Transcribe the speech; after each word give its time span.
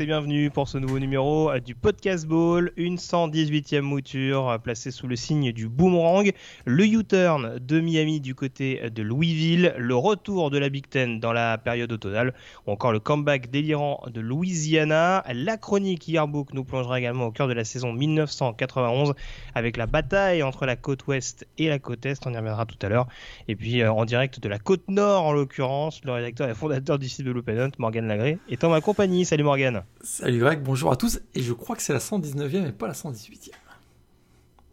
et 0.00 0.04
bienvenue 0.04 0.50
pour 0.50 0.68
ce 0.68 0.76
nouveau 0.76 0.98
numéro 0.98 1.50
du 1.58 1.74
Podcast 1.74 2.26
Ball, 2.26 2.70
une 2.76 2.96
118e 2.96 3.80
mouture 3.80 4.50
euh, 4.50 4.58
placée 4.58 4.90
sous 4.90 5.06
le 5.06 5.16
signe 5.16 5.52
du 5.52 5.68
boomerang, 5.68 6.32
le 6.66 6.84
U-turn 6.84 7.58
de 7.58 7.80
Miami 7.80 8.20
du 8.20 8.34
côté 8.34 8.90
de 8.90 9.02
Louisville, 9.02 9.74
le 9.78 9.94
retour 9.94 10.50
de 10.50 10.58
la 10.58 10.68
Big 10.68 10.86
Ten 10.86 11.18
dans 11.18 11.32
la 11.32 11.56
période 11.56 11.90
automnale, 11.92 12.34
ou 12.66 12.72
encore 12.72 12.92
le 12.92 13.00
comeback 13.00 13.50
délirant 13.50 14.02
de 14.12 14.20
Louisiana. 14.20 15.24
La 15.32 15.56
chronique 15.56 16.08
Yearbook 16.08 16.52
nous 16.52 16.64
plongera 16.64 16.98
également 16.98 17.26
au 17.26 17.30
cœur 17.30 17.48
de 17.48 17.54
la 17.54 17.64
saison 17.64 17.92
1991 17.92 19.14
avec 19.54 19.78
la 19.78 19.86
bataille 19.86 20.42
entre 20.42 20.66
la 20.66 20.76
côte 20.76 21.06
ouest 21.06 21.46
et 21.56 21.68
la 21.68 21.78
côte 21.78 22.04
est, 22.04 22.26
on 22.26 22.34
y 22.34 22.36
reviendra 22.36 22.66
tout 22.66 22.78
à 22.82 22.88
l'heure. 22.90 23.06
Et 23.48 23.56
puis 23.56 23.80
euh, 23.80 23.92
en 23.92 24.04
direct 24.04 24.40
de 24.40 24.48
la 24.48 24.58
côte 24.58 24.88
nord 24.88 25.24
en 25.24 25.32
l'occurrence, 25.32 26.02
le 26.04 26.12
rédacteur 26.12 26.50
et 26.50 26.54
fondateur 26.54 26.98
du 26.98 27.08
site 27.08 27.24
de 27.24 27.30
l'Open 27.30 27.70
Morgan 27.78 28.06
Lagré, 28.06 28.38
est 28.50 28.62
en 28.62 28.68
ma 28.68 28.82
compagnie. 28.82 29.24
Salut 29.24 29.44
Morgan. 29.44 29.85
Salut 30.02 30.38
Greg, 30.38 30.62
bonjour 30.62 30.92
à 30.92 30.96
tous. 30.96 31.20
Et 31.34 31.42
je 31.42 31.52
crois 31.52 31.76
que 31.76 31.82
c'est 31.82 31.92
la 31.92 31.98
119e 31.98 32.68
et 32.68 32.72
pas 32.72 32.86
la 32.86 32.94
118e. 32.94 33.50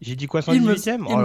J'ai 0.04 0.18
dit 0.18 0.28
quoi 0.28 0.42
118e 0.42 0.56
Il 0.56 0.62
me, 0.62 0.76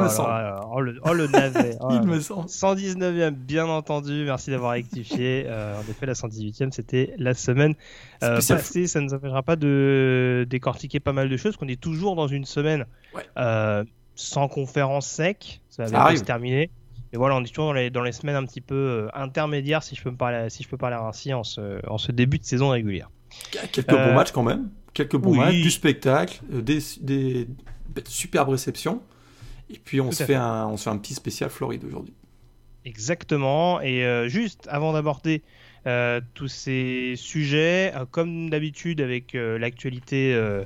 semble. 0.09 0.31
Oh, 0.73 0.81
le, 0.81 1.01
oh, 1.03 1.13
le 1.13 1.27
navet. 1.27 1.77
Oh 1.81 1.89
il 1.91 2.03
me 2.07 2.21
semble. 2.21 2.47
119e, 2.47 3.31
bien 3.31 3.67
entendu. 3.67 4.25
Merci 4.25 4.51
d'avoir 4.51 4.73
rectifié. 4.73 5.45
euh, 5.49 5.77
en 5.77 5.81
effet, 5.81 6.07
la 6.07 6.13
118e, 6.13 6.71
c'était 6.71 7.13
la 7.19 7.35
semaine 7.35 7.75
euh, 8.23 8.37
passée. 8.37 8.87
Ça 8.87 9.01
ne 9.01 9.07
nous 9.07 9.15
empêchera 9.15 9.43
pas 9.43 9.57
de 9.57 10.47
décortiquer 10.49 11.01
pas 11.01 11.13
mal 11.13 11.29
de 11.29 11.37
choses, 11.37 11.57
qu'on 11.57 11.67
est 11.67 11.81
toujours 11.81 12.15
dans 12.15 12.29
une 12.29 12.45
semaine 12.45 12.87
ouais. 13.15 13.27
euh, 13.37 13.83
sans 14.15 14.47
conférence 14.47 15.09
sec. 15.09 15.61
Ça 15.71 15.87
va 15.87 16.17
se 16.17 16.23
terminer. 16.23 16.71
Et 17.13 17.17
voilà, 17.17 17.35
on 17.35 17.43
est 17.43 17.49
toujours 17.49 17.67
dans 17.67 17.73
les, 17.73 17.91
dans 17.91 18.03
les 18.03 18.13
semaines 18.13 18.37
un 18.37 18.45
petit 18.45 18.61
peu 18.61 19.09
intermédiaires, 19.13 19.83
si 19.83 19.97
je 19.97 20.03
peux 20.05 20.11
me 20.11 20.17
parler, 20.17 20.51
si 20.51 20.63
je 20.63 20.69
peux 20.69 20.77
parler 20.77 20.97
ainsi, 20.97 21.35
en 21.35 21.43
ce, 21.43 21.85
en 21.89 21.99
ce 21.99 22.13
début 22.13 22.39
de 22.39 22.45
saison 22.45 22.69
régulière. 22.69 23.11
Quelques 23.73 23.91
bons 23.91 24.15
matchs 24.15 24.33
quand 24.33 24.43
même, 24.43 24.71
quelques 24.95 25.17
bons 25.17 25.33
oui. 25.33 25.39
matchs, 25.39 25.63
du 25.63 25.71
spectacle, 25.71 26.41
euh, 26.53 26.63
des, 26.63 27.47
superbes 28.07 28.51
réceptions. 28.51 29.03
Et 29.71 29.79
puis 29.79 30.01
on 30.01 30.11
se, 30.11 30.25
fait 30.25 30.35
un, 30.35 30.67
on 30.67 30.77
se 30.77 30.85
fait 30.85 30.91
un 30.91 30.97
petit 30.97 31.15
spécial 31.15 31.51
Floride 31.51 31.85
aujourd'hui. 31.85 32.15
Exactement. 32.85 33.81
Et 33.83 34.05
euh, 34.05 34.29
juste 34.29 34.67
avant 34.71 34.95
d'aborder 34.95 35.43
euh, 35.87 36.21
tous 36.35 36.49
ces 36.49 37.15
sujets, 37.17 37.93
euh, 37.95 38.05
comme 38.11 38.51
d'habitude 38.51 39.01
avec 39.01 39.35
euh, 39.35 39.59
l'actualité 39.59 40.35
euh, 40.35 40.65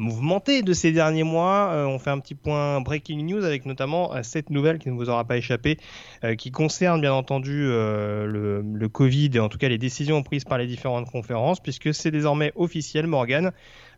mouvementée 0.00 0.62
de 0.62 0.72
ces 0.72 0.90
derniers 0.92 1.22
mois, 1.22 1.70
euh, 1.72 1.84
on 1.86 1.98
fait 1.98 2.10
un 2.10 2.18
petit 2.18 2.34
point 2.34 2.80
breaking 2.80 3.22
news 3.24 3.44
avec 3.44 3.66
notamment 3.66 4.22
cette 4.22 4.50
nouvelle 4.50 4.78
qui 4.78 4.88
ne 4.88 4.94
vous 4.94 5.08
aura 5.08 5.24
pas 5.24 5.36
échappé, 5.36 5.78
euh, 6.24 6.34
qui 6.34 6.50
concerne 6.50 7.00
bien 7.00 7.12
entendu 7.12 7.66
euh, 7.66 8.26
le, 8.26 8.88
Covid 8.88 9.30
et 9.34 9.40
en 9.40 9.48
tout 9.48 9.58
cas 9.58 9.68
les 9.68 9.78
décisions 9.78 10.22
prises 10.22 10.44
par 10.44 10.58
les 10.58 10.66
différentes 10.66 11.08
conférences, 11.10 11.60
puisque 11.60 11.94
c'est 11.94 12.10
désormais 12.10 12.52
officiel, 12.56 13.06
Morgan. 13.06 13.52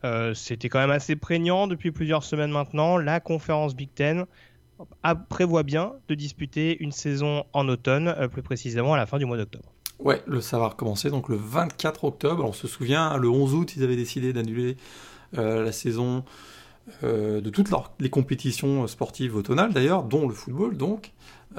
Euh, 0.05 0.35
C'était 0.35 0.69
quand 0.69 0.81
même 0.81 0.91
assez 0.91 1.17
prégnant 1.17 1.67
depuis 1.67 1.93
plusieurs 1.93 2.25
semaines 2.25 2.51
maintenant. 2.51 2.99
La 2.99 3.21
conférence 3.21 3.75
Big 3.75 3.89
Ten 3.95 4.27
prévoit 5.29 5.63
bien 5.63 5.93
de 6.09 6.15
disputer 6.15 6.83
une 6.83 6.93
saison 6.93 7.45
en 7.53 7.69
automne, 7.69 8.09
euh, 8.09 8.29
plus 8.29 8.43
précisément 8.43 8.95
à 8.95 8.97
la 8.97 9.07
fin 9.07 9.19
du 9.19 9.25
mois 9.25 9.37
d'octobre. 9.37 9.73
Ouais, 9.99 10.21
le 10.27 10.41
ça 10.41 10.59
va 10.59 10.69
recommencer 10.69 11.11
donc 11.11 11.29
le 11.29 11.37
24 11.37 12.05
octobre. 12.05 12.45
On 12.45 12.53
se 12.53 12.67
souvient, 12.67 13.17
le 13.17 13.29
11 13.29 13.55
août, 13.55 13.75
ils 13.77 13.85
avaient 13.85 13.97
décidé 13.97 14.33
d'annuler 14.33 14.73
euh, 14.73 14.75
la 15.35 15.73
saison 15.73 16.25
euh, 17.05 17.41
de 17.41 17.49
toutes 17.49 17.71
les 18.01 18.11
compétitions 18.11 18.87
sportives 18.87 19.37
automnales 19.37 19.73
d'ailleurs, 19.73 20.03
dont 20.03 20.27
le 20.27 20.35
football 20.35 20.77
donc. 20.77 21.13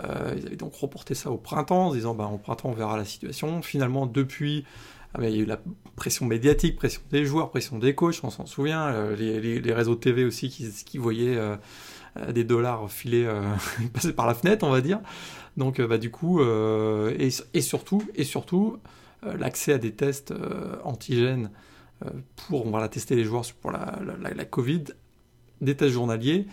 Euh, 0.04 0.34
ils 0.38 0.48
avaient 0.48 0.56
donc 0.56 0.74
reporté 0.76 1.14
ça 1.16 1.32
au 1.32 1.38
printemps, 1.38 1.88
en 1.88 1.94
disant 1.94 2.14
bah, 2.14 2.30
au 2.34 2.38
printemps 2.38 2.70
on 2.70 2.74
verra 2.74 2.98
la 2.98 3.06
situation. 3.06 3.62
Finalement, 3.62 4.06
depuis, 4.06 4.66
ah, 5.14 5.20
bah, 5.20 5.30
il 5.30 5.36
y 5.36 5.40
a 5.40 5.44
eu 5.44 5.46
la 5.46 5.60
pression 5.96 6.26
médiatique, 6.26 6.76
pression 6.76 7.02
des 7.12 7.26
joueurs, 7.26 7.52
pression 7.52 7.80
des 7.80 7.96
coachs, 7.96 8.20
on 8.24 8.30
s'en 8.30 8.46
souvient, 8.46 8.88
euh, 8.88 9.16
les, 9.16 9.60
les, 9.60 9.74
réseaux 9.74 9.96
de 9.96 10.00
TV 10.00 10.26
aussi 10.26 10.50
qui, 10.50 10.70
qui 10.86 10.98
voyaient 10.98 11.38
euh, 11.38 11.56
des 12.32 12.44
dollars 12.44 12.92
filer, 12.92 13.30
passer 13.94 14.14
par 14.14 14.28
la 14.28 14.34
fenêtre, 14.34 14.66
on 14.66 14.72
va 14.72 14.82
dire. 14.82 15.00
Donc 15.58 15.80
bah, 15.80 15.98
du 15.98 16.12
coup, 16.12 16.42
euh, 16.42 17.16
et, 17.18 17.30
et, 17.54 17.62
surtout, 17.62 18.04
et 18.16 18.24
surtout 18.24 18.80
euh, 19.26 19.38
l'accès 19.38 19.74
à 19.74 19.78
des 19.78 19.92
tests 19.92 20.32
euh, 20.32 20.76
antigènes 20.84 21.50
pour 22.48 22.66
on 22.66 22.72
va 22.72 22.80
la 22.80 22.90
tester 22.90 23.16
les 23.16 23.24
joueurs 23.24 23.46
pour 23.62 23.72
la, 23.72 24.00
la, 24.36 24.46
Covid, 24.46 24.84
des 25.62 25.76
tests 25.76 25.94
journaliers, 25.94 26.48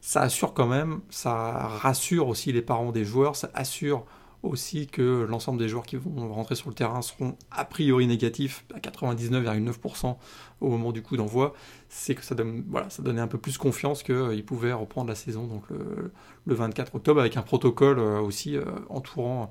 ça 0.00 0.22
assure 0.22 0.54
quand 0.54 0.66
même, 0.66 1.00
ça 1.10 1.34
rassure 1.34 2.28
aussi 2.28 2.52
les 2.52 2.62
parents 2.62 2.92
des 2.92 3.04
joueurs, 3.04 3.36
ça 3.36 3.50
assure 3.54 4.04
aussi 4.44 4.86
que 4.86 5.26
l'ensemble 5.28 5.58
des 5.58 5.68
joueurs 5.68 5.86
qui 5.86 5.96
vont 5.96 6.32
rentrer 6.32 6.54
sur 6.54 6.68
le 6.68 6.74
terrain 6.74 7.02
seront 7.02 7.36
a 7.50 7.64
priori 7.64 8.06
négatifs 8.06 8.64
à 8.74 8.78
99,9% 8.78 10.16
au 10.60 10.68
moment 10.68 10.92
du 10.92 11.02
coup 11.02 11.16
d'envoi, 11.16 11.54
c'est 11.88 12.14
que 12.14 12.22
ça, 12.22 12.34
donne, 12.34 12.64
voilà, 12.68 12.90
ça 12.90 13.02
donnait 13.02 13.20
un 13.20 13.26
peu 13.26 13.38
plus 13.38 13.58
confiance 13.58 14.02
qu'ils 14.02 14.14
euh, 14.14 14.42
pouvaient 14.42 14.72
reprendre 14.72 15.08
la 15.08 15.14
saison 15.14 15.46
donc 15.46 15.62
le, 15.70 16.12
le, 16.44 16.54
24 16.54 16.94
octobre 16.94 17.20
avec 17.20 17.36
un 17.36 17.42
protocole 17.42 17.98
euh, 17.98 18.20
aussi 18.20 18.56
euh, 18.56 18.64
entourant, 18.88 19.50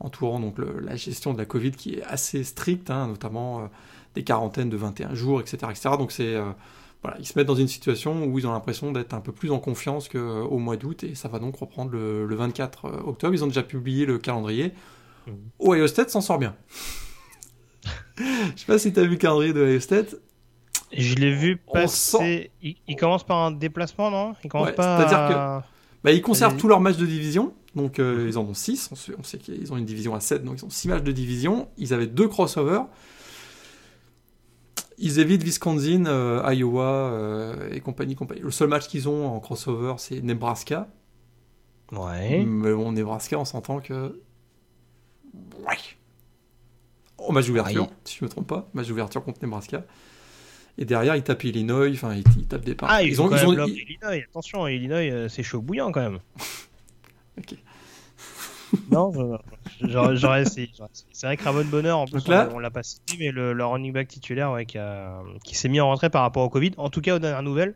entourant 0.00 0.40
donc 0.40 0.56
la 0.58 0.96
gestion 0.96 1.32
de 1.32 1.38
la 1.38 1.46
Covid 1.46 1.72
qui 1.72 1.94
est 1.94 2.02
assez 2.02 2.44
strict, 2.44 2.90
hein, 2.90 3.08
notamment 3.08 3.60
euh, 3.60 3.66
des 4.16 4.24
quarantaines 4.24 4.70
de 4.70 4.76
21 4.76 5.14
jours, 5.14 5.40
etc. 5.40 5.58
etc. 5.70 5.90
donc 5.98 6.10
c'est 6.10 6.34
euh, 6.34 6.50
voilà, 7.02 7.18
ils 7.20 7.26
se 7.26 7.38
mettent 7.38 7.46
dans 7.46 7.54
une 7.54 7.68
situation 7.68 8.24
où 8.24 8.38
ils 8.38 8.46
ont 8.46 8.52
l'impression 8.52 8.90
d'être 8.90 9.14
un 9.14 9.20
peu 9.20 9.30
plus 9.30 9.52
en 9.52 9.58
confiance 9.58 10.08
qu'au 10.08 10.58
mois 10.58 10.76
d'août 10.76 11.04
et 11.04 11.14
ça 11.14 11.28
va 11.28 11.38
donc 11.38 11.56
reprendre 11.56 11.92
le, 11.92 12.26
le, 12.26 12.34
24 12.34 13.06
octobre. 13.06 13.34
Ils 13.34 13.44
ont 13.44 13.46
déjà 13.46 13.62
publié 13.62 14.06
le 14.06 14.18
calendrier. 14.18 14.72
Mmh. 15.26 15.30
Ohio 15.60 15.86
State 15.86 16.10
s'en 16.10 16.22
sort 16.22 16.38
bien. 16.38 16.56
Je 18.18 18.22
sais 18.56 18.66
pas 18.66 18.78
si 18.78 18.92
tu 18.92 18.98
as 18.98 19.02
vu 19.02 19.10
le 19.10 19.16
calendrier 19.16 19.52
de 19.52 19.60
Ohio 19.60 19.78
State. 19.78 20.16
Je 20.92 21.14
l'ai 21.16 21.34
vu 21.34 21.58
passer. 21.58 22.50
Il, 22.62 22.76
il, 22.88 22.96
commence 22.96 23.24
par 23.24 23.38
un 23.38 23.50
déplacement, 23.50 24.10
non? 24.10 24.34
Il 24.42 24.48
commence 24.48 24.68
ouais, 24.68 24.74
pas. 24.74 24.98
C'est-à-dire 24.98 25.18
à... 25.18 25.60
que 25.60 25.66
bah, 26.02 26.12
ils 26.12 26.22
conservent 26.22 26.56
tous 26.56 26.68
leurs 26.68 26.80
matchs 26.80 26.96
de 26.96 27.06
division. 27.06 27.52
Donc 27.74 27.98
euh, 27.98 28.24
mmh. 28.24 28.28
ils 28.28 28.38
en 28.38 28.44
ont 28.44 28.54
6. 28.54 28.88
On 28.90 28.94
sait, 28.94 29.12
on 29.18 29.22
sait 29.22 29.38
qu'ils 29.38 29.70
ont 29.72 29.76
une 29.76 29.84
division 29.84 30.14
à 30.14 30.20
7, 30.20 30.44
donc 30.44 30.58
ils 30.58 30.64
ont 30.64 30.70
6 30.70 30.88
matchs 30.88 31.02
de 31.02 31.12
division. 31.12 31.68
Ils 31.76 31.92
avaient 31.92 32.06
deux 32.06 32.26
crossovers. 32.26 32.86
Ils 34.98 35.18
évitent 35.18 35.42
Wisconsin, 35.42 36.06
euh, 36.06 36.42
Iowa 36.52 37.10
euh, 37.10 37.70
et 37.72 37.80
compagnie, 37.80 38.14
compagnie. 38.14 38.40
Le 38.40 38.50
seul 38.50 38.68
match 38.68 38.88
qu'ils 38.88 39.08
ont 39.08 39.26
en 39.26 39.40
crossover, 39.40 39.94
c'est 39.98 40.22
Nebraska. 40.22 40.88
Ouais. 41.92 42.44
Mais 42.44 42.72
bon, 42.72 42.92
Nebraska, 42.92 43.38
on 43.38 43.44
s'entend 43.44 43.80
que. 43.80 44.20
Ouais. 45.66 45.76
Au 47.18 47.32
match 47.32 47.46
d'ouverture, 47.46 47.82
ouais. 47.82 47.90
si 48.04 48.18
je 48.18 48.24
me 48.24 48.30
trompe 48.30 48.46
pas. 48.46 48.68
Match 48.72 48.88
d'ouverture 48.88 49.22
contre 49.22 49.40
Nebraska. 49.42 49.84
Et 50.78 50.84
derrière, 50.84 51.16
ils 51.16 51.22
tapent 51.22 51.44
Illinois, 51.44 51.90
enfin, 51.90 52.14
ils, 52.14 52.24
ils, 52.38 52.46
tapent 52.46 52.64
des 52.64 52.74
parts. 52.74 52.90
Ah, 52.90 53.02
ils, 53.02 53.10
ils 53.10 53.22
ont, 53.22 53.30
ils 53.34 53.46
ont 53.46 53.66
ils... 53.66 53.78
Illinois. 53.78 54.22
Attention, 54.28 54.66
Illinois, 54.66 55.10
euh, 55.10 55.28
c'est 55.28 55.42
chaud 55.42 55.62
bouillant 55.62 55.90
quand 55.90 56.02
même. 56.02 56.18
ok. 57.38 57.54
non, 58.90 59.38
j'aurais 59.80 60.42
essayé. 60.42 60.70
C'est 61.12 61.26
vrai 61.26 61.36
que 61.36 61.44
Ramon 61.44 61.64
Bonheur, 61.64 61.98
en 61.98 62.06
plus, 62.06 62.26
là, 62.28 62.48
on, 62.54 62.58
l'a 62.58 62.70
pas 62.70 62.82
cité, 62.82 63.16
mais 63.18 63.30
le, 63.30 63.52
le, 63.52 63.64
running 63.64 63.92
back 63.92 64.08
titulaire 64.08 64.52
ouais, 64.52 64.66
qui, 64.66 64.78
a, 64.78 65.22
qui 65.44 65.54
s'est 65.54 65.68
mis 65.68 65.80
en 65.80 65.90
retrait 65.90 66.10
par 66.10 66.22
rapport 66.22 66.44
au 66.44 66.48
Covid. 66.48 66.72
En 66.76 66.90
tout 66.90 67.00
cas, 67.00 67.16
aux 67.16 67.18
dernières 67.18 67.42
nouvelles, 67.42 67.74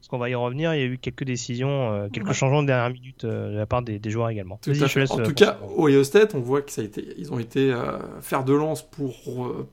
parce 0.00 0.08
qu'on 0.08 0.18
va 0.18 0.28
y 0.28 0.34
revenir, 0.34 0.74
il 0.74 0.80
y 0.80 0.82
a 0.82 0.86
eu 0.86 0.98
quelques 0.98 1.24
décisions, 1.24 1.92
euh, 1.92 2.08
quelques 2.08 2.28
ouais. 2.28 2.34
changements 2.34 2.62
de 2.62 2.66
dernière 2.66 2.90
minute 2.90 3.24
euh, 3.24 3.52
de 3.52 3.56
la 3.56 3.66
part 3.66 3.82
des, 3.82 3.98
des 3.98 4.10
joueurs 4.10 4.30
également. 4.30 4.58
Tout 4.60 4.70
à 4.70 4.98
laisse, 4.98 5.10
en 5.10 5.22
tout 5.22 5.34
cas, 5.34 5.58
au 5.76 5.88
Ohio 5.88 6.02
State, 6.02 6.34
on 6.34 6.40
voit 6.40 6.62
que 6.62 6.72
ça 6.72 6.82
a 6.82 6.84
été, 6.84 7.14
ils 7.18 7.32
ont 7.32 7.38
été 7.38 7.72
euh, 7.72 7.98
faire 8.20 8.44
de 8.44 8.52
lance 8.52 8.82
pour 8.82 9.14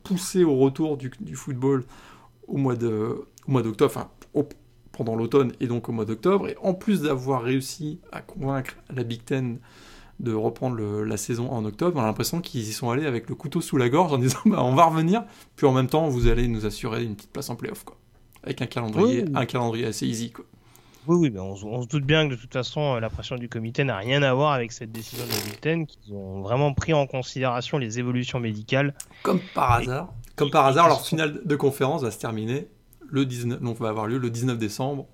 pousser 0.04 0.44
au 0.44 0.56
retour 0.58 0.98
du, 0.98 1.12
du 1.20 1.36
football 1.36 1.84
au 2.48 2.58
mois 2.58 2.75
de, 2.75 3.25
au 3.48 3.52
mois 3.52 3.64
d'octobre, 3.64 3.92
enfin, 3.96 4.10
au, 4.34 4.48
pendant 4.92 5.16
l'automne 5.16 5.54
et 5.60 5.68
donc 5.68 5.90
au 5.90 5.94
mois 5.94 6.06
d'octobre. 6.06 6.50
Et 6.50 6.58
en 6.62 6.74
plus 6.74 7.02
d'avoir 7.02 7.42
réussi 7.42 8.00
à 8.12 8.22
convaincre 8.22 8.75
la 8.94 9.04
Big 9.04 9.24
Ten 9.24 9.60
de 10.19 10.33
reprendre 10.33 10.75
le, 10.75 11.04
la 11.04 11.18
saison 11.18 11.50
en 11.51 11.63
octobre, 11.66 11.98
on 11.98 12.01
a 12.01 12.06
l'impression 12.06 12.42
qu'ils 12.42 12.62
y 12.62 12.74
sont 12.74 12.89
allés 12.89 13.06
avec 13.06 13.30
le 13.30 13.36
couteau 13.36 13.62
sous 13.62 13.77
la 13.77 13.89
gorge 13.89 14.12
en 14.13 14.18
disant 14.18 14.39
bah, 14.45 14.63
on 14.63 14.75
va 14.75 14.86
revenir, 14.86 15.24
puis 15.56 15.66
en 15.66 15.71
même 15.71 15.88
temps 15.88 16.07
vous 16.10 16.27
allez 16.27 16.48
nous 16.48 16.66
assurer 16.66 17.04
une 17.04 17.16
petite 17.16 17.31
place 17.31 17.50
en 17.50 17.56
playoff 17.56 17.83
quoi, 17.83 17.98
avec 18.44 18.62
un 18.62 18.66
calendrier, 18.66 19.24
oui. 19.24 19.31
un 19.33 19.45
calendrier 19.45 19.86
assez 19.86 20.06
easy 20.06 20.31
quoi. 20.31 20.45
Oui, 21.07 21.18
oui, 21.18 21.30
mais 21.31 21.39
on, 21.39 21.54
on, 21.54 21.81
se 21.81 21.88
doute 21.88 22.04
bien 22.04 22.27
que 22.27 22.36
de 22.36 22.39
toute 22.39 22.54
façon 22.54 22.95
la 22.95 23.10
pression 23.10 23.38
du 23.38 23.48
comité 23.48 23.83
n'a 23.83 23.98
rien 23.98 24.21
à 24.21 24.33
voir 24.33 24.51
avec 24.51 24.71
cette 24.71 24.92
décision 24.92 25.25
de 25.25 25.56
Ten, 25.56 25.88
qu'ils 25.88 26.13
ont 26.13 26.42
vraiment 26.42 26.74
pris 26.74 26.94
en 26.94 27.07
considération 27.07 27.77
les 27.77 27.98
évolutions 27.98 28.39
médicales. 28.39 28.94
Comme 29.24 29.39
par 29.56 29.72
hasard, 29.72 30.13
et, 30.27 30.36
comme 30.36 30.51
par 30.51 30.65
hasard, 30.65 30.88
leur 30.88 31.01
finale 31.01 31.42
de 31.44 31.56
conférence 31.56 32.04
va 32.04 32.12
se 32.12 32.19
terminer 32.19 32.68
le 33.07 33.25
19, 33.25 33.62
donc 33.62 33.80
va 33.80 33.89
avoir 33.89 34.07
lieu 34.07 34.18
le 34.18 34.30
19 34.30 34.57
décembre, 34.57 35.07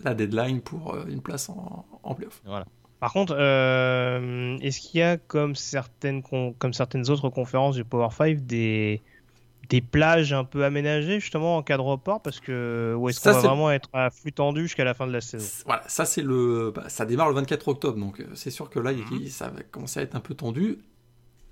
la 0.00 0.14
deadline 0.14 0.60
pour 0.60 0.94
euh, 0.94 1.06
une 1.08 1.22
place 1.22 1.48
en, 1.48 1.86
en 2.02 2.14
playoff. 2.14 2.42
Voilà. 2.44 2.66
Par 3.00 3.12
contre, 3.12 3.36
euh, 3.38 4.56
est-ce 4.58 4.80
qu'il 4.80 5.00
y 5.00 5.02
a, 5.02 5.18
comme 5.18 5.54
certaines, 5.54 6.22
comme 6.22 6.72
certaines 6.72 7.10
autres 7.10 7.28
conférences 7.28 7.76
du 7.76 7.84
Power 7.84 8.08
5, 8.10 8.40
des, 8.40 9.02
des 9.68 9.80
plages 9.80 10.32
un 10.32 10.44
peu 10.44 10.64
aménagées 10.64 11.20
justement 11.20 11.56
en 11.56 11.62
cas 11.62 11.76
de 11.76 11.82
report 11.82 12.22
parce 12.22 12.40
que 12.40 12.94
ou 12.96 13.08
est-ce 13.08 13.20
qu'on 13.20 13.32
va 13.32 13.40
vraiment 13.40 13.70
être 13.70 13.88
à 13.92 14.10
flux 14.10 14.32
tendu 14.32 14.62
jusqu'à 14.62 14.84
la 14.84 14.94
fin 14.94 15.06
de 15.06 15.12
la 15.12 15.20
saison? 15.20 15.46
Voilà, 15.66 15.82
ça 15.88 16.06
c'est 16.06 16.22
le, 16.22 16.72
bah, 16.74 16.84
ça 16.88 17.04
démarre 17.04 17.28
le 17.28 17.34
24 17.34 17.68
octobre, 17.68 17.98
donc 17.98 18.20
euh, 18.20 18.26
c'est 18.34 18.50
sûr 18.50 18.70
que 18.70 18.78
là 18.78 18.92
mhm. 18.92 19.26
ça 19.28 19.48
va 19.48 19.62
commencer 19.62 20.00
à 20.00 20.02
être 20.02 20.14
un 20.14 20.20
peu 20.20 20.34
tendu. 20.34 20.78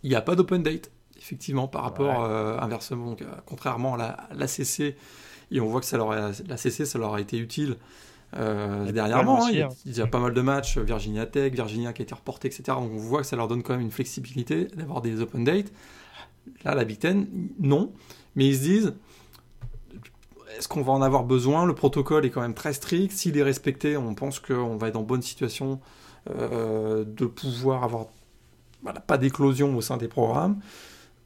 Il 0.02 0.10
n'y 0.10 0.16
a 0.16 0.22
pas 0.22 0.36
d'open 0.36 0.62
date, 0.62 0.90
effectivement, 1.16 1.66
par 1.66 1.82
rapport 1.82 2.24
euh, 2.24 2.58
inversement, 2.58 3.06
donc, 3.06 3.24
contrairement 3.46 3.94
à 3.94 4.28
la, 4.34 4.46
CC, 4.46 4.96
et 5.50 5.60
on 5.60 5.66
voit 5.66 5.80
que 5.80 5.86
ça 5.86 5.96
leur 5.96 6.10
la 6.10 6.56
CC 6.56 6.84
ça 6.84 6.98
leur 6.98 7.14
a 7.14 7.20
été 7.20 7.38
utile 7.38 7.76
euh, 8.36 8.90
dernièrement, 8.90 9.44
hein, 9.44 9.50
il, 9.52 9.96
y 9.96 10.00
a, 10.00 10.06
pas 10.06 10.18
mal 10.18 10.34
de 10.34 10.40
matchs, 10.40 10.78
Virginia 10.78 11.26
Tech, 11.26 11.52
Virginia 11.52 11.92
qui 11.92 12.02
a 12.02 12.04
été 12.04 12.14
reporté, 12.14 12.48
etc. 12.48 12.62
Donc 12.68 12.90
on 12.92 12.96
voit 12.96 13.20
que 13.20 13.26
ça 13.26 13.36
leur 13.36 13.48
donne 13.48 13.62
quand 13.62 13.74
même 13.74 13.82
une 13.82 13.92
flexibilité 13.92 14.64
d'avoir 14.74 15.02
des 15.02 15.20
open 15.20 15.44
dates. 15.44 15.72
Là, 16.64 16.74
la 16.74 16.84
Big 16.84 16.98
Ten, 16.98 17.26
non. 17.60 17.92
Mais 18.34 18.46
ils 18.46 18.56
se 18.56 18.62
disent, 18.62 18.94
est-ce 20.58 20.68
qu'on 20.68 20.82
va 20.82 20.92
en 20.92 21.02
avoir 21.02 21.24
besoin? 21.24 21.64
Le 21.64 21.74
protocole 21.74 22.26
est 22.26 22.30
quand 22.30 22.40
même 22.40 22.54
très 22.54 22.72
strict. 22.72 23.12
S'il 23.12 23.36
est 23.38 23.42
respecté, 23.42 23.96
on 23.96 24.14
pense 24.14 24.40
qu'on 24.40 24.76
va 24.76 24.88
être 24.88 24.96
en 24.96 25.02
bonne 25.02 25.22
situation 25.22 25.80
euh, 26.30 27.04
de 27.06 27.26
pouvoir 27.26 27.84
avoir 27.84 28.06
pas 29.06 29.16
d'éclosion 29.16 29.76
au 29.76 29.80
sein 29.80 29.96
des 29.96 30.08
programmes. 30.08 30.60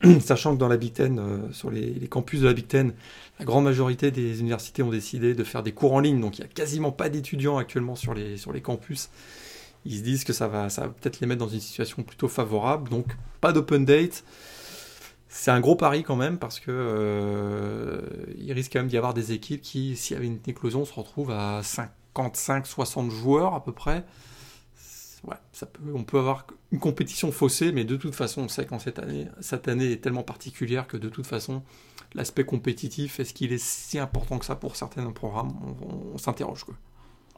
Sachant 0.20 0.54
que 0.54 0.60
dans 0.60 0.68
la 0.68 0.76
Big 0.76 0.92
euh, 1.00 1.52
sur 1.52 1.70
les, 1.70 2.06
campus 2.08 2.40
de 2.40 2.46
la 2.46 2.52
Big 2.52 2.68
Ten, 2.68 2.92
la 3.38 3.44
grande 3.44 3.64
majorité 3.64 4.10
des 4.10 4.40
universités 4.40 4.82
ont 4.82 4.90
décidé 4.90 5.34
de 5.34 5.44
faire 5.44 5.62
des 5.62 5.72
cours 5.72 5.92
en 5.92 6.00
ligne, 6.00 6.20
donc 6.20 6.38
il 6.38 6.42
n'y 6.42 6.46
a 6.46 6.52
quasiment 6.52 6.92
pas 6.92 7.08
d'étudiants 7.08 7.58
actuellement 7.58 7.96
sur 7.96 8.14
les, 8.14 8.60
campus. 8.62 9.10
Ils 9.84 9.98
se 9.98 10.02
disent 10.02 10.24
que 10.24 10.32
ça 10.32 10.46
va, 10.46 10.68
peut-être 10.68 11.20
les 11.20 11.26
mettre 11.26 11.40
dans 11.40 11.48
une 11.48 11.60
situation 11.60 12.02
plutôt 12.02 12.28
favorable, 12.28 12.88
donc 12.88 13.06
pas 13.40 13.52
d'open 13.52 13.84
date. 13.84 14.24
C'est 15.28 15.50
un 15.50 15.60
gros 15.60 15.76
pari 15.76 16.04
quand 16.04 16.16
même 16.16 16.38
parce 16.38 16.58
que 16.58 16.70
euh, 16.70 18.00
risque 18.50 18.72
quand 18.72 18.80
même 18.80 18.88
d'y 18.88 18.96
avoir 18.96 19.14
des 19.14 19.32
équipes 19.32 19.60
qui, 19.60 19.96
s'il 19.96 20.14
y 20.14 20.16
avait 20.16 20.26
une 20.26 20.38
éclosion, 20.46 20.84
se 20.84 20.92
retrouvent 20.94 21.32
à 21.32 21.60
55-60 22.14 23.10
joueurs 23.10 23.54
à 23.54 23.62
peu 23.62 23.72
près. 23.72 24.04
Ouais, 25.28 25.36
ça 25.52 25.66
peut, 25.66 25.82
on 25.94 26.04
peut 26.04 26.18
avoir 26.18 26.46
une 26.72 26.78
compétition 26.78 27.30
faussée, 27.32 27.70
mais 27.72 27.84
de 27.84 27.96
toute 27.96 28.14
façon, 28.14 28.42
on 28.42 28.48
sait 28.48 28.64
qu'en 28.64 28.78
cette 28.78 28.98
année, 28.98 29.28
cette 29.40 29.68
année 29.68 29.92
est 29.92 30.02
tellement 30.02 30.22
particulière 30.22 30.86
que 30.86 30.96
de 30.96 31.10
toute 31.10 31.26
façon, 31.26 31.62
l'aspect 32.14 32.44
compétitif, 32.44 33.20
est-ce 33.20 33.34
qu'il 33.34 33.52
est 33.52 33.62
si 33.62 33.98
important 33.98 34.38
que 34.38 34.46
ça 34.46 34.56
pour 34.56 34.76
certains 34.76 35.10
programmes? 35.10 35.52
On, 36.14 36.16
s'interroge. 36.16 36.64
Quoi. 36.64 36.76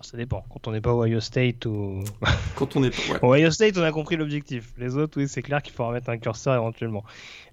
Ça 0.03 0.17
dépend. 0.17 0.45
Quand 0.51 0.69
on 0.69 0.73
n'est 0.73 0.81
pas 0.81 0.95
Ohio 0.95 1.19
State 1.19 1.67
ou. 1.67 2.05
Quand 2.55 2.77
on 2.77 2.85
est 2.85 2.91
pas. 2.91 3.27
Ohio 3.27 3.51
State, 3.51 3.77
on 3.77 3.83
a 3.83 3.91
compris 3.91 4.17
l'objectif. 4.17 4.73
Les 4.79 4.97
autres, 4.97 5.21
oui, 5.21 5.27
c'est 5.27 5.43
clair 5.43 5.61
qu'il 5.63 5.75
faut 5.75 5.85
remettre 5.85 6.11
un 6.11 6.19
curseur 6.19 6.55
éventuellement. 6.55 7.03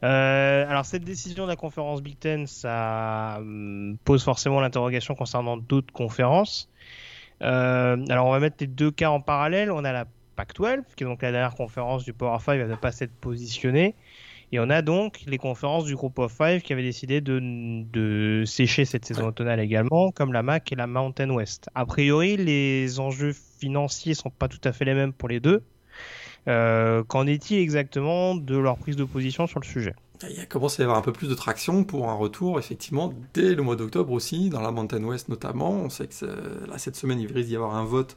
Euh, 0.03 0.69
alors, 0.69 0.85
cette 0.85 1.03
décision 1.03 1.45
de 1.45 1.49
la 1.49 1.55
conférence 1.55 2.03
Big 2.03 2.19
Ten, 2.19 2.45
ça 2.45 3.37
hum, 3.39 3.97
pose 4.05 4.23
forcément 4.23 4.59
l'interrogation 4.59 5.15
concernant 5.15 5.57
d'autres 5.57 5.91
conférences. 5.91 6.69
Euh, 7.41 7.97
alors, 8.09 8.27
on 8.27 8.31
va 8.31 8.39
mettre 8.39 8.57
les 8.59 8.67
deux 8.67 8.91
cas 8.91 9.09
en 9.09 9.19
parallèle. 9.19 9.71
On 9.71 9.83
a 9.83 9.91
la 9.91 10.05
Pac-12, 10.37 10.83
qui 10.95 11.03
est 11.03 11.07
donc 11.07 11.21
la 11.21 11.31
dernière 11.31 11.55
conférence 11.55 12.05
du 12.05 12.13
Power 12.13 12.37
5, 12.39 12.53
elle 12.53 12.69
ne 12.69 12.75
pas 12.75 12.93
s'être 12.93 13.13
positionnée. 13.13 13.95
Et 14.53 14.59
on 14.61 14.69
a 14.69 14.81
donc 14.81 15.19
les 15.27 15.37
conférences 15.37 15.83
du 15.83 15.95
groupe 15.95 16.19
of 16.19 16.31
five 16.31 16.61
qui 16.61 16.71
avaient 16.71 16.83
décidé 16.83 17.19
de, 17.19 18.43
sécher 18.45 18.85
cette 18.85 19.03
saison 19.03 19.27
automnale 19.27 19.59
également, 19.59 20.11
comme 20.11 20.31
la 20.31 20.43
MAC 20.43 20.71
et 20.71 20.75
la 20.75 20.87
Mountain 20.87 21.31
West. 21.31 21.69
A 21.75 21.85
priori, 21.85 22.37
les 22.37 22.99
enjeux 23.01 23.33
financiers 23.59 24.13
sont 24.13 24.29
pas 24.29 24.47
tout 24.47 24.61
à 24.63 24.71
fait 24.71 24.85
les 24.85 24.93
mêmes 24.93 25.11
pour 25.11 25.27
les 25.27 25.41
deux. 25.41 25.63
Euh, 26.47 27.03
qu'en 27.03 27.27
est-il 27.27 27.57
exactement 27.57 28.35
de 28.35 28.55
leur 28.57 28.77
prise 28.77 28.95
de 28.95 29.03
position 29.03 29.47
sur 29.47 29.59
le 29.59 29.65
sujet? 29.65 29.95
Il 30.29 30.39
a 30.39 30.45
commencé 30.45 30.81
à 30.81 30.83
y 30.83 30.85
avoir 30.85 30.97
un 30.97 31.01
peu 31.01 31.11
plus 31.11 31.27
de 31.27 31.35
traction 31.35 31.83
pour 31.83 32.09
un 32.09 32.13
retour, 32.13 32.57
effectivement, 32.57 33.13
dès 33.33 33.53
le 33.53 33.61
mois 33.63 33.75
d'octobre 33.75 34.13
aussi, 34.13 34.49
dans 34.49 34.61
la 34.61 34.71
Mountain 34.71 35.03
West 35.03 35.27
notamment. 35.27 35.71
On 35.71 35.89
sait 35.89 36.07
que 36.07 36.25
là, 36.69 36.77
cette 36.77 36.95
semaine, 36.95 37.19
il 37.19 37.31
risque 37.31 37.49
d'y 37.49 37.55
avoir 37.55 37.75
un 37.75 37.83
vote 37.83 38.15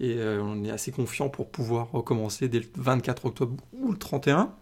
et 0.00 0.16
euh, 0.18 0.42
on 0.42 0.64
est 0.64 0.70
assez 0.70 0.92
confiant 0.92 1.28
pour 1.28 1.48
pouvoir 1.50 1.90
recommencer 1.92 2.48
dès 2.48 2.60
le 2.60 2.66
24 2.76 3.26
octobre 3.26 3.56
ou 3.72 3.92
le 3.92 3.98
31. 3.98 4.52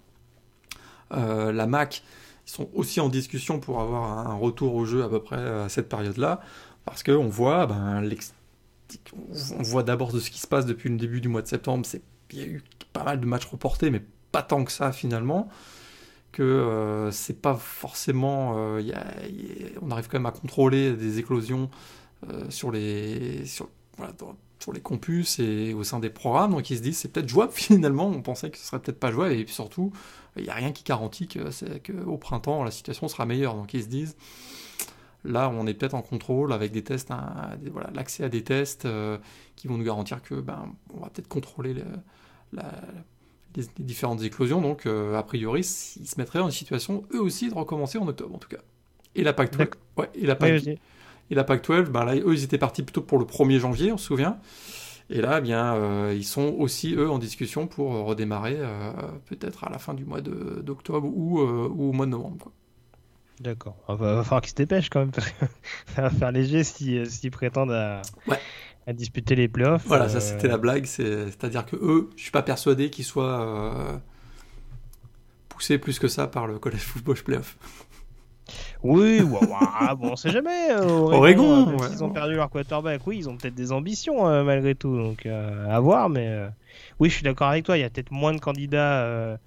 Euh, 1.13 1.53
la 1.53 1.67
Mac, 1.67 2.03
ils 2.47 2.51
sont 2.51 2.69
aussi 2.75 3.01
en 3.01 3.09
discussion 3.09 3.59
pour 3.59 3.81
avoir 3.81 4.19
un 4.19 4.35
retour 4.35 4.75
au 4.75 4.85
jeu 4.85 5.03
à 5.05 5.09
peu 5.09 5.23
près 5.23 5.37
à 5.37 5.69
cette 5.69 5.89
période-là, 5.89 6.41
parce 6.85 7.03
qu'on 7.03 7.29
voit, 7.29 7.67
ben, 7.67 8.09
on 9.59 9.63
voit 9.63 9.83
d'abord 9.83 10.13
de 10.13 10.21
ce 10.21 10.31
qui 10.31 10.39
se 10.39 10.47
passe 10.47 10.67
depuis 10.67 10.91
le 10.91 10.97
début 10.97 11.21
du 11.21 11.29
mois 11.29 11.43
de 11.43 11.49
septembre, 11.49 11.87
il 12.31 12.39
y 12.39 12.43
a 12.43 12.47
eu 12.47 12.63
pas 12.93 13.05
mal 13.05 13.21
de 13.21 13.27
matchs 13.27 13.47
reportés, 13.47 13.91
mais 13.91 14.03
pas 14.33 14.43
tant 14.43 14.65
que 14.65 14.73
ça 14.73 14.93
finalement, 14.93 15.49
que 16.33 16.43
euh, 16.43 17.11
c'est 17.11 17.41
pas 17.41 17.55
forcément, 17.55 18.53
on 18.55 19.91
arrive 19.91 20.09
quand 20.09 20.19
même 20.19 20.27
à 20.27 20.33
contrôler 20.33 20.93
des 20.93 21.19
éclosions 21.19 21.71
sur 22.49 22.71
les, 22.71 23.45
sur, 23.47 23.69
sur 24.63 24.73
les 24.73 24.81
campus 24.81 25.39
et 25.39 25.75
au 25.75 25.85
sein 25.85 25.99
des 25.99 26.11
programmes, 26.11 26.53
donc 26.53 26.71
ils 26.71 26.79
se 26.79 26.83
disent 26.83 26.99
c'est 26.99 27.13
peut-être 27.13 27.29
jouable 27.29 27.53
finalement, 27.55 28.07
on 28.07 28.23
pensait 28.23 28.51
que 28.51 28.59
ce 28.59 28.65
serait 28.65 28.81
peut-être 28.81 29.01
pas 29.01 29.11
jouable, 29.11 29.35
et 29.35 29.45
puis 29.45 29.55
surtout, 29.55 29.93
il 30.37 30.45
n'y 30.45 30.49
a 30.49 30.55
rien 30.55 30.73
qui 30.73 30.85
garantit 30.85 31.29
qu'au 31.29 32.17
printemps 32.17 32.65
la 32.65 32.71
situation 32.71 33.09
sera 33.09 33.27
meilleure, 33.27 33.55
donc 33.55 33.75
ils 33.75 33.83
se 33.83 33.89
disent 33.89 34.17
là 35.25 35.51
on 35.51 35.67
est 35.67 35.75
peut-être 35.75 35.95
en 35.95 36.03
contrôle 36.03 36.53
avec 36.53 36.73
des 36.73 36.83
tests, 36.83 37.11
voilà, 37.71 37.91
l'accès 37.95 38.25
à 38.25 38.29
des 38.29 38.43
tests 38.43 38.87
euh, 38.87 39.19
qui 39.57 39.69
vont 39.69 39.77
nous 39.77 39.85
garantir 39.85 40.23
que 40.23 40.35
ben, 40.35 40.73
on 40.95 41.01
va 41.01 41.11
peut-être 41.11 41.29
contrôler 41.29 41.75
les, 41.75 41.83
différentes 43.79 44.23
éclosions, 44.23 44.63
donc 44.63 44.87
euh, 44.87 45.15
a 45.17 45.23
priori 45.23 45.61
ils 45.61 46.07
se 46.07 46.19
mettraient 46.19 46.39
en 46.39 46.51
situation 46.51 47.05
eux 47.13 47.21
aussi 47.21 47.51
de 47.51 47.55
recommencer 47.55 47.99
en 47.99 48.09
octobre 48.09 48.35
en 48.35 48.39
tout 48.39 48.49
cas. 48.49 48.63
Et 49.15 49.23
la 49.25 49.35
PAC 49.35 49.53
12, 49.53 49.67
ouais, 49.99 50.11
et 50.15 50.27
la 50.27 50.37
PAC, 50.37 50.63
et 51.33 51.35
la 51.35 51.45
PAC-12, 51.45 51.85
ben 51.85 52.05
là, 52.05 52.15
eux, 52.15 52.35
ils 52.35 52.45
étaient 52.45 52.59
partis 52.59 52.83
plutôt 52.83 53.01
pour 53.01 53.19
le 53.19 53.25
1er 53.25 53.59
janvier, 53.59 53.91
on 53.91 53.97
se 53.97 54.05
souvient. 54.05 54.39
Et 55.09 55.23
là, 55.23 55.39
eh 55.39 55.41
bien, 55.41 55.75
euh, 55.77 56.15
ils 56.15 56.27
sont 56.27 56.55
aussi, 56.59 56.95
eux, 56.95 57.09
en 57.09 57.19
discussion 57.19 57.67
pour 57.67 57.91
redémarrer 58.05 58.57
euh, 58.59 58.93
peut-être 59.25 59.65
à 59.65 59.71
la 59.71 59.79
fin 59.79 59.95
du 59.95 60.05
mois 60.05 60.21
d'octobre 60.21 61.09
ou, 61.09 61.41
euh, 61.41 61.71
ou, 61.75 61.89
au 61.89 61.93
mois 61.93 62.05
de 62.05 62.11
novembre. 62.11 62.53
D'accord. 63.41 63.77
Il 63.89 63.95
va, 63.95 64.23
falloir 64.23 64.43
qu'ils 64.43 64.51
se 64.51 64.57
dépêchent 64.57 64.91
quand 64.91 65.01
même, 65.01 65.11
parce 65.11 65.31
que 65.31 65.47
ça 65.95 66.03
va 66.03 66.11
faire 66.11 66.33
léger 66.33 66.65
s'ils 66.65 67.11
si, 67.11 67.31
prétendent 67.31 67.73
à, 67.73 68.03
à, 68.87 68.93
disputer 68.93 69.35
les 69.35 69.49
playoffs. 69.49 69.87
Voilà, 69.87 70.11
ça 70.11 70.21
c'était 70.21 70.49
la 70.49 70.59
blague. 70.59 70.85
C'est-à-dire 70.85 71.65
que 71.65 71.77
eux, 71.77 72.11
je 72.15 72.25
suis 72.25 72.31
pas 72.31 72.43
persuadé 72.43 72.91
qu'ils 72.91 73.07
soient 73.07 74.03
poussés 75.49 75.79
plus 75.79 75.99
que 75.99 76.09
ça 76.09 76.27
par 76.27 76.47
le 76.47 76.59
College 76.59 76.81
Football 76.81 77.17
Playoff. 77.23 77.57
Oui, 78.83 79.21
bon, 79.21 79.39
on 80.01 80.17
sait 80.17 80.31
jamais. 80.31 80.71
Euh, 80.71 80.83
Oregon, 80.83 81.69
euh, 81.69 81.89
ils 81.91 82.03
ont 82.03 82.11
perdu 82.11 82.35
leur 82.35 82.51
quarterback, 82.51 83.07
oui, 83.07 83.19
ils 83.19 83.29
ont 83.29 83.37
peut-être 83.37 83.55
des 83.55 83.73
ambitions 83.73 84.29
euh, 84.29 84.43
malgré 84.43 84.75
tout, 84.75 84.97
donc 84.97 85.27
à 85.27 85.79
voir. 85.81 86.09
Mais 86.09 86.31
oui, 86.99 87.09
je 87.09 87.15
suis 87.15 87.23
d'accord 87.23 87.49
avec 87.49 87.65
toi. 87.65 87.79
Il 87.79 87.81
y 87.81 87.85
a 87.85 87.91
peut-être 87.91 88.11
moins 88.11 88.33
de 88.33 88.41
candidats, 88.41 89.39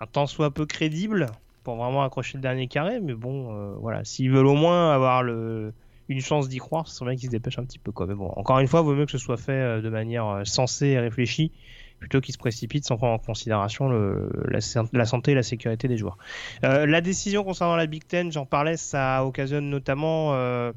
un 0.00 0.06
temps 0.06 0.26
soit 0.26 0.50
peu 0.50 0.66
crédibles, 0.66 1.26
pour 1.64 1.76
vraiment 1.76 2.02
accrocher 2.02 2.38
le 2.38 2.42
dernier 2.42 2.66
carré. 2.66 3.00
Mais 3.00 3.14
bon, 3.14 3.76
voilà, 3.80 4.04
s'ils 4.04 4.30
veulent 4.30 4.46
au 4.46 4.56
moins 4.56 4.92
avoir 4.92 5.22
le, 5.22 5.72
une 6.08 6.20
chance 6.20 6.48
d'y 6.48 6.58
croire, 6.58 6.88
ce 6.88 6.96
serait 6.96 7.10
bien 7.10 7.16
qu'ils 7.16 7.28
se 7.28 7.32
dépêchent 7.32 7.58
un 7.58 7.64
petit 7.64 7.78
peu. 7.78 7.92
Quoi. 7.92 8.06
Mais 8.06 8.14
bon, 8.14 8.32
encore 8.36 8.58
une 8.58 8.66
fois, 8.66 8.80
il 8.80 8.86
vaut 8.86 8.94
mieux 8.94 9.06
que 9.06 9.12
ce 9.12 9.18
soit 9.18 9.36
fait 9.36 9.80
de 9.80 9.88
manière 9.88 10.42
sensée 10.44 10.88
et 10.88 10.98
réfléchie 10.98 11.52
plutôt 11.98 12.20
qu'ils 12.20 12.34
se 12.34 12.38
précipitent 12.38 12.86
sans 12.86 12.96
prendre 12.96 13.14
en 13.14 13.18
considération 13.18 13.88
la, 13.90 14.60
santé 14.60 15.32
et 15.32 15.34
la 15.34 15.42
sécurité 15.42 15.88
des 15.88 15.96
joueurs. 15.96 16.18
Euh, 16.64 16.86
la 16.86 17.00
décision 17.00 17.44
concernant 17.44 17.76
la 17.76 17.86
Big 17.86 18.06
Ten, 18.06 18.32
j'en 18.32 18.46
parlais, 18.46 18.76
ça 18.76 19.24
occasionne 19.24 19.68
notamment 19.68 20.34
euh, 20.34 20.72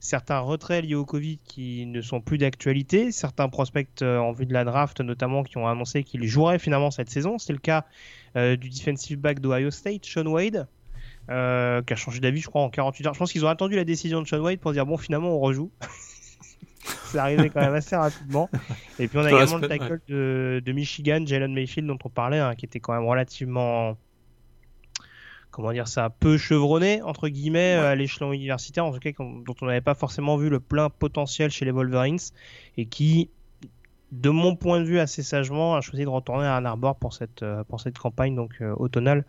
certains 0.00 0.38
retraits 0.38 0.84
liés 0.84 0.94
au 0.94 1.04
Covid 1.04 1.38
qui 1.44 1.86
ne 1.86 2.00
sont 2.00 2.20
plus 2.20 2.38
d'actualité, 2.38 3.12
certains 3.12 3.48
prospects 3.48 4.02
euh, 4.02 4.18
en 4.18 4.32
vue 4.32 4.46
de 4.46 4.52
la 4.52 4.64
draft 4.64 5.00
notamment 5.00 5.42
qui 5.42 5.58
ont 5.58 5.66
annoncé 5.66 6.04
qu'ils 6.04 6.26
joueraient 6.26 6.58
finalement 6.58 6.90
cette 6.90 7.10
saison. 7.10 7.38
C'est 7.38 7.52
le 7.52 7.58
cas 7.58 7.86
du 8.34 8.68
defensive 8.68 9.18
back 9.18 9.40
d'Ohio 9.40 9.72
State, 9.72 10.06
Sean 10.06 10.26
Wade. 10.26 10.68
qui 11.26 11.32
a 11.32 11.96
changé 11.96 12.20
d'avis, 12.20 12.40
je 12.40 12.46
crois, 12.46 12.62
en 12.62 12.70
48 12.70 13.06
heures. 13.06 13.14
Je 13.14 13.18
pense 13.18 13.32
qu'ils 13.32 13.44
ont 13.44 13.48
attendu 13.48 13.74
la 13.74 13.84
décision 13.84 14.22
de 14.22 14.28
Sean 14.28 14.38
Wade 14.38 14.60
pour 14.60 14.72
dire 14.72 14.86
bon, 14.86 14.96
finalement, 14.96 15.34
on 15.34 15.40
rejoue. 15.40 15.72
c'est 17.04 17.18
arrivé 17.18 17.50
quand 17.50 17.60
même 17.60 17.74
assez 17.74 17.96
rapidement. 17.96 18.48
Et 18.98 19.08
puis 19.08 19.18
on 19.18 19.24
a 19.24 19.30
également 19.30 19.58
le 19.58 19.68
tackle 19.68 20.00
de, 20.08 20.72
Michigan, 20.72 21.24
Jalen 21.24 21.52
Mayfield, 21.52 21.88
dont 21.88 21.98
on 22.04 22.08
parlait, 22.08 22.38
hein, 22.38 22.54
qui 22.54 22.66
était 22.66 22.80
quand 22.80 22.92
même 22.92 23.06
relativement, 23.06 23.96
comment 25.50 25.72
dire 25.72 25.88
ça, 25.88 26.10
peu 26.10 26.36
chevronné, 26.36 27.02
entre 27.02 27.28
guillemets, 27.28 27.72
à 27.72 27.94
l'échelon 27.94 28.32
universitaire, 28.32 28.84
en 28.84 28.92
tout 28.92 29.00
cas, 29.00 29.10
dont 29.18 29.54
on 29.60 29.66
n'avait 29.66 29.80
pas 29.80 29.94
forcément 29.94 30.36
vu 30.36 30.48
le 30.48 30.60
plein 30.60 30.90
potentiel 30.90 31.50
chez 31.50 31.64
les 31.64 31.70
Wolverines, 31.70 32.18
et 32.76 32.86
qui, 32.86 33.30
de 34.12 34.30
mon 34.30 34.56
point 34.56 34.80
de 34.80 34.84
vue, 34.84 34.98
assez 34.98 35.22
sagement, 35.22 35.74
a 35.74 35.80
choisi 35.80 36.04
de 36.04 36.08
retourner 36.08 36.46
à 36.46 36.56
Ann 36.56 36.66
Arbor 36.66 36.96
pour 36.96 37.12
cette, 37.12 37.42
euh, 37.42 37.64
pour 37.64 37.80
cette 37.80 37.98
campagne 37.98 38.34
donc 38.34 38.52
euh, 38.60 38.74
automnale 38.76 39.24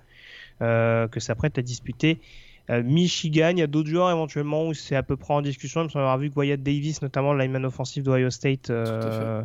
euh, 0.62 1.08
que 1.08 1.20
s'apprête 1.20 1.58
à 1.58 1.62
disputer 1.62 2.20
euh, 2.20 2.49
Michigan, 2.70 3.50
il 3.52 3.60
y 3.60 3.62
a 3.64 3.68
d'autres 3.68 3.90
joueurs 3.90 4.12
éventuellement 4.12 4.68
où 4.68 4.74
c'est 4.74 4.96
à 4.96 5.04
peu 5.04 5.18
près 5.18 5.34
en 5.34 5.42
discussion. 5.42 5.82
Il 5.82 5.86
me 5.86 5.90
semble 5.90 6.04
avoir 6.04 6.18
vu 6.20 6.30
que 6.30 6.36
Wyatt 6.40 6.62
Davis, 6.62 7.02
notamment 7.02 7.34
le 7.34 7.42
lineman 7.44 7.66
offensif 7.66 8.04
d'Ohio 8.04 8.30
State, 8.30 8.70
euh, 8.70 9.42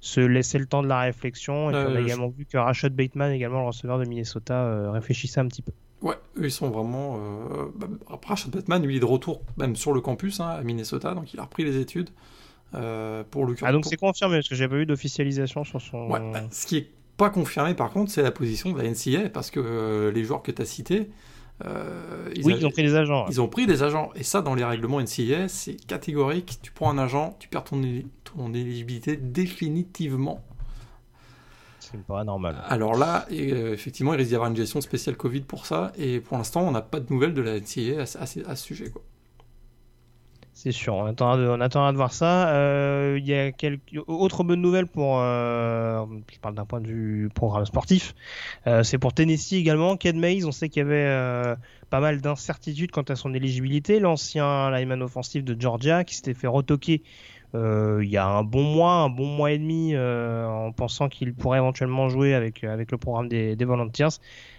se 0.00 0.20
laisser 0.20 0.58
le 0.58 0.66
temps 0.66 0.82
de 0.82 0.88
la 0.88 1.00
réflexion. 1.00 1.70
Et 1.70 1.74
Euh, 1.74 1.88
on 1.88 1.94
a 1.96 2.00
je- 2.00 2.04
également 2.06 2.28
vu 2.28 2.44
que 2.46 2.56
Rashad 2.58 2.94
Bateman, 2.94 3.32
également 3.32 3.60
le 3.60 3.66
receveur 3.66 3.98
de 3.98 4.04
Minnesota, 4.04 4.54
euh, 4.54 4.90
réfléchissait 4.90 5.40
un 5.40 5.46
petit 5.48 5.62
peu. 5.62 5.72
Ouais, 6.02 6.14
eux, 6.38 6.44
ils 6.44 6.50
sont 6.50 6.70
vraiment. 6.70 7.16
Euh... 7.18 7.64
bah, 7.76 7.86
après, 8.10 8.30
Rashad 8.30 8.50
Bateman, 8.50 8.82
lui, 8.82 8.94
il 8.94 8.96
est 8.96 9.00
de 9.00 9.04
retour 9.04 9.42
même 9.58 9.76
sur 9.76 9.92
le 9.92 10.00
campus 10.00 10.40
hein, 10.40 10.48
à 10.48 10.62
Minnesota, 10.62 11.14
donc 11.14 11.32
il 11.34 11.40
a 11.40 11.44
repris 11.44 11.64
les 11.64 11.78
études. 11.78 12.10
Euh, 12.74 13.24
pour 13.30 13.46
le 13.46 13.56
Ah 13.62 13.72
donc 13.72 13.82
pour- 13.82 13.90
c'est 13.90 13.96
confirmé 13.96 14.36
parce 14.36 14.48
que 14.48 14.54
j'ai 14.54 14.68
pas 14.68 14.76
eu 14.76 14.86
d'officialisation 14.86 15.64
sur 15.64 15.80
son. 15.80 16.08
Ouais, 16.08 16.20
bah, 16.32 16.40
ce 16.52 16.66
qui 16.66 16.76
est 16.76 16.90
pas 17.16 17.28
confirmé 17.28 17.74
par 17.74 17.90
contre, 17.90 18.10
c'est 18.12 18.22
la 18.22 18.30
position 18.30 18.70
de 18.72 18.78
la 18.80 18.84
NCA 18.88 19.28
parce 19.28 19.50
que 19.50 19.58
euh, 19.60 20.12
les 20.12 20.22
joueurs 20.24 20.42
que 20.42 20.52
tu 20.52 20.62
as 20.62 20.66
cités, 20.66 21.10
euh, 21.66 22.28
oui, 22.44 22.54
a- 22.54 22.56
ils 22.56 22.66
ont 22.66 22.70
pris 22.70 22.82
des 22.82 22.94
agents. 22.94 23.26
ils 23.28 23.40
ont 23.40 23.48
pris 23.48 23.66
des 23.66 23.82
agents. 23.82 24.10
Et 24.14 24.22
ça, 24.22 24.42
dans 24.42 24.54
les 24.54 24.64
règlements 24.64 25.00
NCA, 25.00 25.48
c'est 25.48 25.74
catégorique. 25.86 26.58
Tu 26.62 26.72
prends 26.72 26.90
un 26.90 26.98
agent, 26.98 27.36
tu 27.38 27.48
perds 27.48 27.64
ton, 27.64 27.80
éli- 27.82 28.06
ton 28.24 28.52
éligibilité 28.54 29.16
définitivement. 29.16 30.42
C'est 31.80 32.02
pas 32.04 32.22
normal. 32.24 32.62
Alors 32.68 32.94
là, 32.96 33.26
euh, 33.32 33.72
effectivement, 33.72 34.14
il 34.14 34.18
risque 34.18 34.28
d'y 34.28 34.34
avoir 34.36 34.50
une 34.50 34.56
gestion 34.56 34.80
spéciale 34.80 35.16
Covid 35.16 35.40
pour 35.40 35.66
ça. 35.66 35.92
Et 35.98 36.20
pour 36.20 36.36
l'instant, 36.38 36.62
on 36.62 36.70
n'a 36.70 36.82
pas 36.82 37.00
de 37.00 37.12
nouvelles 37.12 37.34
de 37.34 37.42
la 37.42 37.58
NCA 37.58 38.00
à, 38.02 38.22
à 38.22 38.26
ce 38.56 38.64
sujet. 38.64 38.90
Quoi. 38.90 39.02
C'est 40.62 40.72
sûr, 40.72 40.94
on 40.94 41.06
attendra 41.06 41.38
de, 41.38 41.48
on 41.48 41.58
attendra 41.58 41.90
de 41.90 41.96
voir 41.96 42.12
ça. 42.12 42.50
Euh, 42.50 43.16
Il 43.18 43.26
y 43.26 43.32
a 43.32 43.50
quelques 43.50 43.80
autres 44.06 44.44
bonnes 44.44 44.60
nouvelles 44.60 44.86
pour. 44.86 45.18
euh, 45.18 46.04
je 46.30 46.38
parle 46.38 46.54
d'un 46.54 46.66
point 46.66 46.82
de 46.82 46.86
vue 46.86 47.30
programme 47.34 47.64
sportif. 47.64 48.14
Euh, 48.66 48.82
c'est 48.82 48.98
pour 48.98 49.14
Tennessee 49.14 49.54
également. 49.54 49.96
Ken 49.96 50.18
Mays, 50.20 50.44
on 50.44 50.52
sait 50.52 50.68
qu'il 50.68 50.80
y 50.82 50.84
avait 50.84 51.06
euh, 51.06 51.56
pas 51.88 52.00
mal 52.00 52.20
d'incertitudes 52.20 52.90
quant 52.90 53.00
à 53.08 53.16
son 53.16 53.32
éligibilité. 53.32 54.00
L'ancien 54.00 54.70
lineman 54.70 55.00
offensif 55.02 55.44
de 55.44 55.58
Georgia 55.58 56.04
qui 56.04 56.14
s'était 56.14 56.34
fait 56.34 56.46
retoquer 56.46 57.02
il 57.54 58.08
y 58.08 58.16
a 58.16 58.26
un 58.26 58.42
bon 58.42 58.62
mois, 58.62 58.92
un 58.92 59.10
bon 59.10 59.26
mois 59.26 59.52
et 59.52 59.58
demi, 59.58 59.94
euh, 59.94 60.46
en 60.46 60.72
pensant 60.72 61.08
qu'il 61.08 61.34
pourrait 61.34 61.58
éventuellement 61.58 62.08
jouer 62.08 62.34
avec, 62.34 62.64
avec 62.64 62.90
le 62.90 62.98
programme 62.98 63.28
des, 63.28 63.56
Volunteers. 63.64 64.18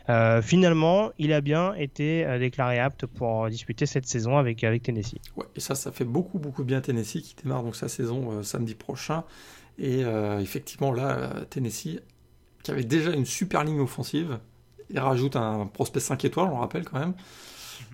Euh, 0.09 0.41
finalement, 0.41 1.11
il 1.17 1.31
a 1.31 1.41
bien 1.41 1.73
été 1.75 2.25
euh, 2.25 2.39
déclaré 2.39 2.79
apte 2.79 3.05
pour 3.05 3.49
disputer 3.49 3.85
cette 3.85 4.07
saison 4.07 4.37
avec, 4.37 4.65
Tennessee. 4.83 5.15
Ouais, 5.35 5.45
et 5.55 5.59
ça, 5.59 5.75
ça 5.75 5.91
fait 5.91 6.05
beaucoup, 6.05 6.39
beaucoup 6.39 6.63
bien 6.63 6.81
Tennessee 6.81 7.21
qui 7.21 7.35
démarre 7.41 7.63
donc 7.63 7.75
sa 7.75 7.87
saison 7.87 8.31
euh, 8.31 8.43
samedi 8.43 8.75
prochain. 8.75 9.23
Et 9.77 10.03
euh, 10.03 10.39
effectivement, 10.39 10.91
là, 10.91 11.17
euh, 11.17 11.45
Tennessee, 11.45 11.99
qui 12.63 12.71
avait 12.71 12.83
déjà 12.83 13.11
une 13.11 13.25
super 13.25 13.63
ligne 13.63 13.79
offensive, 13.79 14.39
il 14.89 14.99
rajoute 14.99 15.35
un 15.35 15.67
prospect 15.67 15.99
5 15.99 16.25
étoiles, 16.25 16.47
on 16.47 16.55
le 16.55 16.59
rappelle 16.59 16.83
quand 16.83 16.99
même. 16.99 17.13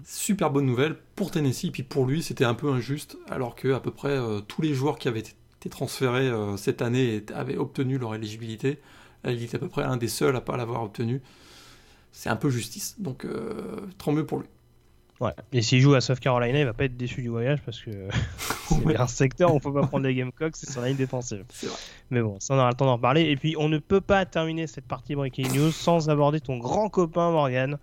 Super 0.06 0.52
bonne 0.52 0.66
nouvelle 0.66 0.96
pour 1.16 1.32
Tennessee, 1.32 1.70
puis 1.72 1.84
pour 1.84 2.06
lui, 2.06 2.24
c'était 2.24 2.46
un 2.46 2.54
peu 2.54 2.70
injuste, 2.72 3.18
alors 3.30 3.56
que 3.56 3.74
à 3.74 3.80
peu 3.80 3.92
près 3.92 4.10
euh, 4.18 4.40
tous 4.42 4.62
les 4.62 4.74
joueurs 4.74 4.98
qui 4.98 5.08
avaient 5.08 5.20
été 5.20 5.70
transférés 5.70 6.28
euh, 6.30 6.56
cette 6.58 6.82
année 6.82 7.16
et 7.16 7.26
avaient 7.34 7.58
obtenu 7.58 7.98
leur 7.98 8.16
éligibilité. 8.16 8.80
Là, 9.24 9.32
il 9.32 9.44
était 9.44 9.58
à 9.58 9.60
peu 9.60 9.68
près 9.68 9.84
un 9.84 9.98
des 9.98 10.08
seuls 10.08 10.36
à 10.36 10.42
pas 10.42 10.56
l'avoir 10.58 10.84
obtenu. 10.84 11.22
C'est 12.12 12.30
un 12.30 12.36
peu 12.36 12.50
justice, 12.50 12.96
donc 13.00 13.26
euh, 13.26 13.78
tant 13.98 14.12
mieux 14.12 14.26
pour 14.26 14.40
lui. 14.40 14.48
Ouais. 15.20 15.32
Et 15.52 15.64
s'il 15.64 15.82
joue 15.82 15.96
à 15.96 16.02
South 16.02 16.20
Carolina, 16.20 16.60
il 16.60 16.66
va 16.66 16.74
pas 16.74 16.86
être 16.86 16.96
déçu 16.96 17.24
du 17.24 17.30
voyage 17.30 17.60
parce 17.66 17.82
que 17.82 17.92
c'est 18.70 18.86
Ouais. 18.86 18.96
un 18.96 19.08
secteur 19.08 19.52
où 19.52 19.58
on 19.58 19.60
peut 19.60 19.74
pas 19.74 19.88
prendre 19.88 20.04
des 20.06 20.14
Gamecocks, 20.14 20.56
c'est 20.56 20.70
sur 20.72 20.80
la 20.82 20.90
ligne 20.90 20.98
défensive. 20.98 21.44
Mais 22.12 22.22
bon, 22.22 22.40
ça 22.40 22.54
on 22.54 22.58
aura 22.60 22.70
le 22.70 22.76
temps 22.76 22.86
d'en 22.86 23.00
parler. 23.00 23.22
Et 23.24 23.36
puis 23.36 23.56
on 23.58 23.68
ne 23.68 23.80
peut 23.80 24.00
pas 24.02 24.26
terminer 24.26 24.68
cette 24.68 24.86
partie 24.86 25.16
Breaking 25.16 25.52
News 25.56 25.72
sans 25.72 26.10
aborder 26.10 26.40
ton 26.40 26.58
grand 26.60 26.90
copain 26.90 27.32
Morgan, 27.32 27.80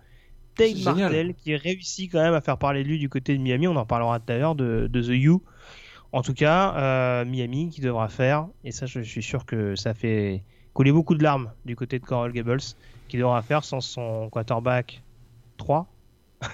Génial. 0.57 0.95
Martel, 1.01 1.33
qui 1.35 1.55
réussit 1.55 2.11
quand 2.11 2.21
même 2.21 2.33
à 2.33 2.41
faire 2.41 2.57
parler 2.57 2.83
de 2.83 2.87
lui 2.87 2.99
du 2.99 3.09
côté 3.09 3.37
de 3.37 3.41
Miami. 3.41 3.67
On 3.67 3.75
en 3.75 3.85
parlera 3.85 4.19
tout 4.19 4.31
à 4.31 4.37
l'heure 4.37 4.55
de, 4.55 4.87
de 4.91 5.01
The 5.01 5.09
U. 5.09 5.33
En 6.11 6.21
tout 6.21 6.33
cas, 6.33 6.73
euh, 6.75 7.25
Miami 7.25 7.69
qui 7.69 7.81
devra 7.81 8.07
faire, 8.07 8.47
et 8.63 8.71
ça 8.71 8.85
je 8.85 9.01
suis 9.01 9.21
sûr 9.23 9.45
que 9.45 9.75
ça 9.75 9.93
fait 9.93 10.43
couler 10.73 10.91
beaucoup 10.93 11.15
de 11.15 11.23
larmes 11.23 11.51
du 11.65 11.75
côté 11.75 11.99
de 11.99 12.05
Coral 12.05 12.31
Gables, 12.31 12.59
qui 13.09 13.17
devra 13.17 13.41
faire 13.41 13.63
sans 13.65 13.81
son 13.81 14.29
quarterback 14.29 15.03
3 15.57 15.87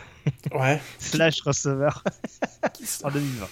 Ouais. 0.54 0.80
slash 1.00 1.42
receveur 1.42 2.04
en 3.04 3.10
2020. 3.12 3.48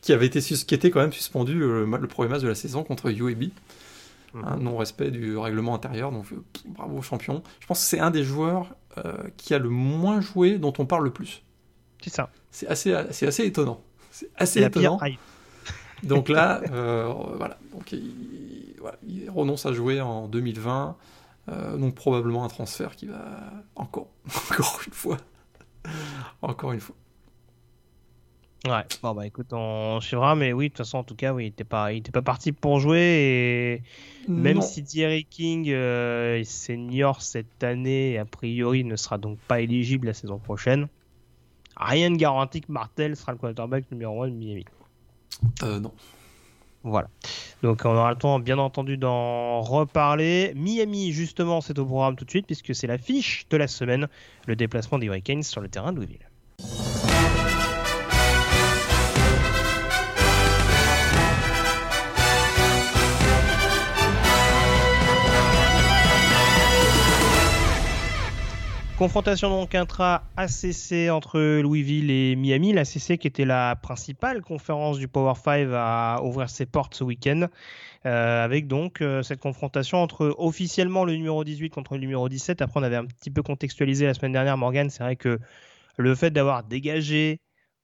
qui 0.00 0.12
avait 0.12 0.26
été 0.26 0.40
sus- 0.40 0.64
qui 0.64 0.74
était 0.74 0.90
quand 0.90 1.00
même 1.00 1.12
suspendu 1.12 1.60
euh, 1.62 1.84
le, 1.86 1.96
le 1.98 2.06
premier 2.08 2.28
match 2.28 2.42
de 2.42 2.48
la 2.48 2.54
saison 2.54 2.82
contre 2.84 3.10
UAB. 3.10 3.50
Un 4.44 4.58
non-respect 4.58 5.10
du 5.10 5.36
règlement 5.38 5.74
intérieur, 5.74 6.12
donc 6.12 6.26
euh, 6.32 6.42
bravo 6.66 7.00
champion. 7.00 7.42
Je 7.60 7.66
pense 7.66 7.80
que 7.80 7.86
c'est 7.86 8.00
un 8.00 8.10
des 8.10 8.22
joueurs 8.22 8.74
qui 9.36 9.54
a 9.54 9.58
le 9.58 9.68
moins 9.68 10.20
joué, 10.20 10.58
dont 10.58 10.72
on 10.78 10.86
parle 10.86 11.04
le 11.04 11.12
plus. 11.12 11.42
C'est 12.02 12.10
ça. 12.10 12.30
C'est 12.50 12.66
assez, 12.68 12.94
c'est 13.10 13.26
assez 13.26 13.44
étonnant. 13.44 13.80
C'est 14.10 14.30
assez 14.36 14.62
étonnant. 14.62 14.98
Donc 16.02 16.28
là, 16.28 16.60
euh, 16.70 17.12
voilà. 17.36 17.58
Donc 17.72 17.92
il, 17.92 18.74
voilà, 18.80 18.98
il 19.06 19.28
renonce 19.30 19.66
à 19.66 19.72
jouer 19.72 20.00
en 20.00 20.28
2020. 20.28 20.96
euh, 21.48 21.76
donc 21.76 21.94
probablement 21.94 22.44
un 22.44 22.48
transfert 22.48 22.96
qui 22.96 23.06
va 23.06 23.50
encore, 23.74 24.08
encore 24.50 24.80
une 24.86 24.92
fois, 24.92 25.16
encore 26.42 26.72
une 26.72 26.80
fois. 26.80 26.96
Ouais. 28.64 28.82
Bon 29.02 29.14
bah 29.14 29.26
écoute, 29.26 29.52
on 29.52 30.00
suivra, 30.00 30.34
mais 30.34 30.52
oui, 30.52 30.64
de 30.66 30.68
toute 30.70 30.78
façon, 30.78 30.98
en 30.98 31.04
tout 31.04 31.14
cas, 31.14 31.32
oui, 31.32 31.44
il 31.44 31.48
était 31.48 31.62
pas, 31.62 31.92
il 31.92 31.98
était 31.98 32.10
pas 32.10 32.22
parti 32.22 32.50
pour 32.52 32.80
jouer 32.80 33.82
et 34.28 34.30
même 34.32 34.56
Non. 34.56 34.62
si 34.62 34.82
Thierry 34.82 35.24
King 35.24 35.70
euh, 35.70 36.38
est 36.38 36.44
senior 36.44 37.22
cette 37.22 37.62
année, 37.62 38.12
et 38.12 38.18
a 38.18 38.24
priori 38.24 38.82
ne 38.82 38.96
sera 38.96 39.18
donc 39.18 39.38
pas 39.46 39.60
éligible 39.60 40.08
la 40.08 40.14
saison 40.14 40.38
prochaine. 40.38 40.88
Rien 41.76 42.10
ne 42.10 42.16
garantit 42.16 42.62
que 42.62 42.72
Martel 42.72 43.14
sera 43.14 43.32
le 43.32 43.38
quarterback 43.38 43.84
numéro 43.92 44.22
1 44.22 44.28
de 44.30 44.34
Miami. 44.34 44.64
Euh, 45.62 45.78
non. 45.78 45.92
Voilà. 46.82 47.08
Donc 47.62 47.82
on 47.84 47.90
aura 47.90 48.10
le 48.10 48.16
temps, 48.18 48.40
bien 48.40 48.58
entendu, 48.58 48.96
d'en 48.96 49.60
reparler. 49.60 50.52
Miami, 50.56 51.12
justement, 51.12 51.60
c'est 51.60 51.78
au 51.78 51.84
programme 51.84 52.16
tout 52.16 52.24
de 52.24 52.30
suite, 52.30 52.46
puisque 52.46 52.74
c'est 52.74 52.86
la 52.86 52.98
fiche 52.98 53.46
de 53.50 53.56
la 53.58 53.68
semaine, 53.68 54.08
le 54.46 54.56
déplacement 54.56 54.98
des 54.98 55.06
Hurricanes 55.06 55.42
sur 55.42 55.60
le 55.60 55.68
terrain 55.68 55.92
de 55.92 55.98
Louisville. 55.98 56.28
Confrontation 68.98 69.50
donc 69.50 69.74
intra-ACC 69.74 71.10
entre 71.10 71.60
Louisville 71.60 72.10
et 72.10 72.34
Miami. 72.34 72.72
L'ACC 72.72 73.18
qui 73.18 73.26
était 73.26 73.44
la 73.44 73.76
principale 73.76 74.40
conférence 74.40 74.98
du 74.98 75.06
Power 75.06 75.34
5 75.34 75.68
à 75.74 76.20
ouvrir 76.22 76.48
ses 76.48 76.64
portes 76.64 76.94
ce 76.94 77.04
week-end. 77.04 77.48
Euh, 78.06 78.42
avec 78.42 78.68
donc 78.68 79.02
euh, 79.02 79.22
cette 79.22 79.40
confrontation 79.40 79.98
entre 79.98 80.34
officiellement 80.38 81.04
le 81.04 81.14
numéro 81.14 81.44
18 81.44 81.68
contre 81.68 81.94
le 81.94 82.00
numéro 82.00 82.26
17. 82.26 82.62
Après, 82.62 82.80
on 82.80 82.82
avait 82.82 82.96
un 82.96 83.04
petit 83.04 83.30
peu 83.30 83.42
contextualisé 83.42 84.06
la 84.06 84.14
semaine 84.14 84.32
dernière, 84.32 84.56
Morgan. 84.56 84.88
C'est 84.88 85.02
vrai 85.02 85.16
que 85.16 85.40
le 85.98 86.14
fait 86.14 86.30
d'avoir 86.30 86.64
dégagé 86.64 87.40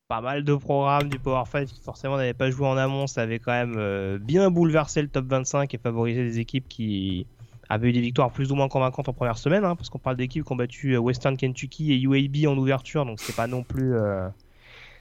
pas 0.08 0.22
mal 0.22 0.44
de 0.44 0.54
programmes 0.54 1.10
du 1.10 1.18
Power 1.18 1.44
5 1.44 1.66
qui 1.66 1.80
forcément 1.82 2.16
n'avaient 2.16 2.32
pas 2.32 2.50
joué 2.50 2.66
en 2.66 2.78
amont, 2.78 3.06
ça 3.06 3.20
avait 3.20 3.38
quand 3.38 3.52
même 3.52 3.74
euh, 3.76 4.18
bien 4.18 4.50
bouleversé 4.50 5.02
le 5.02 5.08
top 5.08 5.26
25 5.26 5.74
et 5.74 5.78
favorisé 5.78 6.22
des 6.22 6.38
équipes 6.38 6.68
qui 6.68 7.26
avaient 7.72 7.88
eu 7.88 7.92
des 7.92 8.00
victoires 8.00 8.30
plus 8.30 8.52
ou 8.52 8.54
moins 8.54 8.68
convaincantes 8.68 9.08
en 9.08 9.12
première 9.12 9.38
semaine, 9.38 9.64
hein, 9.64 9.76
parce 9.76 9.88
qu'on 9.88 9.98
parle 9.98 10.16
d'équipes 10.16 10.44
qui 10.44 10.52
ont 10.52 10.56
battu 10.56 10.92
euh, 10.94 10.98
Western 10.98 11.36
Kentucky 11.36 11.92
et 11.92 12.00
UAB 12.00 12.46
en 12.52 12.56
ouverture, 12.58 13.06
donc 13.06 13.18
c'était 13.20 13.32
pas 13.32 13.46
non 13.46 13.62
plus, 13.62 13.94
euh, 13.94 14.28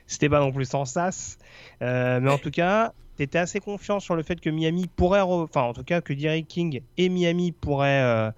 c'était 0.07 0.29
pas 0.29 0.39
non 0.39 0.51
plus 0.51 0.65
sans 0.65 0.85
sas. 0.85 1.37
Euh, 1.81 2.19
mais 2.21 2.29
en 2.31 2.37
tout 2.37 2.51
cas, 2.51 2.93
tu 3.17 3.23
étais 3.23 3.39
assez 3.39 3.59
confiant 3.59 3.99
sur 3.99 4.15
le 4.15 4.23
fait 4.23 4.39
que 4.39 4.49
Miami 4.49 4.87
pourrait, 4.95 5.19
re- 5.21 5.43
enfin 5.43 5.61
en 5.63 5.73
tout 5.73 5.83
cas 5.83 5.99
que 6.01 6.13
Derek 6.13 6.47
King 6.47 6.81
et 6.97 7.09
Miami 7.09 7.51
pourraient 7.51 8.03
euh, 8.03 8.31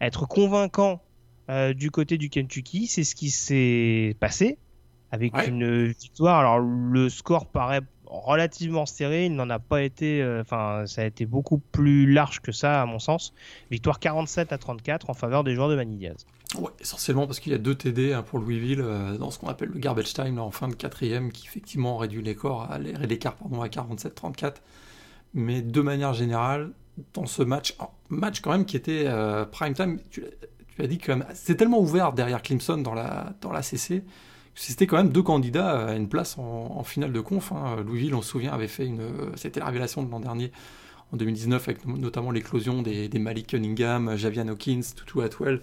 être 0.00 0.26
convaincants 0.26 1.00
euh, 1.48 1.72
du 1.72 1.90
côté 1.90 2.18
du 2.18 2.28
Kentucky. 2.28 2.86
C'est 2.86 3.04
ce 3.04 3.14
qui 3.14 3.30
s'est 3.30 4.16
passé 4.20 4.58
avec 5.12 5.34
Ouais. 5.36 5.48
une 5.48 5.86
victoire. 5.86 6.40
Alors 6.40 6.58
le 6.58 7.08
score 7.08 7.46
paraît 7.46 7.82
relativement 8.10 8.86
serré, 8.86 9.26
il 9.26 9.34
n'en 9.34 9.48
a 9.50 9.58
pas 9.58 9.82
été, 9.82 10.20
euh, 10.22 10.40
enfin 10.42 10.84
ça 10.86 11.02
a 11.02 11.04
été 11.04 11.26
beaucoup 11.26 11.58
plus 11.58 12.10
large 12.10 12.40
que 12.40 12.52
ça 12.52 12.82
à 12.82 12.86
mon 12.86 12.98
sens. 12.98 13.32
Victoire 13.70 14.00
47 14.00 14.52
à 14.52 14.58
34 14.58 15.10
en 15.10 15.14
faveur 15.14 15.44
des 15.44 15.54
joueurs 15.54 15.68
de 15.68 15.82
Diaz. 15.84 16.26
Ouais, 16.58 16.70
essentiellement 16.80 17.26
parce 17.26 17.38
qu'il 17.38 17.52
y 17.52 17.54
a 17.54 17.58
deux 17.58 17.76
TD 17.76 18.20
pour 18.26 18.40
Louisville 18.40 18.80
euh, 18.80 19.16
dans 19.16 19.30
ce 19.30 19.38
qu'on 19.38 19.48
appelle 19.48 19.70
le 19.72 19.78
garbage 19.78 20.12
time 20.12 20.38
en 20.38 20.50
fin 20.50 20.68
de 20.68 20.74
quatrième 20.74 21.30
qui 21.30 21.46
effectivement 21.46 21.96
réduit 21.96 22.22
l'écart 22.22 22.70
à 22.70 22.74
à 22.74 22.78
47-34. 22.78 24.54
Mais 25.32 25.62
de 25.62 25.80
manière 25.80 26.12
générale, 26.12 26.72
dans 27.14 27.26
ce 27.26 27.42
match, 27.42 27.76
match 28.08 28.40
quand 28.40 28.50
même 28.50 28.64
qui 28.64 28.76
était 28.76 29.04
euh, 29.06 29.44
prime 29.44 29.74
time, 29.74 30.00
tu, 30.10 30.24
as 30.78 30.86
dit 30.88 30.98
que 30.98 31.12
c'était 31.34 31.58
tellement 31.58 31.80
ouvert 31.80 32.12
derrière 32.12 32.42
Clemson 32.42 32.78
dans 32.78 32.94
la 32.94 33.32
dans 33.40 33.52
la 33.52 33.62
CC 33.62 34.02
c'était 34.54 34.86
quand 34.86 34.96
même 34.96 35.10
deux 35.10 35.22
candidats 35.22 35.88
à 35.88 35.94
une 35.94 36.08
place 36.08 36.36
en, 36.38 36.82
finale 36.84 37.12
de 37.12 37.20
conf. 37.20 37.52
hein. 37.52 37.76
Louisville, 37.86 38.14
on 38.14 38.22
se 38.22 38.30
souvient, 38.30 38.52
avait 38.52 38.68
fait 38.68 38.86
une, 38.86 39.00
c'était 39.36 39.60
la 39.60 39.66
révélation 39.66 40.02
de 40.02 40.10
l'an 40.10 40.20
dernier 40.20 40.52
en 41.12 41.16
2019 41.16 41.68
avec 41.68 41.86
no- 41.86 41.96
notamment 41.96 42.30
l'éclosion 42.30 42.82
des, 42.82 43.08
Malik 43.18 43.48
Cunningham, 43.48 44.16
Javian 44.16 44.48
Hawkins, 44.48 44.82
Tutu 44.96 45.22
Atwell 45.22 45.60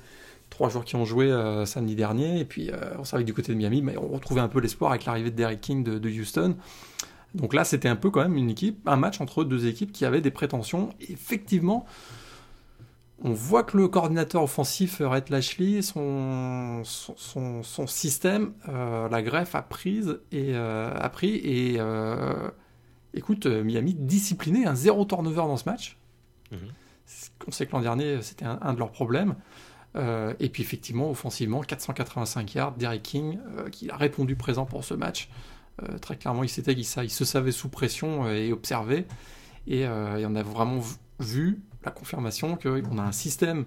trois 0.49 0.69
joueurs 0.69 0.85
qui 0.85 0.95
ont 0.95 1.05
joué 1.05 1.31
euh, 1.31 1.65
samedi 1.65 1.95
dernier. 1.95 2.39
Et 2.39 2.45
puis, 2.45 2.69
euh, 2.71 2.75
on 2.97 3.03
savait 3.03 3.23
que 3.23 3.27
du 3.27 3.33
côté 3.33 3.51
de 3.51 3.57
Miami, 3.57 3.81
mais 3.81 3.97
on 3.97 4.07
retrouvait 4.07 4.41
un 4.41 4.47
peu 4.47 4.59
l'espoir 4.59 4.91
avec 4.91 5.05
l'arrivée 5.05 5.31
de 5.31 5.35
Derek 5.35 5.61
King 5.61 5.83
de, 5.83 6.09
Houston. 6.09 6.55
Donc 7.35 7.53
là, 7.53 7.63
c'était 7.63 7.89
un 7.89 7.95
peu 7.95 8.09
quand 8.09 8.21
même 8.21 8.37
une 8.37 8.49
équipe, 8.49 8.87
un 8.87 8.95
match 8.95 9.19
entre 9.21 9.43
deux 9.43 9.67
équipes 9.67 9.91
qui 9.91 10.05
avaient 10.05 10.21
des 10.21 10.31
prétentions. 10.31 10.89
Effectivement, 11.09 11.85
on 13.23 13.33
voit 13.33 13.63
que 13.63 13.77
le 13.77 13.87
coordinateur 13.87 14.43
offensif 14.43 15.01
Rhett 15.03 15.29
Lashley, 15.29 15.81
son, 15.81 16.83
son, 16.83 17.63
son, 17.63 17.87
système, 17.87 18.53
euh, 18.69 19.09
la 19.09 19.21
greffe 19.23 19.55
a, 19.55 19.63
prise 19.63 20.19
et, 20.31 20.53
euh, 20.53 20.93
a 20.95 21.09
pris. 21.09 21.35
Et 21.37 21.77
euh, 21.79 22.49
écoute, 23.15 23.47
Miami 23.47 23.95
discipliné, 23.95 24.67
un 24.67 24.75
zéro 24.75 25.03
turnover 25.05 25.37
dans 25.37 25.57
ce 25.57 25.67
match. 25.67 25.97
Mhm. 26.51 26.59
On 27.47 27.51
sait 27.51 27.65
que 27.65 27.71
l'an 27.71 27.81
dernier, 27.81 28.21
c'était 28.21 28.45
un, 28.45 28.73
de 28.73 28.79
leurs 28.79 28.91
problèmes. 28.91 29.35
et 29.95 30.49
puis 30.49 30.61
effectivement, 30.61 31.09
offensivement, 31.09 31.61
485 31.61 32.53
yards, 32.53 32.73
Derek 32.73 33.01
King, 33.01 33.39
qui 33.71 33.89
a 33.89 33.95
répondu 33.95 34.35
présent 34.35 34.65
pour 34.65 34.83
ce 34.83 34.93
match. 34.93 35.29
très 36.01 36.17
clairement, 36.17 36.43
il, 36.43 36.49
il, 36.49 36.79
il, 36.79 36.85
se 36.85 37.25
savait 37.25 37.53
sous 37.53 37.69
pression 37.69 38.29
et 38.29 38.51
observé. 38.51 39.07
Et, 39.67 39.81
et 39.81 40.25
on 40.25 40.35
a 40.35 40.43
vraiment 40.43 40.81
vu 41.19 41.61
la 41.87 41.91
confirmation 41.91 42.57
qu'on 42.57 42.97
a 42.97 43.01
un 43.01 43.11
système 43.13 43.65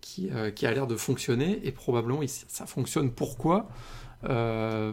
qui, 0.00 0.30
euh, 0.32 0.50
qui 0.50 0.66
a 0.66 0.72
l'air 0.72 0.88
de 0.88 0.96
fonctionner 0.96 1.60
et 1.64 1.70
probablement 1.70 2.20
ça 2.26 2.66
fonctionne. 2.66 3.12
Pourquoi? 3.12 3.68
Euh, 4.28 4.92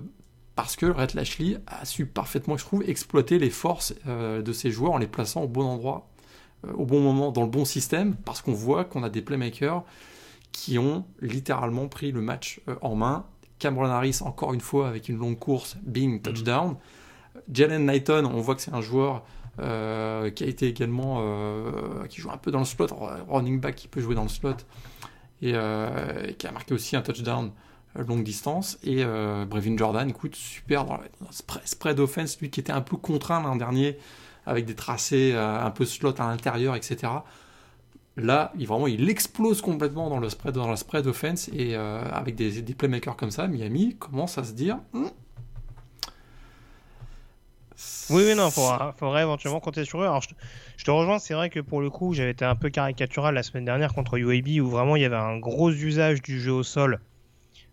Parce 0.55 0.75
que 0.75 0.85
Red 0.85 1.15
Lashley 1.15 1.57
a 1.65 1.83
su 1.85 2.05
parfaitement, 2.05 2.57
je 2.57 2.65
trouve, 2.65 2.83
exploiter 2.87 3.39
les 3.39 3.49
forces 3.49 3.95
euh, 4.07 4.41
de 4.41 4.53
ses 4.53 4.69
joueurs 4.69 4.93
en 4.93 4.97
les 4.99 5.07
plaçant 5.07 5.41
au 5.41 5.47
bon 5.47 5.63
endroit, 5.63 6.09
au 6.75 6.85
bon 6.85 6.99
moment, 6.99 7.31
dans 7.31 7.43
le 7.43 7.49
bon 7.49 7.65
système, 7.65 8.15
parce 8.17 8.41
qu'on 8.41 8.53
voit 8.53 8.85
qu'on 8.85 9.01
a 9.03 9.09
des 9.09 9.21
playmakers 9.21 9.83
qui 10.51 10.77
ont 10.77 11.05
littéralement 11.21 11.87
pris 11.87 12.11
le 12.11 12.21
match 12.21 12.59
en 12.81 12.95
main. 12.95 13.25
Cameron 13.59 13.85
Harris, 13.85 14.19
encore 14.21 14.53
une 14.53 14.61
fois, 14.61 14.89
avec 14.89 15.09
une 15.09 15.17
longue 15.17 15.39
course, 15.39 15.77
bing, 15.81 16.21
touchdown. 16.21 16.75
Jalen 17.51 17.85
Knighton, 17.85 18.25
on 18.25 18.41
voit 18.41 18.55
que 18.55 18.61
c'est 18.61 18.73
un 18.73 18.81
joueur 18.81 19.23
euh, 19.61 20.29
qui 20.29 20.43
a 20.43 20.47
été 20.47 20.67
également 20.67 21.17
euh, 21.19 22.05
qui 22.07 22.21
joue 22.21 22.31
un 22.31 22.37
peu 22.37 22.51
dans 22.51 22.59
le 22.59 22.65
slot, 22.65 22.87
running 23.27 23.59
back 23.59 23.75
qui 23.75 23.87
peut 23.87 24.01
jouer 24.01 24.15
dans 24.15 24.23
le 24.23 24.29
slot 24.29 24.55
et, 25.41 25.51
euh, 25.55 26.31
qui 26.33 26.47
a 26.47 26.51
marqué 26.51 26.73
aussi 26.73 26.95
un 26.95 27.01
touchdown 27.01 27.51
longue 27.95 28.23
distance 28.23 28.77
et 28.83 29.03
Brevin 29.03 29.75
Jordan 29.75 30.07
écoute 30.09 30.35
super 30.35 30.85
dans, 30.85 30.97
le 30.97 31.27
spread 31.65 31.99
offense 31.99 32.39
lui 32.39 32.51
qui 32.51 32.59
était 32.59 32.71
un 32.71 32.81
peu 32.81 32.97
contraint 32.97 33.41
l'an 33.41 33.55
dernier 33.55 33.97
avec 34.45 34.65
des 34.65 34.75
tracés 34.75 35.33
un 35.33 35.71
peu 35.71 35.85
slot 35.85 36.13
à 36.19 36.27
l'intérieur 36.27 36.75
etc 36.75 37.11
là 38.15 38.53
il 38.59 38.67
vraiment 38.67 38.85
il 38.85 39.09
explose 39.09 39.61
complètement 39.61 40.09
dans 40.09 40.19
le 40.19 40.29
spread 40.29 40.53
dans 40.53 40.69
la 40.69 40.75
spread 40.75 41.07
offense 41.07 41.49
et 41.51 41.75
avec 41.75 42.35
des, 42.35 42.61
des, 42.61 42.75
playmakers 42.75 43.17
comme 43.17 43.31
ça 43.31 43.47
Miami 43.47 43.95
commence 43.97 44.37
à 44.37 44.43
se 44.43 44.53
dire 44.53 44.77
hmm, 44.93 45.07
oui, 48.09 48.23
oui, 48.25 48.35
non, 48.35 48.47
il 48.47 48.93
faudrait, 48.97 49.21
éventuellement 49.21 49.59
compter 49.59 49.85
sur 49.85 50.01
eux. 50.01 50.05
Alors, 50.05 50.21
je, 50.21 50.83
te 50.83 50.91
rejoins, 50.91 51.19
c'est 51.19 51.33
vrai 51.33 51.49
que 51.49 51.59
pour 51.59 51.81
le 51.81 51.89
coup, 51.89 52.13
j'avais 52.13 52.31
été 52.31 52.45
un 52.45 52.55
peu 52.55 52.69
caricatural 52.69 53.35
la 53.35 53.43
semaine 53.43 53.65
dernière 53.65 53.93
contre 53.93 54.17
UAB 54.17 54.47
où 54.61 54.69
vraiment 54.69 54.95
il 54.95 55.01
y 55.01 55.05
avait 55.05 55.15
un 55.15 55.37
gros 55.37 55.71
usage 55.71 56.21
du 56.21 56.39
jeu 56.39 56.51
au 56.51 56.63
sol 56.63 56.99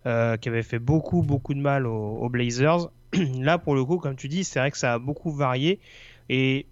euh, 0.07 0.37
qui 0.37 0.49
avait 0.49 0.62
fait 0.62 0.78
beaucoup, 0.78 1.23
beaucoup 1.23 1.55
de 1.55 1.61
mal 1.61 1.87
aux, 1.87 2.28
Blazers. 2.28 2.90
Là, 3.40 3.59
pour 3.59 3.75
le 3.75 3.85
coup, 3.85 3.99
comme 3.99 4.16
tu 4.16 4.28
dis, 4.28 4.45
c'est 4.45 4.59
vrai 4.59 4.71
que 4.71 4.78
ça 4.78 4.95
a 4.95 4.99
beaucoup 4.99 5.33
varié 5.33 5.81
et 6.28 6.66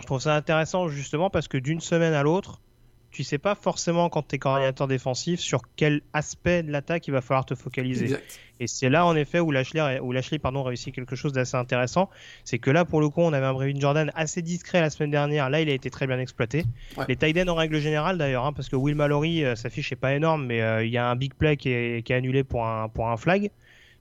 je 0.00 0.06
trouve 0.06 0.20
ça 0.20 0.34
intéressant 0.34 0.88
justement 0.88 1.30
parce 1.30 1.48
que 1.48 1.58
d'une 1.58 1.80
semaine 1.80 2.14
à 2.14 2.22
l'autre, 2.22 2.60
tu 3.10 3.24
sais 3.24 3.38
pas 3.38 3.54
forcément 3.54 4.08
quand 4.08 4.28
tu 4.28 4.36
es 4.36 4.38
coordinateur 4.38 4.86
défensif 4.86 5.40
sur 5.40 5.62
quel 5.76 6.02
aspect 6.12 6.62
de 6.62 6.70
l'attaque 6.70 7.08
il 7.08 7.12
va 7.12 7.20
falloir 7.20 7.46
te 7.46 7.54
focaliser. 7.54 8.16
Et 8.60 8.66
c'est 8.66 8.90
là 8.90 9.06
en 9.06 9.16
effet 9.16 9.40
où 9.40 9.50
Lashley, 9.50 10.00
où 10.00 10.12
Lashley 10.12 10.38
pardon, 10.38 10.62
réussit 10.62 10.94
quelque 10.94 11.16
chose 11.16 11.32
d'assez 11.32 11.56
intéressant. 11.56 12.10
C'est 12.44 12.58
que 12.58 12.70
là 12.70 12.84
pour 12.84 13.00
le 13.00 13.08
coup 13.08 13.22
on 13.22 13.32
avait 13.32 13.46
un 13.46 13.54
Brevin 13.54 13.78
Jordan 13.80 14.12
assez 14.14 14.42
discret 14.42 14.80
la 14.80 14.90
semaine 14.90 15.10
dernière. 15.10 15.48
Là 15.48 15.60
il 15.60 15.70
a 15.70 15.72
été 15.72 15.90
très 15.90 16.06
bien 16.06 16.18
exploité. 16.18 16.64
Les 17.08 17.16
tight 17.16 17.48
en 17.48 17.54
règle 17.54 17.78
générale 17.78 18.18
d'ailleurs, 18.18 18.44
hein, 18.44 18.52
parce 18.52 18.68
que 18.68 18.76
Will 18.76 18.94
Mallory 18.94 19.44
euh, 19.44 19.56
sa 19.56 19.70
fiche 19.70 19.92
est 19.92 19.96
pas 19.96 20.14
énorme, 20.14 20.46
mais 20.46 20.60
euh, 20.60 20.84
il 20.84 20.90
y 20.90 20.98
a 20.98 21.08
un 21.08 21.16
big 21.16 21.34
play 21.34 21.56
qui 21.56 21.70
est, 21.70 22.04
qui 22.04 22.12
est, 22.12 22.16
annulé 22.16 22.44
pour 22.44 22.66
un, 22.66 22.88
pour 22.88 23.08
un 23.08 23.16
flag. 23.16 23.50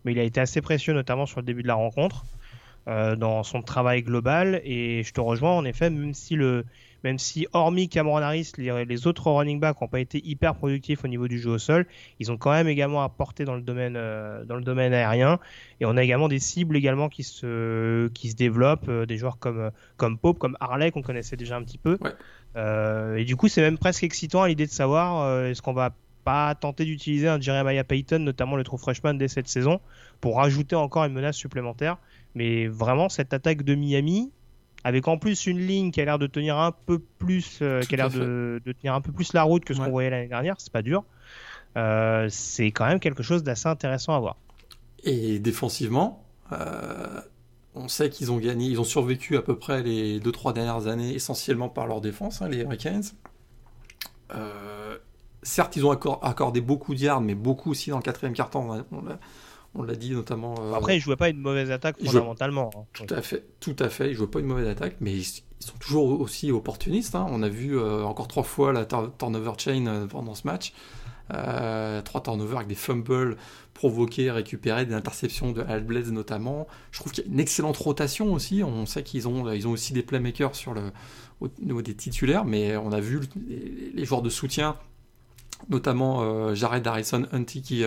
Mais 0.04 0.12
il 0.12 0.20
a 0.20 0.24
été 0.24 0.40
assez 0.40 0.62
précieux 0.62 0.94
notamment 0.94 1.26
sur 1.26 1.40
le 1.40 1.46
début 1.46 1.64
de 1.64 1.68
la 1.68 1.76
rencontre. 1.76 2.26
Euh, 2.88 3.18
dans 3.18 3.44
son 3.44 3.62
travail 3.62 4.02
global 4.02 4.62
et 4.64 5.04
je 5.04 5.12
te 5.12 5.20
rejoins 5.20 5.52
en 5.52 5.66
effet 5.66 5.90
même 5.90 6.14
si 6.14 6.36
le 6.36 6.64
même 7.04 7.20
si 7.20 7.48
hormis 7.54 7.90
Cameron 7.90 8.18
Harris, 8.18 8.52
les, 8.58 9.08
autres 9.08 9.30
running 9.30 9.60
backs 9.60 9.80
n'ont 9.82 9.88
pas 9.88 10.00
été 10.00 10.22
hyper 10.28 10.56
productifs 10.56 11.04
au 11.04 11.08
niveau 11.08 11.28
du 11.28 11.40
jeu 11.40 11.52
au 11.52 11.58
sol, 11.58 11.86
ils 12.20 12.32
ont 12.32 12.38
quand 12.38 12.52
même 12.52 12.68
également 12.68 13.04
apporté 13.04 13.46
dans 13.46 13.56
le 13.56 13.62
domaine, 13.62 13.96
euh, 13.96 14.44
dans 14.46 14.56
le 14.56 14.64
domaine 14.64 14.94
aérien. 14.94 15.40
Et 15.80 15.86
on 15.86 15.96
a 15.98 16.04
également 16.04 16.28
des 16.28 16.40
cibles 16.40 16.76
également 16.76 17.10
qui 17.10 17.24
se, 17.24 18.08
qui 18.10 18.30
se 18.30 18.36
développent, 18.36 18.90
euh, 18.90 19.06
des 19.06 19.18
joueurs 19.18 19.40
comme, 19.40 19.72
comme 19.98 20.18
Pope, 20.18 20.40
comme 20.40 20.58
Harley 20.60 20.92
qu'on 20.92 21.02
connaissait 21.02 21.38
déjà 21.38 21.56
un 21.56 21.64
petit 21.64 21.78
peu. 21.78 21.98
Euh, 22.56 23.18
et 23.18 23.26
du 23.26 23.36
coup, 23.36 23.48
c'est 23.48 23.62
même 23.62 23.78
presque 23.78 24.04
excitant 24.04 24.42
à 24.42 24.48
l'idée 24.48 24.66
de 24.66 24.72
savoir 24.72 25.46
est-ce 25.46 25.62
qu'on 25.62 25.74
va 25.74 25.92
pas 26.24 26.56
tenter 26.56 26.84
d'utiliser 26.84 27.30
un 27.30 27.40
Jeremiah 27.40 27.86
Payton, 27.86 28.20
notamment 28.20 28.58
le 28.58 28.66
true 28.66 28.78
freshman 28.78 29.14
dès 29.14 29.30
cette 29.30 29.48
saison, 29.48 29.80
pour 30.20 30.36
rajouter 30.36 30.76
encore 30.76 31.06
une 31.06 31.14
menace 31.14 31.38
supplémentaire. 31.38 31.98
Mais 32.36 32.68
vraiment, 32.68 33.08
cette 33.08 33.34
attaque 33.34 33.64
de 33.64 33.76
Miami, 33.76 34.32
avec 34.84 35.08
en 35.08 35.18
plus 35.18 35.48
une 35.48 35.60
ligne 35.60 35.92
qui 35.92 36.02
a 36.02 36.06
l'air 36.06 36.20
de 36.20 36.28
tenir 36.28 36.58
un 36.58 36.72
peu 36.72 37.00
plus, 37.00 37.60
euh, 37.62 37.82
qui 37.82 37.96
a 37.96 37.98
l'air 37.98 38.10
de, 38.10 38.62
tenir 38.80 38.94
un 38.94 39.02
peu 39.02 39.12
plus 39.12 39.34
la 39.34 39.44
route 39.44 39.66
que 39.66 39.74
ce 39.74 39.80
qu'on 39.80 39.90
voyait 39.90 40.10
l'année 40.10 40.28
dernière, 40.28 40.56
c'est 40.60 40.72
pas 40.72 40.82
dur. 40.82 41.04
Euh, 41.76 42.28
c'est 42.30 42.72
quand 42.72 42.88
même 42.88 43.00
quelque 43.00 43.24
chose 43.24 43.44
d'assez 43.44 43.68
intéressant 43.68 44.16
à 44.16 44.20
voir. 44.20 44.38
Et 45.04 45.40
défensivement, 45.40 46.26
euh, 46.52 47.22
on 47.76 47.88
sait 47.88 48.10
qu'ils 48.10 48.32
ont 48.32 48.38
gagné, 48.38 48.68
ils 48.68 48.80
ont 48.80 48.86
survécu 48.86 49.38
à 49.38 49.42
peu 49.42 49.58
près 49.58 49.84
les 49.84 50.20
2-3 50.20 50.54
dernières 50.54 50.88
années 50.88 51.14
essentiellement 51.14 51.70
par 51.70 51.88
leur 51.88 52.02
défense, 52.02 52.42
hein, 52.42 52.50
les 52.50 52.60
Hurricanes. 52.60 53.04
certes, 55.44 55.76
ils 55.76 55.86
ont 55.86 55.92
accordé 55.92 56.62
beaucoup 56.62 56.96
d'yards, 56.96 57.22
mais 57.22 57.36
beaucoup 57.36 57.72
aussi 57.72 57.90
dans 57.90 57.98
le 57.98 58.04
quatrième 58.04 58.34
quart-temps. 58.34 58.86
On 58.92 59.04
l'a 59.84 59.96
dit 59.96 60.12
notamment. 60.12 60.56
Euh, 60.60 60.74
Après, 60.74 60.98
ils 60.98 61.00
jouaient 61.00 61.16
pas 61.16 61.30
une 61.30 61.40
mauvaise 61.40 61.72
attaque 61.72 61.98
fondamentalement. 62.04 62.72
Hein. 62.76 62.84
Tout 62.94 63.14
à 63.14 63.22
fait, 63.22 63.46
tout 63.60 63.76
à 63.80 63.90
fait. 63.90 64.10
Ils 64.10 64.16
jouaient 64.16 64.28
pas 64.28 64.40
une 64.40 64.48
mauvaise 64.48 64.68
attaque, 64.68 64.98
mais 65.00 65.14
ils, 65.14 65.24
sont 65.24 65.78
toujours 65.80 66.20
aussi 66.22 66.52
opportunistes. 66.52 67.16
Hein. 67.16 67.26
On 67.30 67.42
a 67.44 67.50
vu 67.50 67.78
euh, 67.78 68.04
encore 68.04 68.28
trois 68.28 68.44
fois 68.44 68.74
la 68.74 68.86
turnover 68.86 69.54
chain 69.58 69.86
euh, 69.88 70.08
pendant 70.08 70.36
ce 70.36 70.46
match. 70.46 70.74
trois 71.30 72.22
turnovers 72.22 72.58
avec 72.58 72.68
des 72.68 72.76
fumbles 72.76 73.38
provoqués, 73.74 74.32
récupérés, 74.32 74.86
des 74.86 74.94
interceptions 74.94 75.52
de 75.52 75.62
Alblaze 75.62 76.12
notamment. 76.12 76.68
Je 76.92 77.00
trouve 77.00 77.12
qu'il 77.12 77.26
y 77.26 77.28
a 77.28 77.32
une 77.32 77.40
excellente 77.40 77.78
rotation 77.78 78.34
aussi. 78.34 78.64
On 78.64 78.86
sait 78.86 79.04
qu'ils 79.04 79.28
ont, 79.28 79.52
ils 79.52 79.68
ont 79.68 79.72
aussi 79.72 79.94
des 79.94 80.04
playmakers 80.04 80.56
sur 80.56 80.74
le, 80.74 80.92
au 81.42 81.50
niveau 81.62 81.82
des 81.82 81.96
titulaires, 81.96 82.46
mais 82.46 82.78
on 82.78 82.92
a 82.92 83.00
vu 83.00 83.22
les, 83.94 84.06
joueurs 84.06 84.22
de 84.22 84.30
soutien 84.30 84.76
notamment 85.70 86.54
Jared 86.54 86.86
Harrison 86.86 87.26
Hunty 87.32 87.64
qui, 87.64 87.84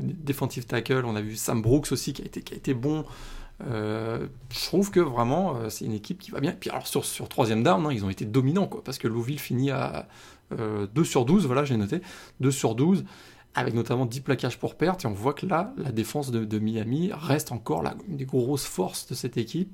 defensive 0.00 0.66
tackle, 0.66 1.04
on 1.04 1.16
a 1.16 1.20
vu 1.20 1.36
Sam 1.36 1.62
Brooks 1.62 1.92
aussi 1.92 2.12
qui 2.12 2.22
a 2.22 2.24
été, 2.24 2.42
qui 2.42 2.54
a 2.54 2.56
été 2.56 2.74
bon. 2.74 3.04
Euh, 3.66 4.26
je 4.50 4.64
trouve 4.64 4.90
que 4.90 5.00
vraiment 5.00 5.56
euh, 5.56 5.68
c'est 5.68 5.84
une 5.84 5.92
équipe 5.92 6.18
qui 6.18 6.30
va 6.30 6.40
bien. 6.40 6.52
Puis 6.52 6.70
alors 6.70 6.86
sur, 6.86 7.04
sur 7.04 7.28
troisième 7.28 7.62
down, 7.62 7.84
hein, 7.84 7.92
ils 7.92 8.04
ont 8.04 8.10
été 8.10 8.24
dominants 8.24 8.66
quoi, 8.66 8.82
parce 8.82 8.98
que 8.98 9.08
Louisville 9.08 9.38
finit 9.38 9.70
à 9.70 10.08
2 10.50 10.56
euh, 10.58 11.04
sur 11.04 11.24
12, 11.24 11.46
voilà 11.46 11.64
j'ai 11.64 11.76
noté, 11.76 12.00
2 12.40 12.50
sur 12.50 12.74
12, 12.74 13.04
avec 13.54 13.74
notamment 13.74 14.06
10 14.06 14.20
plaquages 14.20 14.58
pour 14.58 14.76
perte, 14.76 15.04
et 15.04 15.06
on 15.06 15.12
voit 15.12 15.34
que 15.34 15.46
là, 15.46 15.74
la 15.76 15.92
défense 15.92 16.30
de, 16.30 16.58
Miami 16.58 17.10
reste 17.12 17.52
encore 17.52 17.82
la, 17.82 17.94
une 18.08 18.16
des 18.16 18.24
grosses 18.24 18.64
forces 18.64 19.06
de 19.06 19.14
cette 19.14 19.36
équipe, 19.36 19.70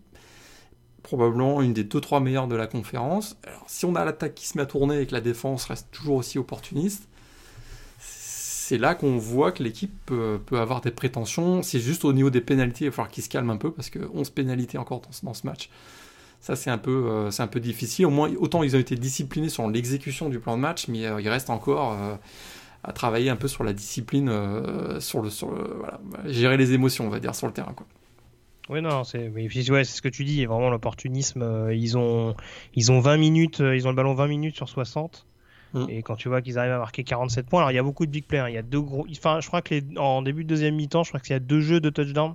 probablement 1.03 1.63
une 1.63 1.73
des 1.73 1.85
2-3 1.85 2.23
meilleures 2.23 2.49
de 2.49 2.57
la 2.57 2.67
conférence. 2.67 3.37
Alors 3.47 3.65
si 3.69 3.85
on 3.85 3.95
a 3.95 4.05
l'attaque 4.05 4.35
qui 4.35 4.47
se 4.47 4.59
met 4.59 4.65
à 4.65 4.67
tourner 4.67 5.01
et 5.01 5.07
que 5.07 5.13
la 5.13 5.21
défense 5.21 5.67
reste 5.67 5.91
toujours 5.93 6.17
aussi 6.17 6.39
opportuniste, 6.39 7.09
c'est 8.67 8.79
là 8.79 8.97
qu'on 8.97 9.17
voit 9.17 9.53
que 9.53 9.63
l'équipe 9.63 9.93
peut, 10.07 10.41
avoir 10.51 10.81
des 10.81 10.91
prétentions. 10.91 11.63
C'est 11.63 11.79
juste 11.79 12.05
au 12.05 12.13
niveau 12.13 12.31
des 12.31 12.41
pénalités, 12.41 12.87
il 12.87 12.89
va 12.89 12.93
falloir 12.93 13.13
qu'ils 13.13 13.23
se 13.23 13.29
calment 13.29 13.51
un 13.51 13.57
peu 13.57 13.71
parce 13.71 13.91
que 13.91 14.01
11 14.13 14.31
pénalités 14.31 14.77
encore 14.77 15.03
dans, 15.23 15.35
ce 15.35 15.47
match. 15.47 15.71
Ça, 16.41 16.57
c'est 16.57 16.71
un, 16.71 16.79
peu, 16.79 17.07
euh, 17.07 17.31
c'est 17.31 17.45
un 17.45 17.47
peu 17.47 17.61
difficile. 17.61 18.07
Au 18.07 18.11
moins, 18.11 18.29
autant 18.41 18.65
ils 18.65 18.75
ont 18.75 18.81
été 18.81 18.97
disciplinés 18.97 19.51
sur 19.51 19.69
l'exécution 19.69 20.29
du 20.29 20.41
plan 20.41 20.57
de 20.57 20.63
match, 20.63 20.89
mais 20.89 21.07
euh, 21.07 21.21
il 21.21 21.29
reste 21.29 21.49
encore 21.49 21.93
euh, 21.93 22.17
à 22.83 22.93
travailler 22.93 23.31
un 23.31 23.37
peu 23.37 23.47
sur 23.47 23.63
la 23.63 23.73
discipline, 23.73 24.29
sur 24.99 25.23
le, 25.23 25.31
sur 25.31 25.49
voilà, 25.51 26.01
gérer 26.25 26.57
les 26.57 26.73
émotions, 26.73 27.07
on 27.07 27.11
va 27.11 27.21
dire, 27.21 27.37
sur 27.37 27.47
le 27.47 27.53
terrain. 27.53 27.73
Oui, 28.69 28.83
non, 28.83 29.05
c'est 29.05 29.31
ce 29.31 30.03
que 30.03 30.09
tu 30.09 30.25
dis, 30.25 30.45
vraiment 30.45 30.71
l'opportunisme. 30.71 31.69
ils, 31.73 31.97
ont, 31.97 32.35
ils 32.75 32.91
ont 32.91 32.99
20 32.99 33.17
minutes, 33.17 33.61
ils 33.61 33.87
ont 33.87 33.91
le 33.91 33.97
ballon 33.97 34.15
20 34.15 34.27
minutes 34.27 34.57
sur 34.57 34.69
60. 34.69 35.25
Mm. 35.75 35.87
Et 35.89 36.03
quand 36.03 36.17
tu 36.17 36.29
vois 36.29 36.43
qu'ils 36.43 36.59
arrivent 36.59 36.73
à 36.73 36.79
marquer 36.79 37.05
47 37.05 37.47
points, 37.47 37.61
alors 37.61 37.71
il 37.71 37.75
y 37.75 37.79
a 37.79 37.83
beaucoup 37.83 38.07
de 38.07 38.11
big 38.11 38.25
players. 38.25 38.47
Il 38.49 38.55
y 38.55 38.59
a 38.59 38.63
deux 38.63 38.81
gros. 38.81 39.07
Enfin, 39.11 39.41
je 39.41 39.47
crois 39.47 39.63
que 39.63 39.75
les... 39.75 39.85
en 39.99 40.23
début 40.23 40.45
de 40.45 40.49
deuxième 40.49 40.75
mi-temps, 40.75 41.05
je 41.05 41.11
crois 41.11 41.21
qu'il 41.21 41.33
y 41.33 41.37
a 41.37 41.41
deux 41.41 41.61
jeux 41.61 41.81
de 41.81 41.91
touchdown. 41.91 42.35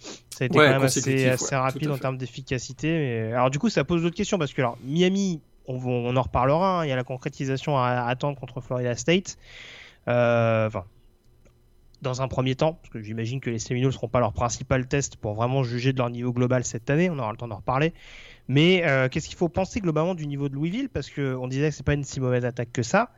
Ça 0.00 0.44
a 0.44 0.46
été 0.46 0.56
quand 0.56 0.68
même 0.68 0.82
assez, 0.82 1.28
assez 1.28 1.56
rapide 1.56 1.90
en 1.90 1.98
termes 1.98 2.18
d'efficacité. 2.18 2.88
Mais... 2.88 3.32
Alors 3.32 3.50
du 3.50 3.58
coup, 3.58 3.68
ça 3.68 3.84
pose 3.84 4.02
d'autres 4.02 4.16
questions 4.16 4.38
parce 4.38 4.52
que 4.52 4.62
alors, 4.62 4.78
Miami, 4.84 5.40
on, 5.66 5.76
on 5.84 6.16
en 6.16 6.22
reparlera. 6.22 6.80
Hein. 6.80 6.84
Il 6.86 6.88
y 6.88 6.92
a 6.92 6.96
la 6.96 7.04
concrétisation 7.04 7.76
à, 7.78 8.04
attendre 8.06 8.38
contre 8.38 8.60
Florida 8.60 8.94
State. 8.94 9.36
Euh, 10.08 10.66
enfin, 10.68 10.84
dans 12.02 12.22
un 12.22 12.28
premier 12.28 12.54
temps, 12.54 12.74
parce 12.74 12.92
que 12.92 13.02
j'imagine 13.02 13.40
que 13.40 13.50
les 13.50 13.58
Seminoles 13.58 13.88
ne 13.88 13.94
seront 13.94 14.08
pas 14.08 14.20
leur 14.20 14.32
principal 14.32 14.86
test 14.86 15.16
pour 15.16 15.34
vraiment 15.34 15.64
juger 15.64 15.92
de 15.92 15.98
leur 15.98 16.10
niveau 16.10 16.32
global 16.32 16.64
cette 16.64 16.88
année, 16.90 17.10
on 17.10 17.18
aura 17.18 17.32
le 17.32 17.36
temps 17.36 17.48
d'en 17.48 17.56
reparler. 17.56 17.92
Mais 18.48 18.82
euh, 18.84 19.08
qu'est-ce 19.08 19.28
qu'il 19.28 19.36
faut 19.36 19.48
penser 19.48 19.80
globalement 19.80 20.14
du 20.14 20.26
niveau 20.26 20.48
de 20.48 20.54
Louisville? 20.54 20.88
Parce 20.88 21.10
qu'on 21.10 21.48
disait 21.48 21.68
que 21.70 21.74
c'est 21.74 21.86
pas 21.86 21.94
une 21.94 22.04
si 22.04 22.18
mauvaise 22.18 22.44
attaque 22.44 22.72
que 22.72 22.82
ça, 22.82 23.10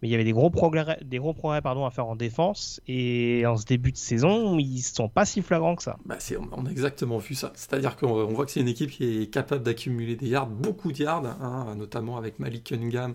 mais 0.00 0.08
il 0.08 0.10
y 0.10 0.14
avait 0.14 0.24
des 0.24 0.32
gros 0.32 0.48
progrès, 0.48 0.98
des 1.04 1.18
gros 1.18 1.34
progrès 1.34 1.60
pardon, 1.60 1.84
à 1.84 1.90
faire 1.90 2.06
en 2.06 2.16
défense, 2.16 2.80
et 2.88 3.44
en 3.46 3.58
ce 3.58 3.66
début 3.66 3.92
de 3.92 3.98
saison, 3.98 4.58
ils 4.58 4.80
sont 4.80 5.10
pas 5.10 5.26
si 5.26 5.42
flagrants 5.42 5.76
que 5.76 5.82
ça. 5.82 5.98
Bah 6.06 6.16
on 6.52 6.64
a 6.64 6.70
exactement 6.70 7.18
vu 7.18 7.34
ça. 7.34 7.52
C'est-à-dire 7.54 7.96
qu'on 7.96 8.24
voit 8.26 8.46
que 8.46 8.50
c'est 8.50 8.60
une 8.60 8.68
équipe 8.68 8.90
qui 8.90 9.22
est 9.22 9.26
capable 9.26 9.62
d'accumuler 9.62 10.16
des 10.16 10.28
yards, 10.28 10.46
beaucoup 10.46 10.92
de 10.92 11.02
yards, 11.02 11.26
hein, 11.26 11.74
notamment 11.76 12.16
avec 12.16 12.38
Malik 12.38 12.64
Cunningham, 12.64 13.14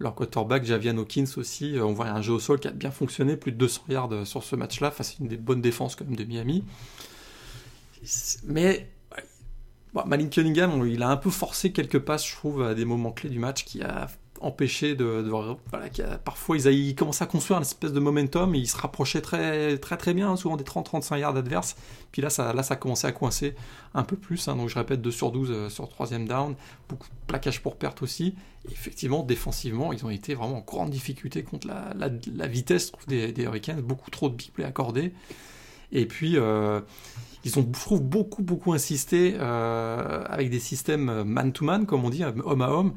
leur 0.00 0.16
quarterback, 0.16 0.64
Javian 0.64 0.98
Hawkins 0.98 1.26
aussi. 1.36 1.76
Euh, 1.76 1.84
on 1.84 1.92
voit 1.92 2.08
un 2.08 2.20
jeu 2.20 2.32
au 2.32 2.40
sol 2.40 2.58
qui 2.58 2.66
a 2.66 2.72
bien 2.72 2.90
fonctionné, 2.90 3.36
plus 3.36 3.52
de 3.52 3.58
200 3.58 3.82
yards 3.88 4.12
euh, 4.12 4.24
sur 4.24 4.42
ce 4.42 4.56
match-là, 4.56 4.90
face 4.90 5.12
à 5.12 5.14
une 5.22 5.28
des 5.28 5.36
bonnes 5.36 5.62
défenses 5.62 5.94
quand 5.94 6.04
même 6.04 6.16
de 6.16 6.24
Miami. 6.24 6.64
Mais 8.44 8.88
Malik 10.06 10.30
Cunningham, 10.30 10.86
il 10.86 11.02
a 11.02 11.08
un 11.08 11.16
peu 11.16 11.30
forcé 11.30 11.72
quelques 11.72 12.00
passes, 12.00 12.26
je 12.26 12.34
trouve, 12.34 12.62
à 12.62 12.74
des 12.74 12.84
moments 12.84 13.12
clés 13.12 13.30
du 13.30 13.38
match, 13.38 13.64
qui 13.64 13.82
a 13.82 14.08
empêché 14.40 14.94
de, 14.94 15.24
voilà, 15.26 15.56
parfois 16.24 16.58
ils, 16.58 16.94
commençaient 16.94 17.24
à 17.24 17.26
construire 17.26 17.58
une 17.58 17.64
espèce 17.64 17.92
de 17.92 18.00
momentum 18.00 18.54
et 18.54 18.58
ils 18.58 18.68
se 18.68 18.76
rapprochaient 18.76 19.22
très 19.22 19.78
très 19.78 20.12
bien, 20.12 20.36
souvent 20.36 20.56
des 20.56 20.64
30-35 20.64 21.18
yards 21.18 21.36
adverses. 21.36 21.76
Puis 22.12 22.20
là 22.20 22.30
ça, 22.30 22.52
là, 22.52 22.62
ça 22.62 22.74
a 22.74 22.76
commencé 22.76 23.06
à 23.06 23.12
coincer 23.12 23.54
un 23.94 24.02
peu 24.02 24.16
plus. 24.16 24.46
Hein. 24.48 24.56
donc 24.56 24.68
je 24.68 24.74
répète 24.74 25.00
2 25.00 25.10
sur 25.10 25.32
12 25.32 25.50
euh, 25.50 25.68
sur 25.68 25.88
troisième 25.88 26.28
down, 26.28 26.54
beaucoup 26.88 27.08
de 27.08 27.14
plaquage 27.26 27.62
pour 27.62 27.76
perte 27.76 28.02
aussi. 28.02 28.34
Effectivement, 28.70 29.22
défensivement, 29.22 29.92
ils 29.92 30.04
ont 30.04 30.10
été 30.10 30.34
vraiment 30.34 30.58
en 30.58 30.60
grande 30.60 30.90
difficulté 30.90 31.42
contre 31.42 31.68
la, 31.68 32.46
vitesse 32.48 32.92
des, 33.08 33.32
Hurricanes, 33.38 33.80
beaucoup 33.80 34.10
trop 34.10 34.28
de 34.28 34.34
big 34.34 34.50
plays 34.50 34.64
accordés. 34.64 35.12
Et 35.92 36.06
puis 36.06 36.36
euh, 36.36 36.80
ils 37.44 37.58
ont, 37.58 37.66
je 37.74 37.80
trouve, 37.80 38.02
beaucoup 38.02 38.42
beaucoup 38.42 38.72
insisté 38.72 39.34
euh, 39.38 40.24
avec 40.28 40.50
des 40.50 40.60
systèmes 40.60 41.24
man-to-man, 41.24 41.86
comme 41.86 42.04
on 42.04 42.10
dit, 42.10 42.24
homme 42.24 42.62
à 42.62 42.70
homme 42.70 42.94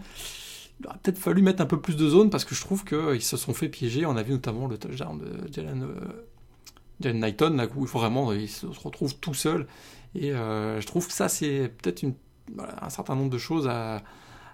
il 0.80 0.88
aurait 0.88 0.98
peut-être 1.02 1.18
fallu 1.18 1.42
mettre 1.42 1.62
un 1.62 1.66
peu 1.66 1.80
plus 1.80 1.96
de 1.96 2.08
zone 2.08 2.30
parce 2.30 2.46
que 2.46 2.54
je 2.54 2.62
trouve 2.62 2.84
qu'ils 2.84 3.22
se 3.22 3.38
sont 3.38 3.54
fait 3.54 3.70
piéger. 3.70 4.06
On 4.06 4.16
a 4.16 4.24
vu 4.24 4.34
notamment 4.34 4.68
le 4.68 4.78
touchdown 4.78 5.20
de 5.20 5.52
Jalen, 5.52 5.84
euh, 5.84 6.26
Jalen 7.00 7.20
Knighton, 7.20 7.56
là, 7.56 7.68
où 7.76 7.86
vraiment 7.86 8.32
il 8.34 8.50
se 8.50 8.68
retrouve 8.68 9.16
tout 9.16 9.34
seul. 9.34 9.68
Et 10.16 10.34
euh, 10.34 10.80
je 10.80 10.86
trouve 10.86 11.08
que 11.08 11.14
ça, 11.14 11.30
c'est 11.30 11.72
peut-être 11.82 12.06
un 12.82 12.90
certain 12.90 13.16
nombre 13.16 13.32
de 13.32 13.38
choses 13.38 13.68
à, 13.68 14.04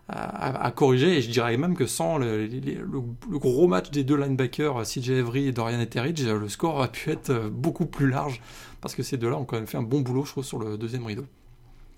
à, 0.07 0.71
corriger. 0.71 1.17
Et 1.17 1.21
je 1.21 1.29
dirais 1.29 1.57
même 1.57 1.75
que 1.75 1.85
sans 1.85 2.17
le, 2.17 2.47
le, 2.47 3.37
gros 3.37 3.67
match 3.67 3.91
des 3.91 4.03
deux 4.03 4.15
linebackers, 4.15 4.81
CJ 4.83 5.11
Avery 5.11 5.47
et 5.47 5.51
Dorian 5.51 5.79
Etheridge, 5.79 6.23
le 6.23 6.49
score 6.49 6.75
aurait 6.75 6.91
pu 6.91 7.11
être 7.11 7.49
beaucoup 7.49 7.85
plus 7.85 8.09
large 8.09 8.41
parce 8.83 8.95
que 8.95 9.01
ces 9.01 9.15
deux-là 9.15 9.37
ont 9.37 9.45
quand 9.45 9.55
même 9.55 9.65
fait 9.65 9.77
un 9.77 9.83
bon 9.83 10.01
boulot, 10.01 10.25
je 10.25 10.31
trouve, 10.31 10.43
sur 10.43 10.59
le 10.59 10.77
deuxième 10.77 11.05
rideau. 11.05 11.25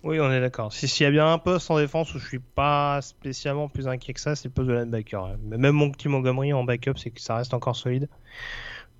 Oui, 0.03 0.19
on 0.19 0.31
est 0.31 0.39
d'accord. 0.39 0.71
S'il 0.71 1.03
y 1.03 1.07
a 1.07 1.09
bien 1.09 1.33
un 1.33 1.39
poste 1.39 1.71
en 1.71 1.79
défense 1.79 2.13
où 2.13 2.19
je 2.19 2.27
suis 2.27 2.39
pas 2.39 3.01
spécialement 3.01 3.67
plus 3.67 3.87
inquiet 3.87 4.13
que 4.13 4.21
ça, 4.21 4.35
c'est 4.35 4.49
le 4.49 4.53
poste 4.53 4.67
de 4.67 4.73
linebacker. 4.73 5.35
Mais 5.45 5.57
même 5.57 5.73
mon 5.73 5.89
petit 5.89 6.07
Montgomery 6.09 6.53
en 6.53 6.63
backup, 6.63 6.93
c'est 6.97 7.09
que 7.09 7.19
ça 7.19 7.37
reste 7.37 7.55
encore 7.55 7.75
solide. 7.75 8.07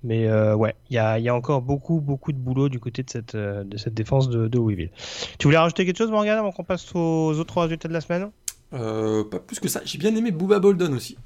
Mais 0.02 0.26
euh, 0.26 0.56
ouais, 0.56 0.74
il 0.90 0.94
y 0.94 0.98
a, 0.98 1.34
encore 1.34 1.62
beaucoup, 1.62 2.00
beaucoup 2.00 2.32
de 2.32 2.38
boulot 2.38 2.68
du 2.68 2.80
côté 2.80 3.04
de 3.04 3.10
cette, 3.10 3.36
euh, 3.36 3.62
de 3.62 3.76
cette 3.76 3.94
défense 3.94 4.28
de, 4.28 4.48
de 4.48 4.58
Louisville. 4.58 4.90
Tu 5.38 5.46
voulais 5.46 5.58
rajouter 5.58 5.86
quelque 5.86 5.98
chose, 5.98 6.10
Morgan, 6.10 6.38
avant 6.38 6.50
qu'on 6.50 6.64
passe 6.64 6.92
aux 6.92 7.38
autres 7.38 7.60
résultats 7.62 7.86
de 7.86 7.92
la 7.92 8.00
semaine? 8.00 8.30
Euh, 8.72 9.22
pas 9.22 9.38
plus 9.38 9.60
que 9.60 9.68
ça. 9.68 9.80
J'ai 9.84 9.98
bien 9.98 10.14
aimé 10.16 10.32
Booba 10.32 10.58
Bolden 10.58 10.92
aussi. 10.92 11.16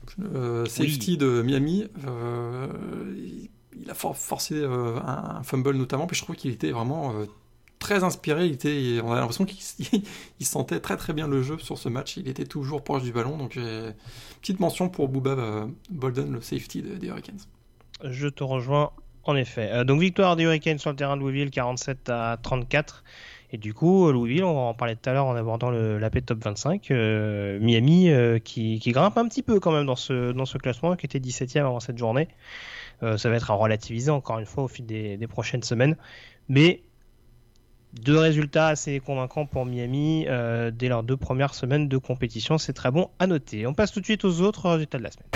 safety 0.67 1.17
de 1.17 1.41
Miami. 1.41 1.87
Il 3.79 3.91
a 3.91 3.95
forcé 3.95 4.65
un, 4.65 5.43
fumble 5.43 5.77
notamment, 5.77 6.07
puis 6.07 6.17
je 6.17 6.23
trouve 6.23 6.37
qu'il 6.37 6.51
était 6.51 6.73
vraiment 6.73 7.15
très 7.81 8.05
inspiré. 8.05 8.47
Il 8.47 8.53
était, 8.53 9.01
on 9.03 9.11
a 9.11 9.17
l'impression 9.17 9.45
qu'il 9.45 10.05
sentait 10.47 10.79
très 10.79 10.97
très 10.97 11.13
bien 11.13 11.27
le 11.27 11.43
jeu 11.43 11.59
sur 11.59 11.79
ce 11.79 11.89
match. 11.89 12.17
Il 12.17 12.29
était 12.29 12.45
toujours 12.45 12.85
proche 12.85 13.03
du 13.03 13.11
ballon. 13.11 13.37
Donc, 13.37 13.59
petite 14.41 14.61
mention 14.61 14.89
pour 14.89 15.09
Booba 15.09 15.31
euh, 15.31 15.67
Bolden, 15.91 16.31
le 16.31 16.41
safety 16.41 16.83
des 16.83 17.09
Hurricanes. 17.09 17.41
Je 18.05 18.29
te 18.29 18.45
rejoins 18.45 18.93
en 19.25 19.35
effet. 19.35 19.71
Euh, 19.73 19.85
donc, 19.85 20.01
victoire 20.01 20.37
des 20.37 20.45
Hurricanes 20.45 20.79
sur 20.79 20.91
le 20.91 20.97
terrain 20.97 21.17
de 21.17 21.23
Louisville, 21.23 21.51
47 21.51 22.09
à 22.11 22.39
34. 22.41 23.03
Et 23.53 23.59
du 23.59 23.75
coup, 23.75 24.13
Louisville, 24.13 24.45
on 24.45 24.57
en 24.69 24.75
parler 24.75 24.95
tout 24.95 25.11
à 25.11 25.13
l'heure 25.13 25.27
en 25.27 25.35
abordant 25.35 25.71
l'AP 25.71 26.25
Top 26.25 26.39
25. 26.45 26.89
Euh, 26.93 27.59
Miami 27.59 28.09
qui, 28.45 28.79
grimpe 28.79 29.19
un 29.19 29.27
petit 29.27 29.43
peu 29.43 29.59
quand 29.59 29.73
même 29.73 29.87
dans 29.87 29.97
ce, 29.97 30.31
dans 30.31 30.47
ce 30.47 30.57
classement, 30.57 30.95
qui 30.95 31.07
était 31.07 31.19
17e 31.19 31.59
avant 31.59 31.81
cette 31.81 31.99
journée. 31.99 32.29
Ça 33.01 33.31
va 33.31 33.37
être 33.37 33.51
à 33.51 33.55
relativiser 33.55 34.11
encore 34.11 34.39
une 34.39 34.47
fois 34.47 34.65
au 34.65 34.69
fil 34.69 34.87
des, 34.87 35.27
prochaines 35.29 35.63
semaines. 35.63 35.97
Mais 36.49 36.83
deux 37.93 38.19
résultats 38.19 38.69
assez 38.69 39.01
convaincants 39.01 39.47
pour 39.47 39.67
Miami 39.67 40.27
euh, 40.29 40.71
dès 40.71 40.89
leurs 40.89 41.03
deux 41.03 41.17
premières 41.17 41.55
semaines 41.55 41.89
de 41.89 41.99
compétition. 41.99 42.59
C'est 42.59 42.73
très 42.73 42.91
bon 42.91 43.11
à 43.19 43.27
noter. 43.27 43.67
On 43.67 43.75
passe 43.75 43.93
tout 43.93 44.01
de 44.01 44.05
suite 44.05 44.25
aux 44.25 44.41
autres 44.41 44.69
résultats 44.71 44.99
de 44.99 45.05
la 45.05 45.11
semaine. 45.11 45.27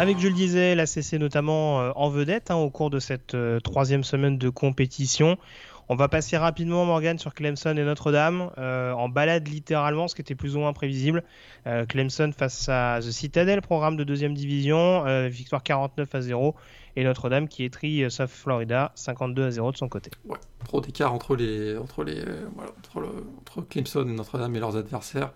Avec, 0.00 0.20
je 0.20 0.28
le 0.28 0.34
disais, 0.34 0.76
la 0.76 0.86
CC 0.86 1.18
notamment 1.18 1.80
euh, 1.80 1.90
en 1.96 2.08
vedette 2.08 2.52
hein, 2.52 2.54
au 2.54 2.70
cours 2.70 2.88
de 2.88 3.00
cette 3.00 3.34
euh, 3.34 3.58
troisième 3.58 4.04
semaine 4.04 4.38
de 4.38 4.48
compétition. 4.48 5.38
On 5.90 5.94
va 5.94 6.08
passer 6.08 6.36
rapidement, 6.36 6.84
Morgan, 6.84 7.18
sur 7.18 7.32
Clemson 7.32 7.74
et 7.74 7.82
Notre-Dame, 7.82 8.50
euh, 8.58 8.92
en 8.92 9.08
balade 9.08 9.48
littéralement, 9.48 10.06
ce 10.06 10.14
qui 10.14 10.20
était 10.20 10.34
plus 10.34 10.54
ou 10.54 10.58
moins 10.58 10.74
prévisible. 10.74 11.24
Euh, 11.66 11.86
Clemson 11.86 12.30
face 12.36 12.68
à 12.68 12.98
The 13.00 13.10
Citadel, 13.10 13.62
programme 13.62 13.96
de 13.96 14.04
deuxième 14.04 14.34
division, 14.34 15.06
euh, 15.06 15.28
victoire 15.28 15.62
49 15.62 16.14
à 16.14 16.20
0, 16.20 16.54
et 16.96 17.04
Notre-Dame 17.04 17.48
qui 17.48 17.64
étrit 17.64 18.10
South 18.10 18.28
Florida 18.28 18.92
52 18.96 19.46
à 19.46 19.50
0 19.50 19.72
de 19.72 19.76
son 19.78 19.88
côté. 19.88 20.10
Ouais, 20.26 20.36
trop 20.66 20.82
d'écart 20.82 21.14
entre 21.14 21.36
les, 21.36 21.78
entre 21.78 22.04
Clemson 23.70 24.06
et 24.06 24.12
Notre-Dame 24.12 24.54
et 24.56 24.60
leurs 24.60 24.76
adversaires. 24.76 25.32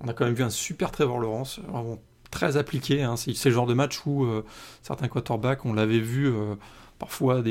On 0.00 0.06
a 0.06 0.12
quand 0.12 0.26
même 0.26 0.34
vu 0.34 0.44
un 0.44 0.50
super 0.50 0.92
Trevor 0.92 1.18
Lawrence, 1.18 1.58
vraiment 1.58 1.98
très 2.30 2.56
appliqué. 2.56 3.02
Hein. 3.02 3.16
C'est 3.16 3.44
le 3.46 3.50
genre 3.50 3.66
de 3.66 3.74
match 3.74 4.06
où 4.06 4.28
certains 4.82 5.08
quarterbacks, 5.08 5.64
on 5.64 5.72
l'avait 5.72 5.98
vu 5.98 6.32
parfois 7.00 7.42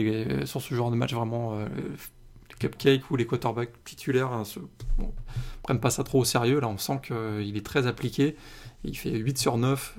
sur 0.45 0.61
ce 0.61 0.75
genre 0.75 0.91
de 0.91 0.95
match 0.95 1.13
vraiment 1.13 1.57
cupcake 2.61 3.09
où 3.09 3.15
les 3.15 3.25
quarterbacks 3.25 3.83
titulaires 3.83 4.31
hein, 4.31 4.43
prennent 5.63 5.79
pas 5.79 5.89
ça 5.89 6.03
trop 6.03 6.19
au 6.19 6.25
sérieux. 6.25 6.59
Là, 6.59 6.67
on 6.67 6.77
sent 6.77 6.99
qu'il 7.03 7.57
est 7.57 7.65
très 7.65 7.87
appliqué. 7.87 8.35
Il 8.83 8.97
fait 8.97 9.11
8 9.11 9.37
sur 9.37 9.57
9, 9.57 9.97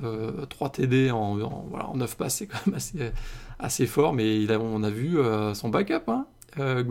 3 0.49 0.71
TD 0.71 1.11
en, 1.11 1.37
voilà, 1.69 1.89
en 1.89 1.97
9 1.97 2.17
passes, 2.17 2.37
c'est 2.37 2.47
quand 2.47 2.67
même 2.67 2.79
assez, 3.59 3.87
fort. 3.87 4.13
Mais 4.13 4.43
il 4.43 4.53
on 4.53 4.83
a 4.83 4.91
vu 4.91 5.19
euh, 5.19 5.55
son 5.55 5.69
backup. 5.69 6.09
Hein. 6.09 6.27
Euh, 6.59 6.85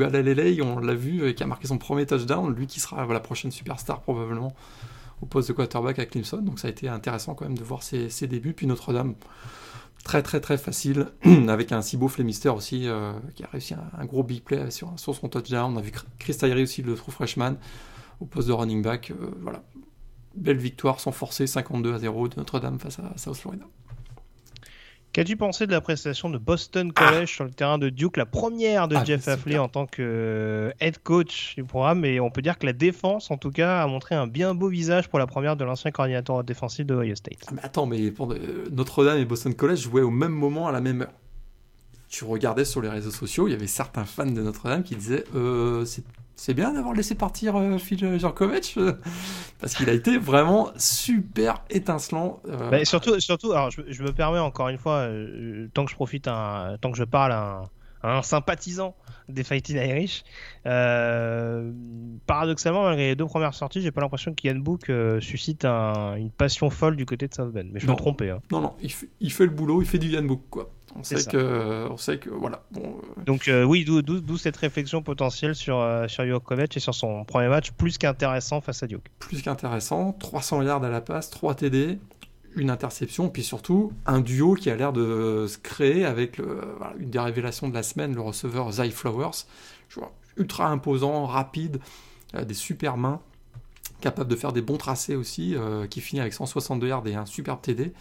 on 0.64 0.80
l'a 0.80 0.94
vu, 0.94 1.22
euh, 1.22 1.34
qui 1.34 1.44
a 1.44 1.48
marqué 1.48 1.68
son 1.68 1.78
premier 1.78 2.06
touchdown. 2.06 2.54
Lui 2.54 2.68
qui 2.68 2.80
sera 2.80 3.06
la 3.06 3.20
prochaine 3.20 3.52
superstar 3.52 4.02
probablement 4.02 4.54
au 5.22 5.26
poste 5.26 5.50
de 5.50 5.54
quarterback 5.54 6.00
à 6.00 6.06
Clemson. 6.06 6.38
Donc 6.38 6.60
ça 6.60 6.68
a 6.68 6.72
été 6.72 6.88
intéressant 6.88 7.36
quand 7.36 7.46
même 7.46 7.58
de 7.58 7.64
voir 7.64 7.84
ses 7.84 8.28
débuts. 8.28 8.54
Puis 8.54 8.68
Notre-Dame, 8.68 9.16
très 10.04 10.22
très 10.24 10.40
très 10.40 10.58
facile, 10.58 11.08
avec 11.50 11.72
un 11.72 11.82
si 11.82 11.98
beau 11.98 12.08
Flemister 12.08 12.50
aussi, 12.50 12.88
euh, 12.88 13.14
qui 13.36 13.44
a 13.44 13.48
réussi 13.48 13.74
un, 13.74 14.06
gros 14.06 14.24
big 14.24 14.44
play 14.44 14.72
sur, 14.72 14.94
son 14.98 15.14
touchdown. 15.30 15.74
On 15.74 15.78
a 15.78 15.82
vu 15.82 15.92
Chris 16.20 16.38
aussi, 16.62 16.82
le 16.82 16.96
true 16.96 17.12
freshman, 17.12 17.56
au 18.20 18.26
poste 18.26 18.48
de 18.48 18.54
running 18.54 18.82
back. 18.82 19.12
Euh, 19.12 19.32
voilà. 19.42 19.64
Belle 20.36 20.58
victoire 20.58 21.00
sans 21.00 21.12
forcer, 21.12 21.46
52 21.46 21.94
à 21.94 22.00
0 22.00 22.30
de 22.30 22.36
Notre-Dame 22.38 22.80
face 22.80 23.00
à 23.00 23.18
South 23.18 23.36
Florida. 23.36 23.66
Qu'as-tu 25.13 25.36
pensé 25.36 25.67
de 25.67 25.74
la 25.74 25.82
prestation 25.82 26.30
de 26.30 26.38
Boston 26.38 26.93
College 26.93 27.24
ah. 27.24 27.36
sur 27.36 27.43
le 27.43 27.52
terrain 27.52 27.78
de 27.78 27.89
Duke, 27.89 28.15
la 28.15 28.26
première 28.26 28.88
de 28.88 28.95
ah, 28.95 29.04
Jeff 29.04 29.28
Hafley 29.28 29.58
en 29.58 29.67
tant 29.67 29.86
que 29.86 30.02
euh, 30.02 30.71
head 30.80 31.00
coach 31.00 31.56
du 31.56 31.65
programme 31.65 32.06
Et 32.06 32.21
on 32.21 32.32
peut 32.32 32.41
dire 32.41 32.58
que 32.58 32.65
la 32.65 32.71
défense, 32.71 33.30
en 33.30 33.36
tout 33.36 33.52
cas, 33.52 33.84
a 33.84 33.88
montré 33.88 34.15
un 34.15 34.26
bien 34.26 34.56
beau 34.56 34.69
visage 34.69 35.10
pour 35.10 35.19
la 35.19 35.28
première 35.28 35.58
de 35.58 35.65
l'ancien 35.65 35.91
coordinateur 35.91 36.45
défensif 36.45 36.86
de 36.86 36.95
Ohio 36.95 37.15
State. 37.15 37.39
Ah, 37.47 37.52
mais 37.54 37.62
attends, 37.62 37.86
mais 37.86 38.13
euh, 38.21 38.69
Notre-Dame 38.71 39.17
et 39.17 39.26
Boston 39.26 39.54
College 39.54 39.80
jouaient 39.80 40.02
au 40.02 40.12
même 40.12 40.32
moment, 40.32 40.69
à 40.69 40.71
la 40.71 40.80
même 40.80 41.02
heure. 41.02 41.13
Tu 42.08 42.24
regardais 42.24 42.65
sur 42.65 42.82
les 42.82 42.89
réseaux 42.89 43.12
sociaux, 43.12 43.50
il 43.50 43.52
y 43.52 43.56
avait 43.56 43.67
certains 43.67 44.06
fans 44.06 44.26
de 44.26 44.41
Notre-Dame 44.41 44.84
qui 44.84 44.95
disaient 44.95 45.26
euh, 45.36 45.84
c'est 45.84 46.04
c'est 46.42 46.56
bien 46.56 46.74
d'avoir 46.74 46.96
laissé 46.96 47.14
partir 47.14 47.56
euh, 47.56 47.78
Phil 47.78 48.18
Jankovic 48.18 48.74
euh, 48.78 48.94
parce 49.60 49.76
qu'il 49.76 49.88
a 49.92 49.94
été 49.94 50.18
vraiment 50.18 50.72
super 50.76 51.64
étincelant. 51.70 52.42
Euh. 52.48 52.72
Bah, 52.72 52.84
surtout, 52.84 53.20
surtout, 53.20 53.52
alors 53.52 53.70
je, 53.70 54.02
me 54.02 54.12
permets 54.12 54.40
encore 54.40 54.70
une 54.70 54.80
fois, 54.80 55.08
tant 55.76 55.86
que 55.86 55.92
je 55.92 55.96
profite, 55.96 56.28
un, 56.28 56.78
tant 56.82 56.92
que 56.92 56.98
je 56.98 57.04
parle 57.04 57.32
à 57.34 57.62
un, 58.02 58.24
sympathisant 58.24 58.96
des 59.30 59.44
Fighting 59.44 59.78
Irish. 59.78 60.24
paradoxalement, 62.26 62.86
malgré 62.86 63.10
les 63.10 63.16
deux 63.16 63.28
premières 63.28 63.54
sorties, 63.54 63.82
j'ai 63.82 63.92
pas 63.92 64.02
l'impression 64.02 64.34
qu'Ian 64.34 64.56
Book 64.56 64.92
suscite 65.20 65.64
une 65.64 66.32
passion 66.32 66.72
folle 66.72 66.96
du 66.96 67.06
côté 67.06 67.28
de 67.28 67.36
South 67.36 67.54
Bend. 67.54 67.70
Mais 67.72 67.80
je 67.80 67.86
me 67.86 67.94
trompais. 67.94 68.32
Hein. 68.32 68.42
Non, 68.52 68.62
non, 68.62 68.74
il 68.82 68.92
fait, 68.92 69.10
il 69.20 69.32
fait, 69.32 69.46
le 69.46 69.52
boulot, 69.52 69.84
il 69.84 69.88
fait 69.88 70.00
du 70.00 70.08
Ian 70.08 70.24
Book 70.24 70.42
quoi. 70.50 70.72
On 70.96 71.04
sait, 71.04 71.24
que, 71.24 71.88
on 71.90 71.98
sait 71.98 72.18
que, 72.18 72.30
voilà. 72.30 72.64
Bon, 72.72 72.96
Donc, 73.26 73.50
oui, 73.66 73.86
d'où 73.86 74.38
cette 74.38 74.58
réflexion 74.58 75.02
potentielle 75.02 75.56
sur, 75.56 75.86
sur 76.08 76.26
Jokovic 76.26 76.76
et 76.76 76.80
sur 76.80 76.94
son 76.94 77.24
premier 77.24 77.48
match, 77.48 77.72
plus 77.72 77.98
qu'intéressant 77.98 78.62
face 78.62 78.84
à 78.84 78.88
Duke. 78.88 79.06
Plus 79.20 79.42
qu'intéressant, 79.42 80.14
300 80.14 80.64
yards 80.64 80.84
à 80.84 80.90
la 80.90 81.02
passe, 81.02 81.30
3 81.30 81.56
TD, 81.56 81.98
une 82.56 82.70
interception, 82.70 83.30
puis 83.30 83.44
surtout 83.44 83.94
un 84.06 84.20
duo 84.20 84.56
qui 84.56 84.70
a 84.70 84.76
l'air 84.76 84.92
de 84.92 85.46
se 85.48 85.58
créer 85.58 86.06
avec 86.06 86.40
une 87.00 87.10
des 87.10 87.20
révélations 87.20 87.70
de 87.70 87.74
la 87.74 87.84
semaine, 87.84 88.14
le 88.14 88.22
receveur 88.22 88.72
Zay 88.72 88.92
Flowers. 88.92 89.46
Je 89.90 90.00
vois, 90.00 90.14
ultra 90.38 90.68
imposant, 90.68 91.26
rapide, 91.26 91.80
des 92.34 92.54
super 92.54 92.98
mains, 92.98 93.22
capable 94.02 94.30
de 94.30 94.36
faire 94.36 94.52
des 94.52 94.62
bons 94.62 94.78
tracés 94.78 95.16
aussi, 95.16 95.56
euh, 95.56 95.88
qui 95.88 96.02
finit 96.02 96.20
avec 96.20 96.34
162 96.34 96.88
yards 96.88 97.08
et 97.08 97.16
un 97.16 97.26
superbe 97.26 97.62
TD. 97.62 97.94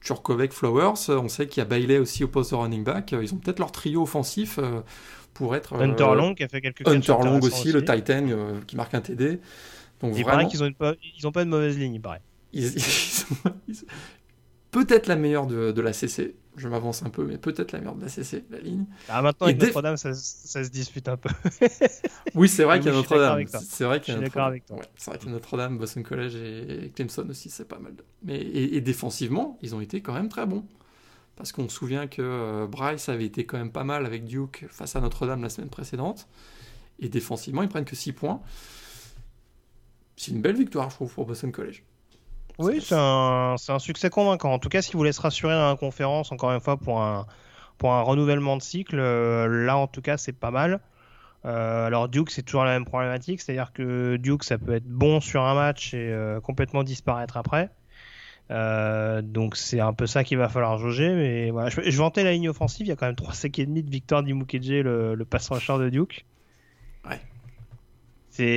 Turkovec 0.00 0.52
Flowers, 0.52 1.08
on 1.08 1.28
sait 1.28 1.48
qu'il 1.48 1.60
y 1.60 1.62
a 1.62 1.64
Bailey 1.64 1.98
aussi 1.98 2.24
au 2.24 2.28
poste 2.28 2.52
de 2.52 2.56
running 2.56 2.84
back. 2.84 3.12
Ils 3.12 3.34
ont 3.34 3.38
peut-être 3.38 3.58
leur 3.58 3.72
trio 3.72 4.02
offensif 4.02 4.58
euh, 4.58 4.80
pour 5.34 5.56
être. 5.56 5.74
Euh, 5.74 5.80
Hunter 5.80 6.14
Long 6.14 6.34
qui 6.34 6.44
a 6.44 6.48
fait 6.48 6.60
quelques 6.60 6.86
Hunter 6.86 7.16
Long 7.24 7.40
aussi, 7.40 7.72
le 7.72 7.84
Titan 7.84 8.26
qui 8.66 8.76
marque 8.76 8.94
un 8.94 9.00
TD. 9.00 9.40
Donc 10.00 10.14
il 10.16 10.24
paraît 10.24 10.46
qu'ils 10.46 10.60
n'ont 10.60 10.72
pas, 10.72 10.94
ils 11.02 11.32
pas 11.32 11.44
de 11.44 11.50
mauvaise 11.50 11.76
ligne, 11.76 11.94
il 11.94 12.00
paraît. 12.00 12.22
peut-être 14.70 15.06
la 15.06 15.16
meilleure 15.16 15.46
de, 15.46 15.80
la 15.80 15.92
CC. 15.92 16.34
Je 16.58 16.68
m'avance 16.68 17.02
un 17.02 17.10
peu, 17.10 17.24
mais 17.24 17.38
peut-être 17.38 17.72
la 17.72 17.78
meilleure 17.78 17.94
de 17.94 18.02
la 18.02 18.08
CC, 18.08 18.44
la 18.50 18.58
ligne. 18.58 18.84
Ah, 19.08 19.22
maintenant, 19.22 19.46
avec 19.46 19.60
Notre-Dame, 19.60 19.96
ça, 19.96 20.12
se 20.14 20.68
dispute 20.68 21.08
un 21.08 21.16
peu. 21.16 21.30
oui, 22.34 22.48
c'est 22.48 22.64
vrai 22.64 22.80
qu'il 22.80 22.88
y 22.88 22.90
a 22.90 22.96
Notre-Dame. 22.96 23.46
C'est 23.46 23.84
vrai 23.84 24.00
qu'il 24.00 24.14
y 24.14 24.16
a 24.16 24.20
Notre-Dame. 24.20 24.58
c'est 24.96 25.10
vrai 25.10 25.18
qu'il 25.18 25.28
y 25.28 25.30
a 25.30 25.34
Notre-Dame, 25.34 25.78
Boston 25.78 26.02
College 26.02 26.34
et 26.34 26.92
Clemson 26.94 27.26
aussi, 27.30 27.48
c'est 27.48 27.68
pas 27.68 27.78
mal. 27.78 27.94
Mais, 28.24 28.38
et, 28.40 28.80
défensivement, 28.80 29.58
ils 29.62 29.74
ont 29.74 29.80
été 29.80 30.02
quand 30.02 30.12
même 30.12 30.28
très 30.28 30.46
bons. 30.46 30.64
Parce 31.36 31.52
qu'on 31.52 31.68
se 31.68 31.76
souvient 31.76 32.08
que 32.08 32.20
euh, 32.20 32.66
Bryce 32.66 33.08
avait 33.08 33.26
été 33.26 33.46
quand 33.46 33.58
même 33.58 33.70
pas 33.70 33.84
mal 33.84 34.04
avec 34.04 34.24
Duke 34.24 34.66
face 34.70 34.96
à 34.96 35.00
Notre-Dame 35.00 35.40
la 35.40 35.48
semaine 35.48 35.70
précédente. 35.70 36.26
Et 36.98 37.08
défensivement, 37.08 37.62
ils 37.62 37.68
prennent 37.68 37.84
que 37.84 37.94
6 37.94 38.12
points. 38.12 38.42
C'est 40.16 40.32
une 40.32 40.42
belle 40.42 40.56
victoire, 40.56 40.90
je 40.90 40.96
trouve, 40.96 41.14
pour 41.14 41.26
Boston 41.26 41.52
College. 41.52 41.84
Oui, 42.58 42.80
c'est 42.80 42.96
un, 42.96 43.54
un, 43.68 43.78
succès 43.78 44.10
convaincant. 44.10 44.52
En 44.52 44.58
tout 44.58 44.68
cas, 44.68 44.82
si 44.82 44.92
vous 44.92 44.98
voulez 44.98 45.12
se 45.12 45.20
rassurer 45.20 45.54
dans 45.54 45.68
la 45.68 45.76
conférence, 45.76 46.32
encore 46.32 46.50
une 46.52 46.60
fois, 46.60 46.76
pour 46.76 47.00
un, 47.00 47.26
pour 47.78 47.92
un 47.92 48.02
renouvellement 48.02 48.56
de 48.56 48.62
cycle, 48.62 48.98
euh, 48.98 49.64
là, 49.64 49.76
en 49.76 49.86
tout 49.86 50.02
cas, 50.02 50.16
c'est 50.16 50.32
pas 50.32 50.50
mal. 50.50 50.80
Euh, 51.44 51.86
alors, 51.86 52.08
Duke, 52.08 52.30
c'est 52.30 52.42
toujours 52.42 52.64
la 52.64 52.72
même 52.72 52.84
problématique, 52.84 53.40
c'est-à-dire 53.40 53.72
que 53.72 54.16
Duke, 54.16 54.42
ça 54.42 54.58
peut 54.58 54.74
être 54.74 54.88
bon 54.88 55.20
sur 55.20 55.44
un 55.44 55.54
match 55.54 55.94
et 55.94 56.12
euh, 56.12 56.40
complètement 56.40 56.82
disparaître 56.82 57.36
après. 57.36 57.70
donc, 58.50 59.56
c'est 59.56 59.80
un 59.80 59.92
peu 59.92 60.06
ça 60.06 60.24
qu'il 60.24 60.38
va 60.38 60.48
falloir 60.48 60.78
jauger. 60.78 61.14
Mais 61.14 61.50
voilà, 61.50 61.70
je, 61.70 61.80
je 61.88 61.96
vantais 61.98 62.24
la 62.24 62.32
ligne 62.32 62.48
offensive, 62.48 62.86
il 62.86 62.88
y 62.88 62.92
a 62.92 62.96
quand 62.96 63.06
même 63.06 63.14
3 63.14 63.34
et 63.44 63.66
demi 63.66 63.84
de 63.84 63.90
victoire 63.90 64.22
le, 64.22 65.14
le 65.14 65.24
pass 65.24 65.48
rusher 65.50 65.78
de 65.78 65.90
Duke. 65.90 66.26
Ouais 67.08 67.20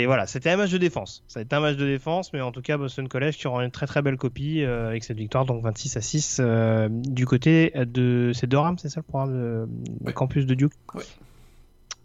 voilà, 0.05 0.27
c'était 0.27 0.49
un 0.49 0.57
match 0.57 0.71
de 0.71 0.77
défense. 0.77 1.23
Ça 1.27 1.39
a 1.39 1.43
été 1.43 1.55
un 1.55 1.59
match 1.59 1.75
de 1.75 1.85
défense, 1.85 2.33
mais 2.33 2.41
en 2.41 2.51
tout 2.51 2.61
cas 2.61 2.77
Boston 2.77 3.07
College 3.07 3.37
qui 3.37 3.47
aura 3.47 3.63
une 3.63 3.71
très 3.71 3.87
très 3.87 4.01
belle 4.01 4.17
copie 4.17 4.63
euh, 4.63 4.89
avec 4.89 5.03
cette 5.03 5.17
victoire, 5.17 5.45
donc 5.45 5.63
26 5.63 5.97
à 5.97 6.01
6 6.01 6.37
euh, 6.39 6.87
du 6.89 7.25
côté 7.25 7.73
de 7.75 8.31
c'est 8.33 8.47
Durham, 8.47 8.77
c'est 8.77 8.89
ça 8.89 8.99
le 8.99 9.03
programme 9.03 9.67
de, 10.01 10.11
campus 10.11 10.45
de 10.45 10.53
Duke? 10.53 10.73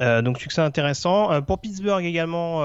Euh, 0.01 0.23
donc 0.23 0.39
succès 0.39 0.61
intéressant. 0.61 1.43
pour 1.43 1.61
Pittsburgh 1.61 2.05
également, 2.05 2.63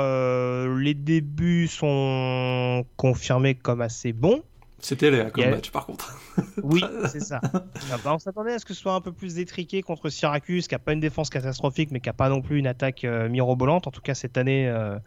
les 0.65 0.93
débuts 0.93 1.67
sont 1.67 2.86
confirmés 2.95 3.56
comme 3.56 3.82
assez 3.82 4.13
bons. 4.13 4.43
C'était 4.82 5.12
les 5.12 5.30
comme 5.32 5.50
match 5.50 5.72
par 5.72 5.86
contre. 5.86 6.17
Oui, 6.63 6.84
c'est 7.12 7.20
ça. 7.20 7.39
Ah, 7.44 7.98
bah, 8.04 8.13
on 8.13 8.20
s'attendait 8.20 8.54
à 8.54 8.60
ce 8.60 8.65
que 8.65 8.74
ce 8.74 8.82
soit 8.82 8.94
un 8.94 9.02
peu 9.02 9.12
plus 9.12 9.36
détriqué 9.36 9.82
contre 9.82 10.10
Syracuse, 10.10 10.67
qui 10.67 10.76
n'a 10.76 10.80
pas 10.80 10.94
une 10.94 11.00
défense 11.00 11.30
catastrophique, 11.30 11.89
mais 11.91 12.00
qui 12.00 12.10
n'a 12.10 12.13
pas 12.13 12.30
non 12.30 12.41
plus 12.41 12.58
une 12.58 12.67
attaque 12.67 13.04
euh, 13.04 13.30
mirobolante. 13.30 13.88
En 13.88 13.91
tout 13.91 14.02
cas, 14.02 14.13
cette 14.13 14.38
année, 14.38 14.63
il 14.63 14.67
euh, 14.67 14.96
ne 14.96 15.00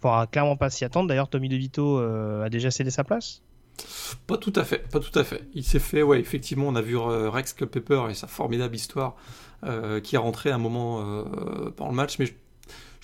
faudra 0.00 0.26
clairement 0.26 0.56
pas 0.56 0.70
s'y 0.70 0.84
attendre. 0.84 1.08
D'ailleurs, 1.08 1.28
Tommy 1.28 1.48
DeVito 1.48 1.98
euh, 1.98 2.44
a 2.44 2.48
déjà 2.48 2.70
cédé 2.70 2.90
sa 2.90 3.04
place? 3.04 3.42
Pas 4.26 4.36
tout 4.36 4.52
à 4.56 4.64
fait, 4.64 4.90
pas 4.90 5.00
tout 5.00 5.16
à 5.18 5.24
fait. 5.24 5.44
Il 5.54 5.64
s'est 5.64 5.78
fait, 5.78 6.02
ouais, 6.02 6.18
effectivement, 6.20 6.66
on 6.68 6.74
a 6.74 6.82
vu 6.82 6.96
Rex 6.96 7.52
Culpepper 7.54 8.02
et 8.10 8.14
sa 8.14 8.26
formidable 8.26 8.74
histoire 8.74 9.16
qui 10.02 10.14
est 10.16 10.18
rentré 10.18 10.50
à 10.50 10.56
un 10.56 10.58
moment 10.58 11.24
pendant 11.76 11.90
le 11.90 11.96
match, 11.96 12.18
mais 12.18 12.26
je 12.26 12.32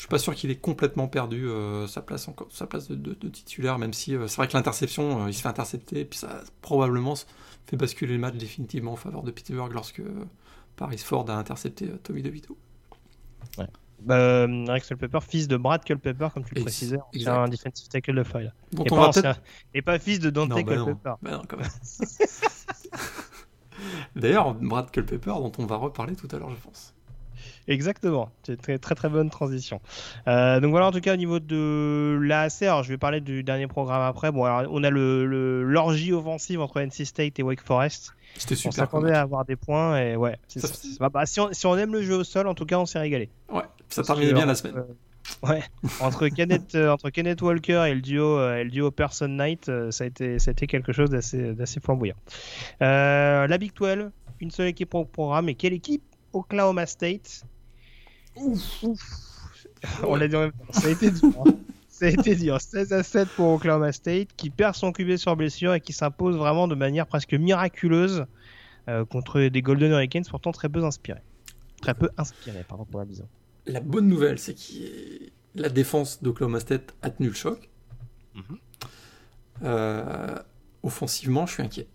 suis 0.03 0.09
pas 0.09 0.19
sûr 0.19 0.35
qu'il 0.35 0.51
ait 0.51 0.57
complètement 0.57 1.09
perdu 1.09 1.49
euh, 1.49 1.87
sa 1.87 2.03
place 2.03 2.29
encore, 2.29 2.49
sa 2.51 2.67
place 2.67 2.89
de, 2.89 3.29
titulaire, 3.29 3.79
même 3.79 3.95
si 3.95 4.15
euh, 4.15 4.27
c'est 4.29 4.37
vrai 4.37 4.49
que 4.49 4.53
l'interception, 4.53 5.25
euh, 5.25 5.29
il 5.29 5.35
se 5.35 5.41
fait 5.41 5.49
intercepter, 5.49 6.01
et 6.01 6.05
puis 6.05 6.19
ça 6.19 6.43
probablement 6.61 7.15
fait 7.67 7.77
basculer 7.77 8.15
le 8.15 8.21
match 8.21 8.35
définitivement 8.35 8.93
en 8.93 8.97
faveur 8.97 9.23
de 9.23 9.31
Pittsburgh 9.31 9.73
lorsque 9.73 10.03
Paris 10.77 10.99
Ford 10.99 11.29
a 11.31 11.37
intercepté 11.37 11.89
Tommy 12.03 12.23
DeVito. 12.23 12.57
Ouais. 13.59 13.67
Bah, 14.01 14.47
Rex 14.69 14.89
Culpepper, 14.89 15.21
fils 15.23 15.49
de 15.49 15.57
Brad 15.57 15.83
Culpepper, 15.83 16.29
comme 16.35 16.45
tu 16.45 16.55
le 16.55 16.63
précisais, 16.63 16.99
c'est 17.15 17.29
un 17.29 17.49
defensive 17.49 17.89
tackle 17.89 18.15
de 18.15 18.23
feuille. 18.23 18.53
et, 18.85 18.85
pas 18.85 19.11
et, 19.73 19.83
pas 19.83 19.99
fils 19.99 20.21
de 20.21 20.29
Dante 20.29 20.55
Culpepper. 20.55 21.15
Bah 21.23 21.43
D'ailleurs, 24.15 24.55
Brad 24.55 24.91
Culpepper, 24.91 25.31
dont 25.31 25.53
on 25.59 25.65
va 25.65 25.77
reparler 25.77 26.15
tout 26.15 26.29
à 26.31 26.39
l'heure, 26.39 26.51
je 26.51 26.57
pense. 26.57 26.96
Exactement, 27.69 28.31
c'est 28.45 28.61
très, 28.61 28.79
très 28.79 28.95
très 28.95 29.09
bonne 29.09 29.29
transition. 29.29 29.81
Euh, 30.29 30.61
donc 30.61 30.71
voilà, 30.71 30.87
en 30.87 30.93
tout 30.93 31.01
cas 31.01 31.15
au 31.15 31.17
niveau 31.17 31.41
de 31.41 32.17
l'AAC, 32.23 32.63
alors 32.63 32.85
je 32.85 32.91
vais 32.91 32.99
parler 32.99 33.21
du 33.21 33.43
dernier 33.43 33.67
programme 33.67 34.03
après. 34.03 34.31
Bon, 34.31 34.45
alors 34.45 34.71
on 34.73 34.85
a 34.85 34.91
le 34.91 35.65
l'orgie 35.65 36.13
offensive 36.13 36.61
entre 36.61 36.81
NC 36.81 37.05
State 37.05 37.39
et 37.41 37.43
Wake 37.43 37.61
Forest. 37.61 38.15
C'était 38.37 38.55
super. 38.55 38.69
On 38.69 38.73
s'attendait 38.73 39.13
à 39.13 39.23
avoir 39.23 39.45
des 39.45 39.57
points 39.57 39.99
et 40.01 40.15
ouais. 40.15 40.37
Bah, 41.01 41.27
si, 41.27 41.41
on, 41.41 41.53
si, 41.53 41.67
on, 41.67 41.77
aime 41.77 41.93
le 41.93 42.03
jeu 42.03 42.15
au 42.15 42.25
sol, 42.25 42.47
en 42.47 42.55
tout 42.55 42.67
cas, 42.67 42.79
on 42.79 42.87
s'est 42.87 43.01
régalé. 43.01 43.31
Ouais, 43.53 43.63
ça 43.89 44.03
terminait 44.03 44.33
bien 44.33 44.47
la 44.47 44.55
semaine. 44.55 44.77
Euh, 44.77 45.49
ouais, 45.49 45.63
entre 46.01 46.29
Kenneth, 46.37 46.77
euh, 46.77 46.91
entre 46.91 47.11
Kenneth 47.11 47.43
Walker 47.43 47.87
et 47.89 47.95
le 47.95 48.01
duo, 48.01 48.39
et 48.53 48.63
le 48.63 48.71
duo 48.71 48.93
Person 48.93 49.29
Knight, 49.29 49.71
ça, 49.91 50.05
a 50.05 50.07
été, 50.07 50.39
ça 50.39 50.51
a 50.51 50.53
été 50.53 50.69
quelque 50.69 50.93
chose 50.93 51.11
d'assez 51.11 51.81
flamboyant. 51.83 52.17
la 52.81 53.59
Big 53.59 53.73
12, 53.75 54.11
une 54.41 54.51
seule 54.53 54.69
équipe 54.69 54.95
au 54.95 55.05
programme, 55.05 55.49
et 55.49 55.57
quelle 55.57 55.73
équipe? 55.73 56.03
Oklahoma 56.37 56.87
State 56.87 57.45
Ouf, 58.37 58.85
On 60.03 60.17
l'a 60.17 60.29
dit 60.29 60.37
en 60.37 60.41
même 60.41 60.53
temps. 60.53 60.73
Ça 60.73 60.89
a 60.89 60.91
été 60.91 61.11
dur. 61.11 61.33
Hein. 61.47 61.53
Ça 61.89 62.05
a 62.05 62.09
été 62.11 62.35
dur. 62.35 62.61
16 62.61 62.93
à 62.93 63.03
7 63.03 63.29
pour 63.29 63.55
Oklahoma 63.55 63.91
State, 63.91 64.29
qui 64.37 64.51
perd 64.51 64.75
son 64.75 64.93
QB 64.93 65.17
sur 65.17 65.35
blessure 65.35 65.73
et 65.73 65.81
qui 65.81 65.95
s'impose 65.95 66.37
vraiment 66.37 66.69
de 66.69 66.75
manière 66.75 67.07
presque 67.07 67.33
miraculeuse 67.33 68.27
euh, 68.89 69.07
contre 69.07 69.41
des 69.41 69.63
Golden 69.63 69.93
Hurricanes, 69.93 70.25
pourtant 70.29 70.53
très 70.53 70.69
peu 70.69 70.85
inspirés. 70.85 71.23
Très 71.81 71.95
peu 71.95 72.11
inspirés, 72.19 72.65
pardon 72.69 72.85
pour 72.85 73.01
la 73.01 73.07
vision. 73.07 73.27
La 73.65 73.81
bonne 73.81 74.09
nouvelle, 74.09 74.39
c'est 74.39 74.53
que 74.55 75.31
la 75.55 75.71
défense 75.71 76.23
d'Oklahoma 76.23 76.61
State 76.61 76.95
a 77.01 77.09
tenu 77.09 77.29
le 77.29 77.35
choc. 77.35 77.71
Mhm. 78.35 78.59
Euh, 79.63 80.35
offensivement, 80.83 81.47
je 81.47 81.55
suis 81.55 81.63
inquiet. 81.63 81.87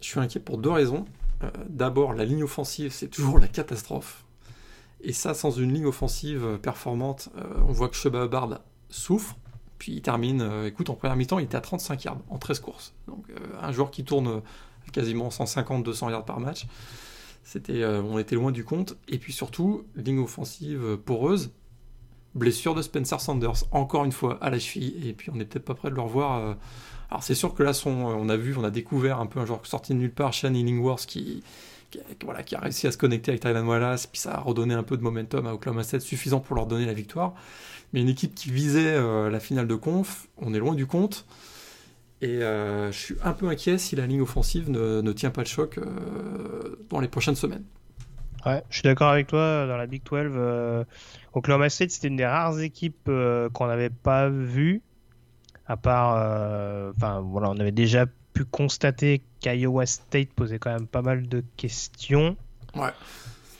Je 0.00 0.06
suis 0.06 0.20
inquiet 0.20 0.40
pour 0.40 0.58
deux 0.58 0.70
raisons. 0.70 1.06
Euh, 1.42 1.50
d'abord, 1.68 2.14
la 2.14 2.24
ligne 2.24 2.44
offensive, 2.44 2.92
c'est 2.92 3.08
toujours 3.08 3.40
la 3.40 3.48
catastrophe. 3.48 4.24
Et 5.02 5.12
ça, 5.12 5.34
sans 5.34 5.50
une 5.50 5.72
ligne 5.72 5.86
offensive 5.86 6.58
performante, 6.60 7.30
euh, 7.36 7.44
on 7.66 7.72
voit 7.72 7.88
que 7.88 7.96
Sheba 7.96 8.26
Bard 8.28 8.60
souffre. 8.88 9.36
Puis 9.78 9.92
il 9.92 10.02
termine, 10.02 10.42
euh, 10.42 10.66
écoute, 10.66 10.90
en 10.90 10.94
première 10.94 11.16
mi-temps, 11.16 11.38
il 11.38 11.44
était 11.44 11.56
à 11.56 11.62
35 11.62 12.04
yards 12.04 12.18
en 12.28 12.38
13 12.38 12.60
courses. 12.60 12.94
Donc 13.06 13.24
euh, 13.30 13.34
un 13.62 13.72
joueur 13.72 13.90
qui 13.90 14.04
tourne 14.04 14.42
quasiment 14.92 15.28
150-200 15.28 16.10
yards 16.10 16.24
par 16.24 16.40
match. 16.40 16.66
On 17.54 18.18
était 18.18 18.34
loin 18.34 18.52
du 18.52 18.64
compte. 18.64 18.96
Et 19.08 19.18
puis 19.18 19.32
surtout, 19.32 19.84
ligne 19.96 20.20
offensive 20.20 20.98
poreuse. 20.98 21.50
Blessure 22.34 22.76
de 22.76 22.82
Spencer 22.82 23.20
Sanders, 23.20 23.64
encore 23.72 24.04
une 24.04 24.12
fois, 24.12 24.38
à 24.40 24.50
la 24.50 24.58
cheville. 24.58 25.08
Et 25.08 25.14
puis 25.14 25.30
on 25.30 25.36
n'est 25.36 25.44
peut-être 25.44 25.64
pas 25.64 25.74
prêt 25.74 25.90
de 25.90 25.96
le 25.96 26.02
revoir. 26.02 26.56
Alors 27.10 27.24
c'est 27.24 27.34
sûr 27.34 27.54
que 27.54 27.64
là, 27.64 27.72
on 27.86 28.28
a 28.28 28.36
vu, 28.36 28.54
on 28.56 28.62
a 28.62 28.70
découvert 28.70 29.18
un 29.18 29.26
peu 29.26 29.40
un 29.40 29.46
joueur 29.46 29.66
sorti 29.66 29.94
de 29.94 29.98
nulle 29.98 30.12
part, 30.12 30.32
Shane 30.32 30.54
Illingworth, 30.54 31.06
qui, 31.06 31.42
qui, 31.90 32.00
voilà, 32.24 32.42
qui 32.42 32.54
a 32.54 32.60
réussi 32.60 32.86
à 32.86 32.92
se 32.92 32.98
connecter 32.98 33.30
avec 33.30 33.42
Tylan 33.42 33.66
Wallace, 33.66 34.06
puis 34.06 34.20
ça 34.20 34.34
a 34.34 34.40
redonné 34.40 34.74
un 34.74 34.82
peu 34.82 34.96
de 34.96 35.02
momentum 35.02 35.46
à 35.46 35.54
Oklahoma 35.54 35.82
State, 35.82 36.02
suffisant 36.02 36.40
pour 36.40 36.56
leur 36.56 36.66
donner 36.66 36.86
la 36.86 36.92
victoire. 36.92 37.34
Mais 37.92 38.00
une 38.00 38.08
équipe 38.08 38.34
qui 38.34 38.50
visait 38.50 38.94
euh, 38.94 39.30
la 39.30 39.40
finale 39.40 39.66
de 39.66 39.74
conf, 39.74 40.28
on 40.38 40.54
est 40.54 40.58
loin 40.58 40.74
du 40.74 40.86
compte. 40.86 41.26
Et 42.22 42.42
euh, 42.42 42.92
je 42.92 42.98
suis 42.98 43.16
un 43.24 43.32
peu 43.32 43.48
inquiet 43.48 43.78
si 43.78 43.96
la 43.96 44.06
ligne 44.06 44.20
offensive 44.20 44.70
ne, 44.70 45.12
tient 45.12 45.30
pas 45.30 45.42
de 45.42 45.48
choc 45.48 45.78
euh, 45.78 46.76
dans 46.90 47.00
les 47.00 47.08
prochaines 47.08 47.34
semaines. 47.34 47.64
Ouais, 48.46 48.62
je 48.70 48.76
suis 48.76 48.82
d'accord 48.82 49.08
avec 49.08 49.26
toi. 49.26 49.66
Dans 49.66 49.76
la 49.76 49.86
Big 49.86 50.02
12, 50.04 50.86
Oklahoma 51.34 51.68
State, 51.68 51.90
c'était 51.90 52.08
une 52.08 52.16
des 52.16 52.26
rares 52.26 52.60
équipes 52.60 53.10
qu'on 53.52 53.66
n'avait 53.66 53.90
pas 53.90 54.28
vues. 54.28 54.82
À 55.66 55.76
part, 55.76 56.16
enfin 56.96 57.20
voilà, 57.20 57.50
on 57.50 57.58
avait 57.58 57.70
déjà 57.70 58.06
pu 58.32 58.44
constater 58.44 59.22
qu'Iowa 59.40 59.86
State 59.86 60.32
posait 60.34 60.58
quand 60.58 60.72
même 60.72 60.86
pas 60.86 61.02
mal 61.02 61.28
de 61.28 61.42
questions. 61.56 62.36
Ouais. 62.74 62.92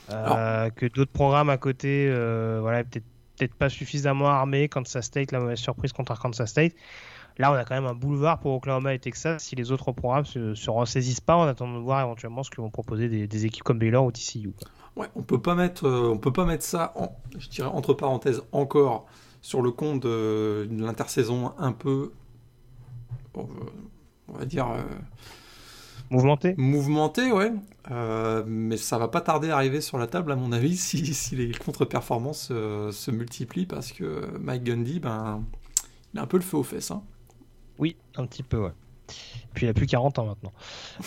Euh, 0.09 0.69
que 0.69 0.85
d'autres 0.87 1.11
programmes 1.11 1.49
à 1.49 1.57
côté, 1.57 2.07
euh, 2.09 2.59
voilà, 2.61 2.83
peut-être 2.83 3.05
peut 3.37 3.47
pas 3.57 3.69
suffisamment 3.69 4.27
armés. 4.27 4.69
Kansas 4.69 5.05
State, 5.05 5.31
la 5.31 5.39
mauvaise 5.39 5.59
surprise 5.59 5.93
contre 5.93 6.11
Arkansas 6.11 6.47
State. 6.47 6.73
là, 7.37 7.51
on 7.51 7.55
a 7.55 7.63
quand 7.63 7.75
même 7.75 7.85
un 7.85 7.95
boulevard 7.95 8.39
pour 8.39 8.53
Oklahoma 8.53 8.93
et 8.93 8.99
Texas 8.99 9.43
si 9.43 9.55
les 9.55 9.71
autres 9.71 9.91
programmes 9.91 10.25
se, 10.25 10.53
se 10.53 10.69
ressaisissent 10.69 11.21
pas 11.21 11.35
en 11.35 11.47
attendant 11.47 11.79
de 11.79 11.83
voir 11.83 12.01
éventuellement 12.01 12.43
ce 12.43 12.49
que 12.49 12.61
vont 12.61 12.69
proposer 12.69 13.09
des, 13.09 13.27
des 13.27 13.45
équipes 13.45 13.63
comme 13.63 13.79
Baylor 13.79 14.05
ou 14.05 14.11
TCU. 14.11 14.53
Ouais, 14.95 15.07
on 15.15 15.23
peut 15.23 15.41
pas 15.41 15.55
mettre, 15.55 15.87
euh, 15.87 16.11
on 16.11 16.17
peut 16.17 16.33
pas 16.33 16.45
mettre 16.45 16.63
ça, 16.63 16.93
en, 16.95 17.15
je 17.37 17.47
dirais 17.47 17.69
entre 17.69 17.93
parenthèses 17.93 18.43
encore 18.51 19.07
sur 19.41 19.61
le 19.61 19.71
compte 19.71 20.01
de, 20.01 20.67
de 20.69 20.83
l'intersaison 20.83 21.53
un 21.57 21.71
peu, 21.71 22.11
on 23.33 23.47
va 24.27 24.45
dire. 24.45 24.67
Mouvementé 26.11 26.53
Mouvementé, 26.57 27.31
ouais. 27.31 27.51
Euh, 27.89 28.43
mais 28.45 28.77
ça 28.77 28.97
va 28.97 29.07
pas 29.07 29.21
tarder 29.21 29.49
à 29.49 29.55
arriver 29.55 29.81
sur 29.81 29.97
la 29.97 30.07
table, 30.07 30.31
à 30.31 30.35
mon 30.35 30.51
avis, 30.51 30.77
si, 30.77 31.13
si 31.13 31.35
les 31.35 31.51
contre-performances 31.51 32.49
euh, 32.51 32.91
se 32.91 33.09
multiplient, 33.09 33.65
parce 33.65 33.91
que 33.91 34.37
Mike 34.39 34.63
Gundy, 34.63 34.99
ben, 34.99 35.43
il 36.13 36.19
a 36.19 36.23
un 36.23 36.27
peu 36.27 36.37
le 36.37 36.43
feu 36.43 36.57
aux 36.57 36.63
fesses. 36.63 36.91
Hein. 36.91 37.01
Oui, 37.79 37.95
un 38.15 38.27
petit 38.27 38.43
peu, 38.43 38.57
ouais. 38.57 38.73
Puis 39.53 39.65
il 39.65 39.69
a 39.69 39.73
plus 39.73 39.85
40 39.85 40.19
ans 40.19 40.25
maintenant. 40.25 40.53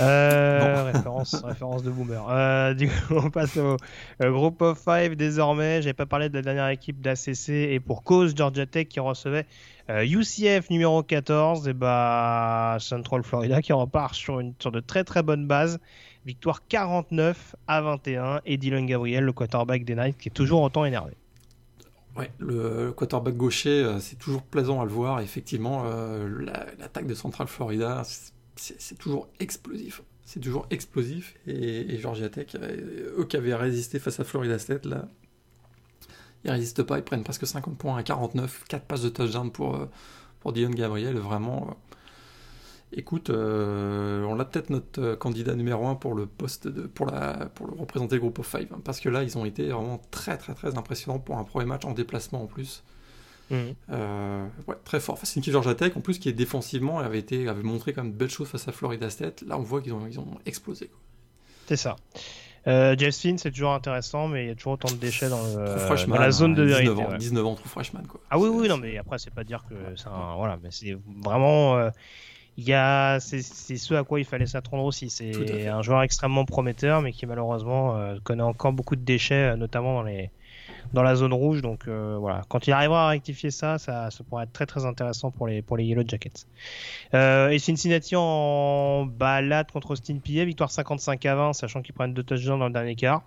Euh, 0.01 0.85
référence, 0.93 1.35
référence 1.35 1.83
de 1.83 1.91
boomer. 1.91 2.27
Euh, 2.29 2.75
du 2.75 2.89
coup, 2.89 2.95
on 3.11 3.31
passe 3.31 3.57
au 3.57 3.77
euh, 4.23 4.31
Group 4.31 4.61
of 4.61 4.79
Five 4.79 5.17
désormais. 5.17 5.81
J'avais 5.81 5.95
pas 5.95 6.07
parlé 6.07 6.29
de 6.29 6.35
la 6.35 6.43
dernière 6.43 6.69
équipe 6.69 7.01
d'ACC 7.01 7.49
et 7.49 7.81
pour 7.81 8.03
cause 8.03 8.35
Georgia 8.37 8.67
Tech 8.67 8.89
qui 8.89 9.01
recevait 9.01 9.47
UCF 9.89 10.71
numéro 10.71 11.03
14 11.03 11.69
et 11.69 11.75
bah 11.75 12.79
Central 12.81 13.23
Florida 13.23 13.61
qui 13.61 13.73
repart 13.73 14.15
sur 14.15 14.41
une 14.41 14.55
sur 14.59 14.73
de 14.73 14.81
très 14.81 15.05
très 15.05 15.23
bonne 15.23 15.47
base. 15.47 15.79
Victoire 16.25 16.67
49 16.67 17.55
à 17.67 17.83
21 17.83 18.41
et 18.47 18.57
Dylan 18.57 18.87
Gabriel, 18.87 19.25
le 19.25 19.33
quarterback 19.33 19.85
des 19.85 19.95
Knights, 19.95 20.17
qui 20.17 20.31
est 20.31 20.33
toujours 20.33 20.63
autant 20.63 20.87
énervé. 20.87 21.13
Ouais, 22.17 22.31
le 22.39 22.93
quarterback 22.93 23.37
gaucher, 23.37 23.83
euh, 23.83 23.99
c'est 23.99 24.17
toujours 24.17 24.43
plaisant 24.43 24.81
à 24.81 24.85
le 24.85 24.91
voir. 24.91 25.21
Effectivement, 25.21 25.83
euh, 25.87 26.47
l'attaque 26.79 27.07
de 27.07 27.15
Central 27.15 27.49
Florida, 27.49 28.03
c'est 28.57 28.99
toujours 28.99 29.29
explosif. 29.41 30.03
C'est 30.25 30.41
toujours 30.41 30.67
explosif. 30.71 31.35
Et, 31.47 31.95
et, 31.95 31.99
Georgia 31.99 32.29
Tech, 32.29 32.55
euh, 32.55 33.19
eux 33.19 33.25
qui 33.25 33.37
avaient 33.37 33.55
résisté 33.55 33.99
face 33.99 34.21
à 34.21 34.25
Florida 34.25 34.59
State, 34.59 34.87
là, 34.87 35.09
ils 36.45 36.51
résistent 36.51 36.83
pas. 36.83 36.99
Ils 36.99 37.05
prennent 37.05 37.25
presque 37.25 37.47
50 37.47 37.77
points 37.77 37.97
à 37.97 38.03
49, 38.03 38.65
4 38.69 38.85
passes 38.85 39.03
de 39.03 39.09
touchdown 39.09 39.51
pour, 39.51 39.79
pour 40.41 40.53
Dion 40.53 40.71
Gabriel. 40.71 41.17
Vraiment, 41.17 41.77
écoute, 42.97 43.31
euh, 43.31 44.25
on 44.25 44.39
a 44.39 44.45
peut-être 44.45 44.71
notre 44.71 45.01
euh, 45.01 45.17
candidat 45.17 45.55
numéro 45.55 45.87
1 45.87 45.97
pour 45.97 46.15
le 46.15 46.27
poste 46.27 46.69
de, 46.69 46.83
pour, 46.83 47.07
la, 47.07 47.47
pour 47.55 47.67
le 47.67 47.75
représenter 47.79 48.17
le 48.17 48.21
groupe 48.21 48.39
of 48.39 48.49
5, 48.49 48.69
hein, 48.73 48.81
parce 48.85 49.01
que 49.01 49.09
là, 49.09 49.23
ils 49.23 49.37
ont 49.37 49.45
été 49.45 49.69
vraiment 49.69 50.01
très 50.11 50.37
très 50.37 50.55
très 50.55 50.77
impressionnants 50.77 51.19
pour 51.19 51.39
un 51.39 51.45
premier 51.45 51.67
match 51.67 51.85
en 51.85 51.93
déplacement 51.93 52.43
en 52.43 52.47
plus. 52.47 52.83
Mmh. 53.51 53.57
Euh, 53.91 54.47
ouais, 54.67 54.77
très 54.85 55.01
fort. 55.01 55.19
c'est 55.23 55.37
une 55.37 55.41
équipe 55.41 55.53
Georgia 55.53 55.75
Tech 55.75 55.95
en 55.97 56.01
plus 56.01 56.19
qui 56.19 56.31
est 56.31 56.33
défensivement 56.33 57.01
avait 57.01 57.19
été 57.19 57.47
avait 57.47 57.63
montré 57.63 57.93
comme 57.93 58.11
de 58.11 58.17
belles 58.17 58.31
choses 58.31 58.49
face 58.49 58.67
à 58.69 58.73
Florida 58.73 59.11
State. 59.11 59.43
Là, 59.43 59.59
on 59.59 59.63
voit 59.63 59.83
qu'ils 59.83 59.93
ont, 59.93 60.07
ils 60.07 60.19
ont 60.19 60.39
explosé. 60.47 60.91
C'est 61.67 61.77
ça. 61.77 61.97
Euh, 62.67 62.97
Jeff 62.97 63.15
c'est 63.15 63.51
toujours 63.51 63.73
intéressant, 63.73 64.29
mais 64.29 64.45
il 64.45 64.49
y 64.49 64.51
a 64.51 64.55
toujours 64.55 64.75
autant 64.75 64.91
de 64.91 64.97
déchets 64.97 65.29
dans, 65.29 65.43
le, 65.43 66.07
dans 66.07 66.19
la 66.19 66.31
zone 66.31 66.55
de 66.55 66.67
19 66.67 66.99
Ans, 66.99 67.17
19 67.19 67.47
ans, 67.47 67.55
trop 67.55 67.69
freshman. 67.69 68.03
Quoi. 68.09 68.21
Ah 68.31 68.39
oui, 68.39 68.49
oui, 68.49 68.69
non, 68.69 68.79
mais 68.79 68.97
après, 68.97 69.19
c'est 69.19 69.35
pas 69.35 69.45
dire 69.45 69.65
que 69.69 69.75
c'est 69.97 70.09
un. 70.09 70.37
Voilà, 70.37 70.59
mais 70.63 70.71
c'est 70.71 70.97
vraiment 71.23 71.91
il 72.57 72.65
y 72.65 72.73
a 72.73 73.19
c'est 73.21 73.43
ce 73.43 73.95
à 73.95 74.05
quoi 74.05 74.21
il 74.21 74.25
fallait 74.25 74.47
s'attendre 74.47 74.85
aussi. 74.85 75.11
C'est 75.11 75.67
un 75.67 75.83
joueur 75.83 76.03
extrêmement 76.03 76.45
prometteur, 76.45 77.03
mais 77.03 77.13
qui 77.13 77.27
malheureusement 77.27 77.97
euh, 77.97 78.17
connaît 78.23 78.43
encore 78.43 78.73
beaucoup 78.73 78.97
de 78.97 79.03
déchets, 79.03 79.53
euh, 79.53 79.57
notamment 79.57 79.95
dans 79.95 80.03
les 80.03 80.31
dans 80.93 81.03
la 81.03 81.17
zone 81.17 81.33
rouge. 81.33 81.63
Donc 81.63 81.89
euh, 81.89 82.17
voilà, 82.19 82.43
quand 82.49 82.67
il 82.67 82.73
arrivera 82.73 83.07
à 83.07 83.09
rectifier 83.09 83.51
ça, 83.51 83.79
ça, 83.79 84.11
ça 84.11 84.25
pourrait 84.25 84.45
être 84.45 84.53
très 84.53 84.67
très 84.67 84.85
intéressant 84.85 85.31
pour 85.31 85.47
les 85.47 85.63
pour 85.63 85.77
les 85.77 85.85
Yellow 85.85 86.05
Jackets. 86.07 86.47
et 87.13 87.59
Cincinnati 87.59 88.15
en 88.17 89.07
balade 89.07 89.71
contre 89.71 89.93
Austin 89.93 90.19
Peay, 90.19 90.45
victoire 90.45 90.71
55 90.71 91.25
à 91.27 91.35
20, 91.35 91.53
sachant 91.55 91.83
qu'ils 91.83 91.95
prennent 91.95 92.15
deux 92.15 92.23
touchdowns 92.23 92.59
dans 92.59 92.67
le 92.67 92.73
dernier 92.73 92.97
quart. 92.97 93.23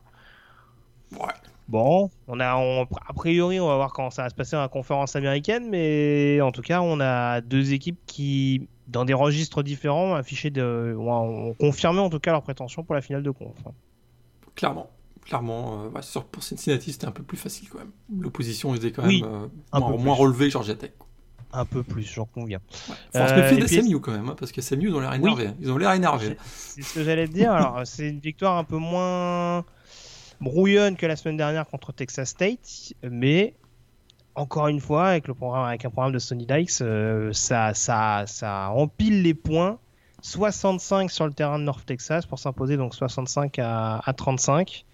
Ouais. 1.14 1.34
Bon, 1.68 2.10
on 2.30 2.40
a, 2.40 2.46
a 2.46 3.14
priori, 3.14 3.60
on 3.60 3.68
va 3.68 3.76
voir 3.76 3.92
comment 3.92 4.10
ça 4.10 4.24
va 4.24 4.30
se 4.30 4.36
passer 4.36 4.56
dans 4.56 4.62
la 4.62 4.70
conférence 4.70 5.18
américaine, 5.18 5.68
mais 5.70 6.40
en 6.40 6.52
tout 6.54 6.62
cas, 6.62 6.82
on 6.82 7.02
a 7.02 7.42
deux 7.42 7.74
équipes 7.74 8.00
qui 8.06 8.70
dans 8.88 9.04
des 9.04 9.14
registres 9.14 9.64
différents, 9.64 10.16
affiché 10.16 10.50
de, 10.50 10.96
ont 10.98 11.54
confirmé 11.56 12.00
en 12.00 12.10
tout 12.10 12.20
cas 12.20 12.32
leur 12.32 12.42
prétention 12.42 12.84
pour 12.84 12.96
la 12.96 13.02
finale 13.02 13.24
de 13.24 13.32
conf. 13.32 13.58
Clairement, 14.56 14.90
clairement. 15.28 15.86
Euh, 15.96 16.22
pour 16.32 16.44
Cincinnati, 16.44 16.92
c'était 16.94 17.08
un 17.08 17.12
peu 17.12 17.24
plus 17.24 17.38
facile 17.38 17.70
quand 17.70 17.80
même. 17.80 17.92
L'opposition 18.20 18.74
était 18.76 18.92
quand 18.92 19.04
même 19.04 19.24
euh, 19.24 19.48
moins, 19.80 19.98
moins 19.98 20.16
relevée 20.16 20.50
Georgia 20.50 20.76
Tech. 20.76 20.92
Un 21.54 21.66
peu 21.66 21.82
plus, 21.84 22.04
j'en 22.04 22.26
conviens. 22.26 22.60
Ouais. 22.90 22.96
Faut 23.14 23.28
se 23.28 23.34
méfier 23.36 23.58
des 23.58 23.82
SMU 23.82 24.00
quand 24.00 24.12
même, 24.12 24.30
hein, 24.30 24.36
parce 24.38 24.52
que 24.52 24.62
SMU, 24.62 24.90
ils 24.90 24.96
ont 24.96 25.00
l'air 25.00 25.14
énervés. 25.14 25.52
Ils 25.62 25.72
ont 25.72 25.78
l'air 25.78 25.94
énervés. 25.94 26.38
C'est 26.44 26.82
ce 26.82 26.94
que 26.96 27.04
j'allais 27.04 27.28
te 27.28 27.34
dire. 27.34 27.52
Alors, 27.54 27.82
c'est 27.86 28.10
une 28.10 28.20
victoire 28.20 28.58
un 28.58 28.64
peu 28.64 28.78
moins 28.78 29.64
brouillonne 30.42 30.96
que 30.96 31.06
la 31.06 31.16
semaine 31.16 31.38
dernière 31.38 31.66
contre 31.66 31.94
Texas 31.94 32.30
State, 32.30 32.94
mais 33.04 33.56
encore 34.36 34.68
une 34.68 34.80
fois, 34.80 35.08
avec, 35.08 35.28
le 35.28 35.34
programme, 35.34 35.66
avec 35.66 35.84
un 35.86 35.90
programme 35.90 36.14
de 36.14 36.20
Sony 36.20 36.46
Dykes, 36.46 36.82
euh, 36.82 37.34
ça, 37.34 37.74
ça, 37.74 38.26
ça 38.28 38.70
empile 38.70 39.24
les 39.24 39.34
points. 39.34 39.80
65 40.22 41.12
sur 41.12 41.26
le 41.26 41.34
terrain 41.34 41.60
de 41.60 41.64
North 41.64 41.86
Texas 41.86 42.26
pour 42.26 42.40
s'imposer 42.40 42.78
donc 42.78 42.94
65 42.94 43.60
à, 43.60 44.14
35. 44.16 44.86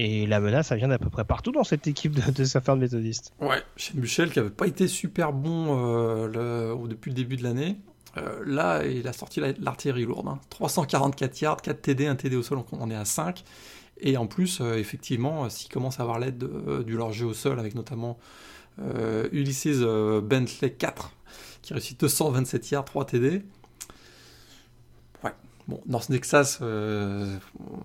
Et 0.00 0.26
la 0.26 0.38
menace, 0.38 0.68
ça 0.68 0.76
vient 0.76 0.88
d'à 0.88 0.98
peu 0.98 1.10
près 1.10 1.24
partout 1.24 1.50
dans 1.50 1.64
cette 1.64 1.86
équipe 1.88 2.12
de, 2.12 2.30
de 2.30 2.74
méthodiste. 2.76 3.32
Ouais, 3.40 3.60
chez 3.76 3.94
Michel 3.94 4.30
qui 4.30 4.38
n'avait 4.38 4.50
pas 4.50 4.66
été 4.66 4.86
super 4.86 5.32
bon 5.32 5.76
euh, 5.76 6.86
depuis 6.86 7.10
le 7.10 7.16
début 7.16 7.36
de 7.36 7.42
l'année. 7.42 7.76
Euh, 8.16 8.42
là, 8.46 8.86
il 8.86 9.06
a 9.08 9.12
sorti 9.12 9.40
l'artillerie 9.58 10.04
lourde. 10.04 10.28
344 10.50 11.30
hein. 11.30 11.38
yards, 11.42 11.62
4 11.62 11.82
TD, 11.82 12.06
1 12.06 12.14
TD 12.14 12.36
au 12.36 12.42
sol, 12.42 12.58
on 12.72 12.80
en 12.80 12.90
est 12.90 12.96
à 12.96 13.04
5. 13.04 13.42
Et 14.00 14.16
en 14.16 14.28
plus, 14.28 14.60
effectivement, 14.60 15.48
s'il 15.50 15.70
commence 15.70 15.98
à 15.98 16.04
avoir 16.04 16.20
l'aide 16.20 16.48
du 16.86 16.96
leur 16.96 17.10
au 17.22 17.34
sol, 17.34 17.58
avec 17.58 17.74
notamment 17.74 18.18
euh, 18.80 19.28
Ulysses 19.32 19.66
euh, 19.66 20.20
Bentley 20.20 20.70
4, 20.70 21.12
qui 21.62 21.72
réussit 21.72 21.98
227 22.00 22.70
yards, 22.70 22.84
3 22.84 23.06
TD. 23.06 23.42
Bon, 25.68 25.80
North 25.86 26.08
Nexas, 26.08 26.58
euh, 26.62 27.36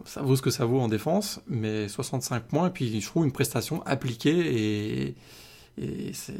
ça 0.06 0.22
vaut 0.22 0.36
ce 0.36 0.42
que 0.42 0.50
ça 0.50 0.66
vaut 0.66 0.80
en 0.80 0.88
défense, 0.88 1.42
mais 1.48 1.88
65 1.88 2.44
points, 2.44 2.68
et 2.68 2.72
puis 2.72 3.02
je 3.02 3.06
trouve 3.06 3.26
une 3.26 3.32
prestation 3.32 3.84
appliquée, 3.86 4.32
et, 4.32 5.16
et 5.78 6.14
c'est. 6.14 6.34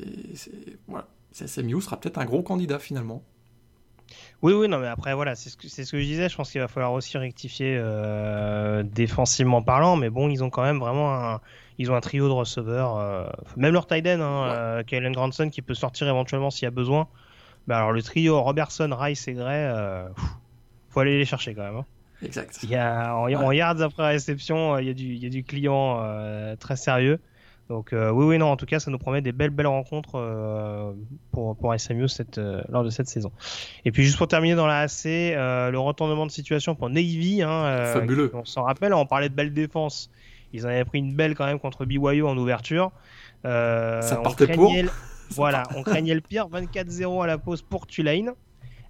Voilà. 0.88 1.08
SMU 1.34 1.82
sera 1.82 2.00
peut-être 2.00 2.20
un 2.20 2.26
gros 2.26 2.44
candidat 2.44 2.80
finalement. 2.80 3.24
Oui, 4.44 4.54
oui, 4.54 4.68
non, 4.68 4.78
mais 4.78 4.88
après, 4.88 5.16
voilà, 5.16 5.36
c'est 5.36 5.50
ce, 5.50 5.58
que, 5.58 5.68
ce 5.68 5.92
que 5.92 6.00
je 6.00 6.06
disais. 6.06 6.30
Je 6.30 6.36
pense 6.36 6.52
qu'il 6.52 6.62
va 6.62 6.68
falloir 6.68 6.94
aussi 6.94 7.18
rectifier 7.18 7.82
défensivement 8.84 9.64
parlant, 9.64 9.96
mais 9.96 10.10
bon, 10.10 10.30
ils 10.30 10.44
ont 10.44 10.52
quand 10.52 10.62
même 10.62 10.80
vraiment 10.80 11.14
un, 11.16 11.42
ils 11.78 11.92
ont 11.92 11.96
un 11.96 12.02
trio 12.02 12.28
de 12.28 12.34
receveurs, 12.34 12.98
euh, 12.98 13.26
même 13.58 13.74
leur 13.74 13.88
tight 13.88 14.06
end, 14.06 14.22
hein, 14.22 14.52
euh, 14.52 14.84
Kalen 14.84 15.14
Grandson 15.14 15.50
qui 15.50 15.62
peut 15.62 15.74
sortir 15.74 16.08
éventuellement 16.08 16.52
s'il 16.52 16.64
y 16.64 16.68
a 16.68 16.72
besoin. 16.72 17.08
Mais 17.68 17.76
alors 17.76 17.92
le 17.92 18.04
trio 18.04 18.42
Robertson, 18.42 18.90
Rice 18.92 19.28
et 19.28 19.34
Gray, 19.34 19.66
euh, 19.66 20.08
faut 20.94 21.00
aller 21.00 21.18
les 21.18 21.26
chercher 21.26 21.54
quand 21.54 21.64
même. 21.64 21.78
Hein. 21.78 21.86
Exact. 22.24 22.60
Il 22.64 22.70
y 22.70 22.76
a, 22.76 23.16
en, 23.16 23.52
yards 23.52 23.82
après 23.82 24.08
réception, 24.08 24.78
il 24.78 24.88
y 24.88 24.90
a 24.90 24.94
du, 24.94 25.14
il 25.14 25.24
y 25.24 25.26
a 25.26 25.30
du 25.30 25.44
client 25.44 26.02
très 26.58 26.78
sérieux. 26.78 27.20
Donc 27.68 27.90
oui, 27.92 28.26
oui, 28.26 28.38
non, 28.38 28.46
en 28.46 28.56
tout 28.56 28.66
cas, 28.66 28.80
ça 28.80 28.92
nous 28.92 28.98
promet 28.98 29.22
des 29.22 29.34
belles, 29.34 29.50
belles 29.50 29.68
rencontres 29.68 30.96
pour, 31.32 31.58
pour 31.58 31.78
SMU 31.78 32.08
cette, 32.08 32.40
lors 32.70 32.86
de 32.86 32.90
cette 32.90 33.10
saison. 33.10 33.34
Et 33.84 33.92
puis 33.92 34.04
juste 34.04 34.18
pour 34.18 34.30
terminer 34.30 34.56
dans 34.56 34.68
la 34.68 34.82
AC, 34.82 35.04
le 35.04 35.76
retournement 35.78 36.26
de 36.26 36.32
situation 36.32 36.76
pour 36.76 36.90
Navy. 36.90 37.42
Hein, 37.42 37.92
Fabuleux. 37.92 38.32
on 38.34 38.46
s'en 38.46 38.64
rappelle, 38.64 38.94
on 38.94 39.06
parlait 39.06 39.28
de 39.28 39.36
belle 39.36 39.52
défense 39.52 40.10
ils 40.54 40.66
en 40.66 40.70
avaient 40.70 40.86
pris 40.86 41.00
une 41.00 41.16
belle 41.16 41.36
quand 41.36 41.46
même 41.46 41.60
contre 41.60 41.84
BYU 41.86 42.24
en 42.24 42.38
ouverture. 42.38 42.92
Euh, 43.46 44.02
ça 44.02 44.18
partait 44.18 44.48
pour. 44.48 44.74
Voilà, 45.30 45.64
on 45.76 45.82
craignait 45.82 46.14
le 46.14 46.22
pire. 46.22 46.48
24-0 46.48 47.24
à 47.24 47.28
la 47.28 47.40
pause 47.40 47.64
pour 47.64 47.88
Tulane. 47.88 48.34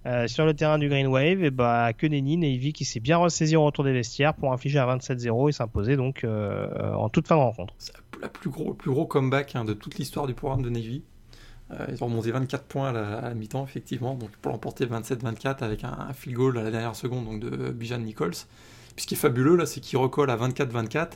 Euh, 0.06 0.28
sur 0.28 0.44
le 0.44 0.52
terrain 0.52 0.78
du 0.78 0.88
Green 0.88 1.06
Wave, 1.06 1.44
et 1.44 1.50
bah, 1.50 1.92
que 1.94 2.06
nenni, 2.06 2.36
Navy 2.36 2.74
qui 2.74 2.84
s'est 2.84 3.00
bien 3.00 3.16
ressaisi 3.16 3.56
au 3.56 3.64
retour 3.64 3.84
des 3.84 3.92
vestiaires 3.92 4.34
pour 4.34 4.52
infliger 4.52 4.78
à 4.78 4.86
27-0 4.86 5.48
et 5.48 5.52
s'imposer 5.52 5.96
donc 5.96 6.24
euh, 6.24 6.92
en 6.92 7.08
toute 7.08 7.26
fin 7.26 7.36
de 7.36 7.40
rencontre. 7.40 7.74
C'est 7.78 7.94
la 8.20 8.28
plus 8.28 8.50
gros, 8.50 8.70
le 8.70 8.76
plus 8.76 8.90
gros 8.90 9.06
comeback 9.06 9.56
hein, 9.56 9.64
de 9.64 9.72
toute 9.72 9.96
l'histoire 9.96 10.26
du 10.26 10.34
programme 10.34 10.62
de 10.62 10.68
Navy. 10.68 11.02
ils 11.88 12.04
ont 12.04 12.06
remonté 12.06 12.32
24 12.32 12.64
points 12.64 12.90
à 12.90 12.92
la, 13.22 13.34
mi-temps, 13.34 13.64
effectivement, 13.64 14.14
donc 14.14 14.30
pour 14.42 14.52
l'emporter 14.52 14.84
27-24 14.84 15.64
avec 15.64 15.84
un, 15.84 15.96
un, 16.08 16.12
field 16.12 16.36
goal 16.36 16.58
à 16.58 16.62
la 16.62 16.70
dernière 16.70 16.96
seconde 16.96 17.24
donc 17.24 17.40
de 17.40 17.70
Bijan 17.70 17.98
Nichols. 17.98 18.34
Puis 18.94 19.04
ce 19.04 19.06
qui 19.06 19.14
est 19.14 19.18
fabuleux 19.18 19.56
là, 19.56 19.64
c'est 19.64 19.80
qu'il 19.80 19.98
recolle 19.98 20.28
à 20.28 20.36
24-24 20.36 21.12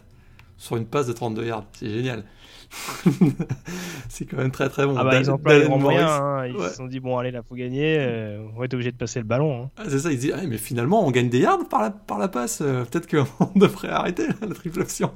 sur 0.56 0.76
une 0.76 0.86
passe 0.86 1.06
de 1.06 1.12
32 1.12 1.46
yards. 1.46 1.66
C'est 1.72 1.90
génial. 1.90 2.24
c'est 4.08 4.26
quand 4.26 4.36
même 4.36 4.50
très 4.50 4.68
très 4.68 4.86
bon. 4.86 4.94
Ah 4.96 5.04
bah, 5.04 5.18
ils 5.18 5.30
ont 5.30 5.38
pas 5.38 5.58
les 5.58 5.68
moyens. 5.68 6.10
Hein. 6.10 6.46
Ils 6.46 6.68
se 6.68 6.74
sont 6.74 6.86
dit, 6.86 7.00
bon, 7.00 7.16
allez, 7.16 7.30
là, 7.30 7.42
faut 7.42 7.54
gagner. 7.54 7.96
Euh, 7.98 8.42
on 8.54 8.58
va 8.58 8.66
être 8.66 8.74
obligé 8.74 8.92
de 8.92 8.96
passer 8.96 9.20
le 9.20 9.24
ballon. 9.24 9.64
Hein. 9.64 9.70
Ah, 9.76 9.84
c'est 9.88 10.00
ça, 10.00 10.12
ils 10.12 10.18
disent, 10.18 10.34
ah, 10.36 10.46
mais 10.46 10.58
finalement, 10.58 11.06
on 11.06 11.10
gagne 11.10 11.28
des 11.28 11.40
yards 11.40 11.68
par 11.68 11.82
la, 11.82 11.90
par 11.90 12.18
la 12.18 12.28
passe. 12.28 12.60
Euh, 12.60 12.84
peut-être 12.84 13.08
qu'on 13.08 13.52
devrait 13.58 13.88
arrêter 13.88 14.26
la 14.40 14.54
triple 14.54 14.80
option. 14.80 15.12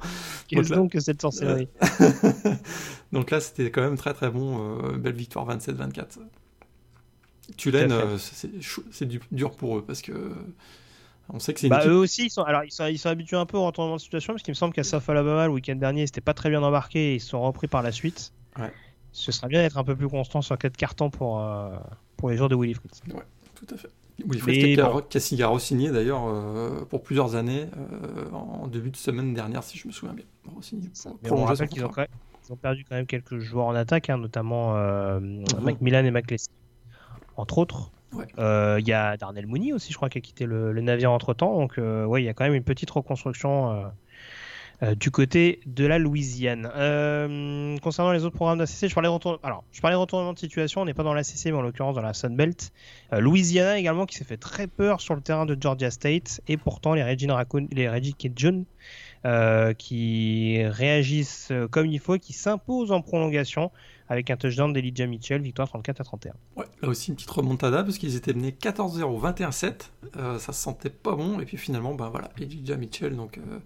Qu'est-ce 0.49 0.73
donc, 0.73 0.93
que 0.93 1.01
cette 1.01 1.21
sorcellerie 1.21 1.69
Donc 3.13 3.31
là, 3.31 3.41
c'était 3.41 3.71
quand 3.71 3.83
même 3.83 3.97
très 3.97 4.15
très 4.15 4.31
bon. 4.31 4.79
Euh, 4.79 4.97
belle 4.97 5.15
victoire 5.15 5.47
27-24. 5.49 6.19
Tulane, 7.57 7.93
c'est 8.19 9.09
dur 9.31 9.51
pour 9.53 9.79
eux 9.79 9.85
parce 9.87 10.01
que 10.01 10.13
on 11.33 11.39
sait 11.39 11.55
que 11.55 11.61
c'est 11.61 11.69
bah, 11.69 11.83
Eux 11.87 11.97
aussi, 11.97 12.27
ils 12.27 12.31
sont, 12.31 12.43
alors, 12.43 12.65
ils 12.65 12.71
sont, 12.71 12.87
ils 12.87 12.99
sont 12.99 13.09
habitués 13.09 13.37
un 13.37 13.47
peu 13.47 13.57
au 13.57 13.65
retournement 13.65 13.97
de 13.97 14.01
situation 14.01 14.35
parce 14.35 14.43
qu'il 14.43 14.53
me 14.53 14.57
semble 14.57 14.75
qu'à 14.75 14.85
South 14.85 15.09
Alabama, 15.09 15.47
le 15.47 15.53
week-end 15.53 15.77
dernier, 15.77 16.07
c'était 16.07 16.21
pas 16.21 16.35
très 16.35 16.51
bien 16.51 16.63
embarqué 16.63 17.13
et 17.13 17.15
ils 17.15 17.21
sont 17.21 17.41
repris 17.41 17.69
par 17.69 17.83
la 17.83 17.91
suite. 17.91 18.33
Ouais. 18.59 18.73
Ce 19.13 19.33
serait 19.33 19.49
bien 19.49 19.63
d'être 19.63 19.79
un 19.79 19.85
peu 19.85 19.97
plus 19.97 20.09
constant 20.09 20.43
sur 20.43 20.57
quatre 20.59 20.77
cartons 20.77 21.11
pour, 21.11 21.41
euh, 21.41 21.77
pour 22.17 22.31
les 22.31 22.37
joueurs 22.37 22.51
de 22.51 22.57
Willy 22.57 22.75
Fritz. 22.75 23.03
Ouais, 23.13 23.23
tout 23.55 23.67
à 23.73 23.79
fait. 23.79 23.89
Willy 24.19 24.41
Fritz 24.41 25.29
qui, 25.29 25.43
a 25.43 25.59
signé 25.59 25.91
d'ailleurs 25.91 26.27
euh, 26.27 26.85
pour 26.85 27.03
plusieurs 27.03 27.35
années 27.35 27.67
euh, 27.77 28.31
en 28.31 28.67
début 28.69 28.91
de 28.91 28.97
semaine 28.97 29.33
dernière, 29.33 29.63
si 29.65 29.79
je 29.79 29.89
me 29.89 29.93
souviens 29.93 30.15
bien. 30.15 30.25
on 31.31 31.45
rappelle 31.45 31.69
qu'ils 31.69 31.85
ont, 31.85 31.91
ont, 32.51 32.57
perdu 32.57 32.85
quand 32.89 32.95
même 32.95 33.07
quelques 33.07 33.39
joueurs 33.39 33.67
en 33.67 33.75
attaque, 33.75 34.11
hein, 34.11 34.19
notamment. 34.19 34.75
Macmillan 35.61 36.05
et 36.05 36.11
McLeod, 36.11 36.41
entre 37.37 37.59
autres. 37.59 37.91
Euh, 38.39 38.79
il 38.81 38.87
y 38.87 38.93
a 38.93 39.17
Darnell 39.17 39.47
Mooney 39.47 39.73
aussi, 39.73 39.93
je 39.93 39.97
crois, 39.97 40.09
qui 40.09 40.19
a 40.19 40.21
quitté 40.21 40.47
le, 40.47 40.73
navire 40.81 41.13
entre 41.13 41.35
temps. 41.35 41.57
Donc, 41.57 41.79
euh, 41.79 42.09
il 42.19 42.25
y 42.25 42.29
a 42.29 42.35
quand 42.35 42.45
même 42.45 42.55
une 42.55 42.65
petite 42.65 42.91
reconstruction 42.91 43.93
euh, 44.83 44.95
du 44.95 45.11
côté 45.11 45.61
de 45.67 45.87
la 45.87 45.99
Louisiane. 45.99 46.63
concernant 47.83 48.13
les 48.13 48.25
autres 48.25 48.35
programmes 48.35 48.59
d'ACC, 48.59 48.89
je 48.89 48.95
parlais 48.95 49.09
de 49.09 49.13
retournement. 49.13 50.33
De 50.33 50.39
situation. 50.39 50.83
On 50.83 50.85
n'est 50.85 50.95
pas 50.95 51.05
dans 51.05 51.15
l'ACC, 51.15 51.47
mais 51.47 51.53
en 51.53 51.63
l'occurrence 51.63 51.95
dans 51.95 52.03
la 52.03 52.15
Sunbelt. 52.15 52.73
Louisiana 53.13 53.79
également, 53.79 54.07
qui 54.07 54.17
s'est 54.17 54.25
fait 54.25 54.37
très 54.37 54.67
peur 54.67 55.01
sur 55.01 55.15
le 55.15 55.21
terrain 55.21 55.47
de 55.47 55.57
Georgia 55.59 55.91
State. 55.91 56.41
Et 56.49 56.57
pourtant, 56.57 56.95
les 56.95 57.05
Reggie 57.05 57.31
Raccoon, 57.31 57.69
les 57.71 57.89
Reggie 57.89 58.17
John 58.35 58.65
qui 59.79 60.65
réagissent 60.65 61.53
comme 61.71 61.87
il 61.87 62.01
faut, 62.01 62.19
qui 62.19 62.33
s'imposent 62.33 62.91
en 62.91 63.03
prolongation 63.03 63.71
avec 64.13 64.31
un 64.31 64.37
touchdown 64.37 64.73
d'Elijah 64.73 65.07
Mitchell, 65.07 65.41
victoire 65.41 65.69
34 65.69 66.01
à 66.01 66.05
31. 66.05 66.33
Ouais, 66.57 66.67
là 66.83 66.89
aussi 66.89 67.09
une 67.09 67.17
petite 67.17 67.31
remontada 67.31 67.83
parce 67.83 67.97
qu'ils 67.97 68.15
étaient 68.15 68.35
menés 68.35 68.51
14-0, 68.51 69.35
21-7, 69.35 69.89
euh, 70.17 70.39
ça 70.39 70.53
se 70.53 70.63
sentait 70.63 70.91
pas 70.91 71.17
bon, 71.17 71.41
et 71.41 71.47
puis 71.47 71.57
finalement, 71.57 71.95
ben 71.95 72.11
voilà, 72.11 72.31
Elijah 72.39 72.77
Mitchell, 72.77 73.17
donc 73.17 73.39
euh, 73.39 73.59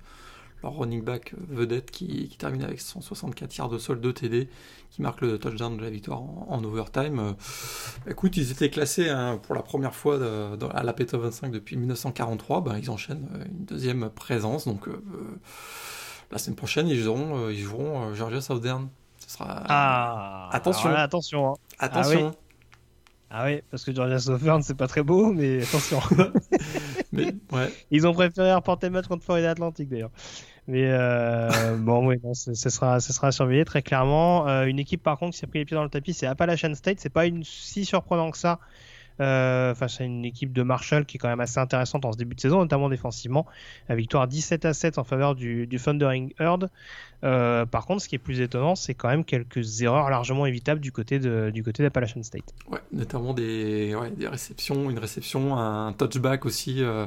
leur 0.63 0.77
running 0.77 1.03
back 1.03 1.35
vedette 1.49 1.91
qui, 1.91 2.29
termine 2.39 2.63
avec 2.63 2.81
164 2.81 3.57
yards 3.57 3.69
de 3.71 3.79
sol, 3.79 4.01
2 4.01 4.13
TD, 4.13 4.49
qui 4.91 5.03
marque 5.03 5.21
le 5.21 5.37
touchdown 5.39 5.77
de 5.77 5.83
la 5.83 5.91
victoire 5.91 6.23
en, 6.23 6.63
overtime. 6.63 7.19
Euh, 7.19 7.33
écoute, 8.11 8.37
ils 8.37 8.53
étaient 8.53 8.71
classés 8.71 9.09
hein, 9.09 9.41
pour 9.43 9.57
la 9.57 9.63
première 9.63 9.97
fois 9.97 10.17
à 10.73 10.83
la 10.85 10.93
PETA 10.93 11.19
25 11.19 11.51
depuis 11.51 11.77
1943, 11.77 12.61
ben, 12.61 12.79
ils 12.79 12.89
enchaînent 12.89 13.29
une 13.51 13.65
deuxième 13.65 14.11
présence, 14.11 14.65
donc 14.67 14.89
la 16.31 16.39
semaine 16.39 16.57
prochaine, 16.57 16.87
ils 16.87 17.01
joueront, 17.01 17.51
ils 17.51 17.59
joueront 17.59 18.15
Georgia 18.15 18.41
Southern. 18.41 18.89
Ah, 19.41 20.49
attention. 20.53 20.91
attention. 20.91 21.49
Hein. 21.49 21.55
Attention. 21.79 22.35
Ah 23.29 23.45
oui. 23.45 23.61
parce 23.71 23.85
que 23.85 23.93
Georgia 23.93 24.19
Southern, 24.19 24.63
c'est 24.63 24.77
pas 24.77 24.87
très 24.87 25.03
beau, 25.03 25.33
mais 25.33 25.63
attention. 25.63 26.01
mais, 27.13 27.35
ouais. 27.53 27.73
Ils 27.91 28.07
ont 28.07 28.13
préféré 28.13 28.55
reporter 28.55 28.87
le 28.87 28.93
match 28.93 29.07
contre 29.07 29.25
Florida 29.25 29.51
Atlantic 29.51 29.89
d'ailleurs. 29.89 30.13
Mais 30.69 30.87
euh, 30.91 31.77
bon, 31.77 32.09
oui, 32.09 32.17
ce, 32.35 32.55
sera, 32.55 32.99
ce 33.01 33.13
sera 33.13 33.31
surveillé 33.31 33.65
très 33.65 33.83
clairement. 33.83 34.49
Euh, 34.49 34.65
une 34.65 34.79
équipe 34.79 35.03
par 35.03 35.19
contre 35.19 35.33
qui 35.33 35.39
s'est 35.39 35.47
pris 35.47 35.61
les 35.61 35.65
pieds 35.65 35.77
dans 35.77 35.85
le 35.85 35.91
tapis, 35.91 36.13
c'est 36.13 36.27
Appalachian 36.27 36.75
State. 36.75 36.99
C'est 37.01 37.09
pas 37.11 37.27
une 37.27 37.45
si 37.45 37.85
surprenant 37.85 38.31
que 38.31 38.39
ça 38.39 38.53
euh, 38.53 38.57
face 39.19 40.01
à 40.01 40.05
une 40.05 40.25
équipe 40.25 40.53
de 40.53 40.63
Marshall 40.63 41.07
qui 41.07 41.17
est 41.17 41.19
quand 41.19 41.29
même 41.29 41.41
assez 41.41 41.59
intéressante 41.59 42.05
en 42.05 42.13
ce 42.13 42.19
début 42.19 42.35
de 42.35 42.41
saison, 42.41 42.59
notamment 42.59 42.89
défensivement. 42.89 43.47
La 43.89 43.95
victoire 43.95 44.27
17 44.29 44.65
à 44.65 44.75
7 44.75 44.99
en 44.99 45.05
faveur 45.05 45.35
du, 45.35 45.69
Thundering 45.83 46.33
Herd. 46.39 46.71
Euh, 47.25 47.65
par 47.65 47.87
contre, 47.87 48.03
ce 48.03 48.09
qui 48.09 48.15
est 48.15 48.21
plus 48.21 48.41
étonnant, 48.41 48.75
c'est 48.75 48.95
quand 48.95 49.09
même 49.09 49.25
quelques 49.25 49.83
erreurs 49.83 50.11
largement 50.11 50.47
évitables 50.47 50.81
du 50.81 50.93
côté 50.93 51.19
de, 51.19 51.51
du 51.51 51.63
côté 51.63 51.83
d'Appalachian 51.83 52.23
State. 52.23 52.55
Ouais, 52.71 52.81
notamment 52.93 53.33
des, 53.33 53.97
des 54.17 54.29
réceptions, 54.29 54.91
une 54.91 54.99
réception, 54.99 55.57
un 55.57 55.93
touchback 55.93 56.45
aussi. 56.45 56.83
Euh, 56.83 57.07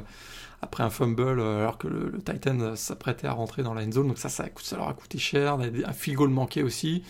après 0.62 0.82
un 0.82 0.90
fumble 0.90 1.40
alors 1.40 1.78
que 1.78 1.88
le, 1.88 2.18
Titan 2.22 2.76
s'apprêtait 2.76 3.26
à 3.26 3.32
rentrer 3.32 3.62
dans 3.62 3.72
la 3.72 3.82
end 3.82 3.92
zone. 3.92 4.08
Donc 4.08 4.18
ça, 4.18 4.28
ça, 4.28 4.44
ça 4.60 4.76
leur 4.76 4.88
a 4.88 4.92
coûté 4.92 5.16
cher. 5.16 5.54
Un 5.54 5.92
field 5.94 6.18
goal 6.18 6.28
manqué 6.28 6.62
aussi 6.62 7.02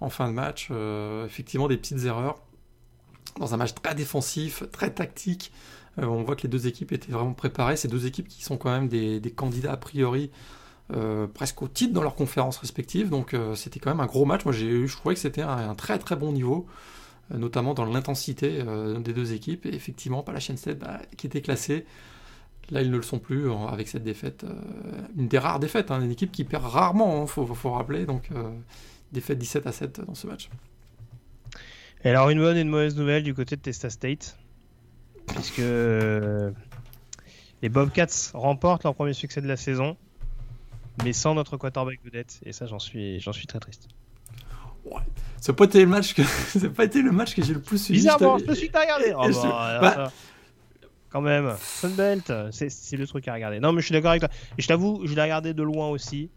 en 0.00 0.10
fin 0.10 0.26
de 0.26 0.32
match. 0.32 0.68
effectivement, 1.24 1.68
des 1.68 1.76
petites 1.76 2.04
erreurs 2.06 2.40
dans 3.38 3.54
un 3.54 3.56
match 3.56 3.74
très 3.74 3.94
défensif, 3.94 4.64
très 4.72 4.90
tactique. 4.90 5.52
Euh, 5.98 6.06
on 6.06 6.22
voit 6.22 6.36
que 6.36 6.42
les 6.42 6.48
deux 6.48 6.66
équipes 6.66 6.92
étaient 6.92 7.12
vraiment 7.12 7.34
préparées. 7.34 7.76
Ces 7.76 7.88
deux 7.88 8.06
équipes 8.06 8.28
qui 8.28 8.42
sont 8.42 8.56
quand 8.56 8.70
même 8.70 8.88
des, 8.88 9.32
candidats 9.34 9.72
a 9.72 9.76
priori 9.76 10.30
euh, 10.94 11.26
presque 11.26 11.60
au 11.62 11.68
titre 11.68 11.92
dans 11.92 12.02
leurs 12.02 12.14
conférences 12.14 12.58
respectives. 12.58 13.10
Donc 13.10 13.34
euh, 13.34 13.54
c'était 13.54 13.80
quand 13.80 13.90
même 13.90 14.00
un 14.00 14.06
gros 14.06 14.24
match. 14.24 14.44
Moi 14.44 14.52
j'ai 14.52 14.86
je 14.86 14.96
trouvais 14.96 15.14
que 15.14 15.20
c'était 15.20 15.42
un, 15.42 15.74
très 15.74 15.98
très 15.98 16.16
bon 16.16 16.32
niveau, 16.32 16.66
notamment 17.30 17.74
dans 17.74 17.84
l'intensité 17.84 18.62
des 19.00 19.12
deux 19.12 19.32
équipes. 19.32 19.66
Et 19.66 19.74
effectivement, 19.74 20.22
pas 20.22 20.32
la 20.32 20.40
chaîne 20.40 20.56
7 20.56 20.82
qui 21.16 21.26
était 21.26 21.42
classée. 21.42 21.84
Là, 22.70 22.82
ils 22.82 22.90
ne 22.90 22.96
le 22.98 23.02
sont 23.02 23.18
plus 23.18 23.50
avec 23.50 23.88
cette 23.88 24.04
défaite. 24.04 24.44
une 25.16 25.26
des 25.26 25.38
rares 25.38 25.58
défaites, 25.58 25.90
hein, 25.90 26.02
une 26.02 26.10
équipe 26.10 26.30
qui 26.30 26.44
perd 26.44 26.64
rarement, 26.64 27.20
il 27.20 27.22
hein, 27.22 27.26
faut, 27.26 27.46
faut, 27.46 27.70
rappeler. 27.70 28.04
Donc, 28.04 28.28
défaite 29.12 29.38
17 29.38 29.66
à 29.66 29.72
7 29.72 30.02
dans 30.06 30.14
ce 30.14 30.26
match. 30.26 30.50
Et 32.04 32.10
alors, 32.10 32.30
une 32.30 32.38
bonne 32.38 32.56
et 32.56 32.60
une 32.60 32.68
mauvaise 32.68 32.96
nouvelle 32.96 33.22
du 33.22 33.34
côté 33.34 33.56
de 33.56 33.60
Testa 33.60 33.90
State. 33.90 34.38
Puisque 35.26 35.58
euh, 35.58 36.50
les 37.62 37.68
Bobcats 37.68 38.06
remportent 38.34 38.84
leur 38.84 38.94
premier 38.94 39.12
succès 39.12 39.40
de 39.40 39.48
la 39.48 39.56
saison, 39.56 39.96
mais 41.04 41.12
sans 41.12 41.34
notre 41.34 41.56
quarterback 41.56 42.00
vedette. 42.04 42.40
Et 42.44 42.52
ça, 42.52 42.66
j'en 42.66 42.78
suis, 42.78 43.20
j'en 43.20 43.32
suis 43.32 43.46
très 43.46 43.58
triste. 43.58 43.88
Ouais. 44.84 45.02
Ça 45.40 45.52
n'a 45.52 45.56
pas 45.56 45.64
été 45.64 45.80
le 45.80 45.86
match 45.86 46.14
que, 46.14 46.22
ça 46.58 46.68
pas 46.70 46.84
été 46.84 47.02
le 47.02 47.12
match 47.12 47.34
que 47.34 47.42
j'ai 47.42 47.54
le 47.54 47.60
plus 47.60 47.78
suivi. 47.78 48.00
Bizarrement, 48.00 48.38
je 48.38 48.44
me 48.44 48.54
suis 48.54 48.68
regardé. 48.68 49.12
Oh, 49.16 49.28
bah, 49.42 49.80
bah... 49.80 50.12
Quand 51.10 51.22
même, 51.22 51.54
Sunbelt, 51.58 52.30
c'est 52.50 52.96
le 52.96 53.06
truc 53.06 53.26
à 53.28 53.34
regarder. 53.34 53.60
Non, 53.60 53.72
mais 53.72 53.80
je 53.80 53.86
suis 53.86 53.94
d'accord 53.94 54.10
avec 54.10 54.20
toi. 54.20 54.30
Et 54.58 54.62
je 54.62 54.68
t'avoue, 54.68 55.06
je 55.06 55.14
l'ai 55.14 55.22
regardé 55.22 55.54
de 55.54 55.62
loin 55.62 55.88
aussi. 55.88 56.30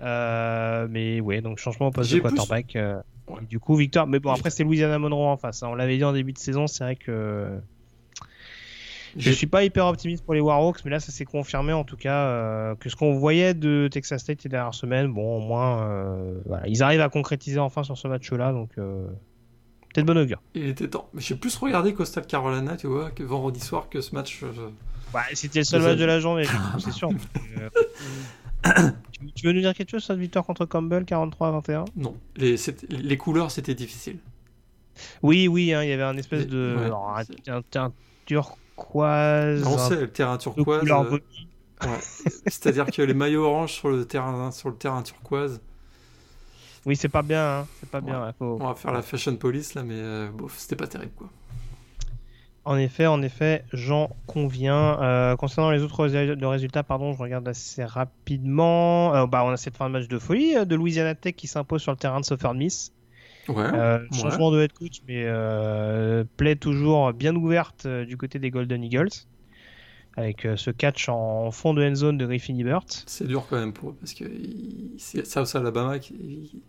Euh, 0.00 0.88
mais 0.90 1.20
ouais, 1.20 1.40
donc 1.40 1.58
changement 1.58 1.88
au 1.88 1.90
poste 1.92 2.12
de 2.12 2.18
quarterback. 2.18 2.74
Euh, 2.74 3.00
du 3.48 3.58
coup, 3.58 3.76
victoire. 3.76 4.06
Mais 4.06 4.18
bon, 4.18 4.30
après, 4.30 4.50
c'est 4.50 4.64
Louisiana 4.64 4.98
Monroe 4.98 5.26
en 5.26 5.36
face. 5.36 5.62
Hein. 5.62 5.68
On 5.70 5.74
l'avait 5.74 5.96
dit 5.96 6.04
en 6.04 6.12
début 6.12 6.32
de 6.32 6.38
saison, 6.38 6.66
c'est 6.66 6.84
vrai 6.84 6.96
que. 6.96 7.60
Je 9.16 9.30
suis 9.30 9.46
pas 9.46 9.64
hyper 9.64 9.86
optimiste 9.86 10.24
pour 10.24 10.34
les 10.34 10.40
Warhawks, 10.40 10.84
mais 10.84 10.90
là, 10.90 11.00
ça 11.00 11.12
s'est 11.12 11.24
confirmé 11.24 11.72
en 11.72 11.84
tout 11.84 11.96
cas 11.96 12.26
euh, 12.26 12.74
que 12.76 12.88
ce 12.88 12.96
qu'on 12.96 13.12
voyait 13.12 13.54
de 13.54 13.88
Texas 13.90 14.22
State 14.22 14.44
les 14.44 14.50
dernières 14.50 14.74
semaines, 14.74 15.12
bon, 15.12 15.36
au 15.36 15.40
moins, 15.40 15.82
euh, 15.82 16.40
voilà, 16.46 16.66
ils 16.66 16.82
arrivent 16.82 17.02
à 17.02 17.08
concrétiser 17.08 17.58
enfin 17.58 17.82
sur 17.82 17.98
ce 17.98 18.08
match-là, 18.08 18.52
donc 18.52 18.70
euh, 18.78 19.06
peut-être 19.92 20.06
bon 20.06 20.16
augure. 20.16 20.40
Il 20.54 20.66
était 20.68 20.88
temps. 20.88 21.08
Mais 21.12 21.20
j'ai 21.20 21.34
plus 21.34 21.54
regardé 21.56 21.92
Coastal 21.92 22.26
Carolina, 22.26 22.76
tu 22.76 22.86
vois, 22.86 23.10
que 23.10 23.22
vendredi 23.22 23.60
soir 23.60 23.88
que 23.90 24.00
ce 24.00 24.14
match. 24.14 24.42
Ouais, 25.14 25.20
c'était 25.34 25.60
le 25.60 25.64
seul 25.64 25.82
match 25.82 25.98
de 25.98 26.04
la 26.06 26.20
journée, 26.20 26.44
c'est 26.78 26.92
sûr. 26.92 27.10
tu, 29.34 29.46
veux 29.46 29.52
nous 29.52 29.60
dire 29.60 29.74
quelque 29.74 29.90
chose 29.90 30.02
sur 30.02 30.14
cette 30.14 30.20
victoire 30.20 30.44
contre 30.44 30.66
Campbell 30.66 31.04
43 31.04 31.48
à 31.48 31.50
21 31.52 31.84
Non, 31.96 32.16
les, 32.36 32.56
les 32.90 33.16
couleurs 33.16 33.50
c'était 33.50 33.74
difficile. 33.74 34.18
Oui, 35.22 35.48
oui, 35.48 35.72
hein, 35.72 35.82
il 35.82 35.88
y 35.88 35.92
avait 35.92 36.02
un 36.02 36.16
espèce 36.16 36.46
de. 36.46 36.90
un, 37.48 37.62
terrain 37.62 37.92
turquoise. 38.26 39.62
Non, 39.62 39.78
c'est 39.78 40.00
le 40.00 40.08
terrain 40.08 40.38
turquoise. 40.38 40.88
Euh, 40.90 41.18
C'est-à-dire 42.46 42.86
que 42.86 43.02
les 43.02 43.14
maillots 43.14 43.44
orange 43.44 43.72
sur 43.72 43.88
le 43.88 44.04
terrain, 44.04 44.52
sur 44.52 44.68
le 44.68 44.76
terrain 44.76 45.02
turquoise. 45.02 45.60
Oui, 46.84 46.96
c'est 46.96 47.08
pas 47.08 47.22
bien, 47.22 47.60
hein, 47.60 47.66
c'est 47.80 47.88
pas 47.88 48.00
bien. 48.00 48.34
On 48.40 48.56
va 48.56 48.74
faire 48.74 48.92
la 48.92 49.02
fashion 49.02 49.36
police 49.36 49.74
là, 49.74 49.82
mais 49.82 49.94
euh, 49.94 50.28
c'était 50.56 50.76
pas 50.76 50.86
terrible 50.86 51.12
quoi. 51.16 51.28
En 52.64 52.76
effet, 52.76 53.06
en 53.06 53.22
effet, 53.22 53.64
j'en 53.72 54.10
conviens. 54.26 55.00
Euh, 55.02 55.36
concernant 55.36 55.70
les 55.72 55.82
autres 55.82 56.04
résultats, 56.04 56.84
pardon, 56.84 57.12
je 57.12 57.18
regarde 57.18 57.46
assez 57.48 57.84
rapidement. 57.84 59.14
Euh, 59.14 59.26
bah, 59.26 59.42
on 59.44 59.50
a 59.50 59.56
cette 59.56 59.76
fin 59.76 59.88
de 59.88 59.92
match 59.92 60.06
de 60.06 60.18
folie 60.18 60.56
euh, 60.56 60.64
de 60.64 60.76
Louisiana 60.76 61.16
Tech 61.16 61.34
qui 61.34 61.48
s'impose 61.48 61.82
sur 61.82 61.90
le 61.90 61.98
terrain 61.98 62.20
de 62.20 62.24
Southern 62.24 62.56
Miss. 62.56 62.92
Ouais, 63.48 63.66
changement 64.12 64.52
de 64.52 64.60
head 64.62 64.72
coach, 64.72 65.02
mais 65.08 65.26
plaît 66.36 66.54
toujours 66.54 67.12
bien 67.12 67.34
ouverte 67.34 67.88
du 67.88 68.16
côté 68.16 68.38
des 68.38 68.50
Golden 68.52 68.84
Eagles. 68.84 69.08
Avec 70.16 70.46
ce 70.56 70.70
catch 70.70 71.08
en 71.08 71.50
fond 71.50 71.74
de 71.74 71.82
end 71.82 71.94
zone 71.96 72.18
de 72.18 72.26
Griffin 72.26 72.56
Ebert. 72.56 72.84
C'est 73.06 73.26
dur 73.26 73.44
quand 73.50 73.58
même 73.58 73.72
pour 73.72 73.90
eux, 73.90 73.96
parce 73.98 74.14
que 74.14 74.24
c'est 74.96 75.26
South 75.26 75.56
Alabama 75.56 75.98
qui 75.98 76.62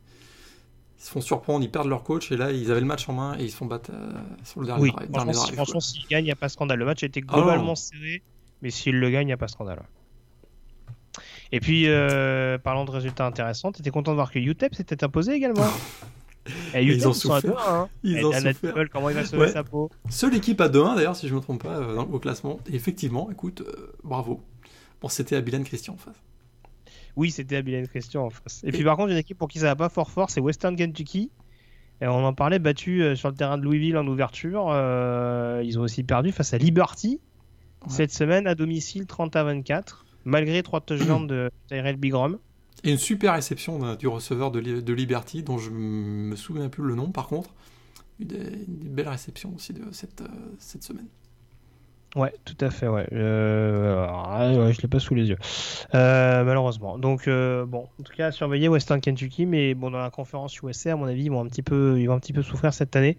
ils 1.04 1.08
se 1.08 1.12
font 1.12 1.22
surprendre, 1.22 1.66
ils 1.66 1.70
perdent 1.70 1.90
leur 1.90 2.04
coach 2.04 2.32
et 2.32 2.38
là 2.38 2.54
ils 2.54 2.72
avaient 2.72 2.80
le 2.80 2.86
match 2.86 3.10
en 3.10 3.14
main 3.14 3.38
et 3.38 3.44
ils 3.44 3.52
se 3.52 3.58
font 3.58 3.66
battre 3.66 3.92
euh, 3.94 4.14
sur 4.46 4.62
le 4.62 4.68
dernier 4.68 4.84
oui, 4.84 4.94
drive. 5.10 5.34
Franchement, 5.54 5.82
s'ils 5.82 6.08
gagnent, 6.08 6.24
il 6.24 6.28
n'y 6.28 6.32
a 6.32 6.38
pas 6.38 6.48
scandale. 6.48 6.80
Le 6.80 6.86
match 6.86 7.04
ah 7.04 7.20
globalement 7.20 7.76
serré, 7.76 8.24
mais 8.62 8.70
s'ils 8.70 8.98
le 8.98 9.10
gagnent, 9.10 9.24
il 9.24 9.26
n'y 9.28 9.34
a 9.34 9.38
pas 9.38 9.50
scandale. 9.50 9.84
Et 11.52 11.60
puis, 11.60 11.88
euh, 11.88 12.58
parlant 12.58 12.86
de 12.86 12.92
résultats 12.92 13.26
intéressants, 13.26 13.74
tu 13.74 13.82
étais 13.82 13.90
content 13.90 14.12
de 14.12 14.16
voir 14.16 14.32
que 14.32 14.40
UTEP 14.40 14.74
s'était 14.76 15.04
imposé 15.04 15.34
également. 15.34 15.68
et 16.74 16.86
UTEP, 16.86 16.98
ils 16.98 17.08
ont 17.10 17.14
souffert. 17.14 17.70
Hein. 17.70 17.90
Ils 18.04 18.26
ont 18.26 18.32
souffert. 18.32 18.74
comment 18.90 19.10
il 19.10 19.16
va 19.16 19.26
sauver 19.26 19.50
sa 19.50 19.66
peau 19.66 19.92
Seule 20.10 20.36
équipe 20.36 20.62
à 20.62 20.70
2-1 20.70 20.96
d'ailleurs, 20.96 21.18
si 21.18 21.28
je 21.28 21.34
ne 21.34 21.40
me 21.40 21.44
trompe 21.44 21.64
pas, 21.64 21.80
euh, 21.80 21.98
au 21.98 22.20
classement. 22.20 22.62
Et 22.72 22.76
effectivement, 22.76 23.30
écoute, 23.30 23.62
bravo. 24.06 24.42
Bon, 25.02 25.10
c'était 25.10 25.36
Abilan 25.36 25.64
Christian 25.64 25.96
en 25.96 25.98
face. 25.98 26.16
Oui, 27.16 27.32
c'était 27.32 27.58
Abilene 27.58 27.88
Christian 27.88 28.26
en 28.26 28.30
face. 28.30 28.62
Et, 28.64 28.72
puis 28.72 28.84
par 28.84 28.98
contre, 28.98 29.12
une 29.12 29.18
équipe 29.18 29.38
pour 29.38 29.48
qui 29.48 29.60
ça 29.60 29.68
va 29.68 29.76
pas 29.76 29.90
fort 29.90 30.10
fort, 30.10 30.30
c'est 30.30 30.42
Western 30.42 30.76
Kentucky, 30.76 31.32
Et 32.02 32.08
on 32.08 32.26
en 32.26 32.34
parlait, 32.34 32.60
battu 32.60 33.16
sur 33.16 33.30
le 33.30 33.36
terrain 33.36 33.58
de 33.58 33.64
Louisville 33.64 33.98
en 33.98 34.08
ouverture. 34.08 34.70
ils 35.64 35.78
ont 35.78 35.84
aussi 35.84 36.04
perdu 36.04 36.32
face 36.32 36.54
à 36.54 36.58
Liberty 36.58 37.20
cette 37.90 38.12
semaine 38.12 38.48
à 38.48 38.56
domicile 38.56 39.06
30 39.06 39.36
à 39.36 39.44
24, 39.44 40.06
malgré 40.26 40.64
trois 40.64 40.82
touchdowns 40.82 41.28
de 41.28 41.52
Tyrell 41.68 41.98
Bigrom. 41.98 42.40
Et 42.84 42.92
une 42.92 42.98
super 42.98 43.34
réception 43.34 43.96
du 43.96 44.08
receveur 44.08 44.52
de, 44.52 44.60
de, 44.60 44.94
Liberty, 44.94 45.44
dont 45.44 45.58
je 45.58 45.70
me 45.70 46.36
souviens 46.36 46.70
plus 46.70 46.84
le 46.84 46.96
nom 46.96 47.12
par 47.12 47.28
contre. 47.28 47.54
Une, 48.20 48.28
belle 48.68 49.10
réception 49.10 49.54
aussi 49.56 49.74
de 49.74 49.84
cette, 49.92 50.24
cette 50.60 50.84
semaine. 50.84 51.08
Ouais, 52.16 52.32
tout 52.46 52.58
à 52.64 52.70
fait, 52.70 52.88
ouais. 52.88 53.08
Euh, 53.12 54.72
je 54.72 54.82
l'ai 54.82 54.88
pas 54.88 55.00
sous 55.00 55.16
les 55.16 55.30
yeux, 55.30 55.38
euh, 55.96 56.44
malheureusement. 56.44 57.00
Donc, 57.00 57.28
euh, 57.28 57.66
bon, 57.66 57.88
en 58.00 58.04
tout 58.04 58.14
cas, 58.16 58.32
surveiller 58.32 58.68
Western 58.68 59.02
Kentucky, 59.02 59.48
mais 59.48 59.74
bon, 59.74 59.90
dans 59.90 60.00
la 60.00 60.12
conférence 60.12 60.56
USA, 60.62 60.94
à 60.94 60.96
mon 60.96 61.06
avis, 61.06 61.24
ils 61.24 61.32
vont 61.32 61.42
un 61.42 61.48
petit 61.48 61.64
peu, 61.64 62.00
ils 62.00 62.06
vont 62.06 62.14
un 62.14 62.20
petit 62.20 62.34
peu 62.34 62.44
souffrir 62.44 62.72
cette 62.72 62.96
année. 62.96 63.18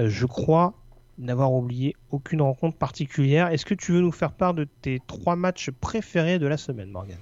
Euh, 0.00 0.08
je 0.08 0.26
crois 0.26 0.74
n'avoir 1.18 1.52
oublié 1.52 1.94
aucune 2.10 2.42
rencontre 2.42 2.76
particulière. 2.76 3.48
Est-ce 3.48 3.64
que 3.64 3.74
tu 3.74 3.92
veux 3.92 4.00
nous 4.00 4.12
faire 4.12 4.32
part 4.32 4.54
de 4.54 4.64
tes 4.82 5.00
trois 5.06 5.36
matchs 5.36 5.70
préférés 5.70 6.38
de 6.38 6.46
la 6.46 6.56
semaine, 6.56 6.90
Morgan? 6.90 7.16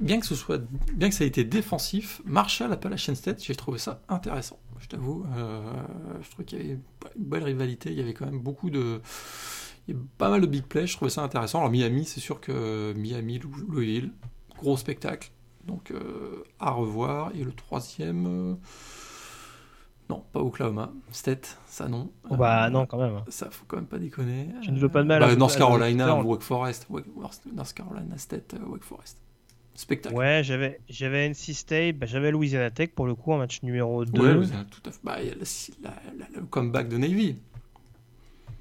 Bien 0.00 0.20
que 0.20 0.26
ce 0.26 0.34
soit, 0.34 0.60
bien 0.94 1.08
que 1.08 1.14
ça 1.14 1.24
ait 1.24 1.28
été 1.28 1.42
défensif, 1.42 2.20
Marshall 2.24 2.72
Appalachian 2.72 3.14
State, 3.14 3.42
j'ai 3.42 3.54
trouvé 3.54 3.78
ça 3.78 4.02
intéressant. 4.08 4.58
Je 4.78 4.86
t'avoue, 4.86 5.24
je 6.22 6.30
trouve 6.30 6.44
qu'il 6.44 6.58
y 6.58 6.60
avait 6.60 6.78
une 7.16 7.24
belle 7.24 7.42
rivalité. 7.42 7.90
Il 7.90 7.98
y 7.98 8.00
avait 8.00 8.14
quand 8.14 8.26
même 8.26 8.38
beaucoup 8.38 8.70
de 8.70 9.00
il 9.88 9.94
y 9.94 9.96
a 9.96 10.00
pas 10.18 10.28
mal 10.28 10.42
de 10.42 10.46
big 10.46 10.64
play, 10.64 10.86
je 10.86 10.94
trouvais 10.94 11.10
ça 11.10 11.22
intéressant. 11.22 11.58
Alors 11.60 11.70
Miami, 11.70 12.04
c'est 12.04 12.20
sûr 12.20 12.40
que 12.40 12.92
Miami, 12.94 13.40
Louisville, 13.68 14.12
gros 14.56 14.76
spectacle. 14.76 15.30
Donc 15.66 15.90
euh, 15.90 16.44
à 16.60 16.70
revoir. 16.70 17.32
Et 17.34 17.42
le 17.42 17.52
troisième... 17.52 18.26
Euh, 18.26 18.54
non, 20.10 20.24
pas 20.32 20.40
Oklahoma. 20.40 20.92
State, 21.10 21.58
ça 21.66 21.88
non. 21.88 22.10
Oh 22.30 22.36
bah 22.36 22.66
euh, 22.66 22.70
non, 22.70 22.86
quand 22.86 22.98
même. 22.98 23.22
Ça, 23.28 23.50
faut 23.50 23.64
quand 23.66 23.76
même 23.76 23.86
pas 23.86 23.98
déconner. 23.98 24.48
Tu 24.62 24.72
ne 24.72 24.78
veux 24.78 24.88
pas 24.88 25.02
de 25.02 25.08
mal. 25.08 25.20
Bah, 25.20 25.36
North 25.36 25.56
Carolina, 25.56 26.22
Wake 26.22 26.42
Forest. 26.42 26.88
North 27.54 27.74
Carolina 27.74 28.16
State, 28.16 28.54
Wake 28.66 28.84
Forest. 28.84 29.18
Spectacle. 29.74 30.16
Ouais, 30.16 30.40
j'avais, 30.42 30.80
j'avais 30.88 31.28
NC 31.28 31.54
State, 31.54 31.98
bah, 31.98 32.06
j'avais 32.06 32.30
Louisiana 32.30 32.70
Tech 32.70 32.90
pour 32.94 33.06
le 33.06 33.14
coup 33.14 33.32
en 33.32 33.38
match 33.38 33.62
numéro 33.62 34.04
2. 34.04 34.38
Ouais, 34.38 34.46
tout 34.70 34.80
à 34.86 34.90
fait. 34.90 34.98
Bah, 35.04 35.22
il 35.22 35.28
y 35.28 35.30
a 35.30 35.34
le 36.34 36.46
comeback 36.46 36.88
de 36.88 36.96
Navy. 36.96 37.36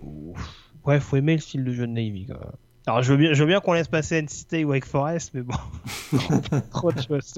Ouf. 0.01 0.66
Ouais, 0.87 0.99
faut 0.99 1.17
aimer 1.17 1.35
le 1.35 1.41
style 1.41 1.63
de 1.63 1.73
jeu 1.73 1.85
de 1.85 1.91
Navy. 1.91 2.27
Alors, 2.87 3.03
je 3.03 3.11
veux 3.11 3.17
bien, 3.17 3.33
je 3.33 3.43
veux 3.43 3.47
bien 3.47 3.59
qu'on 3.59 3.73
laisse 3.73 3.89
passer 3.89 4.21
NC 4.21 4.29
State 4.29 4.65
Wake 4.65 4.85
Forest, 4.85 5.31
mais 5.33 5.41
bon, 5.41 5.53
trop 6.71 6.91
de 6.91 7.01
choses 7.01 7.35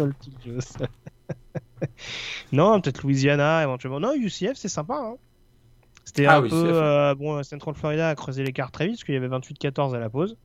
non, 2.51 2.79
peut-être 2.81 3.03
Louisiana 3.03 3.63
éventuellement. 3.63 3.99
Non, 3.99 4.13
UCF, 4.13 4.55
c'est 4.55 4.69
sympa. 4.69 4.95
Hein. 4.95 5.15
C'était 6.03 6.25
ah 6.25 6.37
un 6.37 6.41
peu. 6.41 6.49
Euh, 6.53 7.15
bon, 7.15 7.41
Central 7.43 7.75
Florida 7.75 8.09
a 8.09 8.15
creusé 8.15 8.43
l'écart 8.43 8.71
très 8.71 8.85
vite 8.85 8.95
parce 8.95 9.03
qu'il 9.03 9.13
y 9.13 9.17
avait 9.17 9.27
28-14 9.27 9.95
à 9.95 9.99
la 9.99 10.09
pause. 10.09 10.37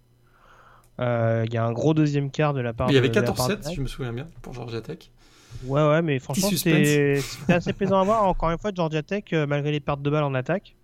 Euh, 1.01 1.45
il 1.47 1.53
y 1.53 1.57
a 1.57 1.65
un 1.65 1.73
gros 1.73 1.95
deuxième 1.95 2.31
quart 2.31 2.55
de 2.55 2.61
la 2.61 2.73
part. 2.73 2.91
Il 2.91 2.95
y 2.95 2.99
avait 2.99 3.09
14-7, 3.09 3.63
si 3.63 3.75
je 3.75 3.81
me 3.81 3.87
souviens 3.87 4.13
bien, 4.13 4.27
pour 4.43 4.53
Georgia 4.53 4.81
Tech. 4.81 5.11
Ouais, 5.65 5.87
ouais, 5.89 6.03
mais 6.03 6.19
franchement, 6.19 6.51
c'était 6.51 7.21
assez 7.49 7.73
plaisant 7.73 8.01
à 8.01 8.05
voir. 8.05 8.25
Encore 8.25 8.51
une 8.51 8.59
fois, 8.59 8.71
Georgia 8.75 9.03
Tech, 9.03 9.25
euh, 9.33 9.47
malgré 9.47 9.73
les 9.73 9.81
pertes 9.81 10.03
de 10.03 10.11
balles 10.11 10.25
en 10.25 10.35
attaque, 10.35 10.77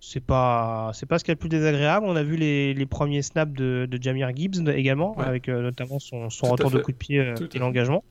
c'est 0.00 0.24
pas 0.24 0.90
c'est 0.94 1.06
pas 1.06 1.18
ce 1.18 1.24
qui 1.24 1.30
est 1.30 1.34
le 1.34 1.38
plus 1.38 1.48
désagréable. 1.48 2.06
On 2.06 2.16
a 2.16 2.22
vu 2.22 2.36
les, 2.36 2.74
les 2.74 2.86
premiers 2.86 3.22
snaps 3.22 3.52
de, 3.52 3.86
de 3.90 4.02
Jamir 4.02 4.30
Gibbs 4.34 4.68
également, 4.68 5.16
avec 5.18 5.48
euh, 5.48 5.62
notamment 5.62 5.98
son, 5.98 6.30
son 6.30 6.46
retour 6.46 6.70
de 6.70 6.78
coup 6.78 6.92
de 6.92 6.96
pied 6.96 7.18
euh, 7.20 7.34
et 7.52 7.58
l'engagement. 7.58 8.04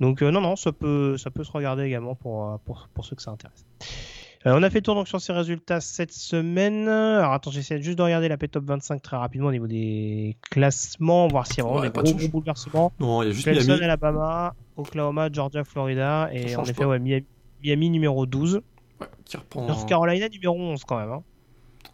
Donc 0.00 0.22
euh, 0.22 0.30
non 0.30 0.40
non, 0.40 0.56
ça 0.56 0.72
peut 0.72 1.16
ça 1.16 1.30
peut 1.30 1.44
se 1.44 1.52
regarder 1.52 1.84
également 1.84 2.14
pour 2.14 2.58
pour, 2.64 2.88
pour 2.92 3.04
ceux 3.04 3.16
que 3.16 3.22
ça 3.22 3.30
intéresse. 3.30 3.64
on 4.44 4.62
a 4.62 4.70
fait 4.70 4.78
le 4.78 4.82
tour 4.82 4.94
donc 4.94 5.08
sur 5.08 5.20
ces 5.20 5.32
résultats 5.32 5.80
cette 5.80 6.12
semaine. 6.12 6.86
Alors 6.88 7.32
attends, 7.32 7.50
j'essaie 7.50 7.80
juste 7.80 7.98
de 7.98 8.02
regarder 8.02 8.28
la 8.28 8.36
P-Top 8.36 8.64
25 8.64 9.00
très 9.00 9.16
rapidement 9.16 9.48
au 9.48 9.52
niveau 9.52 9.66
des 9.66 10.36
classements, 10.50 11.28
voir 11.28 11.46
s'il 11.46 11.58
y 11.58 11.60
a 11.60 11.64
vraiment 11.64 11.80
des 11.80 11.90
gros, 11.90 12.02
gros, 12.02 12.28
bouleversements. 12.28 12.92
Non, 13.00 13.22
il 13.22 13.28
y 13.28 13.30
a 13.30 13.32
juste 13.32 13.46
Miami. 13.46 13.84
Alabama, 13.84 14.54
Oklahoma, 14.76 15.30
Georgia, 15.32 15.64
Florida 15.64 16.28
et 16.32 16.56
en 16.56 16.64
effet 16.64 16.84
ouais, 16.84 16.98
Miami, 16.98 17.24
Miami 17.62 17.90
numéro 17.90 18.26
12 18.26 18.60
qui 19.24 19.36
reprend... 19.36 19.66
North 19.66 19.88
Carolina 19.88 20.28
numéro 20.28 20.56
11 20.56 20.84
quand 20.84 20.98
même. 20.98 21.10
Hein. 21.10 21.22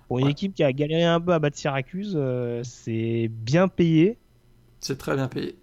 Pour 0.09 0.19
une 0.19 0.29
équipe 0.29 0.55
qui 0.55 0.63
a 0.63 0.73
galéré 0.73 1.05
un 1.05 1.21
peu 1.21 1.33
à 1.33 1.39
battre 1.39 1.57
Syracuse, 1.57 2.15
euh, 2.17 2.63
c'est 2.63 3.29
bien 3.29 3.69
payé. 3.69 4.19
C'est 4.81 4.99
très 4.99 5.17
bien 5.17 5.29
payé. 5.29 5.57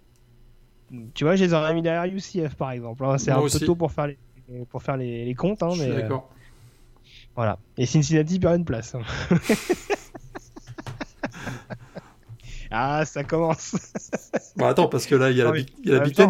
Tu 1.14 1.24
vois, 1.24 1.34
je 1.36 1.44
les 1.44 1.54
aurais 1.54 1.74
mis 1.74 1.82
derrière 1.82 2.04
UCF 2.04 2.54
par 2.54 2.70
exemple. 2.72 3.04
Hein. 3.04 3.18
C'est 3.18 3.30
un 3.30 3.40
peu 3.40 3.48
tôt 3.48 3.74
pour 3.74 3.90
faire 3.90 4.06
les, 4.08 4.18
pour 4.68 4.82
faire 4.82 4.96
les, 4.96 5.24
les 5.24 5.34
comptes. 5.34 5.62
Hein, 5.62 5.70
je 5.70 5.80
suis 5.82 5.90
euh, 5.90 6.02
d'accord. 6.02 6.30
voilà. 7.34 7.58
Et 7.78 7.86
Cincinnati 7.86 8.38
perd 8.38 8.56
une 8.56 8.64
place. 8.64 8.94
Ah, 12.76 13.04
ça 13.04 13.22
commence. 13.22 13.76
bon, 14.56 14.66
attends, 14.66 14.88
parce 14.88 15.06
que 15.06 15.14
là, 15.14 15.30
il 15.30 15.36
y 15.36 15.42
a 15.42 15.44
la, 15.44 15.56
il 15.56 15.66
y 15.84 15.92
a 15.92 15.98
la 15.98 16.00
Big 16.00 16.12
Ten 16.12 16.28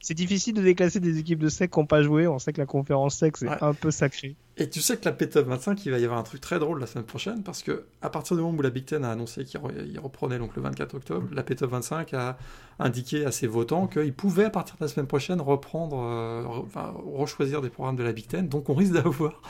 c'est 0.00 0.14
difficile 0.14 0.54
de 0.54 0.62
déclasser 0.62 1.00
des 1.00 1.18
équipes 1.18 1.40
de 1.40 1.48
sec 1.48 1.70
qui 1.70 1.78
n'ont 1.78 1.86
pas 1.86 2.02
joué. 2.02 2.26
On 2.26 2.38
sait 2.38 2.52
que 2.52 2.60
la 2.60 2.66
conférence 2.66 3.16
sec, 3.16 3.36
c'est 3.36 3.48
un 3.62 3.74
peu 3.74 3.90
sacré. 3.90 4.36
Et 4.56 4.68
tu 4.68 4.80
sais 4.80 4.96
que 4.96 5.04
la 5.04 5.12
P-Top 5.12 5.46
25, 5.46 5.84
il 5.86 5.92
va 5.92 5.98
y 5.98 6.04
avoir 6.04 6.18
un 6.18 6.22
truc 6.22 6.40
très 6.40 6.58
drôle 6.58 6.80
la 6.80 6.86
semaine 6.86 7.04
prochaine 7.04 7.42
parce 7.42 7.62
que 7.62 7.84
à 8.02 8.10
partir 8.10 8.36
du 8.36 8.42
moment 8.42 8.58
où 8.58 8.62
la 8.62 8.70
Big 8.70 8.84
Ten 8.84 9.04
a 9.04 9.10
annoncé 9.10 9.44
qu'il 9.44 9.60
reprenait 10.00 10.38
donc 10.38 10.56
le 10.56 10.62
24 10.62 10.94
octobre, 10.94 11.28
la 11.32 11.42
P-Top 11.42 11.70
25 11.70 12.14
a 12.14 12.38
indiqué 12.78 13.24
à 13.24 13.32
ses 13.32 13.46
votants 13.46 13.86
qu'ils 13.86 14.14
pouvaient 14.14 14.44
à 14.44 14.50
partir 14.50 14.76
de 14.76 14.84
la 14.84 14.88
semaine 14.88 15.06
prochaine 15.06 15.40
reprendre, 15.40 16.00
euh, 16.00 16.44
enfin, 16.64 16.92
rechoisir 17.04 17.60
des 17.60 17.70
programmes 17.70 17.96
de 17.96 18.02
la 18.02 18.12
Big 18.12 18.26
Ten. 18.26 18.48
Donc 18.48 18.68
on 18.68 18.74
risque 18.74 18.92
d'avoir. 18.92 19.40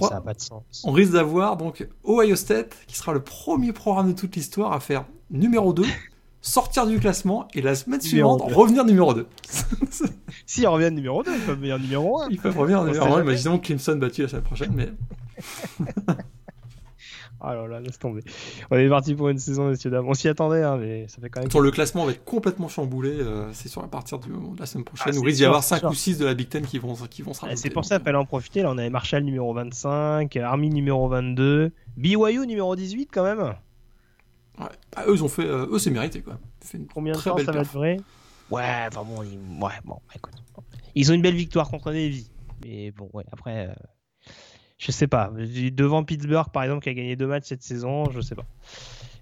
ça 0.00 0.20
pas 0.20 0.34
de 0.34 0.40
sens. 0.40 0.82
On 0.84 0.92
risque 0.92 1.12
d'avoir 1.12 1.56
donc 1.56 1.86
Ohio 2.04 2.36
State 2.36 2.76
qui 2.86 2.96
sera 2.96 3.12
le 3.12 3.20
premier 3.20 3.72
programme 3.72 4.12
de 4.12 4.18
toute 4.18 4.36
l'histoire 4.36 4.72
à 4.72 4.80
faire 4.80 5.04
numéro 5.30 5.72
2 5.72 5.84
sortir 6.40 6.86
du 6.86 6.98
classement 6.98 7.48
et 7.54 7.62
la 7.62 7.74
semaine 7.74 8.00
suivante 8.00 8.42
revenir 8.52 8.84
numéro 8.84 9.14
2. 9.14 9.26
si 10.46 10.62
ils 10.62 10.66
reviennent 10.66 10.94
numéro 10.94 11.22
2, 11.22 11.34
ils 11.34 11.40
peuvent 11.40 11.58
venir 11.58 11.78
numéro 11.78 12.20
1. 12.22 12.28
Ils 12.30 12.38
peuvent 12.38 12.58
revenir 12.58 12.84
numéro 12.84 13.14
1. 13.16 13.22
Imaginons 13.22 13.58
Clemson 13.58 13.96
battu 13.96 14.22
la 14.22 14.28
semaine 14.28 14.42
prochaine, 14.42 14.72
mais. 14.74 14.88
Ah 17.40 17.54
là 17.54 17.68
là, 17.68 17.80
laisse 17.80 17.98
tomber. 17.98 18.22
On 18.70 18.76
est 18.76 18.88
parti 18.88 19.14
pour 19.14 19.28
une 19.28 19.38
saison, 19.38 19.68
messieurs 19.68 19.90
dames. 19.90 20.08
On 20.08 20.14
s'y 20.14 20.28
attendait, 20.28 20.62
hein, 20.62 20.76
mais 20.76 21.06
ça 21.06 21.20
fait 21.20 21.30
quand 21.30 21.40
même. 21.40 21.50
Sur 21.50 21.60
le 21.60 21.70
classement 21.70 22.04
va 22.04 22.10
être 22.10 22.24
complètement 22.24 22.66
chamboulé. 22.68 23.12
Euh, 23.12 23.48
c'est 23.52 23.68
sur 23.68 23.82
à 23.84 23.86
partir 23.86 24.18
du 24.18 24.28
moment 24.28 24.54
de 24.54 24.60
la 24.60 24.66
semaine 24.66 24.84
prochaine. 24.84 25.12
Ah, 25.14 25.16
où 25.16 25.22
il 25.22 25.26
risque 25.26 25.38
d'y 25.38 25.44
avoir 25.44 25.62
5 25.62 25.84
ou 25.84 25.94
6 25.94 26.18
de 26.18 26.24
la 26.24 26.34
Big 26.34 26.48
Ten 26.48 26.66
qui 26.66 26.78
vont, 26.78 26.94
qui 27.08 27.22
vont 27.22 27.34
se 27.34 27.46
ah, 27.46 27.54
C'est 27.54 27.70
pour 27.70 27.84
ça 27.84 27.98
qu'il 27.98 28.04
fallait 28.04 28.18
en 28.18 28.24
profiter. 28.24 28.62
Là, 28.62 28.70
on 28.72 28.78
avait 28.78 28.90
Marshall 28.90 29.22
numéro 29.22 29.54
25, 29.54 30.36
Army 30.36 30.70
numéro 30.70 31.08
22, 31.08 31.70
BYU 31.96 32.46
numéro 32.46 32.74
18 32.74 33.08
quand 33.12 33.22
même. 33.22 33.54
Ah, 34.60 35.04
eux, 35.06 35.14
ils 35.14 35.24
ont 35.24 35.28
fait, 35.28 35.44
euh, 35.44 35.66
eux, 35.70 35.78
c'est 35.78 35.90
mérité 35.90 36.22
quoi. 36.22 36.38
Combien 36.92 37.12
de 37.12 37.18
temps 37.20 37.38
ça 37.38 37.52
va 37.52 37.64
durer? 37.64 38.00
Ouais, 38.50 38.86
enfin 38.88 39.04
bon, 39.04 39.22
ils... 39.22 39.38
ouais, 39.62 39.72
bon, 39.84 39.98
écoute. 40.14 40.34
Ils 40.94 41.10
ont 41.10 41.14
une 41.14 41.22
belle 41.22 41.34
victoire 41.34 41.68
contre 41.68 41.92
Navy. 41.92 42.30
Mais 42.64 42.90
bon, 42.90 43.08
ouais, 43.12 43.24
après, 43.30 43.68
euh, 43.68 44.32
je 44.78 44.90
sais 44.90 45.06
pas. 45.06 45.30
Devant 45.32 46.02
Pittsburgh, 46.02 46.50
par 46.50 46.64
exemple, 46.64 46.82
qui 46.82 46.88
a 46.88 46.94
gagné 46.94 47.14
deux 47.14 47.26
matchs 47.26 47.46
cette 47.46 47.62
saison, 47.62 48.10
je 48.10 48.20
sais 48.20 48.34
pas. 48.34 48.46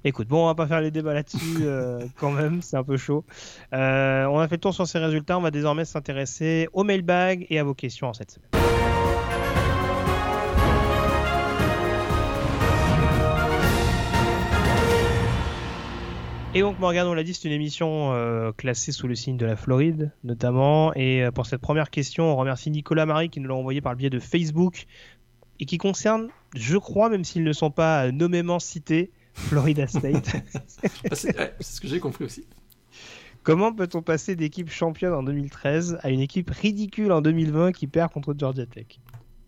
Écoute, 0.05 0.29
bon, 0.29 0.45
on 0.45 0.47
va 0.47 0.55
pas 0.55 0.67
faire 0.67 0.81
les 0.81 0.91
débats 0.91 1.13
là-dessus 1.13 1.57
euh, 1.61 2.07
quand 2.17 2.31
même, 2.31 2.63
c'est 2.63 2.77
un 2.77 2.85
peu 2.85 2.97
chaud. 2.97 3.25
on 3.73 4.39
a 4.39 4.47
fait 4.49 4.57
le 4.57 4.61
tour 4.61 4.75
sur 4.75 4.87
ces 4.87 4.99
résultats, 4.99 5.37
on 5.37 5.43
va 5.43 5.51
désormais 5.51 5.85
s'intéresser 5.85 6.69
au 6.73 6.85
mailbag 6.85 7.47
et 7.51 7.59
à 7.59 7.65
vos 7.65 7.75
questions 7.75 8.09
en 8.09 8.15
cette 8.15 8.31
semaine. 8.31 8.76
Et 16.57 16.61
donc 16.61 16.79
Morgan, 16.79 17.07
on 17.07 17.13
l'a 17.13 17.23
dit, 17.23 17.35
c'est 17.35 17.49
une 17.49 17.53
émission 17.53 18.15
euh, 18.15 18.51
classée 18.51 18.91
sous 18.91 19.07
le 19.07 19.15
signe 19.15 19.37
de 19.37 19.45
la 19.45 19.57
Floride, 19.57 20.11
notamment. 20.25 20.95
Et 20.95 21.23
euh, 21.23 21.31
pour 21.31 21.45
cette 21.45 21.61
première 21.61 21.91
question, 21.91 22.33
on 22.33 22.35
remercie 22.35 22.71
Nicolas 22.71 23.05
Marie 23.05 23.29
qui 23.29 23.41
nous 23.41 23.49
l'a 23.51 23.55
envoyé 23.55 23.83
par 23.83 23.93
le 23.93 23.99
biais 23.99 24.09
de 24.09 24.19
Facebook 24.19 24.87
et 25.61 25.67
qui 25.67 25.77
concerne, 25.77 26.29
je 26.55 26.79
crois, 26.79 27.11
même 27.11 27.25
s'ils 27.25 27.45
ne 27.45 27.53
sont 27.53 27.71
pas 27.71 28.11
nommément 28.11 28.59
cités, 28.59 29.11
Florida 29.35 29.87
State. 29.87 30.35
C'est 31.13 31.37
ce 31.61 31.79
que 31.79 31.89
j'ai 31.89 32.01
compris 32.01 32.25
aussi. 32.25 32.47
Comment 33.43 33.71
peut-on 33.75 34.01
passer 34.01 34.35
d'équipe 34.35 34.71
championne 34.71 35.13
en 35.13 35.23
2013 35.25 35.99
à 36.01 36.09
une 36.09 36.21
équipe 36.21 36.49
ridicule 36.49 37.13
en 37.13 37.21
2020 37.21 37.73
qui 37.73 37.87
perd 37.87 38.11
contre 38.11 38.35
Georgia 38.35 38.65
Tech? 38.65 38.99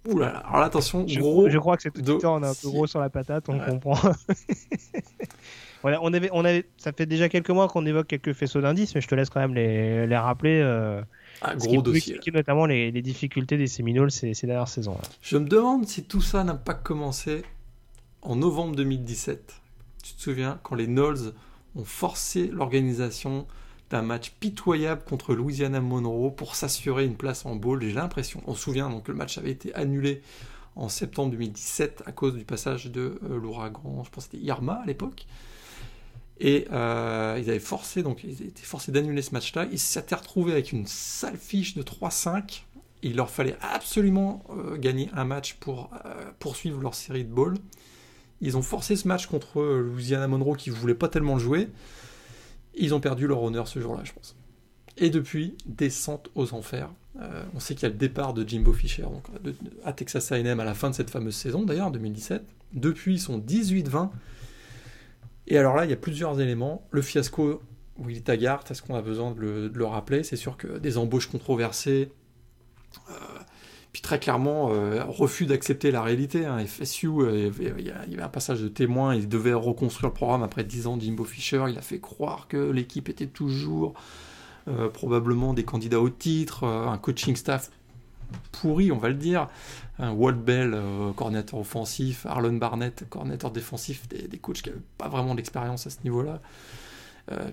Ouh 0.09 0.19
là 0.19 0.33
là, 0.33 0.39
alors 0.39 0.63
attention, 0.63 1.07
je, 1.07 1.21
gros. 1.21 1.49
Je 1.49 1.59
crois 1.59 1.77
que 1.77 1.83
c'est 1.83 1.91
tout 1.91 2.25
on 2.25 2.43
est 2.43 2.47
un 2.47 2.55
peu 2.55 2.69
gros 2.69 2.87
sur 2.87 3.01
la 3.01 3.11
patate, 3.11 3.49
on 3.49 3.59
comprend. 3.59 3.95
on 5.85 6.13
avait, 6.15 6.31
on 6.33 6.45
avait, 6.45 6.65
ça 6.79 6.93
fait 6.93 7.05
déjà 7.05 7.29
quelques 7.29 7.51
mois 7.51 7.69
qu'on 7.69 7.85
évoque 7.85 8.07
quelques 8.07 8.33
faisceaux 8.33 8.61
d'indices, 8.63 8.95
mais 8.95 9.01
je 9.03 9.09
te 9.09 9.15
laisse 9.15 9.29
quand 9.29 9.41
même 9.41 9.55
les, 9.55 10.07
les 10.07 10.17
rappeler. 10.17 10.61
Euh, 10.63 11.03
un 11.43 11.57
gros 11.57 11.83
dossier. 11.83 12.19
notamment 12.33 12.67
les, 12.67 12.91
les, 12.91 13.03
difficultés 13.03 13.57
des 13.57 13.69
Seminoles 13.69 14.11
ces, 14.11 14.35
ces 14.35 14.47
dernières 14.47 14.67
saisons. 14.67 14.97
Je 15.23 15.37
me 15.37 15.47
demande 15.47 15.87
si 15.87 16.05
tout 16.05 16.21
ça 16.21 16.43
n'a 16.43 16.55
pas 16.55 16.75
commencé 16.75 17.43
en 18.23 18.35
novembre 18.35 18.75
2017. 18.77 19.55
Tu 20.03 20.15
te 20.15 20.21
souviens 20.21 20.59
quand 20.63 20.75
les 20.75 20.87
Knolls 20.87 21.33
ont 21.77 21.85
forcé 21.85 22.49
l'organisation 22.49 23.47
d'un 23.91 24.03
match 24.03 24.33
pitoyable 24.39 25.03
contre 25.05 25.35
Louisiana 25.35 25.81
Monroe 25.81 26.31
pour 26.31 26.55
s'assurer 26.55 27.05
une 27.05 27.17
place 27.17 27.47
en 27.47 27.57
bowl. 27.57 27.83
J'ai 27.83 27.93
l'impression, 27.93 28.43
on 28.47 28.55
se 28.55 28.63
souvient 28.63 28.91
donc 28.91 29.05
que 29.05 29.13
le 29.13 29.19
match 29.19 29.39
avait 29.39 29.51
été 29.51 29.75
annulé 29.75 30.23
en 30.77 30.89
septembre 30.89 31.33
2017 31.33 32.05
à 32.07 32.13
cause 32.13 32.35
du 32.35 32.45
passage 32.45 32.87
de 32.87 33.19
euh, 33.25 33.39
l'ouragan, 33.41 34.05
je 34.05 34.11
pense 34.11 34.27
que 34.27 34.33
c'était 34.33 34.45
Irma 34.45 34.81
à 34.83 34.87
l'époque. 34.87 35.27
Et 36.41 36.69
euh, 36.71 37.37
ils 37.41 37.51
avaient 37.51 37.59
forcé, 37.59 38.05
donc 38.05 38.23
ils 38.23 38.43
étaient 38.43 38.63
forcés 38.63 38.93
d'annuler 38.93 39.23
ce 39.23 39.33
match-là. 39.33 39.67
Ils 39.73 39.81
s'étaient 39.81 40.15
retrouvés 40.15 40.53
avec 40.53 40.71
une 40.71 40.87
sale 40.87 41.37
fiche 41.37 41.75
de 41.75 41.83
3-5. 41.83 42.63
Il 43.03 43.17
leur 43.17 43.29
fallait 43.29 43.57
absolument 43.61 44.45
euh, 44.51 44.77
gagner 44.77 45.11
un 45.15 45.25
match 45.25 45.55
pour 45.55 45.91
poursuivre 46.39 46.81
leur 46.81 46.95
série 46.95 47.25
de 47.25 47.33
balls. 47.33 47.59
Ils 48.41 48.57
ont 48.57 48.63
forcé 48.63 48.95
ce 48.95 49.09
match 49.09 49.27
contre 49.27 49.61
Louisiana 49.61 50.29
Monroe 50.29 50.57
qui 50.57 50.71
ne 50.71 50.77
voulait 50.77 50.95
pas 50.95 51.09
tellement 51.09 51.35
le 51.35 51.41
jouer. 51.41 51.69
Ils 52.79 52.95
ont 52.95 53.01
perdu 53.01 53.27
leur 53.27 53.43
honneur 53.43 53.69
ce 53.69 53.81
jour-là, 53.81 54.03
je 54.05 54.13
pense. 54.13 54.37
Et 54.97 55.11
depuis, 55.11 55.57
descente 55.67 56.31
aux 56.35 56.55
enfers. 56.55 56.91
Euh, 57.21 57.45
on 57.55 57.61
sait 57.61 57.75
qu'il 57.75 57.83
y 57.85 57.87
a 57.87 57.89
le 57.89 57.97
départ 57.97 58.33
de 58.33 58.49
Jimbo 58.49 58.73
Fisher 58.73 59.03
donc, 59.03 59.25
à 59.85 59.93
Texas 59.93 60.31
A&M 60.31 60.61
à 60.61 60.65
la 60.65 60.75
fin 60.75 60.91
de 60.91 60.95
cette 60.95 61.11
fameuse 61.11 61.35
saison, 61.35 61.63
d'ailleurs, 61.63 61.89
en 61.89 61.91
2017. 61.91 62.43
Depuis, 62.73 63.15
ils 63.15 63.21
sont 63.21 63.39
18-20. 63.39 64.11
Et 65.49 65.59
alors 65.59 65.75
là, 65.77 65.85
il 65.85 65.91
y 65.91 65.95
a 65.95 65.97
plusieurs 65.97 66.41
éléments. 66.41 66.87
Le 66.91 67.03
fiasco 67.03 67.63
Willy 67.99 68.23
Taggart, 68.23 68.65
est-ce 68.71 68.83
qu'on 68.83 68.95
a 68.95 69.03
besoin 69.03 69.33
de 69.33 69.71
le, 69.75 69.85
rappeler? 69.85 70.23
C'est 70.23 70.37
sûr 70.37 70.57
que 70.57 70.79
des 70.79 70.99
embauches 70.99 71.29
controversées, 71.29 72.13
euh, 73.11 73.13
très 74.03 74.19
clairement, 74.19 74.71
euh, 74.73 75.05
refus 75.05 75.47
d'accepter 75.47 75.91
la 75.91 76.03
réalité. 76.03 76.47
Hein. 76.47 76.65
FSU, 76.67 77.09
il 77.61 77.87
y 77.87 77.91
avait 77.91 78.23
un 78.23 78.29
passage 78.29 78.61
de 78.61 78.69
témoin, 78.69 79.15
il 79.15 79.29
devait 79.29 79.53
reconstruire 79.53 80.09
le 80.09 80.15
programme 80.15 80.43
après 80.43 80.65
10 80.65 80.87
ans 80.87 80.97
de 80.97 81.03
Jimbo 81.03 81.25
Fisher, 81.25 81.65
il 81.69 81.79
a 81.79 81.83
fait 81.83 82.01
croire 82.01 82.49
que 82.49 82.71
l'équipe 82.71 83.09
était 83.09 83.27
toujours 83.27 83.95
euh, 84.69 84.89
probablement 84.91 85.55
des 85.55 85.65
candidats 85.65 86.01
au 86.01 86.11
titre, 86.11 86.65
euh, 86.65 86.89
un 86.89 86.99
coaching 86.99 87.37
staff 87.37 87.71
pourri, 88.53 88.93
on 88.93 88.99
va 88.99 89.09
le 89.09 89.15
dire. 89.15 89.49
Walt 89.99 90.33
Bell, 90.33 90.75
euh, 90.75 91.13
coordinateur 91.13 91.59
offensif, 91.59 92.27
Arlon 92.27 92.53
Barnett, 92.53 93.05
coordinateur 93.09 93.51
défensif, 93.51 94.07
des, 94.09 94.39
coachs 94.39 94.63
qui 94.63 94.69
n'avaient 94.69 94.83
pas 94.99 95.09
vraiment 95.09 95.35
d'expérience 95.35 95.87
à 95.87 95.91
ce 95.91 95.99
niveau-là. 96.05 96.41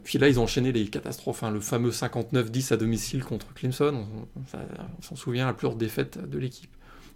Puis 0.03 0.17
là, 0.17 0.28
ils 0.30 0.39
ont 0.39 0.43
enchaîné 0.43 0.71
les 0.71 0.88
catastrophes. 0.88 1.43
Hein. 1.43 1.51
le 1.51 1.59
fameux 1.59 1.91
59-10 1.91 2.73
à 2.73 2.78
domicile 2.78 3.23
contre 3.23 3.53
Clemson, 3.53 4.05
on, 4.36 5.01
s'en 5.01 5.15
souvient, 5.15 5.45
la 5.45 5.53
plus 5.53 5.67
haute 5.67 5.78
défaite 5.78 6.17
de 6.30 6.38
l'équipe 6.38 6.71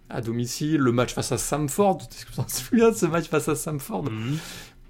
à 0.08 0.20
domicile. 0.20 0.78
Le 0.78 0.92
match 0.92 1.14
face 1.14 1.32
à 1.32 1.38
Samford, 1.38 1.98
est-ce 2.10 2.26
que 2.26 2.32
vous 2.32 2.40
en 2.40 2.48
souvenez 2.48 2.90
de 2.90 2.96
ce 2.96 3.06
match 3.06 3.28
face 3.28 3.48
à 3.48 3.54
Samford 3.54 4.04
mhm 4.10 4.36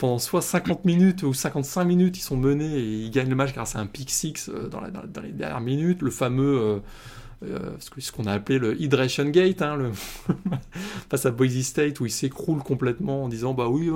pendant 0.00 0.18
soit 0.18 0.42
50 0.42 0.86
minutes 0.86 1.22
ou 1.22 1.34
55 1.34 1.84
minutes, 1.84 2.16
ils 2.16 2.22
sont 2.22 2.36
menés 2.36 2.78
et 2.78 3.04
ils 3.04 3.10
gagnent 3.10 3.28
le 3.28 3.36
match 3.36 3.52
grâce 3.52 3.76
à 3.76 3.80
un 3.80 3.86
pick 3.86 4.10
six 4.10 4.48
euh, 4.48 4.68
dans, 4.68 4.80
les 5.20 5.30
dernières 5.30 5.60
minutes. 5.60 6.00
Le 6.00 6.10
fameux, 6.10 6.58
euh, 6.58 6.78
euh, 7.42 7.76
ce 7.78 8.12
qu'on 8.12 8.24
a 8.24 8.32
appelé 8.32 8.58
le 8.58 8.80
Hydration 8.80 9.24
Gate, 9.24 9.62
hein, 9.62 9.92
face 11.10 11.26
à 11.26 11.30
Boise 11.30 11.60
State, 11.62 12.00
où 12.00 12.06
il 12.06 12.10
s'écroule 12.10 12.62
complètement 12.62 13.24
en 13.24 13.28
disant 13.28 13.54
Bah 13.54 13.68
oui, 13.68 13.90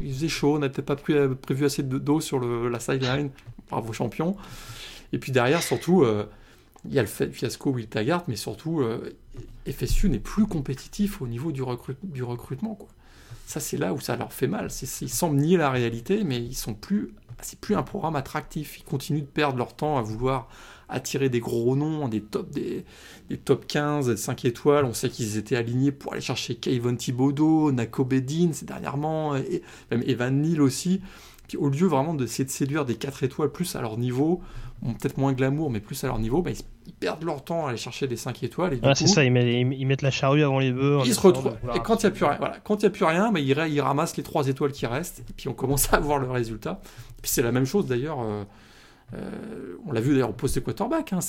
il 0.00 0.12
faisait 0.12 0.28
chaud, 0.28 0.56
on 0.56 0.58
n'avait 0.60 0.82
pas 0.82 0.96
prévu 0.96 1.64
assez 1.64 1.82
d'eau 1.82 2.20
sur 2.20 2.40
la 2.40 2.80
sideline. 2.80 3.30
Bravo 3.70 3.92
champion. 3.92 4.36
Et 5.12 5.18
puis 5.18 5.32
derrière, 5.32 5.62
surtout, 5.62 6.06
il 6.86 6.94
y 6.94 6.98
a 6.98 7.02
le 7.02 7.08
fiasco 7.08 7.70
Will 7.70 7.88
Taggart, 7.88 8.24
mais 8.28 8.36
surtout, 8.36 8.82
FSU 9.70 10.08
n'est 10.08 10.18
plus 10.18 10.46
compétitif 10.46 11.20
au 11.20 11.26
niveau 11.26 11.52
du, 11.52 11.62
recrutement. 11.62 12.78
Ça, 13.46 13.60
c'est 13.60 13.76
là 13.76 13.92
où 13.92 14.00
ça 14.00 14.16
leur 14.16 14.32
fait 14.32 14.46
mal. 14.46 14.68
Ils 15.00 15.10
semblent 15.10 15.36
nier 15.36 15.56
la 15.56 15.70
réalité, 15.70 16.24
mais 16.24 16.38
ils 16.38 16.56
sont 16.56 16.74
plus. 16.74 17.14
C'est 17.40 17.60
plus 17.60 17.76
un 17.76 17.82
programme 17.82 18.16
attractif. 18.16 18.78
Ils 18.80 18.84
continuent 18.84 19.20
de 19.20 19.26
perdre 19.26 19.58
leur 19.58 19.74
temps 19.76 19.96
à 19.96 20.02
vouloir 20.02 20.48
attirer 20.88 21.28
des 21.28 21.40
gros 21.40 21.76
noms, 21.76 22.08
des 22.08 22.20
top, 22.20 22.50
des, 22.50 22.84
top 23.44 23.66
15, 23.66 24.06
des 24.06 24.16
5 24.16 24.44
étoiles. 24.44 24.84
On 24.84 24.94
sait 24.94 25.10
qu'ils 25.10 25.36
étaient 25.36 25.56
alignés 25.56 25.92
pour 25.92 26.12
aller 26.12 26.22
chercher 26.22 26.54
Kayvon 26.54 26.96
Thibodeau, 26.96 27.72
Nako 27.72 28.04
Bedin, 28.04 28.50
c'est 28.52 28.66
dernièrement, 28.66 29.36
et 29.36 29.62
même 29.90 30.02
Evan 30.06 30.40
Neal 30.40 30.62
aussi. 30.62 31.00
Puis 31.46 31.56
au 31.56 31.68
lieu 31.70 31.86
vraiment 31.86 32.14
d'essayer 32.14 32.44
de 32.44 32.50
séduire 32.50 32.84
des 32.84 32.94
4 32.96 33.22
étoiles 33.22 33.50
plus 33.50 33.74
à 33.74 33.80
leur 33.80 33.96
niveau, 33.96 34.42
peut-être 34.82 35.16
moins 35.18 35.32
glamour, 35.32 35.70
mais 35.70 35.80
plus 35.80 36.02
à 36.04 36.06
leur 36.06 36.18
niveau, 36.18 36.42
bah, 36.42 36.50
ils, 36.50 36.92
perdent 36.92 37.24
leur 37.24 37.44
temps 37.44 37.66
à 37.66 37.70
aller 37.70 37.78
chercher 37.78 38.06
des 38.06 38.16
5 38.16 38.42
étoiles. 38.42 38.74
Et 38.74 38.80
c'est 38.94 39.06
ça, 39.06 39.24
ils 39.24 39.30
mettent, 39.30 40.02
la 40.02 40.10
charrue 40.10 40.42
avant 40.42 40.58
les 40.58 40.72
bœufs. 40.72 41.00
Ils 41.04 41.14
se 41.14 41.20
retrouvent. 41.20 41.56
Et 41.74 41.80
quand 41.80 42.02
il 42.02 42.06
n'y 42.06 42.12
a 42.12 42.14
plus 42.14 42.24
rien, 42.24 42.36
voilà, 42.38 42.58
quand 42.64 42.82
il 42.82 42.86
a 42.86 42.90
plus 42.90 43.04
rien, 43.04 43.30
bah, 43.32 43.40
ils, 43.40 43.80
ramassent 43.80 44.16
les 44.16 44.22
3 44.22 44.48
étoiles 44.48 44.72
qui 44.72 44.86
restent, 44.86 45.20
et 45.20 45.32
puis 45.36 45.48
on 45.48 45.54
commence 45.54 45.92
à 45.92 46.00
voir 46.00 46.18
le 46.18 46.30
résultat. 46.30 46.80
puis 47.22 47.30
c'est 47.30 47.42
la 47.42 47.52
même 47.52 47.66
chose 47.66 47.86
d'ailleurs. 47.86 48.20
Euh, 48.20 48.44
euh, 49.14 49.76
on 49.86 49.92
l'a 49.92 50.00
vu 50.00 50.12
d'ailleurs 50.12 50.30
au 50.30 50.34
poste 50.34 50.56
de 50.56 50.60
quarterback, 50.60 51.12
hein, 51.12 51.20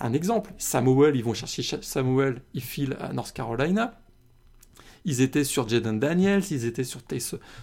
un 0.00 0.12
exemple. 0.12 0.52
Samuel, 0.58 1.16
ils 1.16 1.24
vont 1.24 1.34
chercher 1.34 1.62
Samuel, 1.82 2.42
il 2.54 2.62
file 2.62 2.96
à 3.00 3.12
North 3.12 3.32
Carolina. 3.32 4.00
Ils 5.06 5.22
étaient 5.22 5.44
sur 5.44 5.66
Jaden 5.66 5.98
Daniels, 5.98 6.42
ils 6.50 6.66
étaient 6.66 6.84
sur 6.84 7.00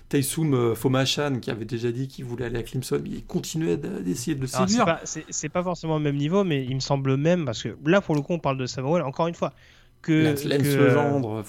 Taysum 0.10 0.54
euh, 0.56 0.74
Fomachan 0.74 1.40
qui 1.40 1.52
avait 1.52 1.66
déjà 1.66 1.92
dit 1.92 2.08
qu'il 2.08 2.26
voulait 2.26 2.46
aller 2.46 2.58
à 2.58 2.64
Clemson, 2.64 3.00
mais 3.04 3.10
ils 3.10 3.26
continuaient 3.26 3.78
d'essayer 3.78 4.36
de 4.36 4.42
le 4.42 4.48
séduire. 4.48 5.00
C'est 5.04 5.50
pas, 5.50 5.62
forcément 5.62 5.98
au 5.98 6.00
même 6.00 6.18
niveau, 6.18 6.44
mais 6.44 6.66
il 6.66 6.74
me 6.74 6.80
semble 6.80 7.16
même, 7.16 7.46
parce 7.46 7.62
que 7.62 7.78
là 7.86 8.02
pour 8.02 8.16
le 8.16 8.22
coup 8.22 8.34
on 8.34 8.40
parle 8.40 8.58
de 8.58 8.66
Samuel, 8.66 9.04
encore 9.04 9.28
une 9.28 9.36
fois, 9.36 9.54
que. 10.02 10.36
Le 10.48 10.90
gendre. 10.90 11.44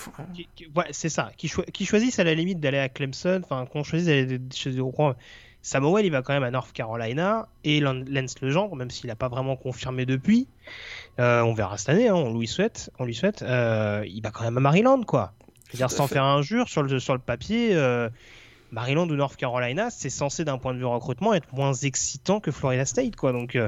ouais, 0.76 0.84
c'est 0.90 1.09
ça. 1.09 1.32
Qui, 1.36 1.49
choisissent 1.86 2.18
à 2.18 2.24
la 2.24 2.34
limite 2.34 2.61
d'aller 2.61 2.78
à 2.78 2.90
Clemson, 2.90 3.40
enfin 3.42 3.64
qu'on 3.64 3.82
choisisse 3.82 4.09
d'aller 4.09 4.38
chez 4.53 4.78
Samuel, 5.62 6.06
il 6.06 6.12
va 6.12 6.22
quand 6.22 6.32
même 6.32 6.44
à 6.44 6.50
North 6.50 6.72
Carolina 6.72 7.48
et 7.64 7.80
Lance 7.80 8.40
Legendre, 8.40 8.76
même 8.76 8.90
s'il 8.90 9.09
n'a 9.09 9.16
pas 9.16 9.28
vraiment 9.28 9.56
confirmé 9.56 10.06
depuis, 10.06 10.46
euh, 11.18 11.42
on 11.42 11.52
verra 11.52 11.76
cette 11.78 11.90
année, 11.90 12.09
hein, 12.09 12.14
on 12.14 12.38
lui 12.38 12.46
souhaite, 12.46 12.90
on 12.98 13.04
lui 13.04 13.14
souhaite, 13.14 13.42
euh, 13.42 14.04
il 14.06 14.22
va 14.22 14.30
quand 14.30 14.44
même 14.44 14.56
à 14.56 14.61
Maryland, 14.61 15.02
quoi. 15.02 15.32
C'est-à-dire 15.68 15.90
sans 15.90 16.06
faire 16.06 16.24
injure 16.24 16.68
sur 16.68 16.82
le, 16.82 16.98
sur 16.98 17.12
le 17.12 17.20
papier, 17.20 17.74
euh, 17.74 18.09
Maryland 18.70 19.09
ou 19.09 19.14
North 19.14 19.36
Carolina, 19.36 19.90
c'est 19.90 20.11
censé 20.11 20.44
d'un 20.44 20.59
point 20.59 20.72
de 20.72 20.78
vue 20.78 20.86
recrutement 20.86 21.34
être 21.34 21.52
moins 21.52 21.74
excitant 21.74 22.40
que 22.40 22.50
Florida 22.50 22.84
State, 22.84 23.16
quoi. 23.16 23.32
Donc 23.32 23.59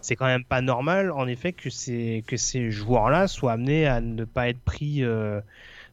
c'est 0.00 0.16
quand 0.16 0.26
même 0.26 0.44
pas 0.44 0.60
normal, 0.60 1.10
en 1.10 1.26
effet, 1.26 1.52
que 1.52 1.68
ces 1.68 2.24
que 2.26 2.36
ces 2.36 2.70
joueurs-là 2.70 3.26
soient 3.26 3.52
amenés 3.52 3.86
à 3.86 4.00
ne 4.00 4.24
pas 4.24 4.48
être 4.48 4.60
pris 4.60 5.02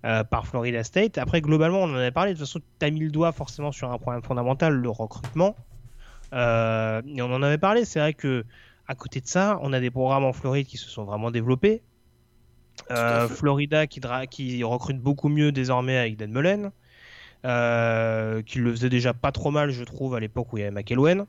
euh, 0.07 0.23
par 0.23 0.47
Florida 0.47 0.83
State. 0.83 1.19
Après, 1.19 1.41
globalement, 1.41 1.79
on 1.79 1.91
en 1.91 1.95
avait 1.95 2.11
parlé. 2.11 2.33
De 2.33 2.37
toute 2.39 2.47
façon, 2.47 2.61
tu 2.79 2.85
as 2.85 2.89
mis 2.89 3.01
le 3.01 3.11
doigt 3.11 3.31
forcément 3.31 3.71
sur 3.71 3.91
un 3.91 3.97
problème 3.99 4.23
fondamental, 4.23 4.73
le 4.73 4.89
recrutement. 4.89 5.55
et 6.33 7.21
on 7.21 7.33
en 7.33 7.43
avait 7.43 7.59
parlé. 7.59 7.85
C'est 7.85 7.99
vrai 7.99 8.13
que 8.13 8.43
à 8.87 8.95
côté 8.95 9.19
de 9.21 9.27
ça, 9.27 9.59
on 9.61 9.73
a 9.73 9.79
des 9.79 9.91
programmes 9.91 10.23
en 10.23 10.33
Floride 10.33 10.65
qui 10.65 10.77
se 10.77 10.89
sont 10.89 11.03
vraiment 11.03 11.29
développés. 11.29 11.81
Euh, 12.91 13.27
Florida 13.27 13.87
qui, 13.87 14.01
qui, 14.29 14.63
recrute 14.63 14.99
beaucoup 14.99 15.29
mieux 15.29 15.51
désormais 15.51 15.97
avec 15.97 16.17
Dan 16.17 16.31
Mullen, 16.31 16.71
euh, 17.45 18.41
qui 18.43 18.59
le 18.59 18.71
faisait 18.71 18.89
déjà 18.89 19.13
pas 19.13 19.31
trop 19.31 19.51
mal, 19.51 19.71
je 19.71 19.83
trouve, 19.83 20.15
à 20.15 20.19
l'époque 20.19 20.53
où 20.53 20.57
il 20.57 20.61
y 20.61 20.63
avait 20.63 20.71
McElwain. 20.71 21.27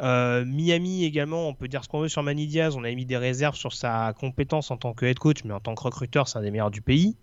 Euh, 0.00 0.44
Miami 0.44 1.04
également, 1.04 1.48
on 1.48 1.54
peut 1.54 1.68
dire 1.68 1.84
ce 1.84 1.88
qu'on 1.88 2.00
veut 2.00 2.08
sur 2.08 2.22
Manny 2.22 2.46
Diaz, 2.46 2.76
on 2.76 2.84
a 2.84 2.90
mis 2.90 3.06
des 3.06 3.16
réserves 3.16 3.54
sur 3.54 3.72
sa 3.72 4.12
compétence 4.18 4.70
en 4.70 4.76
tant 4.76 4.92
que 4.92 5.06
head 5.06 5.18
coach, 5.18 5.44
mais 5.44 5.52
en 5.52 5.60
tant 5.60 5.74
que 5.74 5.82
recruteur, 5.82 6.28
c'est 6.28 6.38
un 6.38 6.42
des 6.42 6.50
meilleurs 6.50 6.70
du 6.70 6.82
pays. 6.82 7.16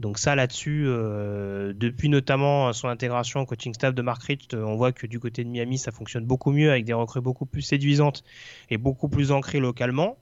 Donc 0.00 0.18
ça 0.18 0.34
là-dessus, 0.34 0.84
depuis 0.86 2.08
notamment 2.08 2.72
son 2.72 2.88
intégration 2.88 3.40
au 3.40 3.46
coaching 3.46 3.74
staff 3.74 3.94
de 3.94 4.00
Mark 4.00 4.22
Rich, 4.22 4.48
on 4.54 4.74
voit 4.74 4.92
que 4.92 5.06
du 5.06 5.20
côté 5.20 5.44
de 5.44 5.50
Miami, 5.50 5.76
ça 5.76 5.92
fonctionne 5.92 6.24
beaucoup 6.24 6.52
mieux 6.52 6.70
avec 6.70 6.86
des 6.86 6.94
recrues 6.94 7.20
beaucoup 7.20 7.44
plus 7.44 7.60
séduisantes 7.60 8.24
et 8.70 8.78
beaucoup 8.78 9.10
plus 9.10 9.30
ancrées 9.30 9.60
localement. 9.60 10.16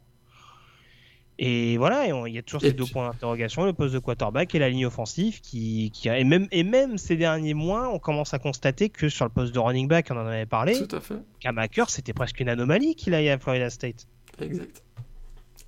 Et 1.39 1.77
voilà, 1.77 2.07
il 2.27 2.35
y 2.35 2.39
a 2.39 2.43
toujours 2.43 2.61
ces 2.61 2.73
deux 2.73 2.87
points 2.87 3.07
d'interrogation, 3.07 3.65
le 3.65 3.73
poste 3.73 3.95
de 3.95 4.01
quarterback 4.01 4.53
et 4.57 4.59
la 4.59 4.69
ligne 4.69 4.87
offensive 4.87 5.41
qui, 5.41 5.93
qui 5.95 6.09
et 6.09 6.25
même 6.25 6.49
et 6.51 6.65
même 6.65 6.99
ces 6.99 7.17
derniers 7.17 7.55
mois, 7.55 7.89
on 7.95 8.01
commence 8.01 8.35
à 8.35 8.41
constater 8.41 8.89
que 8.89 9.09
sur 9.09 9.25
le 9.25 9.31
poste 9.31 9.55
de 9.55 9.61
running 9.61 9.87
back, 9.87 10.09
on 10.11 10.17
en 10.17 10.27
avait 10.27 10.47
parlé. 10.47 10.77
Tout 10.77 10.97
à 10.97 11.01
fait. 11.01 11.15
Kamaker, 11.39 11.89
c'était 11.91 12.13
presque 12.13 12.41
une 12.41 12.49
anomalie 12.49 12.97
qu'il 12.97 13.15
a 13.15 13.19
à 13.19 13.39
Florida 13.39 13.71
State. 13.71 14.09
Exact. 14.41 14.83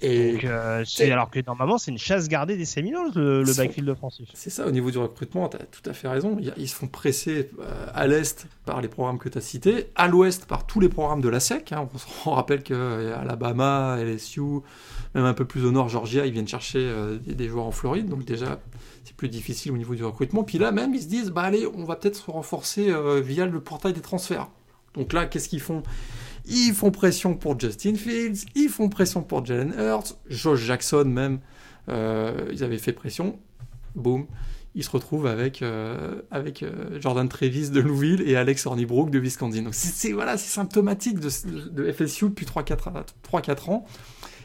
Et 0.02 0.38
euh, 0.44 0.84
alors 1.00 1.30
que 1.30 1.40
normalement, 1.46 1.76
c'est 1.76 1.90
une 1.90 1.98
chasse 1.98 2.28
gardée 2.28 2.56
des 2.56 2.64
Seminoles, 2.64 3.10
le, 3.14 3.42
le 3.42 3.54
backfield 3.54 3.88
offensif. 3.90 4.28
C'est 4.32 4.48
ça, 4.48 4.66
au 4.66 4.70
niveau 4.70 4.90
du 4.90 4.96
recrutement, 4.96 5.48
tu 5.48 5.58
as 5.58 5.60
tout 5.60 5.82
à 5.84 5.92
fait 5.92 6.08
raison. 6.08 6.38
Ils 6.56 6.68
se 6.68 6.74
font 6.74 6.86
presser 6.86 7.50
euh, 7.60 7.86
à 7.94 8.06
l'est 8.06 8.46
par 8.64 8.80
les 8.80 8.88
programmes 8.88 9.18
que 9.18 9.28
tu 9.28 9.36
as 9.36 9.42
cités, 9.42 9.88
à 9.96 10.08
l'ouest 10.08 10.46
par 10.46 10.66
tous 10.66 10.80
les 10.80 10.88
programmes 10.88 11.20
de 11.20 11.28
la 11.28 11.38
SEC. 11.38 11.72
Hein. 11.72 11.86
On, 12.24 12.30
rappelle 12.34 12.62
qu'Alabama, 12.62 13.98
LSU, 14.02 14.40
même 15.14 15.24
un 15.24 15.34
peu 15.34 15.44
plus 15.44 15.66
au 15.66 15.70
nord, 15.70 15.90
Georgia, 15.90 16.24
ils 16.24 16.32
viennent 16.32 16.48
chercher 16.48 16.80
euh, 16.80 17.18
des, 17.18 17.48
joueurs 17.48 17.66
en 17.66 17.72
Floride. 17.72 18.08
Donc 18.08 18.24
déjà, 18.24 18.58
c'est 19.04 19.16
plus 19.16 19.28
difficile 19.28 19.72
au 19.72 19.76
niveau 19.76 19.94
du 19.94 20.04
recrutement. 20.04 20.44
Puis 20.44 20.56
là, 20.56 20.72
même, 20.72 20.94
ils 20.94 21.02
se 21.02 21.08
disent, 21.08 21.30
bah 21.30 21.42
allez, 21.42 21.66
on 21.66 21.84
va 21.84 21.96
peut-être 21.96 22.16
se 22.16 22.30
renforcer 22.30 22.90
via 23.22 23.44
le 23.44 23.60
portail 23.60 23.92
des 23.92 24.00
transferts. 24.00 24.48
Donc 24.94 25.12
là, 25.12 25.26
qu'est-ce 25.26 25.48
qu'ils 25.48 25.60
font? 25.60 25.82
Ils 26.50 26.74
font 26.74 26.90
pression 26.90 27.34
pour 27.34 27.58
Justin 27.58 27.94
Fields, 27.94 28.44
ils 28.54 28.68
font 28.68 28.88
pression 28.88 29.22
pour 29.22 29.44
Jalen 29.44 29.72
Hurts, 29.78 30.16
Josh 30.28 30.60
Jackson 30.60 31.04
même. 31.04 31.38
Euh, 31.88 32.48
ils 32.52 32.62
avaient 32.62 32.78
fait 32.78 32.92
pression. 32.92 33.38
Boum. 33.96 34.26
il 34.76 34.84
se 34.84 34.90
retrouve 34.90 35.26
avec, 35.26 35.62
euh, 35.62 36.22
euh, 36.32 37.00
Jordan 37.00 37.28
Trevis 37.28 37.70
de 37.70 37.80
Louisville 37.80 38.22
et 38.28 38.36
Alex 38.36 38.66
Hornibrook 38.66 39.10
de 39.10 39.18
Wisconsin. 39.18 39.62
Donc 39.62 39.74
c'est 39.74 40.12
voilà, 40.12 40.36
symptomatique 40.36 41.18
de, 41.18 41.92
FSU 41.92 42.28
depuis 42.28 42.46
3-4 42.46 43.70
ans. 43.70 43.84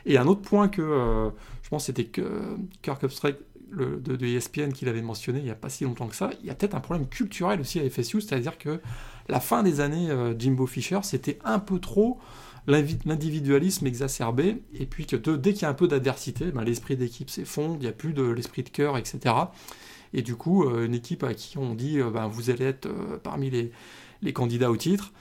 Et 0.07 0.17
un 0.17 0.25
autre 0.25 0.41
point 0.41 0.67
que 0.67 1.31
je 1.61 1.69
pense 1.69 1.85
c'était 1.85 2.05
que 2.05 2.57
Kirk 2.81 3.03
Upstrike 3.03 3.37
de, 3.71 4.15
de, 4.15 4.25
ESPN 4.25 4.71
qu'il 4.71 4.87
avait 4.87 5.01
mentionné 5.01 5.39
il 5.39 5.45
n'y 5.45 5.51
a 5.51 5.55
pas 5.55 5.69
si 5.69 5.83
longtemps 5.83 6.07
que 6.07 6.15
ça, 6.15 6.29
il 6.41 6.47
y 6.47 6.49
a 6.49 6.55
peut-être 6.55 6.75
un 6.75 6.79
problème 6.79 7.07
culturel 7.07 7.59
aussi 7.59 7.79
à 7.79 7.89
FSU, 7.89 8.21
c'est-à-dire 8.21 8.57
que 8.57 8.79
la 9.27 9.39
fin 9.39 9.63
des 9.63 9.79
années 9.81 10.09
Jimbo 10.37 10.67
Fisher, 10.67 10.99
c'était 11.03 11.39
un 11.43 11.59
peu 11.59 11.79
trop 11.79 12.19
l'individualisme 12.67 13.85
exacerbé, 13.85 14.63
et 14.73 14.85
puis 14.85 15.05
que 15.05 15.15
dès 15.15 15.53
qu'il 15.53 15.63
y 15.63 15.65
a 15.65 15.69
un 15.69 15.75
peu 15.75 15.87
d'adversité, 15.87 16.45
ben, 16.51 16.63
l'esprit 16.63 16.95
d'équipe 16.95 17.29
s'effondre, 17.29 17.75
il 17.75 17.81
n'y 17.81 17.87
a 17.87 17.91
plus 17.91 18.13
de 18.13 18.23
l'esprit 18.23 18.63
de 18.63 18.69
cœur, 18.69 18.97
etc. 18.97 19.35
Et 20.13 20.21
du 20.21 20.35
coup, 20.35 20.63
euh, 20.63 20.85
une 20.85 20.95
équipe 20.95 21.23
à 21.23 21.33
qui 21.33 21.57
on 21.57 21.75
dit 21.75 21.99
euh, 21.99 22.09
ben, 22.09 22.27
vous 22.27 22.49
allez 22.49 22.65
être 22.65 22.87
euh, 22.87 23.17
parmi 23.21 23.49
les, 23.49 23.71
les, 24.21 24.33
candidats 24.33 24.71
au 24.71 24.77
titre, 24.77 25.11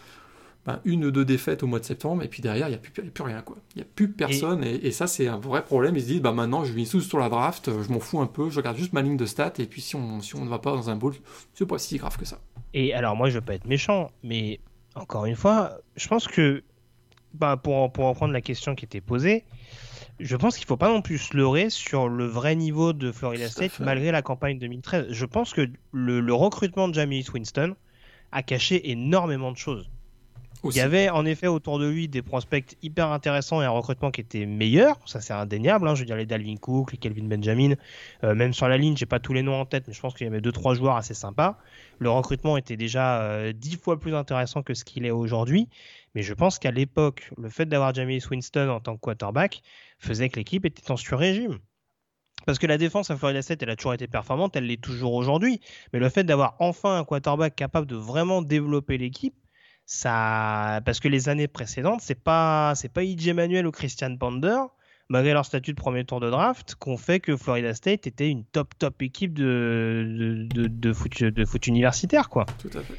ben, 0.64 0.80
une 0.84 1.04
ou 1.04 1.10
deux 1.10 1.26
défaites 1.26 1.62
au 1.62 1.66
mois 1.66 1.80
de 1.80 1.84
septembre, 1.84 2.22
et 2.22 2.28
puis 2.28 2.40
derrière, 2.40 2.68
il 2.68 2.70
n'y 2.70 2.76
a, 2.76 2.78
plus, 2.78 2.92
plus 2.92 3.24
rien. 3.24 3.42
quoi. 3.42 3.58
Il 3.74 3.78
n'y 3.78 3.82
a 3.82 3.86
plus 3.94 4.10
personne, 4.10 4.64
et, 4.64 4.90
ça, 4.92 5.06
c'est 5.06 5.28
un 5.28 5.36
vrai 5.36 5.64
problème. 5.64 5.96
Ils 5.96 6.02
se 6.02 6.06
disent 6.06 6.22
ben, 6.22 6.32
maintenant, 6.32 6.64
je 6.64 6.72
vis 6.72 6.86
sous 6.86 7.02
sur 7.02 7.18
la 7.18 7.28
draft, 7.28 7.70
je 7.82 7.92
m'en 7.92 8.00
fous 8.00 8.20
un 8.20 8.26
peu, 8.26 8.48
je 8.48 8.56
regarde 8.56 8.78
juste 8.78 8.94
ma 8.94 9.02
ligne 9.02 9.18
de 9.18 9.26
stats, 9.26 9.54
et 9.58 9.66
puis 9.66 9.82
si 9.82 9.96
on, 9.96 10.22
si 10.22 10.34
on 10.34 10.44
ne 10.44 10.48
va 10.48 10.60
pas 10.60 10.72
dans 10.72 10.88
un 10.88 10.96
bowl, 10.96 11.12
c'est 11.52 11.66
pas 11.66 11.78
si 11.78 11.98
grave 11.98 12.16
que 12.16 12.24
ça. 12.24 12.40
Et 12.74 12.92
alors, 12.92 13.16
moi, 13.16 13.30
je 13.30 13.36
veux 13.36 13.40
pas 13.40 13.54
être 13.54 13.66
méchant, 13.66 14.10
mais 14.22 14.60
encore 14.96 15.24
une 15.26 15.36
fois, 15.36 15.78
je 15.96 16.06
pense 16.08 16.28
que 16.28 16.62
pour, 17.62 17.92
pour 17.92 18.06
reprendre 18.06 18.32
la 18.32 18.40
question 18.40 18.74
qui 18.74 18.84
était 18.84 19.00
posée, 19.00 19.44
je 20.20 20.36
pense 20.36 20.56
qu'il 20.56 20.64
ne 20.64 20.68
faut 20.68 20.76
pas 20.76 20.88
non 20.88 21.02
plus 21.02 21.18
se 21.18 21.36
leurrer 21.36 21.70
sur 21.70 22.08
le 22.08 22.26
vrai 22.26 22.54
niveau 22.54 22.92
de 22.92 23.10
Florida 23.10 23.48
State 23.48 23.80
malgré 23.80 24.12
la 24.12 24.22
campagne 24.22 24.58
2013. 24.58 25.06
Je 25.10 25.26
pense 25.26 25.52
que 25.52 25.68
le, 25.92 26.34
recrutement 26.34 26.88
de 26.88 26.94
Jamie 26.94 27.24
Winston 27.32 27.74
a 28.32 28.42
caché 28.42 28.90
énormément 28.90 29.52
de 29.52 29.56
choses. 29.56 29.90
Il 30.70 30.76
y 30.76 30.80
avait 30.80 31.10
en 31.10 31.26
effet 31.26 31.46
autour 31.46 31.78
de 31.78 31.88
lui 31.88 32.08
des 32.08 32.22
prospects 32.22 32.76
hyper 32.82 33.10
intéressants 33.10 33.60
et 33.60 33.64
un 33.64 33.70
recrutement 33.70 34.10
qui 34.10 34.20
était 34.20 34.46
meilleur, 34.46 34.98
ça 35.06 35.20
c'est 35.20 35.32
indéniable. 35.32 35.86
Hein. 35.88 35.94
je 35.94 36.00
veux 36.00 36.06
dire 36.06 36.16
les 36.16 36.26
Dalvin 36.26 36.56
Cook, 36.56 36.92
les 36.92 36.98
Kelvin 36.98 37.24
Benjamin, 37.24 37.74
euh, 38.22 38.34
même 38.34 38.52
sur 38.52 38.68
la 38.68 38.78
ligne, 38.78 38.96
j'ai 38.96 39.06
pas 39.06 39.20
tous 39.20 39.32
les 39.32 39.42
noms 39.42 39.60
en 39.60 39.66
tête, 39.66 39.84
mais 39.86 39.94
je 39.94 40.00
pense 40.00 40.14
qu'il 40.14 40.26
y 40.26 40.30
avait 40.30 40.40
deux 40.40 40.52
trois 40.52 40.74
joueurs 40.74 40.96
assez 40.96 41.14
sympas. 41.14 41.58
Le 41.98 42.10
recrutement 42.10 42.56
était 42.56 42.76
déjà 42.76 43.22
euh, 43.22 43.52
dix 43.52 43.76
fois 43.76 43.98
plus 43.98 44.14
intéressant 44.14 44.62
que 44.62 44.74
ce 44.74 44.84
qu'il 44.84 45.04
est 45.06 45.10
aujourd'hui. 45.10 45.68
Mais 46.14 46.22
je 46.22 46.32
pense 46.32 46.58
qu'à 46.58 46.70
l'époque, 46.70 47.30
le 47.36 47.48
fait 47.48 47.66
d'avoir 47.66 47.92
Jamie 47.92 48.20
Winston 48.30 48.68
en 48.68 48.80
tant 48.80 48.94
que 48.94 49.00
quarterback 49.00 49.62
faisait 49.98 50.28
que 50.28 50.36
l'équipe 50.36 50.64
était 50.64 50.90
en 50.90 50.96
sur-régime. 50.96 51.58
Parce 52.46 52.58
que 52.58 52.66
la 52.66 52.78
défense 52.78 53.10
à 53.10 53.16
Florida 53.16 53.42
State, 53.42 53.62
elle 53.62 53.70
a 53.70 53.76
toujours 53.76 53.94
été 53.94 54.06
performante, 54.06 54.54
elle 54.54 54.66
l'est 54.66 54.80
toujours 54.80 55.14
aujourd'hui. 55.14 55.60
Mais 55.92 55.98
le 55.98 56.08
fait 56.08 56.24
d'avoir 56.24 56.56
enfin 56.58 56.98
un 56.98 57.04
quarterback 57.04 57.56
capable 57.56 57.86
de 57.86 57.96
vraiment 57.96 58.42
développer 58.42 58.98
l'équipe, 58.98 59.34
ça, 59.86 60.80
parce 60.84 61.00
que 61.00 61.08
les 61.08 61.28
années 61.28 61.48
précédentes, 61.48 62.00
c'est 62.00 62.14
pas, 62.14 62.74
c'est 62.74 62.88
pas 62.88 63.02
E.J. 63.02 63.32
Manuel 63.34 63.66
ou 63.66 63.70
Christian 63.70 64.16
Pander, 64.16 64.60
malgré 65.08 65.32
leur 65.32 65.44
statut 65.44 65.72
de 65.72 65.80
premier 65.80 66.04
tour 66.04 66.20
de 66.20 66.30
draft, 66.30 66.74
qu'on 66.76 66.96
fait 66.96 67.20
que 67.20 67.36
Florida 67.36 67.74
State 67.74 68.06
était 68.06 68.30
une 68.30 68.44
top 68.44 68.74
top 68.78 69.02
équipe 69.02 69.34
de 69.34 70.46
de, 70.50 70.66
de, 70.66 70.92
foot, 70.92 71.22
de 71.22 71.44
foot 71.44 71.66
universitaire, 71.66 72.28
quoi. 72.28 72.46
Tout 72.58 72.70
à 72.78 72.80
fait. 72.80 72.94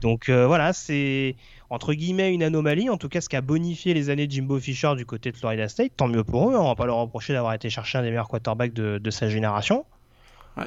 Donc 0.00 0.28
euh, 0.28 0.46
voilà, 0.46 0.72
c'est 0.72 1.36
entre 1.70 1.94
guillemets 1.94 2.32
une 2.32 2.42
anomalie, 2.42 2.90
en 2.90 2.96
tout 2.96 3.08
cas 3.08 3.20
ce 3.20 3.28
qui 3.28 3.36
a 3.36 3.40
bonifié 3.40 3.94
les 3.94 4.10
années 4.10 4.26
de 4.26 4.32
Jimbo 4.32 4.58
Fisher 4.58 4.94
du 4.96 5.06
côté 5.06 5.32
de 5.32 5.36
Florida 5.36 5.68
State, 5.68 5.92
tant 5.96 6.08
mieux 6.08 6.24
pour 6.24 6.50
eux, 6.50 6.54
hein. 6.54 6.60
on 6.60 6.68
va 6.68 6.74
pas 6.74 6.86
leur 6.86 6.96
reprocher 6.96 7.32
d'avoir 7.32 7.54
été 7.54 7.70
chercher 7.70 7.98
un 7.98 8.02
des 8.02 8.10
meilleurs 8.10 8.28
quarterbacks 8.28 8.74
de, 8.74 9.10
sa 9.10 9.28
génération. 9.28 9.84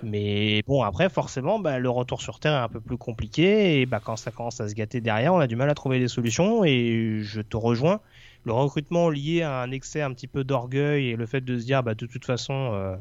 Mais 0.04 0.62
bon, 0.68 0.84
après, 0.84 1.10
forcément, 1.10 1.60
bah, 1.60 1.80
le 1.80 1.90
retour 1.90 2.22
sur 2.22 2.40
Terre 2.40 2.54
est 2.54 2.64
un 2.64 2.70
peu 2.70 2.80
plus 2.80 2.98
compliqué. 2.98 3.82
Et 3.82 3.86
bah, 3.86 4.00
quand 4.04 4.16
ça 4.16 4.32
commence 4.32 4.62
à 4.62 4.70
se 4.70 4.76
gâter 4.76 5.02
derrière, 5.02 5.34
on 5.34 5.40
a 5.40 5.48
du 5.48 5.56
mal 5.56 5.70
à 5.70 5.76
trouver 5.76 6.00
des 6.00 6.08
solutions. 6.08 6.64
Et 6.64 7.20
je 7.22 7.42
te 7.42 7.58
rejoins. 7.58 8.00
Le 8.46 8.54
recrutement 8.54 9.10
lié 9.10 9.42
à 9.42 9.62
un 9.62 9.72
excès 9.72 10.02
un 10.02 10.14
petit 10.14 10.28
peu 10.28 10.44
d'orgueil 10.44 11.10
et 11.10 11.16
le 11.16 11.26
fait 11.26 11.42
de 11.42 11.58
se 11.58 11.66
dire, 11.66 11.84
bah, 11.84 11.96
de 11.96 12.06
toute 12.06 12.26
façon, 12.26 12.72
euh, 12.74 12.96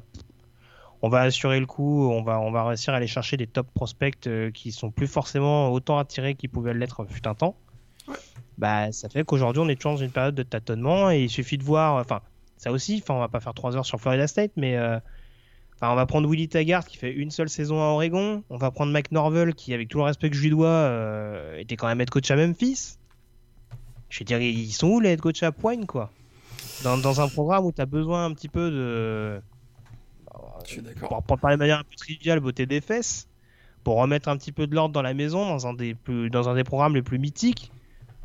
on 1.02 1.08
va 1.08 1.20
assurer 1.20 1.60
le 1.60 1.66
coup, 1.66 2.10
on 2.10 2.22
va, 2.22 2.40
on 2.40 2.50
va 2.50 2.64
réussir 2.64 2.92
à 2.92 2.96
aller 2.96 3.06
chercher 3.06 3.36
des 3.36 3.46
top 3.46 3.68
prospects 3.72 4.26
euh, 4.26 4.50
qui 4.50 4.72
sont 4.72 4.90
plus 4.90 5.06
forcément 5.06 5.70
autant 5.70 5.98
attirés 5.98 6.34
qu'ils 6.34 6.50
pouvaient 6.50 6.74
l'être 6.74 7.04
fut 7.08 7.26
un 7.28 7.34
temps. 7.34 7.54
Bah, 8.56 8.90
ça 8.90 9.08
fait 9.08 9.24
qu'aujourd'hui, 9.24 9.62
on 9.62 9.68
est 9.68 9.76
toujours 9.76 9.92
dans 9.92 10.02
une 10.02 10.10
période 10.10 10.34
de 10.34 10.42
tâtonnement 10.42 11.10
et 11.10 11.22
il 11.22 11.30
suffit 11.30 11.58
de 11.58 11.62
voir, 11.62 11.94
enfin, 12.00 12.20
ça 12.56 12.72
aussi, 12.72 13.00
enfin, 13.02 13.14
on 13.14 13.20
va 13.20 13.28
pas 13.28 13.40
faire 13.40 13.54
trois 13.54 13.76
heures 13.76 13.86
sur 13.86 14.00
Florida 14.00 14.26
State, 14.26 14.50
mais 14.56 14.76
euh, 14.76 14.98
enfin, 15.80 15.92
on 15.92 15.96
va 15.96 16.06
prendre 16.06 16.28
Willie 16.28 16.48
Taggart 16.48 16.84
qui 16.86 16.96
fait 16.96 17.12
une 17.12 17.30
seule 17.30 17.48
saison 17.48 17.80
à 17.80 17.86
Oregon, 17.86 18.42
on 18.50 18.56
va 18.56 18.70
prendre 18.70 18.92
Mike 18.92 19.12
Norvell 19.12 19.54
qui, 19.54 19.72
avec 19.74 19.88
tout 19.88 19.98
le 19.98 20.04
respect 20.04 20.30
que 20.30 20.36
je 20.36 20.42
lui 20.42 20.50
dois, 20.50 20.68
euh, 20.68 21.58
était 21.58 21.76
quand 21.76 21.86
même 21.86 22.00
head 22.00 22.10
coach 22.10 22.30
à 22.30 22.36
Memphis. 22.36 22.98
Je 24.10 24.20
veux 24.20 24.24
dire, 24.24 24.40
ils 24.40 24.72
sont 24.72 24.88
où 24.88 25.00
les 25.00 25.10
head 25.10 25.20
coach 25.20 25.42
à 25.42 25.52
Poigne, 25.52 25.86
quoi? 25.86 26.10
Dans, 26.82 26.96
dans, 26.96 27.20
un 27.20 27.28
programme 27.28 27.64
où 27.64 27.72
tu 27.72 27.80
as 27.80 27.86
besoin 27.86 28.24
un 28.24 28.32
petit 28.32 28.48
peu 28.48 28.70
de 28.70 29.40
je 30.64 30.70
suis 30.72 30.82
d'accord. 30.82 31.08
Pour, 31.08 31.22
pour, 31.22 31.38
parler 31.38 31.56
de 31.56 31.60
manière 31.60 31.78
un 31.78 31.84
peu 31.84 31.96
triviale, 31.96 32.40
beauté 32.40 32.66
des 32.66 32.80
fesses, 32.80 33.28
pour 33.84 33.96
remettre 33.96 34.28
un 34.28 34.36
petit 34.36 34.52
peu 34.52 34.66
de 34.66 34.74
l'ordre 34.74 34.92
dans 34.92 35.02
la 35.02 35.14
maison, 35.14 35.46
dans 35.46 35.66
un 35.66 35.74
des 35.74 35.94
plus, 35.94 36.30
dans 36.30 36.48
un 36.48 36.54
des 36.54 36.64
programmes 36.64 36.94
les 36.94 37.02
plus 37.02 37.18
mythiques. 37.18 37.72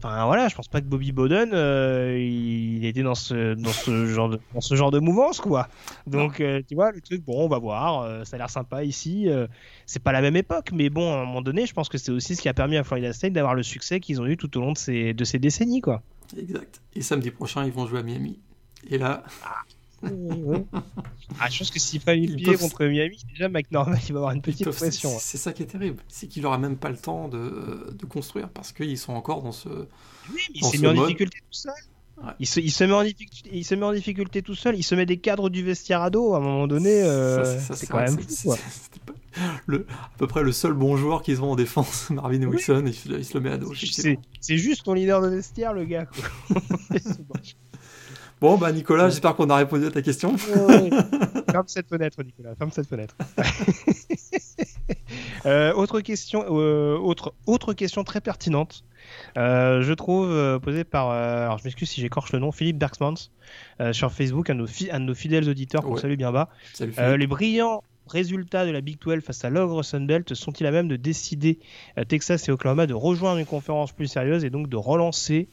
Enfin 0.03 0.25
voilà, 0.25 0.49
je 0.49 0.55
pense 0.55 0.67
pas 0.67 0.81
que 0.81 0.85
Bobby 0.85 1.13
Bowden, 1.13 1.51
euh, 1.53 2.17
il 2.19 2.83
était 2.85 3.03
dans 3.03 3.15
ce, 3.15 3.53
dans 3.53 3.71
ce 3.71 4.05
genre 4.13 4.27
de, 4.27 4.39
dans 4.53 4.59
ce 4.59 4.75
genre 4.75 4.91
de 4.91 4.99
mouvance 4.99 5.39
quoi. 5.39 5.69
Donc 6.07 6.41
euh, 6.41 6.61
tu 6.67 6.75
vois 6.75 6.91
le 6.91 6.99
truc, 6.99 7.23
bon 7.23 7.45
on 7.45 7.47
va 7.47 7.57
voir, 7.57 8.01
euh, 8.01 8.25
ça 8.25 8.35
a 8.35 8.39
l'air 8.39 8.49
sympa 8.49 8.83
ici. 8.83 9.29
c'est 9.85 10.03
pas 10.03 10.11
la 10.11 10.19
même 10.19 10.35
époque, 10.35 10.71
mais 10.73 10.89
bon 10.89 11.13
à 11.13 11.21
un 11.21 11.25
moment 11.25 11.41
donné, 11.41 11.65
je 11.65 11.73
pense 11.73 11.87
que 11.87 11.97
c'est 11.97 12.11
aussi 12.11 12.35
ce 12.35 12.41
qui 12.41 12.49
a 12.49 12.53
permis 12.53 12.75
à 12.75 12.83
Florida 12.83 13.13
State 13.13 13.31
d'avoir 13.31 13.55
le 13.55 13.63
succès 13.63 14.01
qu'ils 14.01 14.21
ont 14.21 14.25
eu 14.25 14.35
tout 14.35 14.57
au 14.57 14.61
long 14.61 14.73
de 14.73 14.77
ces, 14.77 15.13
de 15.13 15.23
ces 15.23 15.39
décennies 15.39 15.79
quoi. 15.79 16.01
Exact. 16.37 16.81
Et 16.95 17.01
samedi 17.01 17.31
prochain, 17.31 17.63
ils 17.63 17.71
vont 17.71 17.87
jouer 17.87 17.99
à 17.99 18.03
Miami. 18.03 18.39
Et 18.89 18.97
là. 18.97 19.23
Ah. 19.45 19.61
Ah, 21.39 21.49
je 21.49 21.59
pense 21.59 21.71
que 21.71 21.79
s'il 21.79 21.99
fait 22.01 22.17
une 22.17 22.35
pied 22.35 22.55
contre 22.57 22.85
Miami, 22.85 23.17
déjà 23.29 23.49
Mike 23.49 23.71
Norman 23.71 23.95
il 24.07 24.13
va 24.13 24.19
avoir 24.19 24.33
une 24.33 24.41
petite 24.41 24.69
pression. 24.69 25.09
Hein. 25.09 25.19
C'est 25.19 25.37
ça 25.37 25.53
qui 25.53 25.63
est 25.63 25.67
terrible, 25.67 26.01
c'est 26.07 26.27
qu'il 26.27 26.45
aura 26.45 26.57
même 26.57 26.77
pas 26.77 26.89
le 26.89 26.97
temps 26.97 27.27
de, 27.27 27.95
de 27.97 28.05
construire 28.05 28.49
parce 28.49 28.71
qu'ils 28.71 28.97
sont 28.97 29.13
encore 29.13 29.41
dans 29.41 29.51
ce. 29.51 29.69
Oui, 29.69 30.41
mais 30.49 30.55
il 30.55 30.65
s'est 30.65 30.77
mis 30.77 30.87
en 30.87 30.93
difficulté 30.93 31.39
tout 31.39 31.57
seul. 31.57 31.73
Il, 32.39 32.47
se, 32.47 32.59
il, 32.59 32.71
se 32.71 32.83
met 32.83 32.93
en 32.93 33.03
difficulté, 33.03 33.49
il 33.51 33.65
se 33.65 33.75
met 33.75 33.83
en 33.83 33.91
difficulté 33.91 34.41
tout 34.41 34.55
seul, 34.55 34.77
il 34.77 34.83
se 34.83 34.95
met 34.95 35.05
des 35.05 35.17
cadres 35.17 35.49
du 35.49 35.63
vestiaire 35.63 36.01
à 36.01 36.09
dos 36.09 36.33
à 36.33 36.37
un 36.37 36.41
moment 36.41 36.67
donné. 36.67 37.03
Euh, 37.03 37.59
c'est 37.59 37.87
quand 37.87 37.97
même 37.97 38.17
fou. 38.19 38.53
Le, 39.65 39.87
à 39.89 40.11
peu 40.19 40.27
près 40.27 40.43
le 40.43 40.51
seul 40.51 40.73
bon 40.73 40.95
joueur 40.95 41.23
qu'ils 41.23 41.41
ont 41.41 41.53
en 41.53 41.55
défense, 41.55 42.09
Marvin 42.11 42.43
Wilson, 42.43 42.83
il, 42.85 42.93
se 42.93 43.33
le 43.33 43.39
met 43.39 43.49
à 43.49 43.57
dos. 43.57 43.73
C'est 43.73 44.57
juste 44.57 44.83
ton 44.83 44.93
leader 44.93 45.21
de 45.21 45.27
vestiaire, 45.27 45.73
le 45.73 45.85
gars. 45.85 46.05
Bon, 48.43 48.57
bah 48.57 48.73
Nicolas, 48.73 49.07
j'espère 49.07 49.37
qu'on 49.37 49.49
a 49.49 49.55
répondu 49.55 49.85
à 49.85 49.89
ta 49.89 50.01
question. 50.01 50.37
Ferme 50.37 51.63
cette 51.67 51.87
fenêtre, 51.87 52.21
Nicolas. 52.23 52.53
Ferme 52.55 52.71
cette 52.71 52.89
fenêtre. 52.89 53.15
Euh, 55.45 55.73
autre 55.73 55.99
question, 55.99 56.45
euh, 56.49 56.97
autre, 56.97 57.33
autre 57.47 57.73
question 57.73 58.05
très 58.05 58.21
pertinente. 58.21 58.85
Euh, 59.37 59.81
je 59.81 59.93
trouve 59.93 60.59
posée 60.61 60.85
par, 60.85 61.09
alors 61.09 61.57
je 61.57 61.65
m'excuse 61.65 61.89
si 61.89 61.99
j'écorche 61.99 62.31
le 62.31 62.39
nom, 62.39 62.53
Philippe 62.53 62.77
Bergsmans 62.77 63.29
sur 63.91 64.11
Facebook, 64.11 64.49
un 64.49 64.55
de, 64.55 64.99
nos, 64.99 65.13
fidèles 65.13 65.49
auditeurs 65.49 65.83
qu'on 65.83 65.97
salue 65.97 66.15
bien 66.15 66.31
bas. 66.31 66.49
les 66.79 67.27
brillants 67.27 67.83
résultats 68.07 68.65
de 68.65 68.71
la 68.71 68.79
Big 68.79 68.99
12 69.01 69.21
face 69.21 69.43
à 69.43 69.49
l'ogre 69.49 69.83
Sunbelt 69.83 70.33
sont-ils 70.33 70.65
à 70.65 70.71
même 70.71 70.87
de 70.87 70.95
décider 70.95 71.59
Texas 72.07 72.47
et 72.47 72.51
Oklahoma 72.51 72.87
de 72.87 72.93
rejoindre 72.93 73.39
une 73.39 73.45
conférence 73.45 73.91
plus 73.91 74.07
sérieuse 74.07 74.45
et 74.45 74.49
donc 74.49 74.69
de 74.69 74.77
relancer 74.77 75.49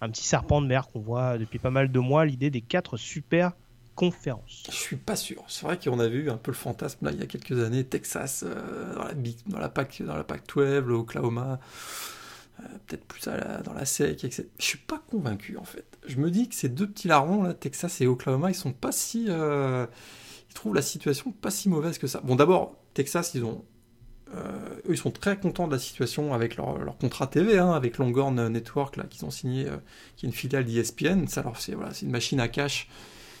un 0.00 0.10
petit 0.10 0.24
serpent 0.24 0.60
de 0.60 0.66
mer 0.66 0.88
qu'on 0.88 1.00
voit 1.00 1.38
depuis 1.38 1.58
pas 1.58 1.70
mal 1.70 1.90
de 1.90 1.98
mois, 1.98 2.24
l'idée 2.24 2.50
des 2.50 2.60
quatre 2.60 2.96
super 2.96 3.52
conférences. 3.94 4.64
Je 4.70 4.76
suis 4.76 4.96
pas 4.96 5.16
sûr. 5.16 5.44
C'est 5.48 5.66
vrai 5.66 5.78
qu'on 5.78 6.00
a 6.00 6.08
vu 6.08 6.30
un 6.30 6.36
peu 6.36 6.50
le 6.50 6.56
fantasme 6.56 7.06
là 7.06 7.12
il 7.12 7.20
y 7.20 7.22
a 7.22 7.26
quelques 7.26 7.62
années, 7.62 7.84
Texas 7.84 8.44
euh, 8.46 8.94
dans, 8.94 9.04
la 9.04 9.14
dans 9.46 9.58
la 9.58 9.68
PAC 9.68 10.02
dans 10.02 10.16
la 10.16 10.24
PAC 10.24 10.42
12, 10.52 10.84
l'Oklahoma, 10.84 11.60
euh, 12.60 12.64
peut-être 12.86 13.04
plus 13.04 13.28
dans 13.64 13.72
la 13.72 13.84
SEC, 13.84 14.24
etc. 14.24 14.48
Je 14.58 14.64
suis 14.64 14.78
pas 14.78 15.02
convaincu 15.10 15.56
en 15.56 15.64
fait. 15.64 15.86
Je 16.06 16.16
me 16.16 16.30
dis 16.30 16.48
que 16.48 16.54
ces 16.54 16.68
deux 16.68 16.88
petits 16.88 17.08
larrons 17.08 17.42
là, 17.42 17.54
Texas 17.54 18.00
et 18.00 18.06
Oklahoma, 18.06 18.50
ils 18.50 18.54
sont 18.54 18.72
pas 18.72 18.92
si 18.92 19.26
euh, 19.28 19.86
ils 20.50 20.54
trouvent 20.54 20.74
la 20.74 20.82
situation 20.82 21.30
pas 21.30 21.50
si 21.50 21.68
mauvaise 21.68 21.98
que 21.98 22.06
ça. 22.06 22.20
Bon 22.24 22.34
d'abord 22.34 22.76
Texas, 22.94 23.32
ils 23.34 23.44
ont 23.44 23.64
eux, 24.34 24.92
ils 24.92 24.96
sont 24.96 25.10
très 25.10 25.36
contents 25.36 25.66
de 25.66 25.72
la 25.72 25.78
situation 25.78 26.34
avec 26.34 26.56
leur, 26.56 26.96
contrat 26.98 27.26
TV, 27.26 27.58
hein, 27.58 27.72
avec 27.72 27.98
Longhorn 27.98 28.48
Network, 28.48 28.96
là, 28.96 29.04
qu'ils 29.04 29.24
ont 29.24 29.30
signé, 29.30 29.66
euh, 29.66 29.76
qui 30.16 30.26
est 30.26 30.28
une 30.28 30.34
filiale 30.34 30.64
d'ESPN. 30.64 31.26
Ça, 31.26 31.40
alors, 31.40 31.58
c'est 31.58 31.74
voilà, 31.74 31.92
une 32.02 32.10
machine 32.10 32.40
à 32.40 32.48
cash 32.48 32.88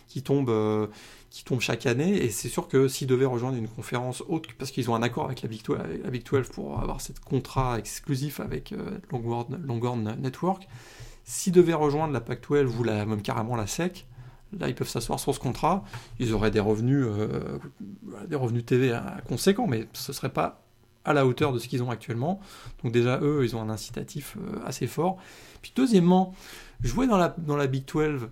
qui 0.08 0.22
tombe, 0.22 0.50
euh, 0.50 0.86
qui 1.30 1.44
tombe 1.44 1.60
chaque 1.60 1.86
année. 1.86 2.22
Et 2.22 2.30
c'est 2.30 2.48
sûr 2.48 2.68
que 2.68 2.88
s'ils 2.88 3.06
devaient 3.06 3.24
rejoindre 3.24 3.56
une 3.56 3.68
conférence 3.68 4.22
haute, 4.28 4.52
parce 4.58 4.70
qu'ils 4.70 4.90
ont 4.90 4.94
un 4.94 5.02
accord 5.02 5.26
avec 5.26 5.42
la 5.42 5.48
Big 5.48 5.62
12, 5.62 5.78
la 6.04 6.10
Big 6.10 6.24
12 6.24 6.48
pour 6.48 6.80
avoir 6.80 7.00
ce 7.00 7.12
contrat 7.24 7.78
exclusif 7.78 8.40
avec 8.40 8.74
Longhorn, 9.10 9.60
Longhorn 9.64 10.16
Network, 10.20 10.68
s'ils 11.24 11.52
devaient 11.52 11.74
rejoindre 11.74 12.12
la 12.12 12.20
Pac 12.20 12.40
12 12.46 12.76
ou 12.76 12.84
la, 12.84 13.06
même 13.06 13.22
carrément 13.22 13.56
la 13.56 13.66
SEC, 13.66 14.06
Là, 14.60 14.68
ils 14.68 14.74
peuvent 14.76 14.88
s'asseoir 14.88 15.18
sur 15.18 15.34
ce 15.34 15.40
contrat. 15.40 15.82
Ils 16.20 16.32
auraient 16.32 16.52
des 16.52 16.60
revenus, 16.60 17.08
des 18.28 18.36
revenus 18.36 18.64
TV 18.64 18.96
conséquents, 19.26 19.66
mais 19.66 19.88
ce 19.94 20.12
serait 20.12 20.32
pas 20.32 20.63
à 21.04 21.12
la 21.12 21.26
hauteur 21.26 21.52
de 21.52 21.58
ce 21.58 21.68
qu'ils 21.68 21.82
ont 21.82 21.90
actuellement. 21.90 22.40
Donc 22.82 22.92
déjà, 22.92 23.18
eux, 23.20 23.44
ils 23.44 23.54
ont 23.56 23.60
un 23.60 23.70
incitatif 23.70 24.36
assez 24.64 24.86
fort. 24.86 25.18
Puis 25.62 25.72
deuxièmement, 25.74 26.34
jouer 26.82 27.06
dans 27.06 27.18
la, 27.18 27.34
dans 27.38 27.56
la 27.56 27.66
Big 27.66 27.84
12, 27.84 28.28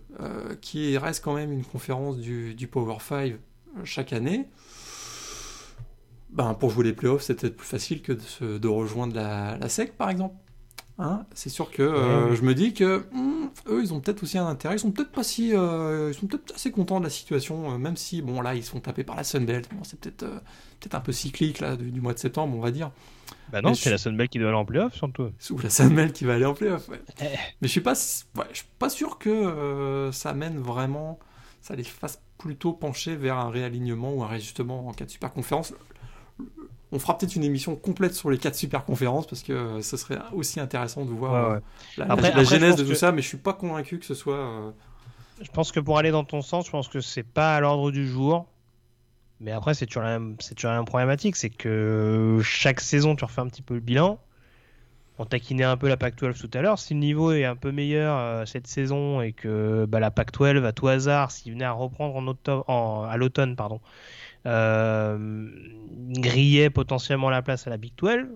qui 0.61 0.97
reste 0.99 1.25
quand 1.25 1.35
même 1.35 1.53
une 1.53 1.65
conférence 1.65 2.19
du, 2.19 2.55
du 2.55 2.67
Power 2.67 2.97
5 3.01 3.35
chaque 3.85 4.13
année, 4.13 4.49
ben, 6.33 6.55
pour 6.55 6.71
jouer 6.71 6.85
les 6.85 6.93
playoffs, 6.93 7.23
c'est 7.23 7.35
peut-être 7.35 7.57
plus 7.57 7.67
facile 7.67 8.01
que 8.01 8.13
de, 8.13 8.59
de 8.59 8.69
rejoindre 8.69 9.15
la, 9.15 9.59
la, 9.59 9.69
SEC, 9.69 9.97
par 9.97 10.09
exemple. 10.11 10.35
Hein 10.99 11.25
c'est 11.35 11.49
sûr 11.49 11.71
que 11.71 11.83
euh, 11.83 12.35
je 12.35 12.43
me 12.43 12.55
dis 12.55 12.75
que 12.75 13.05
hmm, 13.13 13.49
eux, 13.69 13.83
ils 13.83 13.93
ont 13.95 14.01
peut-être 14.01 14.23
aussi 14.23 14.39
un 14.39 14.47
intérêt. 14.47 14.77
Ils 14.77 14.79
sont 14.79 14.93
peut-être 14.93 15.11
pas 15.11 15.25
si, 15.25 15.55
euh, 15.55 16.11
ils 16.11 16.15
sont 16.15 16.27
peut-être 16.27 16.55
assez 16.55 16.71
contents 16.71 17.01
de 17.01 17.05
la 17.05 17.11
situation, 17.11 17.73
euh, 17.73 17.79
même 17.79 17.97
si 17.97 18.23
bon 18.23 18.41
là, 18.41 18.55
ils 18.55 18.65
sont 18.65 18.81
tapés 18.81 19.05
par 19.05 19.17
la 19.17 19.25
Sunbelt. 19.25 19.69
Bon, 19.75 19.85
c'est 19.85 19.99
peut-être 19.99 20.25
peut-être 20.83 20.95
un 20.95 21.01
peu 21.01 21.13
cyclique 21.13 21.61
là 21.61 21.77
du, 21.77 22.01
mois 22.01 22.15
de 22.15 22.19
septembre, 22.19 22.57
on 22.57 22.61
va 22.61 22.71
dire. 22.71 22.91
Bah 23.51 23.63
non, 23.63 23.75
c'est 23.75 23.91
la 23.91 23.99
Sunbelt 23.99 24.31
qui 24.31 24.39
doit 24.39 24.49
aller 24.49 24.57
en 24.57 24.65
playoff 24.65 24.95
surtout. 24.95 25.31
Ou 25.51 25.59
la 25.59 25.71
Sunbelt 25.71 26.13
qui 26.13 26.25
va 26.25 26.35
aller 26.35 26.45
en 26.45 26.55
playoff. 26.55 26.89
Ouais. 26.89 27.01
Eh. 27.21 27.25
Mais 27.25 27.69
je 27.69 27.69
suis 27.69 27.81
pas, 27.81 27.95
ouais, 28.37 28.45
je 28.51 28.59
suis 28.59 28.67
pas 28.79 28.89
sûr 28.89 29.19
que 29.19 30.11
ça 30.13 30.33
mène 30.33 30.59
vraiment, 30.59 31.19
ça 31.61 31.75
les 31.75 31.85
fasse 31.85 32.21
plutôt 32.39 32.73
pencher 32.73 33.15
vers 33.15 33.37
un 33.37 33.51
réalignement 33.51 34.13
ou 34.13 34.23
un 34.23 34.27
réajustement 34.27 34.89
en 34.89 34.93
cas 34.93 35.05
de 35.05 35.11
super 35.11 35.33
conférence 35.33 35.73
on 36.93 36.99
fera 36.99 37.17
peut-être 37.17 37.35
une 37.35 37.45
émission 37.45 37.75
complète 37.75 38.15
sur 38.15 38.31
les 38.31 38.39
quatre 38.39 38.55
super 38.55 38.85
conférences 38.85 39.27
parce 39.27 39.43
que 39.43 39.81
ce 39.81 39.97
serait 39.97 40.19
aussi 40.33 40.61
intéressant 40.61 41.05
de 41.05 41.11
voir 41.11 41.61
La, 41.97 42.45
genèse 42.45 42.77
de 42.77 42.85
tout 42.85 42.95
ça, 42.95 43.13
mais 43.13 43.23
je 43.23 43.29
suis 43.29 43.39
pas 43.39 43.55
convaincu 43.55 43.99
que 43.99 44.05
ce 44.05 44.15
soit. 44.15 44.37
Euh, 44.37 44.71
je 45.41 45.51
pense 45.51 45.73
que 45.73 45.81
pour 45.81 45.99
aller 45.99 46.11
dans 46.11 46.25
ton 46.25 46.43
sens, 46.43 46.67
je 46.67 46.71
pense 46.71 46.89
que 46.89 47.01
c'est 47.01 47.23
pas 47.23 47.57
à 47.57 47.61
l'ordre 47.61 47.91
du 47.91 48.07
jour. 48.07 48.47
Mais 49.43 49.51
après, 49.51 49.75
c'est 49.75 49.87
toujours, 49.87 50.05
la 50.05 50.21
même, 50.21 50.37
problématique, 50.87 51.35
c'est 51.35 51.51
que 51.51 52.41
chaque 52.45 52.81
saison, 52.81 53.17
tu 53.17 53.25
refais 53.25 53.41
un 53.41 53.49
petit 53.49 53.63
peu 53.63 53.75
le 53.75 53.81
bilan. 53.81 54.21
On 55.19 55.27
taquinait 55.27 55.65
un 55.65 55.77
peu 55.77 55.89
la 55.89 55.97
Pac-12 55.97 56.41
tout 56.41 56.51
à 56.57 56.63
l'heure. 56.63 56.79
Si 56.79 56.95
le 56.95 57.01
niveau 57.01 57.33
est 57.33 57.45
un 57.45 57.57
peu 57.57 57.73
meilleur 57.73 58.17
euh, 58.17 58.45
cette 58.47 58.69
saison 58.69 59.21
et 59.21 59.33
que 59.33 59.85
bah, 59.87 59.99
la 59.99 60.13
Pac-12, 60.13 60.65
à 60.65 60.73
tout 60.73 60.87
hasard, 60.87 61.33
s'il 61.33 61.53
venait 61.53 61.65
à 61.65 61.73
reprendre 61.73 62.17
en 62.17 63.05
à 63.05 63.17
l'automne, 63.17 63.57
pardon, 63.57 63.81
euh, 64.47 65.49
grillait 65.91 66.71
potentiellement 66.71 67.29
la 67.29 67.43
place 67.43 67.67
à 67.67 67.71
la 67.71 67.77
Big 67.79 67.93
12, 67.97 68.29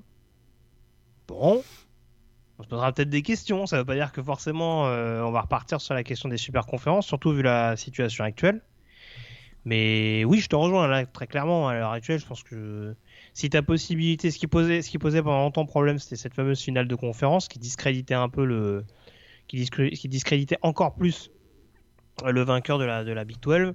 bon, 1.28 1.62
on 2.59 2.62
se 2.62 2.68
posera 2.68 2.92
peut-être 2.92 3.11
des 3.11 3.22
questions. 3.22 3.66
Ça 3.66 3.76
ne 3.76 3.82
veut 3.82 3.86
pas 3.86 3.94
dire 3.94 4.11
que 4.11 4.22
forcément 4.22 4.88
euh, 4.88 5.22
on 5.22 5.30
va 5.30 5.42
repartir 5.42 5.80
sur 5.80 5.94
la 5.94 6.02
question 6.02 6.28
des 6.28 6.36
super 6.36 6.66
conférences, 6.66 7.07
surtout 7.07 7.32
vu 7.32 7.42
la 7.42 7.76
situation 7.76 8.24
actuelle. 8.24 8.61
Mais 9.66 10.24
oui, 10.24 10.38
je 10.38 10.48
te 10.48 10.54
rejoins 10.54 10.86
là 10.86 11.04
très 11.04 11.26
clairement. 11.26 11.68
À 11.68 11.74
l'heure 11.74 11.90
actuelle, 11.90 12.20
je 12.20 12.24
pense 12.24 12.44
que 12.44 12.94
si 13.34 13.50
ta 13.50 13.62
possibilité, 13.62 14.30
ce 14.30 14.38
qui 14.38 14.46
posait, 14.46 14.80
ce 14.80 14.88
qui 14.88 14.98
posait 14.98 15.22
pendant 15.22 15.40
longtemps 15.40 15.66
problème, 15.66 15.98
c'était 15.98 16.14
cette 16.14 16.34
fameuse 16.34 16.60
finale 16.60 16.86
de 16.86 16.94
conférence 16.94 17.48
qui 17.48 17.58
discréditait 17.58 18.14
un 18.14 18.28
peu 18.28 18.44
le, 18.44 18.84
qui, 19.48 19.58
discréditait 20.08 20.58
encore 20.62 20.94
plus 20.94 21.32
le 22.24 22.42
vainqueur 22.44 22.78
de 22.78 22.84
la, 22.84 23.02
de 23.02 23.10
la 23.10 23.24
Big 23.24 23.40
12. 23.40 23.74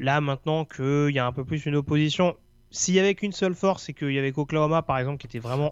Là, 0.00 0.20
maintenant 0.20 0.64
qu'il 0.64 1.10
y 1.10 1.20
a 1.20 1.26
un 1.26 1.32
peu 1.32 1.44
plus 1.44 1.64
une 1.64 1.76
opposition, 1.76 2.36
s'il 2.72 2.94
y 2.94 2.98
avait 2.98 3.14
qu'une 3.14 3.32
seule 3.32 3.54
force, 3.54 3.84
c'est 3.84 3.94
qu'il 3.94 4.12
y 4.12 4.18
avait 4.18 4.36
Oklahoma, 4.36 4.82
par 4.82 4.98
exemple, 4.98 5.18
qui 5.18 5.28
était 5.28 5.38
vraiment 5.38 5.70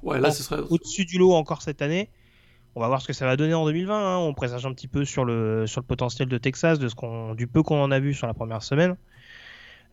au-dessus 0.70 1.04
du 1.04 1.18
lot 1.18 1.32
encore 1.32 1.62
cette 1.62 1.82
année. 1.82 2.11
On 2.76 2.80
va 2.80 2.86
voir 2.86 3.02
ce 3.02 3.09
que 3.09 3.12
ça 3.12 3.26
va 3.26 3.36
donner 3.36 3.54
en 3.54 3.64
2020. 3.64 3.96
Hein. 3.96 4.18
On 4.18 4.34
présage 4.34 4.64
un 4.66 4.72
petit 4.72 4.86
peu 4.86 5.04
sur 5.04 5.24
le, 5.24 5.66
sur 5.66 5.80
le 5.80 5.86
potentiel 5.86 6.28
de 6.28 6.38
Texas, 6.38 6.78
de 6.78 6.86
ce 6.86 6.94
qu'on, 6.94 7.34
du 7.34 7.48
peu 7.48 7.64
qu'on 7.64 7.82
en 7.82 7.90
a 7.90 7.98
vu 7.98 8.14
sur 8.14 8.28
la 8.28 8.34
première 8.34 8.62
semaine. 8.62 8.96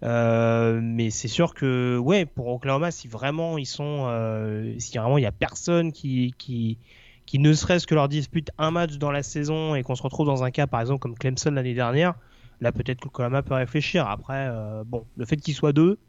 Euh, 0.03 0.79
mais 0.81 1.09
c'est 1.09 1.27
sûr 1.27 1.53
que, 1.53 1.97
ouais, 1.97 2.25
pour 2.25 2.47
Oklahoma, 2.47 2.91
si 2.91 3.07
vraiment 3.07 3.57
ils 3.57 3.65
sont, 3.65 4.05
euh, 4.07 4.73
si 4.77 4.97
vraiment 4.97 5.17
il 5.17 5.23
y 5.23 5.27
a 5.27 5.31
personne 5.31 5.91
qui, 5.91 6.33
qui, 6.37 6.77
qui 7.25 7.39
ne 7.39 7.53
serait-ce 7.53 7.87
que 7.87 7.95
leur 7.95 8.09
dispute 8.09 8.51
un 8.57 8.71
match 8.71 8.97
dans 8.97 9.11
la 9.11 9.23
saison 9.23 9.75
et 9.75 9.83
qu'on 9.83 9.95
se 9.95 10.03
retrouve 10.03 10.27
dans 10.27 10.43
un 10.43 10.51
cas, 10.51 10.67
par 10.67 10.81
exemple, 10.81 10.99
comme 10.99 11.15
Clemson 11.15 11.51
l'année 11.51 11.73
dernière, 11.73 12.15
Là, 12.61 12.71
peut-être 12.71 13.01
que 13.01 13.09
Colama 13.09 13.43
peut 13.43 13.53
réfléchir. 13.53 14.07
Après, 14.07 14.47
euh, 14.47 14.85
bon, 14.85 15.05
le 15.17 15.25
fait 15.25 15.35
qu'il 15.35 15.53
soit 15.53 15.73
deux, 15.73 15.99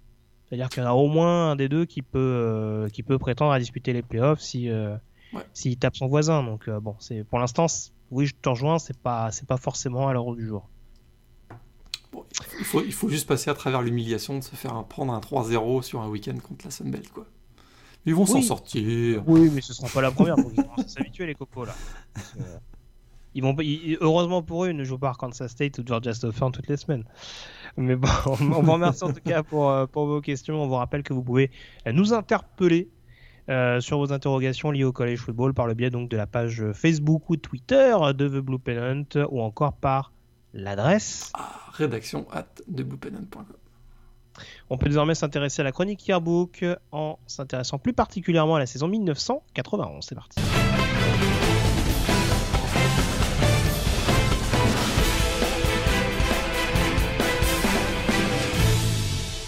c'est-à-dire 0.45 0.68
qu'il 0.68 0.80
y 0.80 0.87
en 0.87 0.91
a 0.91 0.93
au 0.93 1.09
moins 1.09 1.51
un 1.51 1.57
des 1.57 1.68
deux 1.68 1.87
qui 1.87 2.03
peut, 2.03 2.89
qui 2.93 3.03
peut 3.03 3.18
prétendre 3.18 3.51
à 3.51 3.59
disputer 3.59 3.93
les 3.93 4.03
playoffs 4.03 4.39
si, 4.39 4.70
s'il 5.55 5.76
tape 5.76 5.97
son 5.97 6.07
voisin. 6.07 6.45
Donc, 6.45 6.70
bon, 6.70 6.95
c'est 7.01 7.24
pour 7.24 7.41
l'instant, 7.41 7.66
oui, 8.12 8.26
je 8.26 8.34
te 8.41 8.49
rejoins, 8.49 8.78
c'est 8.78 8.97
pas, 8.97 9.32
c'est 9.32 9.49
pas 9.49 9.57
forcément 9.57 10.07
à 10.07 10.12
l'heure 10.12 10.32
du 10.37 10.47
jour. 10.47 10.68
Il, 12.59 12.64
faut, 12.64 12.83
il 12.83 12.93
faut 12.93 13.09
juste 13.09 13.27
passer 13.27 13.51
à 13.51 13.55
travers 13.55 13.83
l'humiliation 13.83 14.39
de 14.39 14.45
se 14.45 14.55
faire 14.55 14.85
prendre 14.85 15.12
un 15.12 15.21
3-0 15.21 15.83
sur 15.83 16.01
un 16.01 16.09
week-end 16.09 16.37
contre 16.43 16.64
la 16.64 16.71
Sunbelt, 16.71 17.11
quoi. 17.11 17.27
Ils 18.07 18.14
vont 18.14 18.25
s'en 18.25 18.41
sortir. 18.41 19.25
Oui, 19.27 19.51
mais 19.53 19.61
ce 19.61 19.75
sera 19.75 19.89
pas 19.89 20.01
la 20.01 20.12
première. 20.12 20.37
Commencent 20.37 20.79
à 20.79 20.89
s'habituer 20.89 21.27
les 21.27 21.35
cocos 21.35 21.64
là. 21.64 21.75
Ils 23.35 23.43
vont, 23.43 23.55
heureusement 24.01 24.43
pour 24.43 24.64
eux, 24.64 24.71
ils 24.71 24.77
ne 24.77 24.85
jouent 24.85 24.97
pas 24.97 25.12
Kansas 25.12 25.51
State 25.51 25.79
ou 25.79 25.83
Georgia 25.85 26.14
Southern 26.14 26.53
toutes 26.53 26.69
les 26.69 26.79
semaines. 26.79 27.05
Mais 27.77 27.95
bon, 27.95 28.09
on 28.27 28.62
vous 28.62 28.73
remercie 28.73 29.05
en 29.05 29.12
tout 29.12 29.21
cas 29.23 29.43
pour, 29.43 29.71
euh, 29.71 29.87
pour 29.87 30.07
vos 30.07 30.23
questions. 30.23 30.62
On 30.62 30.69
vous 30.69 30.77
rappelle 30.77 31.03
que 31.03 31.12
vous 31.12 31.23
pouvez 31.23 31.51
euh, 31.87 31.93
nous 31.93 32.14
interpeller 32.14 32.89
euh, 33.51 33.81
sur 33.81 33.99
vos 33.99 34.11
interrogations 34.11 34.71
liées 34.71 34.85
au 34.85 34.93
college 34.93 35.19
football 35.19 35.53
par 35.53 35.67
le 35.67 35.75
biais 35.75 35.91
donc 35.91 36.09
de 36.09 36.17
la 36.17 36.27
page 36.27 36.64
Facebook 36.73 37.29
ou 37.29 37.37
Twitter 37.37 37.95
de 38.14 38.29
The 38.29 38.43
Blue 38.43 38.59
Pennant 38.59 39.05
ou 39.31 39.43
encore 39.43 39.75
par 39.75 40.12
l'adresse 40.57 41.30
ah, 41.34 41.61
rédaction 41.72 42.26
at. 42.32 42.46
On 44.68 44.78
peut 44.78 44.88
désormais 44.88 45.14
s'intéresser 45.14 45.61
à 45.61 45.64
la 45.64 45.72
chronique 45.72 46.07
Yearbook 46.09 46.64
en 46.92 47.18
s'intéressant 47.26 47.78
plus 47.78 47.92
particulièrement 47.92 48.57
à 48.57 48.59
la 48.59 48.66
saison 48.66 48.88
1991. 48.88 50.04
C'est 50.04 50.14
parti. 50.14 50.40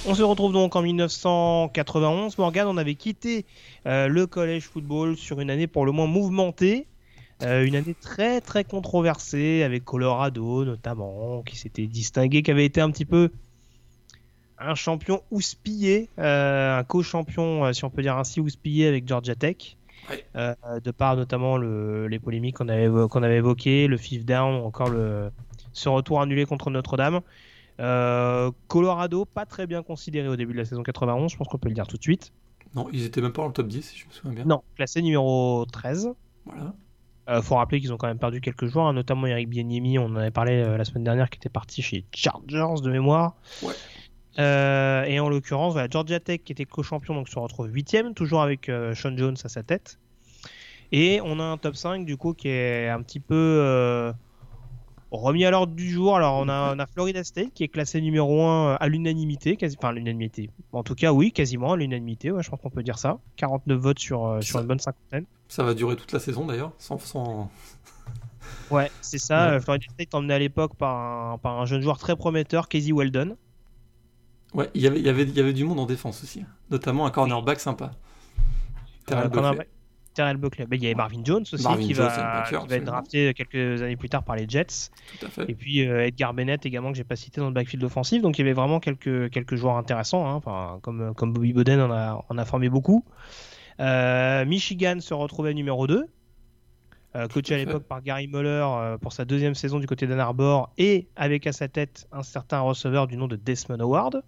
On 0.07 0.15
se 0.15 0.23
retrouve 0.23 0.53
donc 0.53 0.75
en 0.75 0.83
1991. 0.83 2.39
Morgan, 2.39 2.67
on 2.67 2.79
avait 2.79 2.95
quitté 2.95 3.45
euh, 3.87 4.09
le 4.09 4.27
collège 4.27 4.65
football 4.65 5.17
sur 5.19 5.41
une 5.41 5.51
année 5.51 5.67
pour 5.67 5.85
le 5.85 5.93
moins 5.93 6.07
mouvementée. 6.07 6.87
Euh, 7.43 7.65
une 7.65 7.77
année 7.77 7.95
très 7.95 8.41
très 8.41 8.65
controversée 8.65 9.63
avec 9.63 9.85
Colorado 9.85 10.65
notamment, 10.65 11.43
qui 11.43 11.57
s'était 11.57 11.87
distingué, 11.87 12.43
qui 12.43 12.51
avait 12.51 12.65
été 12.65 12.81
un 12.81 12.91
petit 12.91 13.05
peu 13.05 13.31
un 14.59 14.75
champion 14.75 15.23
houspillé, 15.31 16.09
euh, 16.19 16.79
un 16.79 16.83
co-champion, 16.83 17.73
si 17.73 17.85
on 17.85 17.91
peut 17.91 18.03
dire 18.03 18.17
ainsi, 18.17 18.41
houspillé 18.41 18.89
avec 18.89 19.07
Georgia 19.07 19.37
Tech. 19.37 19.77
de 20.35 20.91
par 20.91 21.17
notamment 21.17 21.59
les 21.59 22.19
polémiques 22.19 22.57
qu'on 22.57 22.69
avait, 22.69 22.89
qu'on 23.09 23.23
avait 23.23 23.37
évoquées, 23.37 23.87
le 23.87 23.97
fifth 23.97 24.25
down, 24.25 24.57
encore 24.65 24.89
le, 24.89 25.31
ce 25.73 25.89
retour 25.89 26.21
annulé 26.21 26.45
contre 26.45 26.71
Notre-Dame. 26.71 27.21
Euh, 27.81 28.51
Colorado, 28.67 29.25
pas 29.25 29.47
très 29.47 29.67
bien 29.67 29.83
considéré 29.83 30.29
au 30.29 30.37
début 30.37 30.53
de 30.53 30.59
la 30.59 30.65
saison 30.65 30.83
91, 30.83 31.31
je 31.31 31.37
pense 31.37 31.49
qu'on 31.49 31.59
peut 31.59 31.69
le 31.69 31.75
dire 31.75 31.87
tout 31.87 31.97
de 31.97 32.03
suite. 32.03 32.33
Non, 32.75 32.89
ils 32.93 33.05
étaient 33.05 33.21
même 33.21 33.33
pas 33.33 33.43
dans 33.43 33.49
le 33.49 33.55
top 33.55 33.69
10, 33.69 33.83
si 33.83 33.99
je 33.99 34.07
me 34.07 34.11
souviens 34.11 34.33
bien. 34.33 34.45
Non, 34.45 34.63
classé 34.77 35.01
numéro 35.01 35.65
13. 35.73 36.11
Voilà. 36.45 36.75
Euh, 37.29 37.43
faut 37.43 37.57
rappeler 37.57 37.81
qu'ils 37.81 37.93
ont 37.93 37.97
quand 37.97 38.07
même 38.07 38.19
perdu 38.19 38.41
quelques 38.41 38.67
joueurs, 38.67 38.87
hein, 38.87 38.93
notamment 38.93 39.27
Eric 39.27 39.49
Bieniemi, 39.49 39.99
on 39.99 40.07
en 40.07 40.17
avait 40.17 40.31
parlé 40.31 40.63
euh, 40.63 40.77
la 40.77 40.85
semaine 40.85 41.05
dernière, 41.05 41.29
qui 41.29 41.37
était 41.37 41.49
parti 41.49 41.83
chez 41.83 42.05
Chargers 42.15 42.83
de 42.83 42.91
mémoire. 42.91 43.35
Ouais. 43.63 43.75
Euh, 44.39 45.03
et 45.05 45.21
en 45.21 45.29
l'occurrence, 45.29 45.73
voilà, 45.73 45.89
Georgia 45.91 46.21
Tech 46.21 46.41
qui 46.45 46.53
était 46.53 46.65
co-champion, 46.65 47.15
donc 47.15 47.29
se 47.29 47.39
retrouve 47.39 47.69
8 47.71 48.15
toujours 48.15 48.41
avec 48.41 48.71
Sean 48.95 49.17
Jones 49.17 49.37
à 49.45 49.49
sa 49.49 49.63
tête. 49.63 49.99
Et 50.93 51.21
on 51.23 51.39
a 51.41 51.43
un 51.43 51.59
top 51.59 51.77
5 51.77 52.07
du 52.07 52.17
coup 52.17 52.35
qui 52.35 52.49
est 52.49 52.89
un 52.89 53.03
petit 53.03 53.21
peu 53.21 54.15
Remis 55.11 55.47
à 55.47 55.51
l'ordre 55.51 55.73
du 55.73 55.89
jour, 55.91 56.17
alors 56.17 56.35
on 56.35 56.51
a, 56.51 56.75
on 56.75 56.79
a, 56.79 56.87
Florida 56.87 57.25
State 57.25 57.55
qui 57.55 57.65
est 57.65 57.69
classé 57.69 57.99
numéro 58.03 58.45
1 58.45 58.75
à 58.75 58.89
l'unanimité, 58.89 59.57
quasi, 59.57 59.75
enfin 59.81 59.93
l'unanimité. 59.93 60.51
En 60.73 60.83
tout 60.83 60.95
cas, 60.95 61.13
oui, 61.13 61.33
quasiment 61.33 61.73
à 61.73 61.77
l'unanimité, 61.79 62.31
ouais, 62.31 62.43
je 62.43 62.51
pense 62.51 62.61
qu'on 62.61 62.69
peut 62.69 62.83
dire 62.83 62.99
ça. 62.99 63.19
49 63.37 63.79
votes 63.79 63.99
sur, 63.99 64.27
euh, 64.27 64.41
sur 64.43 64.61
une 64.61 64.67
bonne 64.67 64.79
cinquantaine. 64.79 65.25
Ça 65.49 65.63
va 65.63 65.75
durer 65.75 65.97
toute 65.97 66.13
la 66.13 66.19
saison 66.19 66.47
d'ailleurs, 66.47 66.73
sans, 66.79 66.99
sans... 66.99 67.51
Ouais, 68.71 68.91
c'est 69.01 69.19
ça. 69.19 69.51
Euh, 69.51 69.61
Florida 69.61 69.87
State 69.93 70.15
emmené 70.15 70.35
à 70.35 70.39
l'époque 70.39 70.75
par 70.77 70.97
un, 70.97 71.39
par 71.39 71.59
un 71.59 71.67
jeune 71.67 71.81
joueur 71.81 71.99
très 71.99 72.17
prometteur, 72.17 72.69
Casey 72.69 72.93
Weldon. 72.93 73.37
Ouais, 74.55 74.71
y 74.75 74.79
il 74.79 74.83
y, 74.83 74.87
avait, 75.09 75.23
il 75.23 75.37
y 75.37 75.41
avait 75.41 75.53
du 75.53 75.65
monde 75.65 75.81
en 75.81 75.87
défense 75.87 76.23
aussi, 76.23 76.45
notamment 76.71 77.07
un 77.07 77.11
cornerback 77.11 77.61
sympa. 77.61 77.93
Terrell 80.19 80.37
Buckley. 80.37 80.67
il 80.73 80.83
y 80.83 80.87
avait 80.87 80.97
Marvin 80.97 81.21
Jones 81.25 81.45
aussi 81.53 81.65
qui, 81.81 81.93
va, 81.93 82.45
être 82.71 82.85
drafté 82.85 83.33
quelques 83.35 83.83
années 83.83 83.97
plus 83.97 84.09
tard 84.09 84.25
par 84.25 84.35
les 84.35 84.49
Jets. 84.49 84.91
Et 85.47 85.55
puis 85.55 85.87
euh, 85.87 86.07
Edgar 86.07 86.35
Bennett 86.35 86.67
également 86.67 86.91
que 86.91 86.97
j'ai 86.97 87.05
pas 87.05 87.15
cité 87.15 87.41
dans 87.41 87.47
le 87.47 87.53
backfield 87.53 87.85
offensif. 87.85 88.21
Donc 88.21 88.37
il 88.37 88.41
y 88.41 88.45
avait 88.45 88.53
vraiment 88.53 88.81
quelques, 88.81 89.31
quelques 89.31 89.55
joueurs 89.55 89.77
intéressants. 89.77 90.27
Hein. 90.27 90.35
Enfin, 90.35 90.81
comme, 90.83 91.15
comme 91.15 91.33
Bobby 91.33 91.53
Boden 91.53 91.81
en 91.81 91.93
a, 91.93 92.25
en 92.29 92.37
a 92.37 92.45
formé 92.45 92.69
beaucoup. 92.69 93.05
Euh, 93.81 94.45
Michigan 94.45 94.99
se 95.01 95.15
retrouvait 95.15 95.55
numéro 95.55 95.87
2. 95.87 96.07
euh, 97.17 97.29
coaché 97.29 97.55
à 97.55 97.59
l'époque 97.59 97.85
par 97.85 98.03
Gary 98.03 98.27
Muller 98.27 98.65
euh, 98.67 98.99
pour 98.99 99.13
sa 99.13 99.25
deuxième 99.25 99.55
saison 99.55 99.79
du 99.79 99.87
côté 99.87 100.07
d'Ann 100.07 100.21
Arbor, 100.21 100.71
et 100.79 101.09
avec 101.17 101.47
à 101.47 101.53
sa 101.53 101.69
tête 101.69 102.07
un 102.13 102.23
certain 102.23 102.61
receveur 102.61 103.07
du 103.07 103.17
nom 103.17 103.29
de 103.29 103.37
Desmond 103.37 103.81
Howard. 103.81 104.23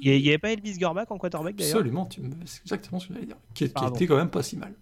Il 0.00 0.22
n'y 0.22 0.28
avait 0.28 0.38
pas 0.38 0.52
Elvis 0.52 0.78
Gorbach 0.78 1.06
en 1.10 1.18
quarterback 1.18 1.56
d'ailleurs? 1.56 1.78
Absolument, 1.78 2.08
c'est 2.44 2.60
exactement 2.62 3.00
ce 3.00 3.08
que 3.08 3.14
j'allais 3.14 3.26
dire. 3.26 3.36
Qui, 3.54 3.68
qui 3.72 3.84
était 3.84 4.06
quand 4.06 4.16
même 4.16 4.30
pas 4.30 4.42
si 4.42 4.56
mal. 4.56 4.72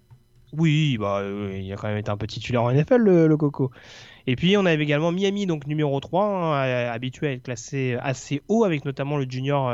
Oui, 0.52 0.98
bah, 0.98 1.22
il 1.24 1.72
a 1.72 1.76
quand 1.76 1.88
même 1.88 1.96
été 1.96 2.10
un 2.10 2.16
peu 2.16 2.26
titulaire 2.26 2.62
en 2.62 2.72
NFL, 2.72 3.02
le, 3.02 3.36
Coco. 3.36 3.70
Et 4.30 4.36
puis, 4.36 4.58
on 4.58 4.66
avait 4.66 4.82
également 4.82 5.10
Miami, 5.10 5.46
donc 5.46 5.66
numéro 5.66 5.98
3, 5.98 6.24
hein, 6.24 6.90
habitué 6.90 7.28
à 7.28 7.32
être 7.32 7.44
classé 7.44 7.96
assez 8.02 8.42
haut, 8.48 8.64
avec 8.64 8.84
notamment 8.84 9.16
le 9.16 9.24
junior 9.28 9.72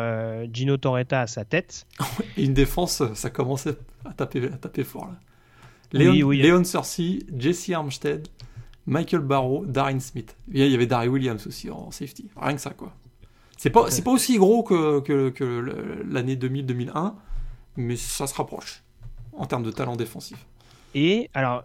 Gino 0.53 0.77
Torretta 0.77 1.23
à 1.23 1.27
sa 1.27 1.45
tête. 1.45 1.89
Et 2.37 2.45
une 2.45 2.55
défense, 2.55 3.03
ça 3.15 3.31
commençait 3.31 3.77
à 4.05 4.13
taper, 4.13 4.45
à 4.45 4.57
taper 4.57 4.85
fort 4.85 5.07
là. 5.07 5.19
Léon, 5.93 6.29
oui, 6.29 6.65
Cersei, 6.65 7.21
Jesse 7.37 7.71
Armstead, 7.71 8.29
Michael 8.87 9.23
Barrow, 9.23 9.65
Darren 9.67 10.01
Smith. 10.01 10.37
Il 10.53 10.67
y 10.67 10.75
avait 10.75 10.87
Darry 10.87 11.09
Williams 11.09 11.47
aussi 11.47 11.71
en 11.71 11.91
safety. 11.91 12.29
Rien 12.37 12.55
que 12.55 12.61
ça, 12.61 12.71
quoi. 12.71 12.93
C'est 13.57 13.71
pas, 13.71 13.91
c'est 13.91 14.03
pas 14.03 14.11
aussi 14.11 14.37
gros 14.37 14.63
que, 14.63 15.01
que, 15.01 15.31
que 15.31 16.03
l'année 16.09 16.37
2000-2001, 16.37 17.15
mais 17.77 17.97
ça 17.97 18.27
se 18.27 18.35
rapproche 18.35 18.83
en 19.33 19.47
termes 19.47 19.63
de 19.63 19.71
talent 19.71 19.97
défensif. 19.97 20.37
Et 20.95 21.31
alors, 21.35 21.65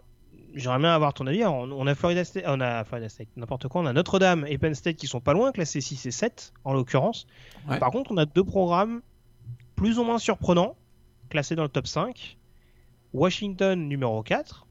j'aimerais 0.54 0.80
bien 0.80 0.94
avoir 0.94 1.14
ton 1.14 1.28
avis. 1.28 1.44
On, 1.46 1.88
a 1.88 1.96
Florida 1.96 2.24
State, 2.24 2.44
on 2.48 2.62
a 2.62 2.84
Florida 2.84 3.10
State, 3.10 3.28
n'importe 3.36 3.68
quoi. 3.68 3.82
On 3.82 3.86
a 3.86 3.94
Notre-Dame 3.94 4.46
et 4.48 4.58
Penn 4.58 4.76
State 4.76 4.96
qui 4.96 5.08
sont 5.08 5.22
pas 5.22 5.34
loin, 5.34 5.52
classés 5.52 5.82
6 5.82 6.06
et 6.06 6.12
7 6.12 6.54
en 6.64 6.74
l'occurrence. 6.74 7.28
Par 7.80 7.92
contre, 7.92 8.12
on 8.12 8.18
a 8.18 8.26
deux 8.26 8.44
programmes 8.44 9.02
plus 9.76 10.00
ou 10.00 10.04
moins 10.04 10.18
surprenants, 10.18 10.76
classés 11.30 11.56
dans 11.56 11.64
le 11.64 11.70
top 11.70 11.88
5. 11.88 12.38
Washington 13.14 13.88
numéro 13.88 14.22
4. 14.22 14.68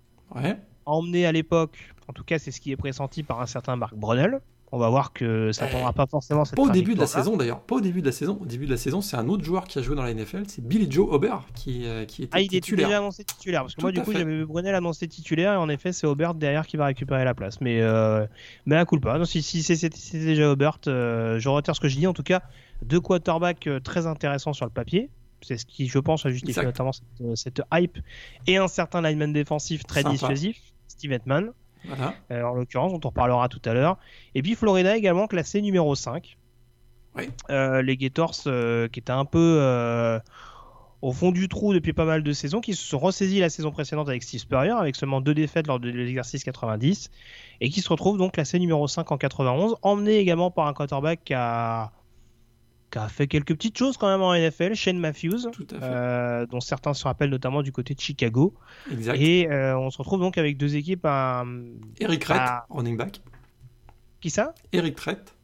Emmené 0.85 1.27
à 1.27 1.33
l'époque, 1.33 1.95
en 2.09 2.13
tout 2.13 2.25
cas 2.25 2.39
c'est 2.39 2.51
ce 2.51 2.61
qui 2.61 2.73
est 2.73 2.77
pressenti 2.77 3.23
par 3.23 3.41
un 3.41 3.47
certain 3.47 3.77
Mark 3.77 3.95
Brunel. 3.95 4.41
On 4.71 4.79
va 4.79 4.91
voir 4.91 5.13
que 5.13 5.51
ça 5.53 5.65
ne 5.65 5.71
prendra 5.71 5.93
pas 5.93 6.07
forcément 6.07 6.45
cette 6.45 6.57
Pas 6.57 6.63
au 6.63 6.71
début 6.71 6.95
de 6.95 7.01
la 7.01 7.07
saison 7.07 7.37
d'ailleurs. 7.37 7.61
Pas 7.61 7.77
au 7.77 7.81
début 7.81 8.01
de 8.01 8.07
la 8.07 8.13
saison. 8.13 8.39
Au 8.41 8.47
début 8.47 8.67
de 8.67 8.71
la 8.71 8.77
saison, 8.77 9.01
c'est 9.01 9.17
un 9.17 9.29
autre 9.29 9.43
joueur 9.45 9.65
qui 9.65 9.79
a 9.79 9.83
joué 9.83 9.97
dans 9.97 10.03
la 10.03 10.13
NFL. 10.13 10.43
C'est 10.49 10.63
Billy 10.67 10.91
Joe 10.91 11.09
Aubert 11.11 11.45
qui, 11.55 11.87
euh, 11.87 12.05
qui 12.05 12.25
était 12.25 12.37
ah, 12.37 12.41
il 12.41 12.49
titulaire. 12.49 12.87
était 12.87 12.89
déjà 12.89 12.99
annoncé 12.99 13.25
titulaire. 13.25 13.63
Parce 13.63 13.75
que 13.75 13.81
moi, 13.81 13.93
du 13.93 14.03
coup, 14.03 14.13
j'avais 14.13 14.25
vu 14.25 14.45
Brunel 14.45 14.75
annoncé 14.75 15.09
titulaire 15.09 15.55
et 15.55 15.57
en 15.57 15.69
effet, 15.69 15.93
c'est 15.93 16.07
Aubert 16.07 16.35
derrière 16.35 16.67
qui 16.67 16.77
va 16.77 16.87
récupérer 16.87 17.25
la 17.25 17.35
place. 17.35 17.61
Mais, 17.61 17.81
euh, 17.81 18.27
mais 18.67 18.77
à 18.77 18.85
coup 18.85 19.01
pas. 19.01 19.25
si, 19.25 19.43
si 19.43 19.63
c'était 19.63 20.19
déjà 20.19 20.51
Aubert, 20.51 20.79
euh, 20.87 21.39
je 21.39 21.49
retire 21.49 21.75
ce 21.75 21.81
que 21.81 21.89
je 21.89 21.97
dis. 21.97 22.07
En 22.07 22.13
tout 22.13 22.23
cas, 22.23 22.43
deux 22.83 23.01
quarterbacks 23.01 23.67
euh, 23.67 23.81
très 23.81 24.07
intéressants 24.07 24.53
sur 24.53 24.67
le 24.67 24.71
papier. 24.73 25.11
C'est 25.41 25.57
ce 25.57 25.65
qui, 25.65 25.87
je 25.87 25.99
pense, 25.99 26.27
a 26.27 26.31
justifié 26.31 26.63
notamment 26.65 26.91
cette, 27.35 27.63
hype. 27.73 27.99
Et 28.47 28.57
un 28.57 28.69
certain 28.69 29.01
lineman 29.01 29.33
défensif 29.33 29.85
très 29.85 30.03
dissuasif, 30.03 30.59
Steve 30.89 31.13
Hetman. 31.85 32.13
Euh, 32.31 32.43
en 32.43 32.55
l'occurrence, 32.55 32.93
dont 32.93 33.01
on 33.05 33.09
reparlera 33.09 33.49
tout 33.49 33.63
à 33.65 33.75
l'heure. 33.75 33.99
Et 34.35 34.43
puis 34.43 34.55
Florida 34.55 34.97
également 34.97 35.27
classé 35.27 35.61
numéro 35.61 35.95
5. 35.95 36.37
Euh, 37.51 37.83
les 37.83 37.97
Gators 37.97 38.37
euh, 38.47 38.87
qui 38.87 39.01
étaient 39.01 39.11
un 39.11 39.25
peu 39.25 40.21
au 41.01 41.13
fond 41.13 41.31
du 41.31 41.49
trou 41.49 41.75
depuis 41.75 41.93
pas 41.93 42.05
mal 42.05 42.23
de 42.23 42.33
saisons, 42.33 42.61
qui 42.61 42.75
se 42.75 42.85
sont 42.85 42.99
ressaisis 42.99 43.39
la 43.39 43.51
saison 43.51 43.71
précédente 43.71 44.09
avec 44.09 44.23
Steve 44.23 44.41
Spurrier, 44.41 44.73
avec 44.73 44.97
seulement 44.97 45.21
deux 45.21 45.35
défaites 45.35 45.69
lors 45.69 45.79
de 45.79 45.91
l'exercice 45.91 46.43
90, 46.43 47.11
et 47.61 47.71
qui 47.71 47.81
se 47.81 47.89
retrouvent 47.89 48.19
donc 48.19 48.33
classé 48.33 48.59
numéro 48.59 48.89
5 48.89 49.11
en 49.13 49.17
91, 49.17 49.77
emmené 49.83 50.17
également 50.17 50.51
par 50.51 50.67
un 50.67 50.73
quarterback 50.73 51.21
qui 51.25 51.35
a 51.35 51.93
qui 52.91 52.99
a 52.99 53.09
fait 53.09 53.27
quelques 53.27 53.55
petites 53.55 53.77
choses 53.77 53.97
quand 53.97 54.09
même 54.09 54.23
en 54.23 54.35
NFL, 54.35 54.75
Shane 54.75 54.99
Matthews, 54.99 55.51
euh, 55.73 56.47
dont 56.47 56.61
certains 56.61 56.95
se 56.95 57.05
rappellent 57.05 57.31
notamment 57.31 57.63
du 57.63 57.73
côté 57.73 57.95
de 57.95 58.01
Chicago. 58.01 58.55
Exact. 58.91 59.21
Et 59.21 59.51
euh, 59.51 59.79
on 59.79 59.91
se 59.91 59.99
retrouve 59.99 60.21
donc 60.21 60.39
avec 60.39 60.57
deux 60.57 60.77
équipes 60.77 61.05
à. 61.05 61.45
Eric 62.01 62.25
Rett, 62.25 62.41
running 62.71 62.97
back. 62.97 63.21
Qui 64.21 64.31
ça? 64.31 64.55
Eric 64.73 64.99
Rett. 65.01 65.35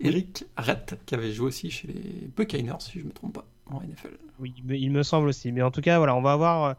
Eric 0.00 0.44
Rett, 0.56 0.98
qui 1.04 1.14
avait 1.14 1.32
joué 1.32 1.48
aussi 1.48 1.70
chez 1.70 1.88
les 1.88 2.28
Buccaneers, 2.34 2.80
si 2.80 2.92
je 2.94 3.00
ne 3.00 3.08
me 3.08 3.12
trompe 3.12 3.34
pas, 3.34 3.46
en 3.66 3.82
NFL. 3.82 4.16
Oui, 4.38 4.54
il 4.70 4.90
me 4.90 5.02
semble 5.02 5.28
aussi. 5.28 5.52
Mais 5.52 5.62
en 5.62 5.70
tout 5.70 5.82
cas, 5.82 5.98
voilà, 5.98 6.16
on 6.16 6.22
va 6.22 6.32
avoir. 6.32 6.64
Euh, 6.64 6.74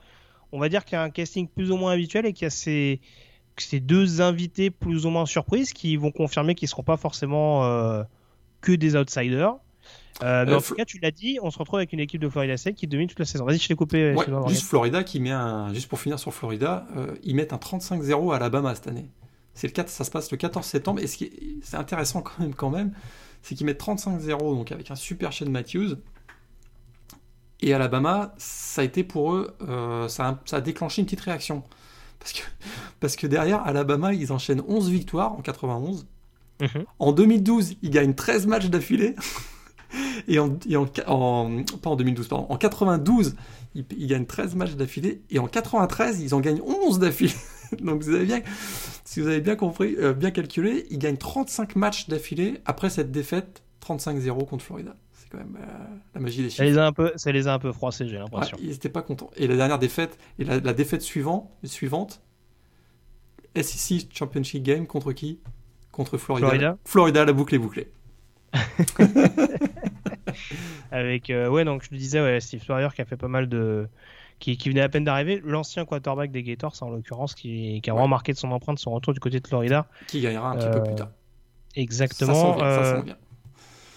on 0.52 0.60
va 0.60 0.68
dire 0.68 0.84
qu'il 0.84 0.96
y 0.96 1.00
a 1.00 1.04
un 1.04 1.10
casting 1.12 1.48
plus 1.48 1.72
ou 1.72 1.78
moins 1.78 1.94
habituel 1.94 2.26
et 2.26 2.34
qu'il 2.34 2.44
y 2.44 2.48
a 2.48 2.50
ces, 2.50 3.00
ces 3.56 3.80
deux 3.80 4.20
invités 4.20 4.70
plus 4.70 5.06
ou 5.06 5.10
moins 5.10 5.26
surprises 5.26 5.72
qui 5.72 5.96
vont 5.96 6.12
confirmer 6.12 6.56
qu'ils 6.56 6.66
ne 6.66 6.72
seront 6.72 6.84
pas 6.84 6.98
forcément 6.98 8.04
que 8.60 8.74
des 8.74 8.98
outsiders. 8.98 9.56
Euh, 10.24 10.46
mais 10.46 10.54
en 10.54 10.62
tout 10.62 10.76
cas, 10.76 10.86
tu 10.86 11.00
l'as 11.00 11.12
dit, 11.12 11.40
on 11.42 11.52
se 11.52 11.58
retrouve 11.58 11.80
avec 11.80 11.94
une 11.94 12.00
équipe 12.00 12.22
de 12.22 12.30
Florida 12.30 12.58
State 12.58 12.76
qui 12.76 12.88
domine 12.88 13.08
toute 13.08 13.20
la 13.20 13.26
saison. 13.26 13.46
Vas-y, 13.46 13.58
je 13.58 13.68
t'ai 13.68 13.76
coupé. 13.76 14.16
juste 14.48 14.64
Florida 14.66 15.04
qui 15.04 15.20
met 15.20 15.32
un. 15.32 15.74
Juste 15.74 15.88
pour 15.88 16.00
finir 16.00 16.20
sur 16.20 16.34
Florida, 16.34 16.86
euh, 16.96 17.16
ils 17.24 17.36
mettent 17.36 17.54
un 17.54 17.58
35-0 17.58 18.34
à 18.34 18.36
Alabama 18.36 18.76
cette 18.76 18.88
année. 18.88 19.10
C'est 19.54 19.68
le 19.68 19.74
4, 19.74 19.90
ça 19.90 20.04
se 20.04 20.12
passe 20.12 20.32
le 20.32 20.38
14 20.38 20.66
septembre. 20.66 21.00
Et 21.02 21.08
ce 21.08 21.18
qui 21.18 21.26
est, 21.26 21.34
c'est 21.64 21.78
intéressant 21.78 22.22
quand 22.22 22.40
même, 22.40 22.54
quand 22.54 22.70
même, 22.70 22.94
c'est 23.42 23.56
qu'ils 23.56 23.66
mettent 23.66 23.82
35-0 23.82 24.38
donc 24.56 24.72
avec 24.72 24.92
un 24.92 24.96
super 24.96 25.32
Shane 25.32 25.50
Matthews. 25.50 25.96
Et 27.62 27.74
Alabama, 27.74 28.34
ça 28.38 28.82
a 28.82 28.86
été 28.86 29.04
pour 29.04 29.34
eux, 29.34 29.56
euh, 29.62 30.08
ça, 30.08 30.28
a, 30.28 30.40
ça, 30.46 30.58
a, 30.58 30.62
déclenché 30.62 31.02
une 31.02 31.06
petite 31.06 31.22
réaction. 31.22 31.64
Parce 32.20 32.34
que, 32.34 32.42
parce 33.00 33.16
que 33.16 33.28
derrière, 33.28 33.66
Alabama, 33.66 34.14
ils 34.14 34.32
enchaînent 34.32 34.64
11 34.68 34.90
victoires 34.90 35.34
en 35.34 35.42
91. 35.42 36.08
Mhm. 36.60 36.86
En 37.00 37.12
2012, 37.12 37.76
ils 37.82 37.90
gagnent 37.90 38.14
13 38.14 38.48
matchs 38.48 38.68
d'affilée. 38.68 39.16
Et 40.28 40.40
en, 40.40 40.58
en, 41.08 41.64
pas 41.82 41.90
en 41.90 41.96
2012, 41.96 42.28
pardon, 42.28 42.46
en 42.50 42.58
92, 42.58 43.36
ils, 43.76 44.08
gagnent 44.08 44.26
13 44.26 44.56
matchs 44.56 44.74
d'affilée. 44.74 45.22
Et 45.30 45.40
en 45.40 45.48
93, 45.48 46.22
ils 46.22 46.36
en 46.36 46.40
gagnent 46.40 46.62
11 46.62 47.00
d'affilée. 47.00 47.34
Donc 47.82 48.04
vous 48.04 48.14
avez 48.14 48.26
bien, 48.26 48.42
si 49.06 49.22
vous 49.22 49.28
avez 49.28 49.42
bien 49.42 49.56
compris, 49.56 49.96
euh, 49.98 50.14
bien 50.14 50.32
calculé, 50.32 50.86
ils 50.90 50.98
gagnent 50.98 51.18
35 51.18 51.76
matchs 51.76 52.10
d'affilée 52.10 52.62
après 52.66 52.90
cette 52.90 53.12
défaite 53.12 53.64
35-0 53.86 54.46
contre 54.48 54.64
Florida. 54.64 54.96
C'est 55.14 55.30
quand 55.30 55.38
même 55.38 55.58
euh, 55.62 55.96
la 56.14 56.22
magie 56.22 56.44
des 56.44 56.50
chiffres. 56.50 56.64
Ça 56.64 56.66
les 56.66 56.78
a 56.78 56.86
un 56.86 56.92
peu, 56.92 57.14
ça 57.16 57.32
les 57.32 57.48
a 57.48 57.54
un 57.54 57.60
peu 57.60 57.72
froissés, 57.72 58.08
j'ai 58.08 58.18
l'impression. 58.18 58.58
ils 58.62 58.70
n'étaient 58.70 58.90
pas 58.90 59.02
contents. 59.02 59.32
Et 59.38 59.48
la 59.48 59.56
dernière 59.56 59.80
défaite, 59.80 60.18
et 60.38 60.44
la, 60.44 60.60
défaite 60.74 61.02
suivante, 61.02 61.50
suivante, 61.64 62.22
SEC 63.56 64.08
Championship 64.14 64.64
Game 64.64 64.88
contre 64.88 65.14
qui? 65.14 65.40
Contre 65.92 66.18
Florida. 66.18 66.48
Florida. 66.48 66.78
Florida, 66.86 67.26
la 67.26 67.34
boucle 67.34 67.56
est 67.56 67.60
bouclée. 67.60 67.92
Avec, 70.92 71.30
euh, 71.30 71.48
ouais, 71.48 71.64
donc 71.64 71.84
je 71.84 71.90
le 71.92 71.98
disais, 71.98 72.22
ouais, 72.22 72.40
Steve 72.42 72.62
Spurrier 72.62 72.90
qui 72.94 73.02
a 73.02 73.06
fait 73.06 73.18
pas 73.18 73.30
mal 73.30 73.48
de. 73.48 73.88
Qui, 74.40 74.58
qui 74.58 74.70
venait 74.70 74.82
à 74.82 74.90
peine 74.90 75.04
d'arriver, 75.04 75.40
l'ancien 75.46 75.86
quarterback 75.86 76.32
des 76.32 76.42
Gators 76.42 76.74
en 76.82 76.90
l'occurrence, 76.90 77.36
qui, 77.36 77.80
qui 77.82 77.90
a 77.92 77.94
vraiment 77.94 78.08
marqué 78.08 78.34
de 78.34 78.40
son 78.40 78.52
empreinte 78.52 78.80
son 78.80 78.90
retour 78.90 79.14
du 79.14 79.20
côté 79.20 79.40
de 79.40 79.48
Florida. 79.48 79.88
Qui 80.08 80.20
gagnera 80.20 80.50
un 80.50 80.56
petit 80.56 80.68
peu 80.68 80.84
plus 80.84 80.96
tard. 80.96 81.10
Euh, 81.10 81.80
exactement. 81.80 82.58
Euh, 82.64 83.04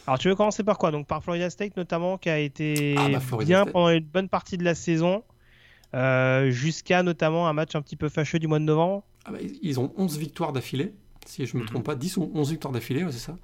alors 0.06 0.18
tu 0.18 0.28
veux 0.28 0.34
commencer 0.34 0.62
par 0.62 0.76
quoi? 0.76 0.90
Donc 0.90 1.06
par 1.06 1.24
Florida 1.24 1.48
State 1.48 1.78
notamment, 1.78 2.18
qui 2.18 2.28
a 2.28 2.38
été 2.38 2.94
ah, 2.98 3.08
bah, 3.08 3.38
bien 3.42 3.64
pendant 3.64 3.88
une 3.88 4.04
bonne 4.04 4.28
partie 4.28 4.58
de 4.58 4.64
la 4.64 4.74
saison, 4.74 5.24
jusqu'à 6.50 7.02
notamment 7.02 7.48
un 7.48 7.54
match 7.54 7.74
un 7.74 7.80
petit 7.80 7.96
peu 7.96 8.10
fâcheux 8.10 8.38
du 8.38 8.46
mois 8.46 8.58
de 8.58 8.64
novembre. 8.64 9.02
Ah 9.24 9.32
bah, 9.32 9.38
ils 9.62 9.80
ont 9.80 9.94
11 9.96 10.18
victoires 10.18 10.52
d'affilée, 10.52 10.92
si 11.24 11.46
je 11.46 11.56
me 11.56 11.62
mhm. 11.62 11.68
trompe 11.68 11.84
pas, 11.84 11.94
10 11.94 12.18
ou 12.18 12.30
11 12.34 12.50
victoires 12.50 12.72
d'affilée, 12.72 13.02
c'est 13.10 13.18
ça. 13.18 13.36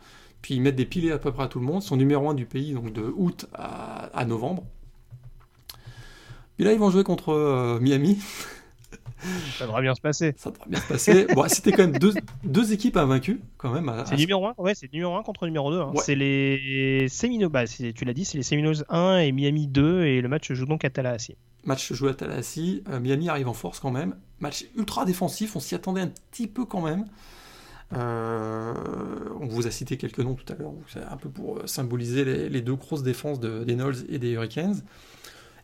Puis 0.43 0.55
ils 0.55 0.61
mettent 0.61 0.76
des 0.76 0.86
pilets 0.86 1.12
à 1.12 1.18
peu 1.18 1.32
près 1.32 1.45
à 1.45 1.49
tout 1.49 1.61
le 1.61 1.66
monde. 1.66 1.82
Ils 1.82 1.86
sont 1.86 1.97
numéro 1.97 2.28
1 2.28 2.34
du 2.34 2.47
pays, 2.47 2.72
donc 2.72 2.93
de 2.93 3.03
août 3.16 3.47
à, 3.55 4.24
novembre. 4.26 4.64
Puis 6.57 6.64
là, 6.64 6.72
ils 6.72 6.78
vont 6.78 6.91
jouer 6.91 7.05
contre 7.05 7.30
euh, 7.30 7.78
Miami. 7.80 8.18
Ça 9.59 9.66
devrait 9.66 9.82
bien 9.82 9.95
se 9.95 10.01
passer. 10.01 10.34
Ça 10.36 10.51
devrait 10.51 10.68
bien 10.68 10.80
se 10.80 10.88
passer. 10.88 11.26
bon, 11.34 11.47
c'était 11.49 11.72
quand 11.72 11.86
même 11.86 11.99
deux, 11.99 12.14
deux, 12.45 12.72
équipes 12.72 12.97
invaincues, 12.97 13.41
quand 13.59 13.70
même. 13.70 13.93
C'est 14.07 14.16
numéro 14.16 14.47
1 14.47 14.55
Ouais, 14.59 14.74
c'est 14.74 14.93
numéro 14.93 15.14
1 15.16 15.22
contre 15.22 15.47
numéro 15.47 15.70
2. 15.70 15.80
Hein. 15.80 15.93
C'est 15.97 16.14
les 16.14 17.07
Seminoles. 17.09 17.51
Bah, 17.51 17.66
tu 17.66 18.05
l'as 18.05 18.14
dit, 18.14 18.24
c'est 18.24 18.38
les 18.38 18.43
Seminoles 18.43 18.84
1 18.88 19.18
et 19.18 19.32
Miami 19.32 19.66
2. 19.66 20.05
Et 20.05 20.20
le 20.20 20.28
match 20.28 20.49
se 20.49 20.55
joue 20.55 20.66
donc 20.66 20.84
à 20.84 20.91
Tallahassee. 20.91 21.36
Match 21.64 21.93
joué 21.93 22.11
à 22.11 22.14
Tallahassee. 22.14 22.82
Euh, 22.88 23.01
Miami 23.01 23.28
arrive 23.28 23.49
en 23.49 23.55
force 23.55 23.80
quand 23.80 23.91
même. 23.91 24.16
Match 24.41 24.64
ultra 24.76 25.05
défensif. 25.05 25.57
On 25.57 25.61
s'y 25.61 25.74
attendait 25.74 26.01
un 26.01 26.11
petit 26.30 26.47
peu 26.47 26.64
quand 26.64 26.80
même. 26.80 27.05
Euh, 27.93 28.72
on 29.41 29.47
vous 29.47 29.66
a 29.66 29.70
cité 29.70 29.97
quelques 29.97 30.20
noms 30.20 30.34
tout 30.34 30.51
à 30.53 30.57
l'heure, 30.57 30.72
c'est 30.86 31.03
un 31.03 31.16
peu 31.16 31.28
pour 31.28 31.59
euh, 31.59 31.66
symboliser 31.66 32.49
les, 32.49 32.61
deux 32.61 32.76
grosses 32.76 33.03
défenses 33.03 33.41
des 33.41 33.74
Knolls 33.74 34.05
et 34.09 34.18
des 34.18 34.30
Hurricanes. 34.30 34.80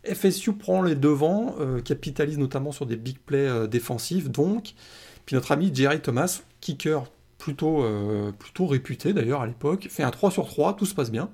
FSU 0.04 0.54
prend 0.54 0.82
les 0.82 0.94
devants, 0.94 1.54
euh, 1.60 1.80
capitalise 1.80 2.38
notamment 2.38 2.72
sur 2.72 2.86
des 2.86 2.96
big 2.96 3.18
plays 3.18 3.68
défensifs, 3.68 4.28
donc. 4.28 4.74
Puis 5.24 5.34
notre 5.34 5.52
ami 5.52 5.72
Jerry 5.74 6.00
Thomas, 6.00 6.42
kicker 6.60 7.04
plutôt, 7.38 7.84
plutôt 8.38 8.66
réputé 8.66 9.12
d'ailleurs 9.12 9.40
à 9.40 9.46
l'époque, 9.46 9.88
fait 9.90 10.04
un 10.04 10.10
3 10.10 10.30
sur 10.30 10.46
3, 10.46 10.74
tout 10.74 10.86
se 10.86 10.94
passe 10.94 11.10
bien. 11.10 11.28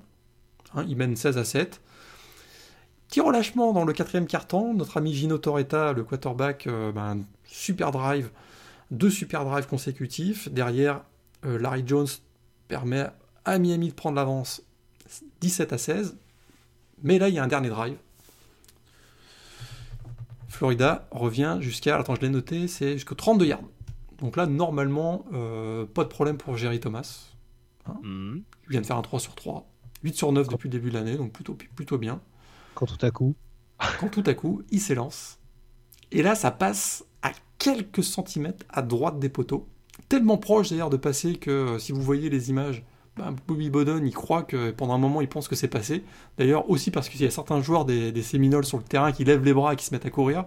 Hein, 0.74 0.84
il 0.88 0.97
mène 0.97 1.14
16 1.14 1.36
à 1.36 1.45
7. 1.45 1.80
Petit 3.09 3.20
relâchement 3.20 3.74
dans 3.74 3.84
le 3.84 3.93
quatrième 3.93 4.26
quart-temps, 4.26 4.72
notre 4.72 4.97
ami 4.97 5.12
Gino 5.12 5.36
Torretta, 5.36 5.93
le 5.93 6.05
quarterback, 6.05 6.66
ben, 6.95 7.20
super 7.45 7.93
drive, 7.93 8.30
deux 8.93 9.11
super 9.11 9.45
drives 9.45 9.66
consécutifs. 9.66 10.49
Derrière, 10.51 11.03
euh, 11.45 11.59
Larry 11.59 11.82
Jones 11.84 12.07
permet 12.68 13.07
à 13.45 13.59
Miami 13.59 13.88
de 13.88 13.95
prendre 13.95 14.14
l'avance 14.16 14.62
17 15.40 15.72
à 15.72 15.78
16. 15.78 16.16
Mais 17.03 17.18
là, 17.18 17.28
il 17.28 17.34
y 17.34 17.38
a 17.38 17.43
un 17.43 17.49
dernier 17.49 17.70
drive. 17.70 17.97
Florida 20.49 21.09
revient 21.11 21.57
jusqu'à, 21.61 21.99
attends, 21.99 22.14
je 22.14 22.20
l'ai 22.20 22.28
noté, 22.28 22.68
c'est 22.68 22.93
jusqu'au 22.93 23.14
32 23.14 23.47
yards. 23.47 23.62
Donc 24.20 24.36
là, 24.36 24.47
normalement, 24.47 25.24
euh, 25.32 25.84
pas 25.86 26.05
de 26.05 26.09
problème 26.09 26.36
pour 26.36 26.57
Jerry 26.57 26.78
Thomas. 26.78 27.30
Hein. 27.86 27.97
Mhm. 28.03 28.43
Il 28.64 28.70
vient 28.70 28.80
de 28.82 28.86
faire 28.86 28.99
un 28.99 29.03
3 29.03 29.18
sur 29.18 29.34
3. 29.34 29.68
8 30.05 30.14
sur 30.14 30.30
9 30.30 30.49
depuis 30.49 30.68
le 30.68 30.72
début 30.72 30.90
de 30.90 30.95
l'année, 30.95 31.16
donc 31.16 31.32
plutôt, 31.32 31.57
plutôt 31.74 31.99
bien. 31.99 32.20
Quand 32.74 32.86
tout 32.86 33.05
à 33.05 33.11
coup. 33.11 33.34
Quand 33.99 34.09
tout 34.09 34.22
à 34.26 34.34
coup, 34.34 34.62
il 34.70 34.80
s'élance. 34.80 35.38
Et 36.12 36.22
là, 36.22 36.34
ça 36.34 36.51
passe 36.51 37.05
quelques 37.63 38.03
centimètres 38.03 38.67
à 38.69 38.83
droite 38.83 39.21
des 39.21 39.29
poteaux. 39.29 39.69
Tellement 40.09 40.37
proche 40.37 40.71
d'ailleurs 40.71 40.91
de 40.91 40.97
passer 40.97 41.37
que 41.37 41.51
euh, 41.51 41.79
si 41.79 41.93
vous 41.93 42.03
voyez 42.03 42.29
les 42.29 42.51
images, 42.51 42.85
ben, 43.17 43.37
Bobby 43.47 43.71
Bowden, 43.71 44.05
il 44.05 44.13
croit 44.13 44.43
que 44.43 44.73
pendant 44.73 44.95
un 44.95 44.99
moment, 44.99 45.21
il 45.21 45.29
pense 45.29 45.47
que 45.47 45.55
c'est 45.55 45.69
passé. 45.69 46.03
D'ailleurs, 46.39 46.69
aussi 46.69 46.91
parce 46.91 47.09
qu'il 47.09 47.23
y 47.23 47.25
a 47.25 47.31
certains 47.31 47.63
joueurs 47.63 47.85
des, 47.85 48.11
des 48.11 48.23
Seminoles 48.23 48.65
sur 48.65 48.79
le 48.79 48.83
terrain 48.83 49.13
qui 49.13 49.23
lèvent 49.23 49.45
les 49.45 49.55
bras 49.55 49.75
et 49.75 49.77
qui 49.77 49.85
se 49.85 49.95
mettent 49.95 50.07
à 50.07 50.11
courir. 50.11 50.45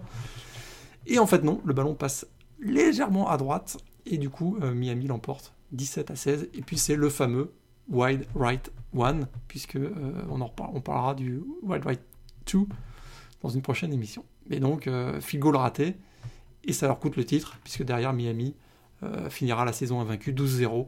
Et 1.06 1.18
en 1.18 1.26
fait, 1.26 1.42
non, 1.42 1.62
le 1.64 1.72
ballon 1.72 1.94
passe 1.94 2.26
légèrement 2.60 3.30
à 3.30 3.38
droite. 3.38 3.78
Et 4.04 4.18
du 4.18 4.28
coup, 4.28 4.58
euh, 4.60 4.74
Miami 4.74 5.06
l'emporte 5.06 5.54
17 5.72 6.10
à 6.10 6.16
16. 6.16 6.50
Et 6.52 6.60
puis, 6.60 6.76
c'est 6.76 6.96
le 6.96 7.08
fameux 7.08 7.52
Wide 7.88 8.26
Right 8.34 8.70
One, 8.94 9.26
puisque 9.48 9.76
euh, 9.76 9.90
on, 10.28 10.42
en 10.42 10.48
parlera 10.48 11.14
du 11.14 11.40
Wide 11.62 11.84
Right 11.84 12.02
2 12.52 12.58
dans 13.42 13.48
une 13.48 13.62
prochaine 13.62 13.92
émission. 13.92 14.22
Mais 14.50 14.60
donc, 14.60 14.86
euh, 14.86 15.18
field 15.20 15.42
goal 15.42 15.56
raté. 15.56 15.96
Et 16.66 16.72
ça 16.72 16.86
leur 16.86 16.98
coûte 16.98 17.16
le 17.16 17.24
titre, 17.24 17.58
puisque 17.62 17.84
derrière 17.84 18.12
Miami 18.12 18.54
euh, 19.02 19.30
finira 19.30 19.64
la 19.64 19.72
saison 19.72 20.00
invaincue 20.00 20.32
12-0 20.32 20.86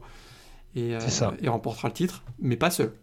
et, 0.75 0.95
euh, 0.95 0.99
et 1.41 1.49
remportera 1.49 1.87
le 1.87 1.93
titre, 1.93 2.23
mais 2.39 2.57
pas 2.57 2.69
seul. 2.71 2.93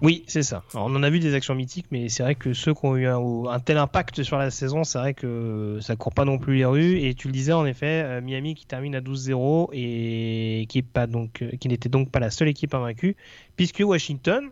Oui, 0.00 0.22
c'est 0.28 0.44
ça. 0.44 0.62
Alors, 0.74 0.86
on 0.86 0.94
en 0.94 1.02
a 1.02 1.10
vu 1.10 1.18
des 1.18 1.34
actions 1.34 1.56
mythiques, 1.56 1.86
mais 1.90 2.08
c'est 2.08 2.22
vrai 2.22 2.36
que 2.36 2.52
ceux 2.52 2.72
qui 2.72 2.86
ont 2.86 2.96
eu 2.96 3.06
un, 3.06 3.18
un 3.18 3.58
tel 3.58 3.78
impact 3.78 4.22
sur 4.22 4.38
la 4.38 4.52
saison, 4.52 4.84
c'est 4.84 4.98
vrai 4.98 5.12
que 5.12 5.78
ça 5.80 5.96
court 5.96 6.14
pas 6.14 6.24
non 6.24 6.38
plus 6.38 6.54
les 6.54 6.64
rues. 6.64 7.00
Et 7.00 7.14
tu 7.14 7.26
le 7.26 7.32
disais 7.32 7.52
en 7.52 7.66
effet, 7.66 8.04
euh, 8.04 8.20
Miami 8.20 8.54
qui 8.54 8.64
termine 8.64 8.94
à 8.94 9.00
12-0 9.00 9.70
et 9.72 10.66
qui 10.68 10.78
est 10.78 10.82
pas 10.82 11.08
donc, 11.08 11.44
qui 11.60 11.66
n'était 11.66 11.88
donc 11.88 12.12
pas 12.12 12.20
la 12.20 12.30
seule 12.30 12.46
équipe 12.46 12.74
invaincue, 12.74 13.16
puisque 13.56 13.82
Washington, 13.84 14.50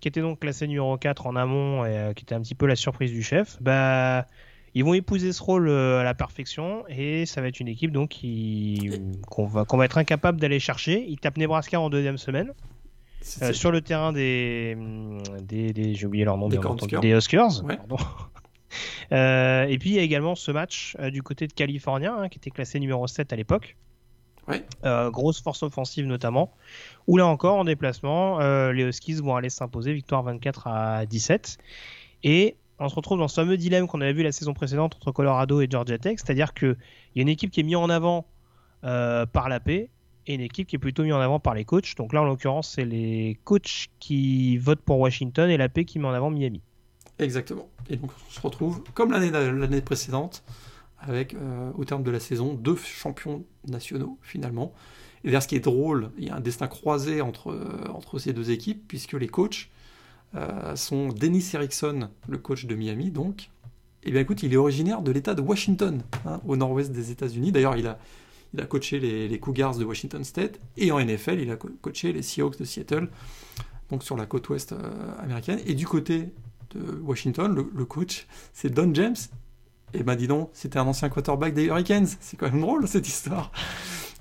qui 0.00 0.08
était 0.08 0.20
donc 0.20 0.40
classé 0.40 0.66
numéro 0.66 0.98
4 0.98 1.26
en 1.26 1.34
amont 1.34 1.84
et 1.86 1.96
euh, 1.96 2.12
qui 2.12 2.24
était 2.24 2.34
un 2.34 2.42
petit 2.42 2.54
peu 2.54 2.66
la 2.66 2.76
surprise 2.76 3.10
du 3.10 3.22
chef, 3.22 3.56
bah 3.62 4.26
ils 4.74 4.84
vont 4.84 4.94
épouser 4.94 5.32
ce 5.32 5.42
rôle 5.42 5.68
euh, 5.68 6.00
à 6.00 6.04
la 6.04 6.14
perfection 6.14 6.84
et 6.88 7.26
ça 7.26 7.40
va 7.40 7.48
être 7.48 7.60
une 7.60 7.68
équipe 7.68 7.92
donc 7.92 8.10
qui 8.10 8.90
qu'on 9.66 9.76
va 9.76 9.84
être 9.84 9.98
incapable 9.98 10.40
d'aller 10.40 10.58
chercher. 10.60 11.04
Ils 11.08 11.18
tapent 11.18 11.36
Nebraska 11.38 11.80
en 11.80 11.90
deuxième 11.90 12.18
semaine. 12.18 12.52
Euh, 13.40 13.52
sur 13.54 13.70
le 13.72 13.80
terrain 13.80 14.12
des, 14.12 14.76
des, 15.42 15.72
des- 15.72 15.94
j'ai 15.94 16.06
oublié 16.06 16.24
leur 16.26 16.36
nom, 16.36 16.48
Des. 16.50 16.56
Ouais. 17.62 17.76
pardon. 17.76 17.96
Euh, 19.12 19.66
et 19.66 19.78
puis 19.78 19.90
il 19.90 19.96
y 19.96 19.98
a 20.00 20.02
également 20.02 20.34
ce 20.34 20.50
match 20.50 20.96
euh, 20.98 21.10
du 21.10 21.22
côté 21.22 21.46
de 21.46 21.52
California, 21.52 22.12
hein, 22.12 22.28
qui 22.28 22.38
était 22.38 22.50
classé 22.50 22.80
numéro 22.80 23.06
7 23.06 23.32
à 23.32 23.36
l'époque. 23.36 23.76
Ouais. 24.48 24.64
Grosse 25.10 25.40
force 25.40 25.62
offensive 25.62 26.06
notamment. 26.06 26.52
Où 27.06 27.16
là 27.16 27.26
encore, 27.26 27.56
en 27.56 27.64
déplacement, 27.64 28.40
les 28.72 28.82
Huskies 28.82 29.14
vont 29.14 29.36
aller 29.36 29.48
s'imposer, 29.50 29.92
victoire 29.92 30.24
24 30.24 30.66
à 30.66 31.06
17. 31.06 31.58
Et 32.24 32.56
on 32.78 32.88
se 32.88 32.94
retrouve 32.94 33.18
dans 33.18 33.28
ce 33.28 33.40
fameux 33.40 33.56
dilemme 33.56 33.86
qu'on 33.86 34.00
avait 34.00 34.12
vu 34.12 34.22
la 34.22 34.32
saison 34.32 34.54
précédente 34.54 34.96
entre 34.96 35.12
Colorado 35.12 35.60
et 35.60 35.68
Georgia 35.70 35.98
Tech, 35.98 36.18
c'est-à-dire 36.18 36.54
qu'il 36.54 36.76
y 37.14 37.20
a 37.20 37.22
une 37.22 37.28
équipe 37.28 37.50
qui 37.50 37.60
est 37.60 37.64
mise 37.64 37.76
en 37.76 37.88
avant 37.88 38.26
euh, 38.84 39.26
par 39.26 39.48
la 39.48 39.60
paix 39.60 39.90
et 40.26 40.34
une 40.34 40.40
équipe 40.40 40.66
qui 40.66 40.76
est 40.76 40.78
plutôt 40.78 41.02
mise 41.02 41.12
en 41.12 41.20
avant 41.20 41.38
par 41.38 41.54
les 41.54 41.64
coachs. 41.64 41.94
Donc 41.96 42.12
là, 42.12 42.22
en 42.22 42.24
l'occurrence, 42.24 42.72
c'est 42.74 42.84
les 42.84 43.38
coachs 43.44 43.88
qui 43.98 44.56
votent 44.58 44.82
pour 44.82 44.98
Washington 44.98 45.50
et 45.50 45.56
la 45.56 45.68
paix 45.68 45.84
qui 45.84 45.98
met 45.98 46.08
en 46.08 46.12
avant 46.12 46.30
Miami. 46.30 46.62
Exactement. 47.18 47.68
Et 47.88 47.96
donc 47.96 48.10
on 48.26 48.30
se 48.30 48.40
retrouve 48.40 48.82
comme 48.94 49.12
l'année 49.12 49.80
précédente, 49.80 50.42
avec 50.98 51.34
euh, 51.34 51.70
au 51.76 51.84
terme 51.84 52.02
de 52.02 52.10
la 52.10 52.20
saison 52.20 52.54
deux 52.54 52.76
champions 52.76 53.44
nationaux 53.66 54.18
finalement. 54.22 54.72
Et 55.22 55.28
d'ailleurs, 55.28 55.42
ce 55.42 55.48
qui 55.48 55.56
est 55.56 55.60
drôle, 55.60 56.10
il 56.18 56.24
y 56.24 56.30
a 56.30 56.36
un 56.36 56.40
destin 56.40 56.66
croisé 56.66 57.20
entre, 57.20 57.50
euh, 57.50 57.88
entre 57.92 58.18
ces 58.18 58.32
deux 58.32 58.50
équipes, 58.50 58.86
puisque 58.88 59.14
les 59.14 59.28
coachs 59.28 59.68
euh, 60.36 60.74
sont 60.74 61.08
Dennis 61.08 61.50
Erickson, 61.54 62.08
le 62.28 62.38
coach 62.38 62.66
de 62.66 62.74
Miami, 62.74 63.10
donc. 63.10 63.50
Et 64.02 64.10
bien 64.10 64.20
écoute, 64.20 64.42
il 64.42 64.52
est 64.52 64.56
originaire 64.56 65.00
de 65.00 65.10
l'État 65.12 65.34
de 65.34 65.40
Washington, 65.40 66.02
hein, 66.26 66.40
au 66.46 66.56
nord-ouest 66.56 66.92
des 66.92 67.10
États-Unis. 67.10 67.52
D'ailleurs, 67.52 67.76
il 67.76 67.86
a, 67.86 67.98
il 68.52 68.60
a 68.60 68.66
coaché 68.66 68.98
les, 69.00 69.38
Cougars 69.38 69.76
de 69.76 69.84
Washington 69.84 70.24
State, 70.24 70.60
et 70.76 70.92
en 70.92 71.00
NFL, 71.00 71.40
il 71.40 71.50
a 71.50 71.56
co- 71.56 71.70
coaché 71.80 72.12
les 72.12 72.22
Seahawks 72.22 72.58
de 72.58 72.64
Seattle, 72.64 73.08
donc 73.90 74.02
sur 74.02 74.16
la 74.16 74.26
côte 74.26 74.48
ouest 74.48 74.72
euh, 74.72 74.78
américaine. 75.20 75.60
Et 75.66 75.74
du 75.74 75.86
côté 75.86 76.30
de 76.74 77.00
Washington, 77.02 77.54
le, 77.54 77.84
coach, 77.84 78.26
c'est 78.52 78.70
Don 78.70 78.92
James. 78.92 79.16
Et 79.92 80.02
ben 80.02 80.16
dis 80.16 80.26
donc, 80.26 80.50
c'était 80.52 80.80
un 80.80 80.86
ancien 80.86 81.08
quarterback 81.08 81.54
des 81.54 81.66
Hurricanes. 81.66 82.08
C'est 82.20 82.36
quand 82.36 82.50
même 82.50 82.60
drôle 82.60 82.88
cette 82.88 83.06
histoire. 83.06 83.52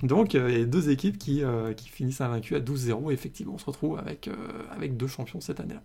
Donc 0.04 0.36
il 0.36 0.60
y 0.60 0.62
a 0.62 0.66
deux 0.66 0.92
équipes 0.92 1.18
qui, 1.18 1.44
euh, 1.44 1.74
qui 1.74 1.90
finissent 1.90 2.22
invaincues 2.22 2.56
à 2.56 2.60
12-0. 2.60 3.10
Et 3.10 3.14
effectivement, 3.14 3.56
on 3.56 3.58
se 3.58 3.66
retrouve 3.66 3.98
avec, 3.98 4.30
avec 4.70 4.98
deux 4.98 5.08
champions 5.08 5.42
cette 5.42 5.60
année-là. 5.60 5.82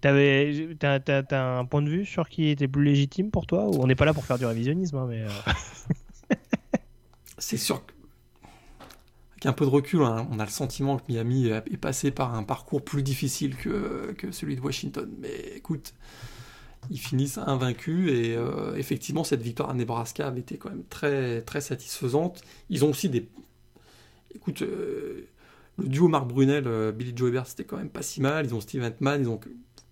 T'avais, 0.00 0.76
t'as, 0.78 1.00
t'as- 1.00 1.58
un 1.58 1.64
point 1.64 1.82
de 1.82 1.90
vue 1.90 2.06
sur 2.06 2.28
qui 2.28 2.48
était 2.48 2.68
plus 2.68 2.84
légitime 2.84 3.30
pour 3.30 3.46
toi? 3.46 3.64
On 3.64 3.86
n'est 3.86 3.96
pas 3.96 4.04
là 4.04 4.14
pour 4.14 4.24
faire 4.26 4.38
du 4.38 4.46
révisionnisme, 4.46 4.96
hein, 4.96 5.06
mais 5.08 5.22
euh, 5.22 5.28
C'est 7.38 7.56
sûr 7.56 7.84
que, 7.86 7.92
avec 9.32 9.46
un 9.46 9.52
peu 9.52 9.64
de 9.64 9.70
recul, 9.70 10.02
hein, 10.02 10.26
on 10.30 10.38
a 10.40 10.44
le 10.44 10.50
sentiment 10.50 10.96
que 10.98 11.04
Miami 11.08 11.46
est 11.46 11.76
passé 11.76 12.10
par 12.10 12.34
un 12.34 12.42
parcours 12.42 12.82
plus 12.84 13.02
difficile 13.02 13.56
que, 13.56 14.12
que 14.18 14.32
celui 14.32 14.56
de 14.56 14.60
Washington. 14.60 15.08
Mais 15.20 15.34
écoute, 15.56 15.94
ils 16.90 17.00
finissent 17.00 17.38
invaincus 17.38 18.10
et 18.12 18.36
euh, 18.36 18.76
effectivement, 18.76 19.24
cette 19.24 19.42
victoire 19.42 19.70
à 19.70 19.74
Nebraska 19.74 20.28
avait 20.28 20.40
été 20.40 20.58
quand 20.58 20.70
même 20.70 20.84
très, 20.90 21.42
très 21.42 21.60
satisfaisante. 21.60 22.42
Ils 22.70 22.84
ont 22.84 22.90
aussi 22.90 23.08
des. 23.10 23.28
Écoute, 24.34 24.62
euh, 24.62 25.28
le 25.78 25.88
duo 25.88 26.08
Marc 26.08 26.26
Brunel, 26.26 26.92
Billy 26.92 27.12
Joe 27.14 27.28
Ebert, 27.28 27.46
c'était 27.46 27.64
quand 27.64 27.76
même 27.76 27.90
pas 27.90 28.02
si 28.02 28.20
mal. 28.20 28.46
Ils 28.46 28.54
ont 28.54 28.60
Steve 28.60 28.84
Entman, 28.84 29.20
ils 29.20 29.28
ont. 29.28 29.40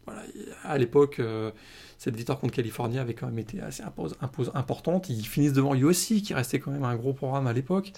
Voilà, 0.06 0.22
à 0.64 0.78
l'époque, 0.78 1.18
euh, 1.18 1.50
cette 1.98 2.14
victoire 2.16 2.38
contre 2.38 2.54
Californie 2.54 2.98
avait 2.98 3.14
quand 3.14 3.26
même 3.26 3.38
été 3.38 3.60
assez 3.60 3.82
impos- 3.82 4.14
impos- 4.22 4.50
importante. 4.54 5.08
Ils 5.10 5.26
finissent 5.26 5.52
devant 5.52 5.74
USC, 5.74 6.22
qui 6.22 6.32
restait 6.32 6.60
quand 6.60 6.70
même 6.70 6.84
un 6.84 6.94
gros 6.96 7.12
programme 7.12 7.46
à 7.48 7.52
l'époque. 7.52 7.92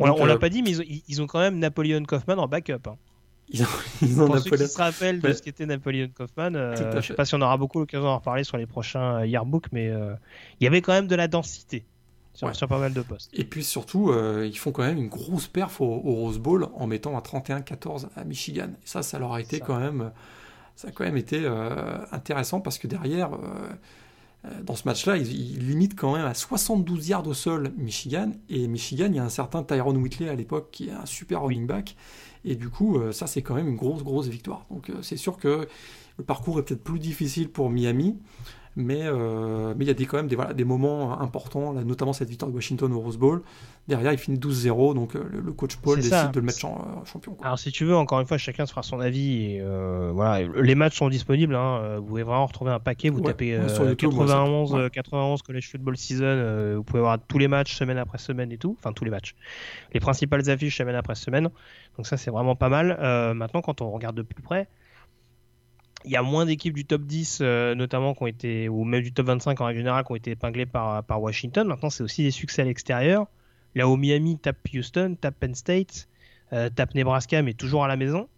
on, 0.00 0.10
on 0.10 0.24
l'a 0.24 0.34
euh, 0.34 0.38
pas 0.38 0.48
dit, 0.48 0.62
mais 0.62 0.70
ils 0.70 0.80
ont, 0.80 0.84
ils 1.08 1.22
ont 1.22 1.26
quand 1.26 1.38
même 1.38 1.58
Napoleon 1.58 2.02
Kaufman 2.04 2.36
en 2.38 2.48
backup. 2.48 2.72
hein. 2.88 2.96
Ils 3.48 3.62
ont, 3.62 3.66
ils 4.02 4.20
ont 4.20 4.26
Pour 4.26 4.38
ceux 4.40 4.50
qui 4.50 4.66
se 4.66 4.76
rappellent 4.78 5.20
de 5.20 5.32
ce 5.32 5.40
qu'était 5.40 5.66
Napoleon 5.66 6.08
Kaufman, 6.12 6.56
euh, 6.56 6.74
je 6.74 6.82
fait. 7.00 7.08
sais 7.08 7.14
pas 7.14 7.24
si 7.24 7.36
on 7.36 7.40
aura 7.42 7.56
beaucoup 7.56 7.78
l'occasion 7.78 8.04
d'en 8.06 8.16
reparler 8.18 8.42
sur 8.42 8.56
les 8.56 8.66
prochains 8.66 9.24
yearbooks, 9.24 9.66
mais 9.70 9.88
euh, 9.88 10.14
il 10.60 10.64
y 10.64 10.66
avait 10.66 10.82
quand 10.82 10.92
même 10.94 11.06
de 11.06 11.14
la 11.14 11.28
densité 11.28 11.84
sur, 12.34 12.48
Ouais. 12.48 12.54
sur 12.54 12.66
pas 12.66 12.78
mal 12.80 12.92
de 12.92 13.02
postes. 13.02 13.30
Et 13.34 13.44
puis 13.44 13.62
surtout, 13.62 14.10
euh, 14.10 14.44
ils 14.50 14.58
font 14.58 14.72
quand 14.72 14.82
même 14.82 14.98
une 14.98 15.08
grosse 15.08 15.46
perf 15.46 15.80
au, 15.80 15.84
au 15.84 16.14
Rose 16.16 16.38
Bowl 16.40 16.66
en 16.74 16.88
mettant 16.88 17.16
un 17.16 17.20
31-14 17.20 18.08
à 18.16 18.24
Michigan. 18.24 18.70
Et 18.82 18.86
ça, 18.86 19.04
ça 19.04 19.20
leur 19.20 19.32
a 19.34 19.40
été 19.40 19.58
Ça. 19.58 19.64
quand 19.64 19.78
même, 19.78 20.10
ça 20.76 20.88
a 20.88 20.90
quand 20.92 21.04
même 21.04 21.16
été 21.16 21.40
euh, 21.42 21.98
intéressant 22.12 22.60
parce 22.60 22.78
que 22.78 22.86
derrière, 22.86 23.32
euh, 23.34 23.38
euh, 24.44 24.62
dans 24.62 24.76
ce 24.76 24.86
match-là, 24.86 25.16
ils, 25.16 25.32
ils 25.32 25.66
limitent 25.66 25.98
quand 25.98 26.14
même 26.14 26.26
à 26.26 26.34
72 26.34 27.08
yards 27.08 27.26
au 27.26 27.34
sol 27.34 27.72
Michigan. 27.78 28.32
Et 28.50 28.68
Michigan, 28.68 29.06
il 29.08 29.16
y 29.16 29.18
a 29.18 29.24
un 29.24 29.30
certain 29.30 29.62
Tyron 29.62 29.96
Whitley 29.96 30.28
à 30.28 30.34
l'époque 30.34 30.68
qui 30.70 30.88
est 30.88 30.92
un 30.92 31.06
super 31.06 31.42
running 31.42 31.66
back. 31.66 31.96
Et 32.44 32.54
du 32.54 32.68
coup, 32.68 32.98
euh, 32.98 33.10
ça, 33.10 33.26
c'est 33.26 33.40
quand 33.42 33.54
même 33.54 33.68
une 33.68 33.76
grosse, 33.76 34.04
grosse 34.04 34.28
victoire. 34.28 34.66
Donc 34.70 34.92
c'est 35.00 35.16
sûr 35.16 35.38
que 35.38 35.66
le 36.18 36.24
parcours 36.24 36.58
est 36.58 36.62
peut-être 36.62 36.84
plus 36.84 36.98
difficile 36.98 37.50
pour 37.50 37.70
Miami. 37.70 38.18
Mais 38.78 39.00
euh, 39.04 39.72
mais 39.76 39.86
il 39.86 39.88
y 39.88 39.90
a 39.90 39.94
des, 39.94 40.04
quand 40.04 40.18
même 40.18 40.28
des, 40.28 40.36
voilà, 40.36 40.52
des 40.52 40.64
moments 40.64 41.18
importants, 41.20 41.72
là, 41.72 41.82
notamment 41.82 42.12
cette 42.12 42.28
victoire 42.28 42.50
de 42.50 42.54
Washington 42.54 42.92
au 42.92 43.00
Rose 43.00 43.16
Bowl. 43.16 43.42
Derrière, 43.88 44.12
il 44.12 44.18
finit 44.18 44.36
12-0, 44.38 44.94
donc 44.94 45.16
euh, 45.16 45.24
le, 45.30 45.40
le 45.40 45.52
coach 45.52 45.76
Paul 45.76 45.96
décide 45.96 46.10
ça. 46.10 46.26
de 46.26 46.40
le 46.40 46.44
mettre 46.44 46.58
champ- 46.58 46.84
euh, 46.86 47.04
champion. 47.06 47.32
quoi. 47.32 47.46
Alors 47.46 47.58
si 47.58 47.72
tu 47.72 47.84
veux, 47.86 47.96
encore 47.96 48.20
une 48.20 48.26
fois, 48.26 48.36
chacun 48.36 48.66
se 48.66 48.72
fera 48.72 48.82
son 48.82 49.00
avis. 49.00 49.52
Et, 49.54 49.60
euh, 49.62 50.10
voilà, 50.12 50.46
les 50.60 50.74
matchs 50.74 50.98
sont 50.98 51.08
disponibles. 51.08 51.54
hein, 51.54 51.96
vous 51.98 52.04
pouvez 52.04 52.22
vraiment 52.22 52.44
retrouver 52.46 52.70
un 52.72 52.78
paquet. 52.80 53.08
Vous 53.08 53.20
Ouais, 53.20 53.28
tapez 53.28 53.54
euh, 53.54 53.68
sur 53.68 53.88
YouTube, 53.88 54.12
moi, 54.12 54.26
ça- 54.26 54.34
91, 54.34 54.72
ouais. 54.74 54.80
euh, 54.80 54.88
91 54.90 55.40
college 55.42 55.70
football 55.70 55.96
season. 55.96 56.74
vous 56.76 56.82
pouvez 56.82 57.00
voir 57.00 57.16
tous 57.26 57.38
les 57.38 57.48
matchs 57.48 57.74
semaine 57.76 57.96
après 57.98 58.18
semaine 58.18 58.52
et 58.52 58.58
tout. 58.58 58.76
Enfin 58.78 58.92
tous 58.92 59.04
les 59.06 59.10
matchs. 59.10 59.34
Les 59.94 60.00
principales 60.00 60.50
affiches 60.50 60.76
semaine 60.76 60.96
après 60.96 61.14
semaine. 61.14 61.48
Donc 61.96 62.06
ça 62.06 62.18
c'est 62.18 62.30
vraiment 62.30 62.56
pas 62.56 62.68
mal. 62.68 62.98
Maintenant, 63.34 63.62
quand 63.62 63.80
on 63.80 63.90
regarde 63.90 64.16
de 64.16 64.22
plus 64.22 64.42
près. 64.42 64.68
Il 66.06 66.12
y 66.12 66.16
a 66.16 66.22
moins 66.22 66.46
d'équipes 66.46 66.74
du 66.74 66.84
top 66.84 67.02
10, 67.02 67.38
euh, 67.40 67.74
notamment, 67.74 68.14
qui 68.14 68.22
ont 68.22 68.26
été, 68.26 68.68
ou 68.68 68.84
même 68.84 69.02
du 69.02 69.12
top 69.12 69.26
25 69.26 69.60
en 69.60 69.64
règle 69.66 69.80
générale, 69.80 70.04
qui 70.04 70.12
ont 70.12 70.16
été 70.16 70.30
épinglées 70.30 70.66
par, 70.66 71.02
par 71.04 71.20
Washington. 71.20 71.66
Maintenant, 71.66 71.90
c'est 71.90 72.02
aussi 72.04 72.22
des 72.22 72.30
succès 72.30 72.62
à 72.62 72.64
l'extérieur. 72.64 73.26
Là 73.74 73.88
où 73.88 73.96
Miami 73.96 74.38
tape 74.38 74.56
Houston, 74.72 75.16
tape 75.20 75.34
Penn 75.38 75.54
State, 75.54 76.08
euh, 76.52 76.70
tape 76.70 76.94
Nebraska, 76.94 77.42
mais 77.42 77.52
toujours 77.54 77.84
à 77.84 77.88
la 77.88 77.96
maison. 77.96 78.28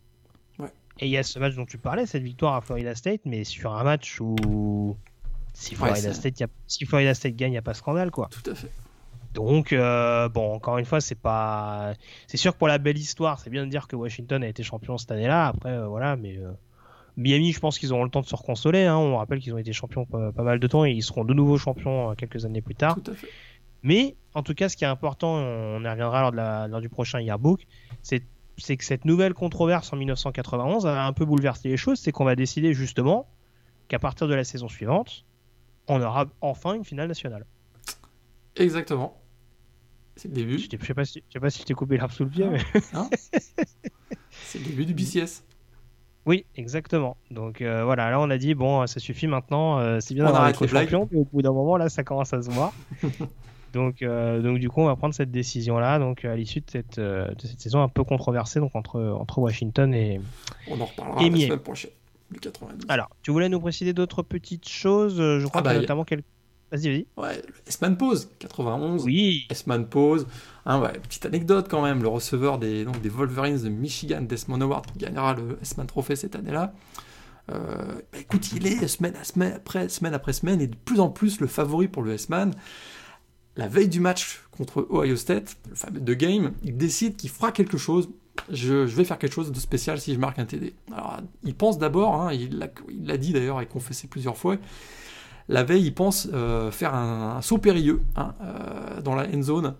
Ouais. 0.58 0.68
Et 0.98 1.06
il 1.06 1.10
y 1.10 1.18
a 1.18 1.22
ce 1.22 1.38
match 1.38 1.54
dont 1.54 1.66
tu 1.66 1.78
parlais, 1.78 2.06
cette 2.06 2.22
victoire 2.22 2.54
à 2.54 2.60
Florida 2.60 2.94
State, 2.94 3.20
mais 3.24 3.44
sur 3.44 3.74
un 3.74 3.84
match 3.84 4.18
où 4.20 4.96
si 5.52 5.74
Florida, 5.74 6.14
State, 6.14 6.40
y 6.40 6.44
a... 6.44 6.48
si 6.66 6.86
Florida 6.86 7.14
State 7.14 7.36
gagne, 7.36 7.50
il 7.50 7.52
n'y 7.52 7.58
a 7.58 7.62
pas 7.62 7.74
scandale, 7.74 8.10
quoi. 8.10 8.28
Tout 8.30 8.50
à 8.50 8.54
fait. 8.54 8.70
Donc, 9.34 9.72
euh, 9.72 10.28
bon, 10.28 10.54
encore 10.54 10.78
une 10.78 10.86
fois, 10.86 11.00
c'est 11.00 11.14
pas. 11.14 11.92
C'est 12.26 12.36
sûr 12.38 12.54
que 12.54 12.58
pour 12.58 12.68
la 12.68 12.78
belle 12.78 12.96
histoire, 12.96 13.38
c'est 13.40 13.50
bien 13.50 13.66
de 13.66 13.70
dire 13.70 13.86
que 13.86 13.94
Washington 13.94 14.42
a 14.42 14.48
été 14.48 14.62
champion 14.62 14.96
cette 14.96 15.12
année-là. 15.12 15.48
Après, 15.48 15.70
euh, 15.72 15.86
voilà, 15.86 16.16
mais. 16.16 16.38
euh, 16.38 16.50
Miami, 17.18 17.52
je 17.52 17.58
pense 17.58 17.78
qu'ils 17.78 17.92
auront 17.92 18.04
le 18.04 18.10
temps 18.10 18.20
de 18.20 18.26
se 18.26 18.36
reconsoler. 18.36 18.84
Hein. 18.84 18.96
On 18.96 19.16
rappelle 19.16 19.40
qu'ils 19.40 19.52
ont 19.52 19.58
été 19.58 19.72
champions 19.72 20.06
pas, 20.06 20.32
pas, 20.32 20.44
mal 20.44 20.60
de 20.60 20.66
temps 20.68 20.84
et 20.84 20.92
ils 20.92 21.02
seront 21.02 21.24
de 21.24 21.34
nouveau 21.34 21.58
champions 21.58 22.14
quelques 22.14 22.44
années 22.44 22.62
plus 22.62 22.76
tard. 22.76 22.96
Tout 23.02 23.10
à 23.10 23.14
fait. 23.14 23.28
Mais 23.82 24.16
en 24.34 24.42
tout 24.42 24.54
cas, 24.54 24.68
ce 24.68 24.76
qui 24.76 24.84
est 24.84 24.88
important, 24.88 25.34
on 25.34 25.82
y 25.84 25.88
reviendra 25.88 26.22
lors, 26.22 26.30
de 26.30 26.36
la, 26.36 26.68
lors 26.68 26.80
du 26.80 26.88
prochain 26.88 27.20
yearbook, 27.20 27.66
c'est 28.02 28.22
que 28.76 28.84
cette 28.84 29.04
nouvelle 29.04 29.34
controverse 29.34 29.92
en 29.92 29.96
1991 29.96 30.86
a 30.86 31.04
un 31.04 31.12
peu 31.12 31.24
bouleversé 31.24 31.68
les 31.68 31.76
choses, 31.76 31.98
c'est 31.98 32.12
qu'on 32.12 32.24
va 32.24 32.36
décider 32.36 32.72
justement 32.72 33.28
qu'à 33.88 33.98
partir 33.98 34.28
de 34.28 34.34
la 34.34 34.44
saison 34.44 34.68
suivante, 34.68 35.24
on 35.88 36.00
aura 36.00 36.26
enfin 36.40 36.74
une 36.74 36.84
finale 36.84 37.08
nationale. 37.08 37.46
Exactement. 38.56 39.20
C'est 40.16 40.28
le 40.28 40.34
début. 40.34 40.58
Je 40.58 40.68
sais 40.68 40.94
pas 40.94 41.04
si, 41.04 41.22
je 41.28 41.32
sais 41.32 41.40
pas 41.40 41.50
si 41.50 41.60
je 41.60 41.64
t'ai 41.64 41.74
coupé 41.74 41.96
l'arbre 41.96 42.12
sous 42.12 42.24
le 42.24 42.30
pied, 42.30 42.44
Ah. 42.44 42.50
mais... 42.50 42.80
Hein? 42.92 43.08
C'est 44.30 44.58
le 44.58 44.64
début 44.66 44.84
du 44.84 44.94
BCS. 44.94 45.42
Oui, 46.28 46.44
exactement. 46.56 47.16
Donc 47.30 47.62
euh, 47.62 47.84
voilà, 47.84 48.10
là 48.10 48.20
on 48.20 48.28
a 48.28 48.36
dit, 48.36 48.54
bon, 48.54 48.86
ça 48.86 49.00
suffit 49.00 49.26
maintenant, 49.26 49.78
euh, 49.78 49.96
c'est 49.98 50.12
bien 50.12 50.24
d'avoir 50.24 50.46
les 50.46 50.66
blagues. 50.66 50.90
champion, 50.90 51.08
mais 51.10 51.20
au 51.20 51.24
bout 51.24 51.40
d'un 51.40 51.52
moment, 51.52 51.78
là, 51.78 51.88
ça 51.88 52.04
commence 52.04 52.34
à 52.34 52.42
se 52.42 52.50
voir. 52.50 52.74
donc, 53.72 54.02
euh, 54.02 54.42
donc 54.42 54.58
du 54.58 54.68
coup, 54.68 54.82
on 54.82 54.86
va 54.86 54.94
prendre 54.94 55.14
cette 55.14 55.30
décision-là, 55.30 55.98
donc 55.98 56.26
à 56.26 56.36
l'issue 56.36 56.60
de 56.60 56.70
cette, 56.70 56.98
euh, 56.98 57.28
de 57.34 57.46
cette 57.46 57.62
saison 57.62 57.80
un 57.80 57.88
peu 57.88 58.04
controversée, 58.04 58.60
donc 58.60 58.76
entre, 58.76 59.00
entre 59.00 59.38
Washington 59.38 59.94
et... 59.94 60.20
On 60.70 60.78
en 60.78 60.84
reparlera 60.84 61.22
Et 61.22 61.30
la 61.30 61.38
semaine 61.38 61.58
prochaine. 61.60 61.92
Du 62.30 62.40
92. 62.40 62.84
Alors, 62.90 63.08
tu 63.22 63.30
voulais 63.30 63.48
nous 63.48 63.58
préciser 63.58 63.94
d'autres 63.94 64.22
petites 64.22 64.68
choses 64.68 65.18
euh, 65.18 65.40
Je 65.40 65.46
crois 65.46 65.60
Ah 65.60 65.64
bah, 65.64 65.70
qu'il 65.70 65.76
y 65.76 65.78
a 65.78 65.80
notamment 65.80 66.04
quelques... 66.04 66.26
Vas-y, 66.70 66.88
vas-y. 66.88 67.06
Ouais, 67.16 67.42
S-Man 67.66 67.96
Pose, 67.96 68.30
91. 68.38 69.04
Oui, 69.04 69.46
S-Man 69.50 69.88
Pose. 69.88 70.26
Hein, 70.66 70.80
ouais, 70.80 70.92
petite 70.92 71.24
anecdote 71.24 71.66
quand 71.70 71.82
même, 71.82 72.02
le 72.02 72.08
receveur 72.08 72.58
des, 72.58 72.84
donc, 72.84 73.00
des 73.00 73.08
Wolverines 73.08 73.62
de 73.62 73.68
Michigan, 73.70 74.20
Desmond 74.20 74.60
Howard, 74.60 74.86
qui 74.92 74.98
gagnera 74.98 75.34
le 75.34 75.58
S-Man 75.62 75.86
Trophy 75.86 76.16
cette 76.16 76.36
année-là. 76.36 76.74
Euh, 77.50 77.94
bah, 78.12 78.18
écoute, 78.18 78.52
il 78.52 78.66
est 78.66 78.86
semaine, 78.86 79.16
à 79.16 79.24
semaine, 79.24 79.54
après, 79.54 79.88
semaine 79.88 80.12
après 80.12 80.34
semaine 80.34 80.60
et 80.60 80.66
de 80.66 80.76
plus 80.76 81.00
en 81.00 81.08
plus 81.08 81.40
le 81.40 81.46
favori 81.46 81.88
pour 81.88 82.02
le 82.02 82.12
S-Man. 82.12 82.52
La 83.56 83.66
veille 83.66 83.88
du 83.88 84.00
match 84.00 84.42
contre 84.50 84.86
Ohio 84.90 85.16
State, 85.16 85.56
le 85.68 85.74
fameux 85.74 86.00
The 86.00 86.16
Game, 86.16 86.52
il 86.62 86.76
décide 86.76 87.16
qu'il 87.16 87.30
fera 87.30 87.50
quelque 87.50 87.78
chose. 87.78 88.10
Je, 88.50 88.86
je 88.86 88.94
vais 88.94 89.04
faire 89.04 89.18
quelque 89.18 89.32
chose 89.32 89.50
de 89.50 89.58
spécial 89.58 90.00
si 90.00 90.14
je 90.14 90.18
marque 90.18 90.38
un 90.38 90.44
TD. 90.44 90.74
Alors, 90.92 91.16
il 91.42 91.54
pense 91.54 91.78
d'abord, 91.78 92.14
hein, 92.20 92.32
il 92.32 92.58
l'a 92.58 93.16
dit 93.16 93.32
d'ailleurs 93.32 93.60
et 93.60 93.66
confessé 93.66 94.06
plusieurs 94.06 94.36
fois, 94.36 94.58
la 95.48 95.64
veille, 95.64 95.84
il 95.84 95.94
pense 95.94 96.28
euh, 96.32 96.70
faire 96.70 96.94
un, 96.94 97.40
saut 97.42 97.58
périlleux 97.58 98.02
hein, 98.16 98.34
euh, 98.42 99.00
dans 99.00 99.14
la 99.14 99.26
end 99.26 99.42
zone 99.42 99.74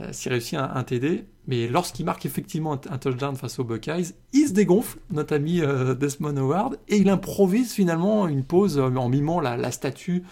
euh, 0.00 0.08
s'il 0.12 0.32
réussit 0.32 0.54
un, 0.54 0.70
un 0.74 0.82
TD. 0.84 1.26
Mais 1.46 1.68
lorsqu'il 1.68 2.06
marque 2.06 2.24
effectivement 2.24 2.72
un, 2.72 2.98
touchdown 2.98 3.36
face 3.36 3.58
aux 3.58 3.64
Buckeyes, 3.64 4.14
il 4.32 4.48
se 4.48 4.52
dégonfle, 4.52 4.98
notre 5.10 5.34
ami 5.34 5.60
Desmond 5.98 6.36
Howard, 6.36 6.78
et 6.88 6.98
il 6.98 7.08
improvise 7.08 7.72
finalement 7.72 8.28
une 8.28 8.44
pause 8.44 8.78
en 8.78 9.08
mimant 9.08 9.40
la, 9.40 9.72
statue 9.72 10.22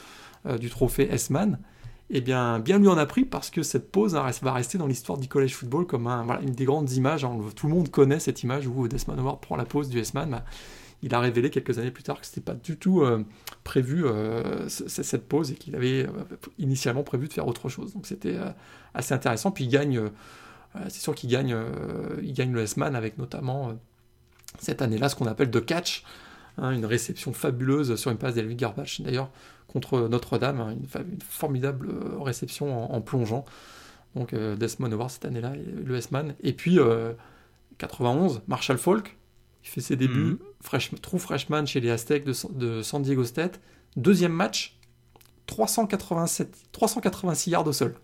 du 0.60 0.70
trophée 0.70 1.08
S-Man. 1.10 1.58
Eh 2.10 2.20
bien, 2.20 2.60
bien 2.60 2.78
lui 2.78 2.86
en 2.86 2.96
a 2.96 3.06
pris 3.06 3.24
parce 3.24 3.50
que 3.50 3.64
cette 3.64 3.90
pause 3.90 4.14
va 4.14 4.52
rester 4.52 4.78
dans 4.78 4.86
l'histoire 4.86 5.18
du 5.18 5.26
college 5.26 5.54
football 5.54 5.84
comme 5.84 6.06
une 6.06 6.52
des 6.52 6.64
grandes 6.64 6.92
images. 6.92 7.24
hein. 7.24 7.36
tout 7.56 7.66
le 7.66 7.74
monde 7.74 7.90
connaît 7.90 8.20
cette 8.20 8.44
image 8.44 8.68
où 8.68 8.86
Desmond 8.86 9.18
Howard 9.18 9.40
prend 9.40 9.56
la 9.56 9.64
pause 9.64 9.88
du 9.88 9.98
S-Man. 9.98 10.30
Bah, 10.30 10.44
il 11.02 11.14
a 11.14 11.20
révélé 11.20 11.50
quelques 11.50 11.78
années 11.78 11.90
plus 11.90 12.02
tard 12.02 12.20
que 12.20 12.26
c'était 12.26 12.40
pas 12.40 12.54
du 12.54 12.76
tout 12.76 13.02
euh, 13.02 13.24
prévu 13.64 14.04
euh, 14.04 14.68
cette 14.68 15.26
pause 15.26 15.50
et 15.50 15.54
qu'il 15.54 15.74
avait 15.74 16.06
euh, 16.06 16.12
initialement 16.58 17.02
prévu 17.02 17.28
de 17.28 17.32
faire 17.32 17.46
autre 17.46 17.68
chose. 17.68 17.94
Donc 17.94 18.06
c'était 18.06 18.36
assez 18.94 19.14
intéressant. 19.14 19.50
Puis 19.50 19.64
il 19.64 19.68
gagne, 19.68 20.00
c'est 20.88 21.00
sûr 21.00 21.14
qu'il 21.14 21.30
gagne, 21.30 21.56
il 22.22 22.32
gagne 22.32 22.52
le 22.52 22.62
S-Man 22.62 22.94
avec 22.94 23.18
notamment 23.18 23.78
cette 24.58 24.82
année-là 24.82 25.08
ce 25.08 25.16
qu'on 25.16 25.26
appelle 25.26 25.50
de 25.50 25.60
catch, 25.60 26.04
hein, 26.58 26.72
une 26.72 26.84
réception 26.84 27.32
fabuleuse 27.32 27.96
sur 27.96 28.10
une 28.10 28.18
passe 28.18 28.34
d'Elvin 28.34 28.54
Garbage 28.54 29.00
d'ailleurs 29.00 29.30
contre 29.68 30.08
Notre-Dame, 30.08 30.60
hein, 30.60 30.72
une, 30.72 31.20
formidable 31.20 31.88
réception 32.20 32.92
en, 32.92 33.00
plongeant. 33.00 33.44
Donc 34.16 34.34
Desmond 34.34 34.90
Howard 34.92 35.10
cette 35.10 35.24
année-là, 35.24 35.52
le 35.84 35.96
S-Man. 35.96 36.34
Et 36.42 36.52
puis 36.52 36.78
euh, 36.78 37.12
91, 37.78 38.42
Marshall 38.48 38.78
Falk, 38.78 39.16
il 39.64 39.68
fait 39.68 39.80
ses 39.80 39.96
débuts, 39.96 40.18
Mhm. 40.32 40.38
fresh- 40.62 40.90
true 41.02 41.18
freshman 41.18 41.66
chez 41.66 41.80
les 41.80 41.90
Aztecs 41.90 42.24
de, 42.24 42.32
San- 42.32 42.52
de 42.56 42.82
San 42.82 43.02
Diego 43.02 43.24
State. 43.24 43.60
Deuxième 43.96 44.32
match, 44.32 44.78
387, 45.46 46.56
386 46.72 47.50
yards 47.50 47.66
au 47.66 47.72
sol. 47.72 47.94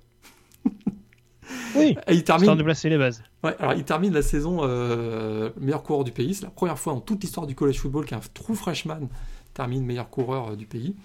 oui. 1.76 1.96
Et 2.08 2.14
il 2.14 2.24
termine, 2.24 2.42
Histoire 2.44 2.56
de 2.56 2.62
placer 2.62 2.88
les 2.88 2.98
bases. 2.98 3.22
ouais, 3.44 3.54
alors 3.58 3.74
il 3.74 3.84
termine 3.84 4.12
la 4.12 4.22
saison 4.22 4.58
euh, 4.62 5.50
meilleur 5.60 5.82
coureur 5.82 6.04
du 6.04 6.12
pays. 6.12 6.34
C'est 6.34 6.44
la 6.44 6.50
première 6.50 6.78
fois 6.78 6.92
dans 6.92 7.00
toute 7.00 7.22
l'histoire 7.22 7.46
du 7.46 7.54
college 7.54 7.78
football 7.78 8.04
qu'un 8.04 8.20
true 8.34 8.54
freshman 8.56 9.08
termine 9.54 9.84
meilleur 9.84 10.10
coureur 10.10 10.50
euh, 10.52 10.56
du 10.56 10.66
pays. 10.66 10.96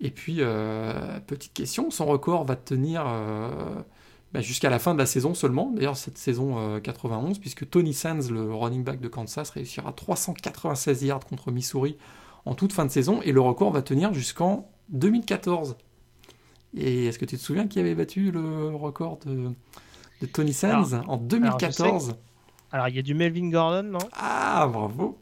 Et 0.00 0.10
puis, 0.10 0.36
euh, 0.40 1.20
petite 1.20 1.52
question, 1.52 1.90
son 1.92 2.06
record 2.06 2.44
va 2.44 2.56
tenir 2.56 3.04
euh, 3.06 3.74
bah, 4.32 4.40
jusqu'à 4.40 4.70
la 4.70 4.78
fin 4.78 4.94
de 4.94 4.98
la 4.98 5.06
saison 5.06 5.34
seulement. 5.34 5.70
D'ailleurs, 5.74 5.96
cette 5.96 6.18
saison 6.18 6.58
euh, 6.58 6.80
91, 6.80 7.38
puisque 7.38 7.68
Tony 7.68 7.92
Sands, 7.94 8.30
le 8.30 8.52
running 8.54 8.82
back 8.84 9.00
de 9.00 9.08
Kansas, 9.08 9.50
réussira 9.50 9.92
396 9.92 11.02
yards 11.04 11.24
contre 11.26 11.50
Missouri 11.50 11.96
en 12.44 12.54
toute 12.54 12.72
fin 12.72 12.84
de 12.86 12.90
saison. 12.90 13.20
Et 13.22 13.32
le 13.32 13.40
record 13.40 13.70
va 13.72 13.82
tenir 13.82 14.12
jusqu'en 14.14 14.68
2014. 14.90 15.76
Et 16.76 17.06
est-ce 17.06 17.18
que 17.18 17.24
tu 17.26 17.36
te 17.36 17.42
souviens 17.42 17.66
qui 17.68 17.78
avait 17.80 17.94
battu 17.94 18.30
le 18.30 18.74
record 18.74 19.18
de, 19.26 19.50
de 20.22 20.26
Tony 20.26 20.52
Sands 20.54 21.02
en 21.06 21.18
2014 21.18 22.14
Alors, 22.70 22.88
il 22.88 22.96
y 22.96 22.98
a 22.98 23.02
du 23.02 23.12
Melvin 23.14 23.50
Gordon, 23.50 23.82
non? 23.90 23.98
Ah, 24.12 24.66
bravo 24.72 25.18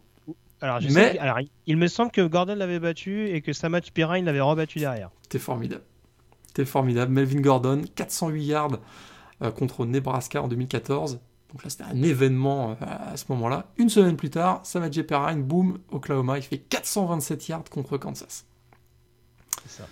Alors, 0.61 0.81
je 0.81 0.87
Mais- 0.89 1.13
sais 1.15 1.19
alors, 1.19 1.41
il- 1.41 1.51
il 1.67 1.77
me 1.77 1.89
semble 1.89 2.13
que 2.13 2.25
Gordon 2.25 2.55
l'avait 2.55 2.79
battu 2.79 3.29
et 3.31 3.41
que 3.43 3.53
Samad 3.53 3.83
Pirine 3.91 4.25
l'avait 4.27 4.41
rebattu 4.41 4.79
derrière. 4.79 5.11
T'es 5.29 5.41
formidable. 5.41 5.83
T'es 6.55 6.65
formidable. 6.65 7.13
Melvin 7.13 7.41
Gordon, 7.41 7.83
408 7.95 8.45
yards 8.45 8.79
euh, 9.43 9.51
contre 9.51 9.87
Nebraska 9.87 10.43
en 10.43 10.49
2014. 10.49 11.21
Donc 11.53 11.65
là, 11.65 11.71
c'était 11.71 11.85
un 11.85 12.03
événement 12.03 12.73
euh, 12.73 12.75
à 13.13 13.17
ce 13.17 13.25
moment-là. 13.31 13.67
Une 13.77 13.89
semaine 13.89 14.17
plus 14.17 14.31
tard, 14.31 14.61
Samad 14.65 14.95
Perrine, 15.03 15.43
boum, 15.43 15.79
Oklahoma, 15.91 16.39
il 16.39 16.43
fait 16.43 16.59
427 16.59 17.49
yards 17.49 17.71
contre 17.71 17.99
Kansas. 17.99 18.47
C'est 19.67 19.83
ça. 19.83 19.89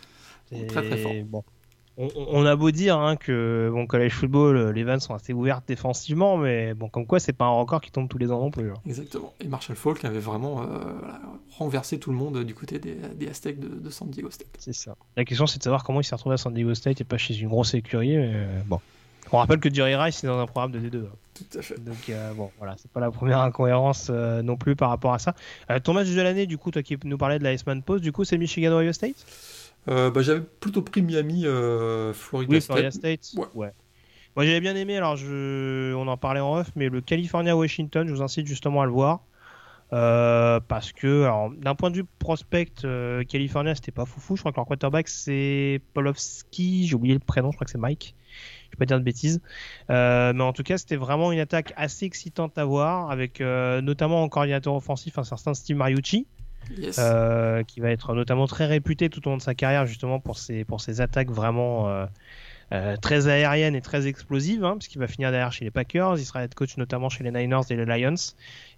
Très, 0.68 0.88
très 0.88 0.96
fort. 0.98 1.12
Bon. 1.26 1.44
On, 1.98 2.46
a 2.46 2.54
beau 2.54 2.70
dire 2.70 2.96
hein, 2.96 3.16
que 3.16 3.68
bon 3.72 3.86
college 3.86 4.12
football, 4.12 4.56
euh, 4.56 4.72
les 4.72 4.84
vannes 4.84 5.00
sont 5.00 5.14
assez 5.14 5.32
ouvertes 5.32 5.64
défensivement, 5.66 6.36
mais 6.36 6.72
bon 6.74 6.88
comme 6.88 7.06
quoi 7.06 7.18
c'est 7.18 7.32
pas 7.32 7.46
un 7.46 7.50
record 7.50 7.80
qui 7.80 7.90
tombe 7.90 8.08
tous 8.08 8.18
les 8.18 8.30
ans 8.30 8.38
non 8.40 8.52
plus. 8.52 8.70
hein. 8.70 8.74
Exactement. 8.86 9.32
Et 9.40 9.48
Marshall 9.48 9.74
Falk 9.74 10.04
avait 10.04 10.20
vraiment 10.20 10.62
euh, 10.62 10.64
voilà, 11.00 11.20
renversé 11.58 11.98
tout 11.98 12.10
le 12.12 12.16
monde 12.16 12.44
du 12.44 12.54
côté 12.54 12.78
des, 12.78 12.94
des 13.16 13.28
Aztecs 13.28 13.58
de, 13.58 13.68
de 13.68 13.90
San 13.90 14.08
Diego 14.08 14.30
State. 14.30 14.46
C'est 14.58 14.72
ça. 14.72 14.94
La 15.16 15.24
question 15.24 15.48
c'est 15.48 15.58
de 15.58 15.64
savoir 15.64 15.82
comment 15.82 16.00
il 16.00 16.04
s'est 16.04 16.14
retrouvé 16.14 16.34
à 16.34 16.38
San 16.38 16.54
Diego 16.54 16.72
State 16.74 17.00
et 17.00 17.04
pas 17.04 17.18
chez 17.18 17.36
une 17.36 17.48
grosse 17.48 17.74
écurie. 17.74 18.16
Mais, 18.16 18.32
euh, 18.32 18.60
bon. 18.66 18.80
On 19.30 19.36
rappelle 19.38 19.58
que 19.60 19.72
Jerry 19.72 19.94
Rice 19.94 20.24
est 20.24 20.26
dans 20.26 20.38
un 20.38 20.46
programme 20.46 20.72
de 20.72 20.78
D2. 20.80 21.04
hein. 21.04 21.08
Tout 21.34 21.58
à 21.58 21.62
fait. 21.62 21.84
Donc 21.84 22.08
euh, 22.08 22.32
bon, 22.32 22.50
voilà, 22.58 22.76
c'est 22.78 22.90
pas 22.90 23.00
la 23.00 23.10
première 23.10 23.40
incohérence 23.40 24.08
euh, 24.10 24.40
non 24.42 24.56
plus 24.56 24.74
par 24.74 24.88
rapport 24.88 25.12
à 25.12 25.18
ça. 25.18 25.34
Euh, 25.70 25.78
ton 25.80 25.92
match 25.92 26.08
de 26.08 26.20
l'année, 26.20 26.46
du 26.46 26.56
coup, 26.58 26.70
toi 26.70 26.82
qui 26.82 26.96
nous 27.04 27.18
parlais 27.18 27.38
de 27.38 27.44
la 27.44 27.52
Iceman 27.52 27.82
Post, 27.82 28.02
du 28.02 28.10
coup, 28.10 28.24
c'est 28.24 28.38
Michigan 28.38 28.72
Ohio 28.72 28.92
State? 28.92 29.16
Euh, 29.88 30.10
bah, 30.10 30.22
J'avais 30.22 30.40
plutôt 30.40 30.82
pris 30.82 31.02
Miami, 31.02 31.46
euh, 31.46 32.12
Florida 32.12 32.52
Oui, 32.52 32.60
State. 32.60 32.76
Florida 32.76 32.90
State. 32.90 33.32
Ouais. 33.54 33.72
Moi, 34.36 34.44
j'avais 34.44 34.60
bien 34.60 34.76
aimé. 34.76 34.96
Alors, 34.96 35.16
je... 35.16 35.94
on 35.94 36.06
en 36.06 36.16
parlait 36.16 36.40
en 36.40 36.58
off, 36.58 36.70
mais 36.76 36.88
le 36.88 37.00
California 37.00 37.56
Washington, 37.56 38.06
je 38.06 38.14
vous 38.14 38.22
incite 38.22 38.46
justement 38.46 38.82
à 38.82 38.86
le 38.86 38.92
voir. 38.92 39.20
Euh, 39.94 40.60
parce 40.68 40.92
que, 40.92 41.26
d'un 41.60 41.74
point 41.74 41.90
de 41.90 41.96
vue 41.96 42.04
prospect, 42.18 42.84
euh, 42.84 43.24
California, 43.24 43.74
c'était 43.74 43.90
pas 43.90 44.04
foufou. 44.04 44.36
Je 44.36 44.42
crois 44.42 44.52
que 44.52 44.56
leur 44.58 44.66
quarterback, 44.66 45.08
c'est 45.08 45.80
Polowski. 45.94 46.86
J'ai 46.86 46.94
oublié 46.94 47.14
le 47.14 47.20
prénom, 47.20 47.50
je 47.50 47.56
crois 47.56 47.64
que 47.64 47.70
c'est 47.70 47.78
Mike. 47.78 48.14
Je 48.66 48.76
vais 48.76 48.78
pas 48.78 48.84
dire 48.84 48.98
de 48.98 49.04
bêtises. 49.04 49.40
Mais 49.88 50.42
en 50.42 50.52
tout 50.52 50.62
cas, 50.62 50.76
c'était 50.76 50.96
vraiment 50.96 51.32
une 51.32 51.40
attaque 51.40 51.72
assez 51.76 52.04
excitante 52.04 52.58
à 52.58 52.66
voir, 52.66 53.10
avec 53.10 53.40
notamment 53.40 54.22
en 54.22 54.28
coordinateur 54.28 54.74
offensif 54.74 55.18
un 55.18 55.24
certain 55.24 55.54
Steve 55.54 55.78
Mariucci. 55.78 56.26
Euh, 56.98 57.62
qui 57.64 57.80
va 57.80 57.90
être 57.90 58.14
notamment 58.14 58.46
très 58.46 58.66
réputé 58.66 59.08
tout 59.08 59.26
au 59.26 59.30
long 59.30 59.36
de 59.38 59.42
sa 59.42 59.54
carrière 59.54 59.86
justement 59.86 60.20
pour 60.20 60.38
ses, 60.38 60.64
pour 60.64 60.80
ses 60.80 61.00
attaques 61.00 61.30
vraiment 61.30 61.88
euh, 61.88 62.06
euh, 62.72 62.96
très 62.96 63.26
aériennes 63.26 63.74
et 63.74 63.80
très 63.80 64.06
explosives, 64.06 64.64
hein, 64.64 64.76
puisqu'il 64.78 64.98
va 64.98 65.06
finir 65.06 65.30
derrière 65.30 65.52
chez 65.52 65.64
les 65.64 65.70
Packers, 65.70 66.18
il 66.18 66.26
sera 66.26 66.44
head 66.44 66.54
coach 66.54 66.76
notamment 66.76 67.08
chez 67.08 67.24
les 67.24 67.30
Niners 67.30 67.62
et 67.70 67.76
les 67.76 67.86
Lions, 67.86 68.14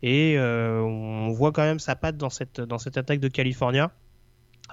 et 0.02 0.38
on 0.38 1.30
voit 1.30 1.50
quand 1.52 1.62
même 1.62 1.80
sa 1.80 1.96
patte 1.96 2.16
dans 2.16 2.30
cette, 2.30 2.60
dans 2.60 2.78
cette 2.78 2.96
attaque 2.96 3.20
de 3.20 3.28
California. 3.28 3.90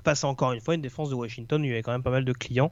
À 0.05 0.25
encore 0.27 0.53
une 0.53 0.61
fois 0.61 0.75
une 0.75 0.81
défense 0.81 1.09
de 1.09 1.15
Washington, 1.15 1.63
il 1.63 1.69
y 1.69 1.71
avait 1.71 1.81
quand 1.81 1.91
même 1.91 2.03
pas 2.03 2.11
mal 2.11 2.23
de 2.23 2.33
clients, 2.33 2.71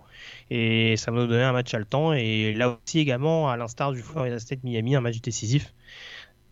et 0.52 0.96
ça 0.96 1.10
va 1.10 1.22
nous 1.22 1.28
donner 1.28 1.44
un 1.44 1.54
match 1.54 1.74
haletant, 1.74 2.14
et 2.14 2.54
là 2.54 2.78
aussi 2.86 3.00
également, 3.00 3.50
à 3.50 3.58
l'instar 3.58 3.94
du 3.94 4.02
Florida 4.04 4.38
State 4.38 4.64
Miami, 4.64 4.96
un 4.96 5.02
match 5.02 5.20
décisif 5.22 5.74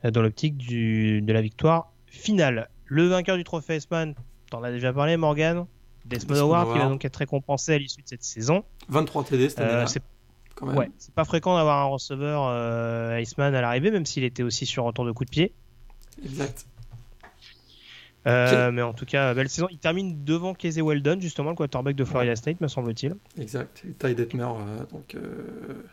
dans 0.03 0.23
l'optique 0.23 0.57
de 0.57 1.31
la 1.31 1.41
victoire 1.41 1.91
finale. 2.07 2.69
Le 2.94 3.07
vainqueur 3.07 3.38
du 3.38 3.44
trophée 3.44 3.74
S-Man, 3.76 4.14
t'en 4.52 4.61
as 4.61 4.70
déjà 4.72 4.94
parlé, 4.94 5.18
Morgan. 5.18 5.65
Desmond 6.06 6.36
Howard, 6.36 6.74
qui 6.74 6.78
va 6.78 6.86
donc 6.90 7.03
être 7.06 7.15
récompensé 7.15 7.74
à 7.74 7.78
l'issue 7.80 8.03
de 8.03 8.07
cette 8.07 8.24
saison. 8.24 8.64
23 8.90 9.24
TD 9.24 9.49
cette 9.49 9.60
Euh, 9.61 9.64
année-là, 9.64 9.88
c'est 9.88 10.03
quand 10.53 10.68
même. 10.68 10.78
ouais, 10.78 10.91
c'est 10.99 11.14
pas 11.15 11.24
fréquent 11.26 11.56
d'avoir 11.57 11.80
un 11.80 11.86
receveur 11.90 12.44
euh, 12.45 13.20
Iceman 13.20 13.56
à 13.56 13.61
l'arrivée, 13.61 13.90
même 13.90 14.06
s'il 14.06 14.24
était 14.24 14.44
aussi 14.44 14.68
sur 14.68 14.84
retour 14.84 15.06
de 15.06 15.11
coup 15.11 15.26
de 15.26 15.32
pied. 15.32 15.53
Exact. 16.24 16.68
Euh, 18.28 18.72
mais 18.72 18.84
en 18.84 18.94
tout 18.94 19.06
cas, 19.06 19.34
belle 19.34 19.49
saison. 19.49 19.68
Il 19.72 19.80
termine 19.80 20.24
devant 20.24 20.53
Casey 20.53 20.82
Weldon, 20.82 21.20
justement, 21.20 21.49
le 21.49 21.56
quarterback 21.56 21.95
de 21.95 22.06
Florida 22.06 22.36
State, 22.36 22.61
me 22.61 22.68
semble-t-il. 22.68 23.15
Exact. 23.41 23.84
Ty 23.98 24.14
Detmer, 24.14 24.44
euh, 24.44 24.86
donc 24.91 25.15
euh, 25.15 25.84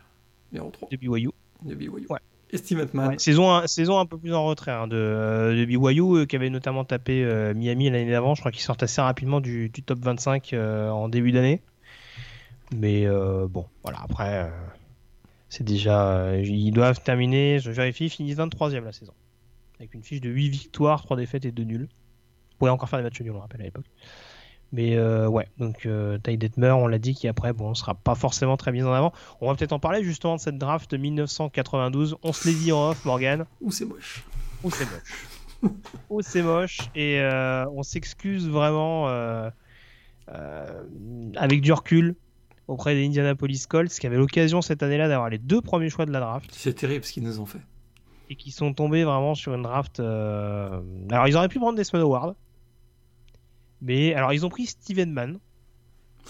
numéro 0.51 0.69
3. 0.69 0.89
De 0.91 0.97
BYU. 0.97 1.29
De 1.63 1.73
BYU. 1.73 2.05
Ouais. 2.09 2.19
Saison, 3.17 3.99
un, 3.99 4.05
peu 4.05 4.17
plus 4.17 4.33
en 4.33 4.45
retrait 4.45 4.71
hein, 4.71 4.87
de, 4.87 4.97
euh, 4.97 5.55
de 5.55 5.65
BYU, 5.65 6.01
euh, 6.01 6.25
qui 6.25 6.35
avait 6.35 6.49
notamment 6.49 6.83
tapé 6.83 7.23
euh, 7.23 7.53
Miami 7.53 7.89
l'année 7.89 8.11
d'avant. 8.11 8.35
Je 8.35 8.41
crois 8.41 8.51
qu'ils 8.51 8.61
sortent 8.61 8.83
assez 8.83 9.01
rapidement 9.01 9.39
du, 9.39 9.69
du 9.69 9.83
top 9.83 9.99
25 9.99 10.53
euh, 10.53 10.89
en 10.89 11.07
début 11.07 11.31
d'année. 11.31 11.61
Mais 12.73 13.05
bon, 13.49 13.65
voilà, 13.83 13.99
après, 14.01 14.49
c'est 15.49 15.65
déjà. 15.65 16.37
ils 16.37 16.71
doivent 16.71 17.01
terminer, 17.03 17.59
je 17.59 17.69
vérifie, 17.69 18.05
ils 18.05 18.09
finissent 18.09 18.37
23e 18.37 18.85
la 18.85 18.93
saison. 18.93 19.11
Avec 19.77 19.93
une 19.93 20.03
fiche 20.03 20.21
de 20.21 20.29
8 20.29 20.47
victoires, 20.47 21.03
3 21.03 21.17
défaites 21.17 21.43
et 21.43 21.51
2 21.51 21.63
nuls. 21.63 21.89
Vous 21.89 22.57
pouvez 22.59 22.71
encore 22.71 22.87
faire 22.87 22.99
des 22.99 23.03
matchs 23.03 23.19
nuls, 23.19 23.31
on 23.31 23.35
le 23.35 23.39
rappelle 23.41 23.59
à 23.59 23.65
l'époque. 23.65 23.87
Mais 24.73 24.95
euh, 24.95 25.27
ouais, 25.27 25.47
donc 25.57 25.85
euh, 25.85 26.17
Ty 26.19 26.37
Detmer, 26.37 26.71
on 26.71 26.87
l'a 26.87 26.97
dit, 26.97 27.13
qui 27.13 27.27
après, 27.27 27.51
bon, 27.51 27.73
sera 27.73 27.93
pas 27.93 28.15
forcément 28.15 28.55
très 28.55 28.71
bien 28.71 28.87
en 28.87 28.93
avant. 28.93 29.11
On 29.41 29.47
va 29.49 29.55
peut-être 29.55 29.73
en 29.73 29.79
parler 29.79 30.03
justement 30.03 30.37
de 30.37 30.39
cette 30.41 30.57
draft 30.57 30.89
de 30.91 30.97
1992. 30.97 32.15
On 32.23 32.31
se 32.31 32.47
l'est 32.47 32.55
dit 32.55 32.71
en 32.71 32.89
off, 32.91 33.03
Morgan. 33.03 33.45
Ouh, 33.59 33.71
c'est 33.71 33.83
moche. 33.85 34.23
Oh, 34.63 34.69
c'est 34.69 34.85
moche. 34.85 35.27
oh, 36.09 36.21
c'est 36.21 36.41
moche. 36.41 36.79
Et 36.95 37.19
euh, 37.19 37.65
on 37.71 37.83
s'excuse 37.83 38.47
vraiment 38.47 39.09
euh, 39.09 39.49
avec 41.35 41.61
du 41.61 41.73
recul 41.73 42.15
auprès 42.67 42.95
des 42.95 43.05
Indianapolis 43.05 43.65
Colts 43.67 43.89
qui 43.91 44.07
avaient 44.07 44.17
l'occasion 44.17 44.61
cette 44.61 44.83
année-là 44.83 45.09
d'avoir 45.09 45.29
les 45.29 45.37
deux 45.37 45.61
premiers 45.61 45.89
choix 45.89 46.05
de 46.05 46.11
la 46.11 46.21
draft 46.21 46.49
C'est 46.53 46.73
terrible 46.73 47.03
ce 47.03 47.11
qu'ils 47.11 47.23
nous 47.23 47.39
ont 47.41 47.45
fait. 47.45 47.59
et 48.29 48.35
qui 48.35 48.51
sont 48.51 48.73
tombés 48.73 49.03
vraiment 49.03 49.35
sur 49.35 49.53
une 49.53 49.63
draft. 49.63 49.99
Alors, 49.99 51.27
ils 51.27 51.35
auraient 51.35 51.49
pu 51.49 51.59
prendre 51.59 51.75
Desmond 51.77 51.99
Howard. 51.99 52.35
Mais 53.81 54.13
alors, 54.13 54.33
ils 54.33 54.45
ont 54.45 54.49
pris 54.49 54.67
Steven 54.67 55.11
Mann, 55.11 55.39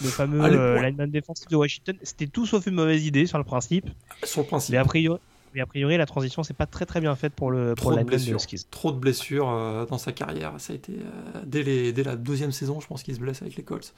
le 0.02 0.08
fameux 0.08 0.42
euh, 0.42 0.82
lineman 0.82 1.10
défensif 1.10 1.48
de 1.48 1.56
Washington. 1.56 1.98
C'était 2.02 2.28
tout 2.28 2.46
sauf 2.46 2.66
une 2.66 2.76
mauvaise 2.76 3.06
idée 3.06 3.26
sur 3.26 3.38
le 3.38 3.44
principe. 3.44 3.90
Sur 4.24 4.42
le 4.42 4.48
principe. 4.48 4.72
Mais 4.72 4.78
a 4.78 4.86
priori, 4.86 5.20
mais 5.54 5.62
a 5.62 5.66
priori 5.66 5.98
la 5.98 6.06
transition, 6.06 6.44
c'est 6.44 6.54
pas 6.54 6.66
très 6.66 6.86
très 6.86 7.02
bien 7.02 7.16
faite 7.16 7.34
pour 7.34 7.52
le, 7.52 7.76
Trop 7.76 7.96
de 7.96 8.04
blessures. 8.04 8.40
Trop 8.70 8.92
de 8.92 8.98
blessures 8.98 9.50
euh, 9.50 9.86
dans 9.86 9.98
sa 9.98 10.12
carrière. 10.12 10.54
Ça 10.60 10.74
a 10.74 10.76
été 10.76 10.94
euh, 10.94 11.42
dès, 11.46 11.64
les, 11.64 11.92
dès 11.92 12.04
la 12.04 12.16
deuxième 12.16 12.52
saison, 12.52 12.80
je 12.80 12.88
pense 12.88 13.04
qu'il 13.04 13.14
se 13.14 13.20
blesse 13.20 13.42
avec 13.42 13.56
les 13.56 13.64
Colts. 13.64 13.94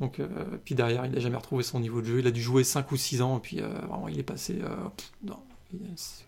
Donc, 0.00 0.20
euh, 0.20 0.28
puis 0.64 0.74
derrière, 0.74 1.04
il 1.04 1.12
n'a 1.12 1.20
jamais 1.20 1.36
retrouvé 1.36 1.62
son 1.62 1.80
niveau 1.80 2.00
de 2.00 2.06
jeu. 2.06 2.18
Il 2.20 2.26
a 2.26 2.30
dû 2.30 2.40
jouer 2.40 2.64
5 2.64 2.90
ou 2.92 2.96
6 2.96 3.22
ans, 3.22 3.38
et 3.38 3.40
puis 3.40 3.60
vraiment, 3.60 4.08
il 4.08 4.18
est 4.18 4.24
passé. 4.24 4.54
pff, 4.54 5.12
non, 5.24 5.38
c'est 5.96 6.24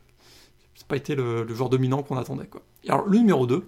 c'est 0.76 0.88
pas 0.88 0.96
été 0.96 1.14
le, 1.14 1.44
le 1.44 1.54
joueur 1.54 1.70
dominant 1.70 2.02
qu'on 2.02 2.16
attendait. 2.16 2.46
Quoi. 2.46 2.60
Et 2.82 2.90
alors, 2.90 3.06
le 3.06 3.18
numéro 3.18 3.46
2, 3.46 3.64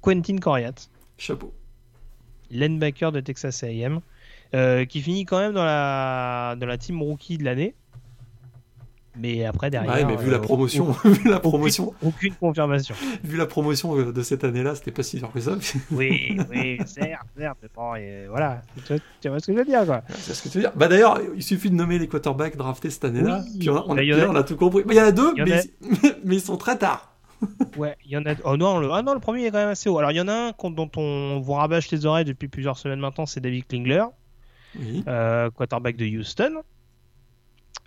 Quentin 0.00 0.38
Coriat. 0.38 0.74
Chapeau. 1.18 1.52
linebacker 2.50 3.12
de 3.12 3.20
Texas 3.20 3.62
A&M, 3.62 4.00
euh, 4.54 4.84
qui 4.86 5.02
finit 5.02 5.24
quand 5.26 5.38
même 5.38 5.52
dans 5.52 5.64
la, 5.64 6.56
dans 6.58 6.66
la 6.66 6.78
team 6.78 7.02
rookie 7.02 7.36
de 7.38 7.44
l'année. 7.44 7.74
Mais 9.20 9.44
après, 9.44 9.68
derrière. 9.68 9.92
Ouais, 9.92 10.04
mais 10.04 10.14
vu 10.16 10.30
la 10.30 10.36
euh, 10.36 10.40
promotion, 10.40 10.90
aucune- 10.90 11.10
vu 11.24 11.28
la 11.28 11.40
promotion, 11.40 11.92
Aucune, 12.04 12.34
confirmation. 12.34 12.94
vu 13.24 13.36
la 13.36 13.46
promotion 13.46 13.98
euh, 13.98 14.12
de 14.12 14.22
cette 14.22 14.44
année-là, 14.44 14.76
c'était 14.76 14.92
pas 14.92 15.02
si 15.02 15.16
dur 15.18 15.32
que 15.32 15.40
ça. 15.40 15.56
Oui, 15.90 16.38
oui, 16.50 16.78
certes, 16.86 17.26
certes. 17.36 17.58
bon, 17.74 17.96
et 17.96 18.26
voilà. 18.28 18.62
Tu 18.86 18.92
vois, 18.94 19.02
tu 19.20 19.28
vois 19.28 19.40
ce 19.40 19.46
que 19.48 19.52
je 19.54 19.58
veux 19.58 19.64
dire, 19.64 19.84
quoi. 19.84 20.02
C'est 20.18 20.34
ce 20.34 20.42
que 20.44 20.48
tu 20.48 20.58
veux 20.58 20.62
dire. 20.62 20.72
Bah 20.76 20.86
d'ailleurs, 20.86 21.18
il 21.34 21.42
suffit 21.42 21.68
de 21.68 21.74
nommer 21.74 21.98
les 21.98 22.06
quarterbacks 22.06 22.56
draftés 22.56 22.90
cette 22.90 23.06
année-là. 23.06 23.42
Oui, 23.44 23.58
puis 23.58 23.70
on, 23.70 23.76
a, 23.76 23.84
on 23.88 23.94
bah, 23.96 24.02
a- 24.02 24.28
on 24.30 24.36
a 24.36 24.44
tout 24.44 24.56
compris. 24.56 24.84
Bah, 24.84 24.94
Il 24.94 24.98
y 24.98 25.00
en 25.00 25.06
a 25.06 25.12
deux, 25.12 25.30
a- 25.30 25.62
mais 26.24 26.36
ils 26.36 26.40
sont 26.40 26.56
très 26.56 26.78
tard. 26.78 27.12
Ouais, 27.76 27.96
il 28.04 28.10
y 28.10 28.16
en 28.16 28.24
a. 28.26 28.34
Oh 28.44 28.56
non, 28.56 28.78
le... 28.80 28.90
Ah 28.92 29.02
non, 29.02 29.14
le 29.14 29.20
premier 29.20 29.44
est 29.46 29.50
quand 29.50 29.58
même 29.58 29.68
assez 29.68 29.88
haut. 29.88 29.98
Alors, 29.98 30.10
il 30.10 30.16
y 30.16 30.20
en 30.20 30.26
a 30.28 30.32
un 30.50 30.70
dont 30.70 30.90
on 30.96 31.38
vous 31.40 31.52
rabâche 31.52 31.90
les 31.90 32.06
oreilles 32.06 32.24
depuis 32.24 32.48
plusieurs 32.48 32.76
semaines 32.78 32.98
maintenant, 33.00 33.26
c'est 33.26 33.40
David 33.40 33.66
Klingler, 33.66 34.04
Oui. 34.78 35.04
euh, 35.06 35.50
quarterback 35.50 35.96
de 35.96 36.04
Houston. 36.06 36.62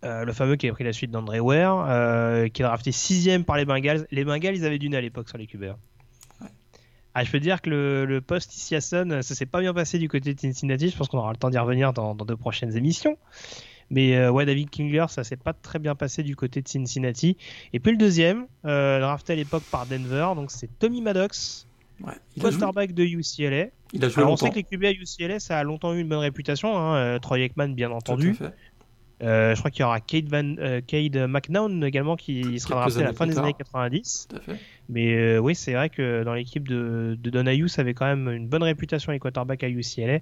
Euh, 0.04 0.24
le 0.26 0.34
fameux 0.34 0.56
qui 0.56 0.68
a 0.68 0.74
pris 0.74 0.84
la 0.84 0.94
suite 0.94 1.12
d'André 1.12 1.40
Ware, 1.40 1.86
euh, 1.90 2.48
qui 2.48 2.62
est 2.62 2.66
drafté 2.66 2.92
sixième 2.92 3.44
par 3.44 3.58
les 3.58 3.66
Bengals. 3.66 4.08
Les 4.12 4.24
Bengals, 4.24 4.56
ils 4.56 4.66
avaient 4.66 4.80
du 4.80 4.90
nez 4.90 4.98
à 4.98 5.02
l'époque 5.02 5.28
sur 5.30 5.38
les 5.38 5.46
QB. 5.48 5.66
Ah, 7.14 7.24
je 7.26 7.32
peux 7.32 7.42
dire 7.42 7.62
que 7.62 7.70
le, 7.70 8.06
le 8.06 8.22
post 8.22 8.56
ici 8.56 8.74
à 8.74 8.80
Sun, 8.80 9.22
ça 9.22 9.36
s'est 9.36 9.46
pas 9.46 9.60
bien 9.60 9.74
passé 9.74 10.00
du 10.00 10.08
côté 10.08 10.34
de 10.34 10.40
Cincinnati. 10.40 10.90
Je 10.90 10.98
pense 10.98 11.10
qu'on 11.10 11.18
aura 11.18 11.32
le 11.34 11.38
temps 11.38 11.50
d'y 11.50 11.58
revenir 11.58 11.92
dans, 11.92 12.16
dans 12.16 12.24
deux 12.24 12.38
prochaines 12.38 12.78
émissions. 12.78 13.18
Mais 13.92 14.16
euh, 14.16 14.32
ouais, 14.32 14.46
David 14.46 14.70
Kingler, 14.70 15.06
ça 15.10 15.24
s'est 15.24 15.36
pas 15.36 15.54
très 15.54 15.78
bien 15.78 15.94
passé 15.96 16.24
du 16.24 16.36
côté 16.36 16.62
de 16.62 16.68
Cincinnati. 16.68 17.38
Et 17.74 17.80
puis 17.80 17.92
le 17.92 17.98
deuxième, 17.98 18.48
euh, 18.66 19.00
drafté 19.02 19.34
à 19.34 19.36
l'époque 19.36 19.64
par 19.70 19.86
Denver, 19.86 20.30
donc 20.36 20.50
c'est 20.50 20.70
Tommy 20.80 21.02
Maddox, 21.02 21.68
Ouais. 22.04 22.14
Quarterback 22.40 22.94
de 22.94 23.04
UCLA. 23.04 23.68
il 23.94 24.04
a 24.04 24.10
joué 24.10 24.24
Alors 24.24 24.34
on 24.34 24.36
sait 24.36 24.50
que 24.50 24.56
les 24.56 24.64
QB 24.64 24.86
à 24.86 24.92
UCLA, 24.92 25.40
ça 25.40 25.60
a 25.60 25.64
longtemps 25.64 25.94
eu 25.94 26.00
une 26.00 26.08
bonne 26.08 26.18
réputation. 26.18 26.76
Hein. 26.76 26.96
euh, 26.96 27.20
Troy 27.20 27.42
Aikman, 27.42 27.76
bien 27.76 27.92
entendu. 27.92 28.36
Euh, 29.22 29.54
je 29.54 29.60
crois 29.60 29.70
qu'il 29.70 29.82
y 29.82 29.84
aura 29.84 30.00
Cade, 30.00 30.30
Van, 30.30 30.56
euh, 30.58 30.82
Cade 30.82 31.16
McNown 31.30 31.84
également 31.84 32.16
qui 32.16 32.60
sera 32.60 32.76
drafté 32.76 33.02
à 33.02 33.04
la 33.04 33.14
fin 33.14 33.28
des 33.28 33.38
années 33.38 33.54
90. 33.54 34.28
Tout 34.30 34.36
à 34.36 34.40
fait. 34.40 34.60
Mais 34.90 35.14
euh, 35.14 35.38
oui, 35.38 35.54
c'est 35.54 35.74
vrai 35.74 35.90
que 35.90 36.24
dans 36.24 36.34
l'équipe 36.34 36.68
de, 36.68 37.16
de 37.22 37.30
Donahue, 37.30 37.70
ça 37.70 37.82
avait 37.82 37.94
quand 37.94 38.08
même 38.08 38.28
une 38.30 38.48
bonne 38.48 38.64
réputation 38.64 39.12
les 39.12 39.20
quarterbacks 39.20 39.64
à 39.64 39.70
UCLA. 39.70 40.20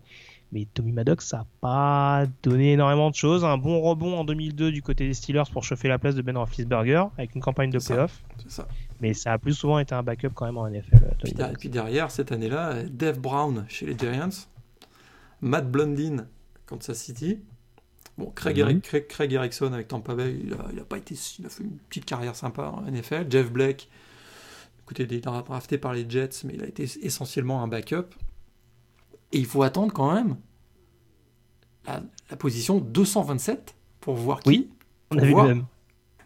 Mais 0.52 0.68
Tommy 0.74 0.92
Maddox, 0.92 1.28
ça 1.28 1.38
n'a 1.38 1.46
pas 1.62 2.26
donné 2.42 2.74
énormément 2.74 3.10
de 3.12 3.16
choses. 3.16 3.46
Un 3.46 3.58
bon 3.58 3.82
rebond 3.82 4.18
en 4.18 4.24
2002 4.24 4.72
du 4.72 4.82
côté 4.82 5.06
des 5.08 5.14
Steelers 5.14 5.44
pour 5.54 5.64
chauffer 5.64 5.88
la 5.88 6.00
place 6.00 6.16
de 6.16 6.24
Ben 6.24 6.36
Roethlisberger 6.36 7.06
avec 7.18 7.36
une 7.36 7.42
campagne 7.42 7.70
de 7.70 7.78
playoff. 7.94 8.24
Mais 9.00 9.14
ça 9.14 9.34
a 9.34 9.38
plus 9.38 9.54
souvent 9.54 9.78
été 9.78 9.94
un 9.94 10.02
backup 10.02 10.30
quand 10.34 10.46
même 10.48 10.58
en 10.58 10.68
NFL. 10.68 10.96
euh, 10.96 11.10
Puis, 11.24 11.32
et 11.32 11.54
puis 11.58 11.70
derrière, 11.70 12.10
cette 12.10 12.32
année-là, 12.32 12.82
Dave 12.84 13.20
Brown 13.20 13.66
chez 13.70 13.86
les 13.86 13.98
Giants, 13.98 14.30
Matt 15.42 15.70
Blondin, 15.72 16.26
Kansas 16.66 16.98
City. 16.98 17.40
Bon, 18.18 18.32
Craig, 18.32 18.58
Mhm. 18.58 18.62
Eric- 18.64 18.82
Craig, 18.82 19.08
Craig 19.08 19.32
Erickson 19.34 19.72
avec 19.72 19.88
Tampa 19.88 20.14
Bay, 20.16 20.36
il 20.44 20.54
a, 20.54 20.58
il 20.74 20.80
a 20.80 20.84
pas 20.84 20.98
été, 20.98 21.16
il 21.40 21.46
a 21.46 21.50
fait 21.50 21.64
une 21.64 21.78
petite 21.90 22.06
carrière 22.06 22.36
sympa 22.36 22.64
en 22.76 22.84
NFL. 22.86 23.28
Jeff 23.30 23.50
Blake, 23.52 23.88
écoutez, 24.84 25.04
il 25.04 25.14
est 25.14 25.22
drafté 25.22 25.78
par 25.78 25.94
les 25.94 26.10
Jets, 26.10 26.44
mais 26.44 26.56
il 26.56 26.64
a 26.64 26.68
été 26.68 26.84
essentiellement 27.04 27.64
un 27.64 27.68
backup. 27.68 28.08
Et 29.32 29.38
il 29.40 29.46
faut 29.46 29.64
attendre 29.64 29.94
quand 29.94 30.14
même 30.14 30.38
la, 31.86 32.02
la 32.30 32.36
position 32.38 32.80
227 32.80 33.76
pour 34.00 34.16
voir 34.16 34.40
qui 34.42 34.50
Oui, 34.50 34.70
On 35.12 35.16
pour 35.16 35.24
a 35.24 35.26
vu 35.26 35.32
voir, 35.32 35.48
le 35.48 35.56
même. 35.56 35.66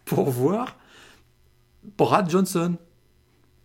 pour 0.04 0.30
voir 0.30 0.76
Brad 1.98 2.30
Johnson, 2.30 2.76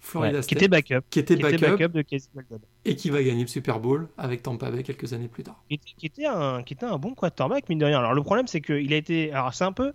Florida 0.02 0.34
Ouais, 0.40 0.40
qui 0.40 0.44
State, 0.44 0.58
était 0.58 0.68
backup. 0.68 1.02
qui 1.10 1.20
était 1.20 1.38
Qui 1.38 1.46
était 1.46 1.58
backup, 1.58 1.88
de 1.94 2.02
Casey 2.02 2.30
Weldon. 2.36 2.60
et 2.86 2.96
qui 2.96 3.10
va 3.10 3.22
gagner 3.24 3.42
le 3.42 3.48
Super 3.48 3.80
Bowl 3.80 4.08
avec 4.18 4.44
Tampa 4.44 4.72
Bay 4.72 4.84
quelques 4.84 5.14
années 5.14 5.28
plus 5.28 5.44
tard. 5.44 5.62
qui 5.68 5.76
était, 5.76 5.92
qui 5.98 6.06
était 6.06 6.26
un, 6.26 6.64
qui 6.64 6.74
était 6.74 6.86
un 6.86 6.98
bon 6.98 7.14
quarterback, 7.16 7.68
mine 7.70 7.80
de 7.80 7.86
rien. 7.86 8.00
Alors 8.00 8.14
le 8.14 8.24
problème, 8.24 8.48
c'est 8.48 8.62
qu'il 8.62 8.92
a 8.94 8.98
été. 8.98 9.32
Alors 9.32 9.54
c'est 9.54 9.64
un 9.66 9.72
peu. 9.74 9.94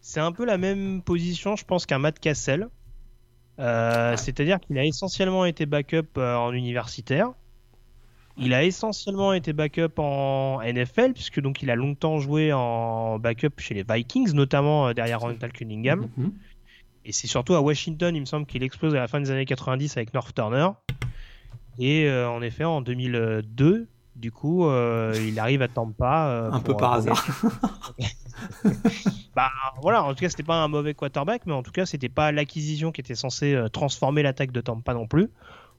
C'est 0.00 0.20
un 0.20 0.30
peu 0.32 0.44
la 0.44 0.58
même 0.58 1.02
position, 1.02 1.56
je 1.56 1.64
pense, 1.64 1.84
qu'un 1.84 1.98
Matt 1.98 2.18
Cassel. 2.20 2.68
Euh, 3.58 4.10
Ouais. 4.12 4.16
C'est-à-dire 4.16 4.60
qu'il 4.60 4.78
a 4.78 4.84
essentiellement 4.84 5.44
été 5.44 5.66
backup 5.66 6.06
euh, 6.18 6.36
en 6.36 6.52
universitaire. 6.52 7.32
Il 8.40 8.54
a 8.54 8.64
essentiellement 8.64 9.32
été 9.32 9.52
backup 9.52 9.98
en 9.98 10.60
NFL, 10.62 11.12
puisque 11.12 11.40
donc 11.40 11.62
il 11.62 11.70
a 11.70 11.74
longtemps 11.76 12.18
joué 12.18 12.52
en 12.52 13.18
backup 13.18 13.50
chez 13.58 13.74
les 13.74 13.84
Vikings, 13.88 14.32
notamment 14.32 14.88
euh, 14.88 14.92
derrière 14.94 15.20
Ronald 15.20 15.52
Cunningham. 15.52 16.08
Mhm. 16.16 16.32
Et 17.04 17.12
c'est 17.12 17.26
surtout 17.26 17.54
à 17.54 17.60
Washington, 17.62 18.14
il 18.14 18.20
me 18.20 18.26
semble 18.26 18.44
qu'il 18.46 18.62
explose 18.62 18.94
à 18.94 18.98
la 18.98 19.08
fin 19.08 19.18
des 19.20 19.30
années 19.30 19.46
90 19.46 19.96
avec 19.96 20.12
North 20.12 20.34
Turner. 20.34 20.68
Et 21.78 22.06
euh, 22.06 22.28
en 22.28 22.42
effet, 22.42 22.64
en 22.64 22.82
2002, 22.82 23.88
du 24.16 24.32
coup, 24.32 24.66
euh, 24.66 25.14
il 25.26 25.38
arrive 25.38 25.62
à 25.62 25.68
Tampa. 25.68 26.28
euh, 26.28 26.50
Un 26.52 26.60
peu 26.60 26.76
par 26.76 26.94
hasard. 26.94 27.24
Bah 29.34 29.50
voilà, 29.82 30.04
en 30.04 30.14
tout 30.14 30.20
cas, 30.20 30.28
c'était 30.28 30.42
pas 30.44 30.56
un 30.62 30.68
mauvais 30.68 30.94
quarterback, 30.94 31.42
mais 31.46 31.52
en 31.52 31.62
tout 31.62 31.70
cas, 31.70 31.86
c'était 31.86 32.08
pas 32.08 32.30
l'acquisition 32.32 32.92
qui 32.92 33.00
était 33.00 33.14
censée 33.14 33.56
transformer 33.72 34.22
l'attaque 34.22 34.52
de 34.52 34.60
Tampa 34.60 34.94
non 34.94 35.06
plus. 35.06 35.28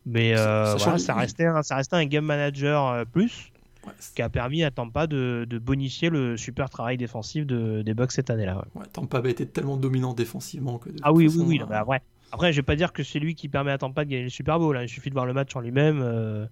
Mais 0.05 0.33
euh, 0.37 0.75
voilà, 0.77 0.97
ça, 0.97 1.13
restait 1.13 1.45
un, 1.45 1.61
ça 1.61 1.75
restait 1.75 1.95
un 1.95 2.05
game 2.05 2.25
manager 2.25 2.87
euh, 2.87 3.05
plus 3.05 3.51
qui 4.15 4.21
a 4.21 4.29
permis 4.29 4.63
à 4.63 4.71
Tampa 4.71 5.07
de, 5.07 5.45
de 5.49 5.57
bonifier 5.57 6.09
le 6.09 6.37
super 6.37 6.69
travail 6.69 6.97
défensif 6.97 7.45
de, 7.45 7.81
des 7.81 7.93
Bucks 7.93 8.11
cette 8.11 8.29
année-là. 8.29 8.57
ouais. 8.57 8.81
ouais, 8.81 8.87
Tampa 8.91 9.21
Bay 9.21 9.31
était 9.31 9.45
tellement 9.45 9.77
dominant 9.77 10.13
défensivement 10.13 10.77
que. 10.77 10.89
Ah 11.01 11.11
oui, 11.11 11.25
façon, 11.27 11.39
oui, 11.41 11.45
oui. 11.47 11.61
euh, 11.61 11.65
bah, 11.65 11.83
ouais. 11.85 12.01
Après, 12.31 12.51
je 12.53 12.57
vais 12.57 12.63
pas 12.63 12.75
dire 12.75 12.93
que 12.93 13.03
c'est 13.03 13.19
lui 13.19 13.33
qui 13.35 13.47
permet 13.47 13.71
à 13.71 13.77
Tampa 13.77 14.05
de 14.05 14.09
gagner 14.11 14.23
le 14.23 14.29
Super 14.29 14.59
Bowl. 14.59 14.77
hein. 14.77 14.83
Il 14.83 14.89
suffit 14.89 15.09
de 15.09 15.15
voir 15.15 15.25
le 15.25 15.33
match 15.33 15.55
en 15.55 15.61
lui-même 15.61 16.01
euh, 16.03 16.45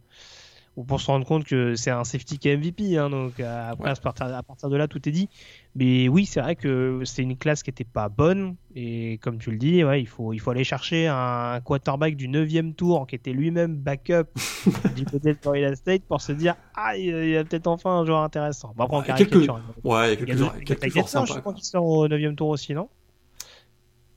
ou 0.77 0.83
pour 0.85 1.01
se 1.01 1.07
rendre 1.07 1.25
compte 1.25 1.43
que 1.43 1.75
c'est 1.75 1.89
un 1.91 2.03
safety 2.05 2.37
qui 2.37 2.47
est 2.49 2.55
MVP. 2.55 2.97
hein. 2.97 3.09
donc 3.09 3.39
euh, 3.39 3.71
après, 3.71 3.83
Ouais. 3.85 3.89
à, 3.89 3.95
partir, 3.95 4.27
à 4.27 4.43
partir 4.43 4.69
de 4.69 4.77
là, 4.77 4.87
tout 4.87 5.09
est 5.09 5.11
dit. 5.11 5.27
Mais 5.75 6.07
oui, 6.07 6.25
c'est 6.25 6.39
vrai 6.39 6.55
que 6.55 7.01
c'est 7.03 7.21
une 7.23 7.35
classe 7.35 7.63
qui 7.63 7.69
était 7.71 7.83
pas 7.83 8.09
bonne. 8.09 8.55
Et 8.75 9.17
comme 9.21 9.37
tu 9.39 9.49
le 9.51 9.57
dis, 9.57 9.83
ouais, 9.83 10.01
il, 10.01 10.05
faut, 10.07 10.33
il 10.33 10.39
faut 10.39 10.51
aller 10.51 10.63
chercher 10.63 11.07
un 11.07 11.59
quarterback 11.63 12.15
du 12.15 12.27
9 12.27 12.75
tour 12.75 13.05
qui 13.07 13.15
était 13.15 13.33
lui-même 13.33 13.75
backup 13.75 14.25
du 14.95 15.03
côté 15.05 15.33
de 15.33 15.37
Florida 15.41 15.75
State 15.75 16.03
pour 16.03 16.21
se 16.21 16.31
dire 16.31 16.55
Ah, 16.75 16.95
il 16.95 17.05
y 17.29 17.35
a 17.37 17.43
peut-être 17.43 17.67
enfin 17.67 17.89
un 17.99 18.05
joueur 18.05 18.21
intéressant. 18.21 18.73
Après, 18.77 18.95
on 18.97 18.99
Ouais, 19.01 19.13
quelques- 19.17 19.49
hein. 19.49 19.61
Ouais, 19.83 20.13
il 20.13 20.19
y 20.29 20.31
a 20.31 20.35
quelques, 20.47 20.63
quelques 20.65 20.79
Taylor, 20.93 21.09
sympas. 21.09 21.25
je 21.25 21.31
crois 21.31 21.41
quoi. 21.41 21.53
qu'il 21.53 21.63
sort 21.65 21.85
au 21.85 22.07
9 22.07 22.35
tour 22.35 22.49
aussi, 22.49 22.73
non? 22.73 22.87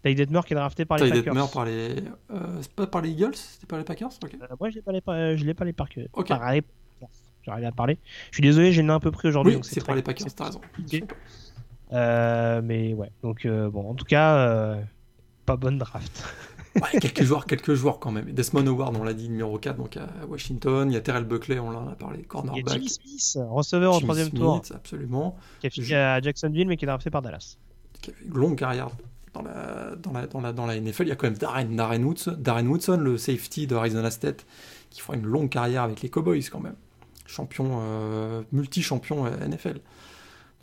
Ty 0.05 0.15
Detmer 0.15 0.41
qui 0.47 0.53
est 0.55 0.57
drafté 0.57 0.85
par 0.85 0.99
les 0.99 1.09
Packers. 1.11 1.35
Detmer 1.35 1.47
par 1.53 1.65
les. 1.65 1.95
euh, 2.31 2.59
c'est 2.63 2.73
pas 2.73 2.87
par 2.87 3.03
les 3.03 3.11
Eagles 3.11 3.35
C'était 3.35 3.67
pas 3.67 3.77
les 3.79 3.85
Packers 3.85 4.09
Ok. 4.23 4.35
Euh, 4.41 4.47
moi, 4.59 4.71
je 4.71 4.77
l'ai 4.77 4.83
pas 4.83 4.93
les, 4.93 5.01
pa- 5.01 5.37
je 5.37 5.45
l'ai 5.45 5.55
pas 5.55 5.65
les 5.65 5.73
Packers. 5.73 6.07
Ok. 6.15 6.29
Par 6.29 6.53
les 6.53 6.63
Packers. 6.63 7.09
J'arrive 7.43 7.65
à 7.67 7.73
parler. 7.73 7.99
Je 8.31 8.37
suis 8.37 8.43
désolé, 8.43 8.73
j'ai 8.73 8.83
le 8.83 8.89
nez 8.89 8.95
un 8.95 9.01
peu 9.01 9.11
pris 9.11 9.29
aujourd'hui. 9.29 9.53
Oui, 9.53 9.57
donc 9.57 9.65
c'est 9.65 9.81
très 9.81 9.87
par 9.87 9.97
les 9.97 10.03
Packers, 10.03 10.27
t'as 10.35 10.45
raison. 10.47 10.61
Euh, 11.93 12.61
mais 12.63 12.95
ouais, 12.95 13.11
donc 13.23 13.45
euh, 13.47 13.69
bon, 13.69 13.91
en 13.91 13.95
tout 13.95 14.05
cas, 14.05 14.37
euh, 14.37 14.81
pas 15.47 15.57
bonne 15.57 15.79
draft. 15.79 16.23
Ouais, 16.77 16.83
quelques 17.01 17.25
joueurs, 17.25 17.47
quelques 17.47 17.75
joueurs 17.75 17.99
quand 17.99 18.13
même. 18.13 18.31
Desmond 18.33 18.65
Howard, 18.69 18.97
on 18.97 19.03
l'a 19.03 19.13
dit, 19.15 19.29
numéro 19.29 19.59
4, 19.59 19.77
donc 19.77 19.97
à 19.97 20.07
Washington. 20.29 20.89
Il 20.91 20.95
y 20.95 20.97
a 20.97 21.01
Terrell 21.01 21.25
Buckley, 21.25 21.59
on 21.59 21.69
en 21.69 21.89
a 21.89 21.97
parlé, 21.97 22.19
Il 22.19 22.23
y 22.23 22.25
a 22.25 22.29
cornerback. 22.29 22.69
Jimmy 22.75 22.89
Smith, 22.89 23.39
receveur 23.51 23.95
Jimmy 23.95 24.05
troisième 24.05 24.29
Smith, 24.29 24.41
tour, 24.41 24.63
absolument. 24.75 25.37
qui 25.61 25.67
a 25.67 25.71
fini 25.71 25.95
à 25.95 26.21
Jacksonville, 26.21 26.69
mais 26.69 26.77
qui 26.77 26.85
est 26.85 26.89
drafté 26.89 27.11
par 27.11 27.23
Dallas. 27.23 27.57
Qui 28.01 28.11
avait 28.11 28.21
une 28.25 28.35
longue 28.35 28.57
carrière 28.57 28.91
dans 29.33 29.43
la, 29.43 29.95
dans 29.97 30.13
la, 30.13 30.27
dans 30.27 30.41
la, 30.41 30.53
dans 30.53 30.67
la 30.67 30.81
NFL. 30.81 31.03
Il 31.05 31.09
y 31.09 31.13
a 31.13 31.17
quand 31.17 31.27
même 31.29 31.39
Darren, 31.39 31.65
Darren, 31.77 32.03
Woodson, 32.03 32.37
Darren 32.39 32.67
Woodson, 32.67 32.97
le 32.99 33.17
safety 33.19 33.67
de 33.67 33.77
Arizona 33.77 34.11
State, 34.11 34.47
qui 34.91 35.01
fera 35.01 35.17
une 35.17 35.25
longue 35.27 35.49
carrière 35.51 35.83
avec 35.83 36.03
les 36.03 36.09
Cowboys 36.09 36.43
quand 36.51 36.61
même. 36.61 36.75
Champion, 37.27 37.79
euh, 37.81 38.43
multi-champion 38.53 39.27
euh, 39.27 39.47
NFL. 39.47 39.81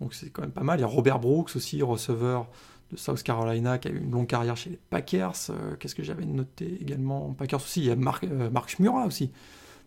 Donc 0.02 0.14
c'est 0.14 0.30
quand 0.30 0.42
même 0.42 0.52
pas 0.52 0.64
mal. 0.64 0.80
Il 0.80 0.82
y 0.82 0.86
a 0.86 0.88
Robert 0.88 1.20
Brooks 1.20 1.56
aussi, 1.56 1.82
receveur 1.82 2.48
de 2.92 2.98
South 2.98 3.24
Carolina, 3.24 3.78
qui 3.78 3.88
a 3.88 3.92
eu 3.92 3.98
une 4.00 4.12
longue 4.12 4.28
carrière 4.28 4.56
chez 4.58 4.72
les 4.72 4.80
Packers. 4.90 5.34
Euh, 5.50 5.76
Qu'est-ce 5.80 5.96
que 5.96 6.04
j'avais 6.04 6.26
noté 6.26 6.78
également? 6.82 7.34
Packers 7.38 7.62
aussi. 7.62 7.82
Il 7.82 7.86
y 7.88 7.92
a 7.92 7.96
Mark, 7.96 8.26
Shmura 8.68 9.06
aussi, 9.06 9.32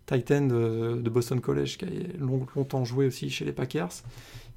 Titan 0.07 0.43
de, 0.47 1.09
Boston 1.11 1.40
College, 1.40 1.77
qui 1.78 1.85
a 1.85 1.89
long- 2.19 2.47
longtemps 2.57 2.85
joué 2.85 3.07
aussi 3.07 3.28
chez 3.31 3.44
les 3.44 3.52
Packers. 3.52 3.90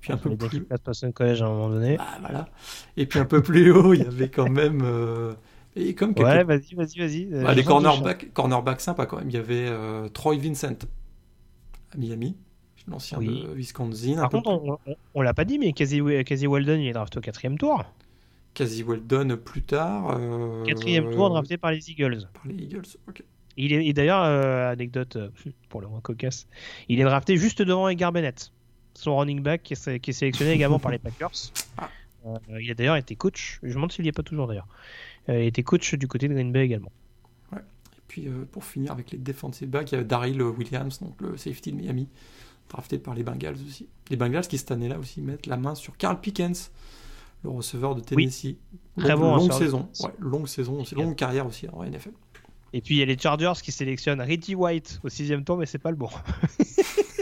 Puis 0.04 0.12
un 0.12 0.18
peu 0.18 0.36
plus. 0.36 0.66
College 1.14 1.42
à 1.42 1.46
un 1.46 1.50
moment 1.50 1.70
donné. 1.70 1.96
Bah, 1.98 2.06
voilà. 2.20 2.50
Et 2.98 3.06
puis 3.06 3.20
un 3.20 3.26
peu 3.26 3.42
plus 3.42 3.72
haut, 3.72 3.94
il 3.94 4.02
y 4.04 4.06
avait 4.06 4.28
quand 4.30 4.50
même. 4.50 4.82
euh, 4.84 5.34
Et 5.78 5.96
comme 5.96 6.14
quelques- 6.14 6.28
Ouais, 6.28 6.44
vas-y, 6.44 6.76
vas-y, 6.76 7.00
vas-y. 7.00 7.34
Euh, 7.34 7.44
bah, 7.44 7.54
les 7.54 7.64
cornerbacks 7.64 8.32
cornerback 8.34 8.82
sympas 8.82 9.06
quand 9.06 9.18
même. 9.18 9.30
Il 9.30 9.36
y 9.36 9.40
avait 9.40 9.66
euh, 9.70 10.10
Troy 10.10 10.36
Vincent 10.38 10.76
à 11.94 11.98
Miami, 11.98 12.36
l'ancien 12.88 13.18
Oui. 13.18 13.44
de 13.48 13.54
Wisconsin. 13.54 14.16
Par 14.18 14.30
contre, 14.30 14.50
on, 14.50 14.78
on, 14.86 14.96
on 15.16 15.22
l'a 15.22 15.34
pas 15.34 15.46
dit, 15.46 15.58
mais 15.58 15.72
Casey, 15.74 16.02
Casey 16.26 16.48
Weldon, 16.48 16.76
il 16.80 16.88
est 16.88 16.94
drafté 16.94 17.20
au 17.20 17.22
quatrième 17.22 17.58
tour. 17.58 17.84
Quasi 18.54 18.84
Weldon 18.84 19.38
plus 19.44 19.64
tard. 19.64 20.16
euh, 20.20 20.64
Quatrième 20.66 21.10
tour, 21.12 21.30
drafté 21.30 21.58
par 21.58 21.72
les 21.72 21.90
Eagles. 21.90 22.28
Par 22.34 22.44
les 22.46 22.56
Eagles, 22.66 22.84
ok. 23.08 23.24
Il 23.58 23.72
est, 23.74 23.86
et 23.86 23.94
d'ailleurs, 23.94 24.24
euh, 24.24 24.72
anecdote 24.72 25.18
pour 25.70 25.82
le 25.82 25.88
moins 25.88 26.02
cocasse, 26.02 26.48
il 26.90 27.00
est 27.00 27.04
drafté 27.04 27.38
juste 27.38 27.62
devant 27.64 27.88
Edgar 27.90 28.12
Bennett, 28.12 28.52
son 28.94 29.18
running 29.18 29.42
back 29.42 29.64
qui 29.64 29.74
est, 29.74 29.76
sé- 29.76 30.00
qui 30.00 30.10
est 30.12 30.14
sélectionné 30.14 30.52
également 30.54 30.80
par 30.80 30.92
les 30.92 31.00
Packers. 31.00 31.32
Ah. 31.78 31.90
Euh, 32.26 32.38
il 32.62 32.72
a 32.72 32.74
d'ailleurs 32.74 32.96
été 32.96 33.16
coach, 33.16 33.60
je 33.64 33.68
me 33.70 33.74
demande 33.74 33.92
s'il 33.92 34.06
y 34.06 34.08
est 34.08 34.12
pas 34.14 34.24
toujours 34.24 34.48
d'ailleurs. 34.48 34.68
Euh, 35.30 35.42
il 35.44 35.48
était 35.48 35.64
coach 35.64 35.94
du 35.96 36.08
côté 36.08 36.28
de 36.28 36.34
Green 36.34 36.52
Bay 36.52 36.64
également. 36.66 36.92
Et 37.54 37.58
puis 38.08 38.28
euh, 38.28 38.46
pour 38.52 38.64
finir 38.64 38.92
avec 38.92 39.12
les 39.12 39.18
defensive 39.18 39.68
backs, 39.70 39.92
il 39.92 39.96
y 39.96 39.98
a 39.98 40.04
Daryl 40.04 40.42
Williams, 40.42 41.00
donc 41.02 41.20
le 41.22 41.36
safety 41.38 41.72
de 41.72 41.78
Miami, 41.78 42.08
drafté 42.70 42.98
par 42.98 43.14
les 43.16 43.24
Bengals 43.24 43.58
aussi. 43.68 43.88
Les 44.10 44.16
Bengals 44.18 44.48
qui 44.48 44.58
cette 44.58 44.72
année-là 44.72 45.00
aussi 45.00 45.22
mettent 45.22 45.48
la 45.48 45.58
main 45.58 45.76
sur 45.76 45.98
Carl 45.98 46.20
Pickens, 46.22 46.72
le 47.44 47.50
receveur 47.50 47.96
de 47.96 48.02
Tennessee. 48.02 48.56
Très 48.98 49.10
Longue- 49.10 49.20
bon 49.20 49.36
longue 49.36 49.52
saison, 49.54 49.90
ouais, 50.02 50.10
longue 50.20 50.48
saison, 50.48 50.80
aussi, 50.82 50.96
longue 50.96 51.16
carrière 51.16 51.46
aussi 51.48 51.68
en 51.70 51.84
NFL. 51.84 52.12
Et 52.72 52.82
puis 52.82 52.96
il 52.96 53.00
y 53.00 53.02
a 53.02 53.06
les 53.06 53.18
Chargers 53.18 53.54
qui 53.62 53.72
sélectionnent 53.72 54.22
Reggie 54.22 54.56
White 54.56 55.00
au 55.04 55.10
sixième 55.10 55.44
tour, 55.44 55.58
mais 55.58 55.66
c'est 55.66 55.78
pas 55.80 55.92
le 55.92 55.98
bon. 55.98 56.10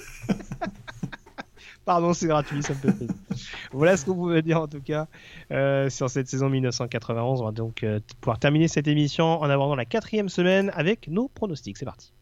Pardon, 1.86 2.14
c'est 2.14 2.28
gratuit, 2.28 2.62
ça 2.62 2.74
me 2.74 2.80
fait 2.80 2.92
plaisir. 2.92 3.16
Voilà 3.72 3.98
ce 3.98 4.06
qu'on 4.06 4.14
pouvait 4.14 4.42
dire 4.42 4.62
en 4.62 4.68
tout 4.68 4.82
cas 4.82 5.08
euh, 5.52 5.90
sur 5.90 6.10
cette 6.10 6.28
saison 6.28 6.50
1991. 6.50 7.42
On 7.42 7.46
va 7.46 7.52
donc 7.52 7.84
euh, 7.84 8.00
pouvoir 8.20 8.38
terminer 8.38 8.68
cette 8.68 8.88
émission 8.88 9.42
en 9.42 9.50
abordant 9.50 9.76
la 9.76 9.86
quatrième 9.86 10.30
semaine 10.30 10.72
avec 10.76 11.08
nos 11.08 11.28
pronostics. 11.28 11.78
C'est 11.78 11.86
parti. 11.86 12.14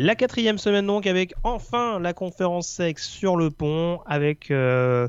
La 0.00 0.14
quatrième 0.14 0.58
semaine 0.58 0.86
donc 0.86 1.08
avec 1.08 1.34
enfin 1.42 1.98
la 1.98 2.12
conférence 2.12 2.68
sexe 2.68 3.08
sur 3.08 3.36
le 3.36 3.50
pont 3.50 4.00
avec 4.06 4.52
euh, 4.52 5.08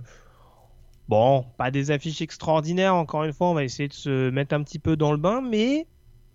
bon 1.10 1.44
pas 1.58 1.72
des 1.72 1.92
affiches 1.92 2.22
extraordinaires 2.22 2.94
encore 2.96 3.24
une 3.24 3.34
fois 3.34 3.50
on 3.50 3.54
va 3.56 3.64
essayer 3.64 3.90
de 3.90 3.94
se 3.94 4.30
mettre 4.30 4.54
un 4.56 4.64
petit 4.64 4.80
peu 4.80 4.96
dans 4.96 5.12
le 5.12 5.18
bain 5.18 5.42
mais 5.42 5.88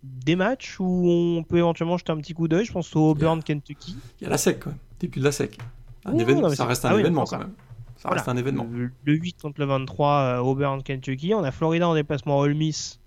des 0.02 0.36
matchs 0.36 0.76
où 0.80 1.08
on 1.08 1.42
peut 1.44 1.58
éventuellement 1.58 1.96
jeter 1.96 2.12
un 2.12 2.16
petit 2.18 2.34
coup 2.34 2.48
d'œil 2.48 2.64
je 2.66 2.72
pense 2.72 2.94
au 2.96 3.10
Auburn 3.10 3.42
Kentucky 3.42 3.96
Il 4.20 4.24
y 4.24 4.26
a 4.26 4.30
la 4.30 4.36
SEC 4.36 4.58
quand 4.60 4.70
même, 4.70 4.78
début 5.00 5.20
de 5.20 5.24
la 5.24 5.32
SEC. 5.32 5.56
Un 6.04 6.18
événement, 6.18 6.42
non, 6.42 6.48
ça 6.50 6.66
reste 6.66 6.84
un 6.84 6.90
ah 6.90 6.94
oui, 6.96 7.00
événement 7.00 7.24
ça. 7.24 7.36
quand 7.38 7.44
même. 7.44 7.54
Ça 7.96 8.08
Voilà. 8.08 8.20
reste 8.20 8.28
un 8.28 8.36
événement. 8.36 8.66
le, 8.70 8.90
le 9.04 9.14
8 9.14 9.40
contre 9.40 9.60
le 9.60 9.66
23 9.66 10.08
euh, 10.10 10.38
Auburn 10.40 10.82
Kentucky 10.82 11.32
on 11.32 11.42
a 11.44 11.50
Florida 11.52 11.88
en 11.88 11.94
déplacement 11.94 12.38
à 12.40 12.42
Ole 12.44 12.54
Miss 12.54 13.00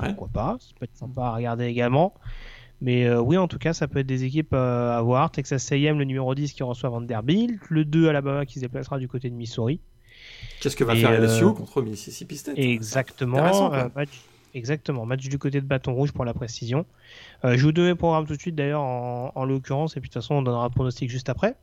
Ouais. 0.00 0.08
pourquoi 0.08 0.28
pas 0.28 0.56
ça 0.60 0.68
peut 0.78 0.84
être 0.84 0.96
sympa 0.96 1.22
à 1.26 1.34
regarder 1.34 1.66
également 1.66 2.14
mais 2.80 3.04
euh, 3.06 3.20
oui 3.20 3.36
en 3.36 3.48
tout 3.48 3.58
cas 3.58 3.72
ça 3.72 3.86
peut 3.88 3.98
être 3.98 4.06
des 4.06 4.24
équipes 4.24 4.52
euh, 4.54 4.96
à 4.96 5.02
voir 5.02 5.30
Texas 5.30 5.70
A&M 5.72 5.98
le 5.98 6.04
numéro 6.04 6.34
10 6.34 6.52
qui 6.52 6.62
reçoit 6.62 6.88
Vanderbilt 6.90 7.60
le 7.68 7.84
2 7.84 8.08
Alabama 8.08 8.46
qui 8.46 8.54
se 8.54 8.60
déplacera 8.60 8.98
du 8.98 9.08
côté 9.08 9.28
de 9.30 9.34
Missouri 9.34 9.80
Qu'est-ce 10.60 10.76
que 10.76 10.84
va 10.84 10.94
Et, 10.94 11.00
faire 11.00 11.10
euh, 11.10 11.26
LSU 11.26 11.44
contre 11.54 11.82
Mississippi 11.82 12.36
State 12.36 12.58
Exactement. 12.58 13.72
euh, 13.74 13.88
match, 13.94 14.10
exactement. 14.54 15.06
Match 15.06 15.28
du 15.28 15.38
côté 15.38 15.60
de 15.60 15.66
Bâton 15.66 15.94
Rouge 15.94 16.12
pour 16.12 16.24
la 16.24 16.34
précision. 16.34 16.84
Euh, 17.44 17.56
je 17.56 17.62
vous 17.62 17.72
donne 17.72 17.86
mes 17.86 17.94
programmes 17.94 18.26
tout 18.26 18.34
de 18.36 18.40
suite 18.40 18.54
d'ailleurs 18.54 18.82
en, 18.82 19.32
en 19.34 19.44
l'occurrence 19.44 19.96
et 19.96 20.00
puis 20.00 20.08
de 20.08 20.12
toute 20.14 20.22
façon 20.22 20.34
on 20.34 20.42
donnera 20.42 20.64
le 20.68 20.74
pronostic 20.74 21.08
juste 21.10 21.28
après. 21.28 21.56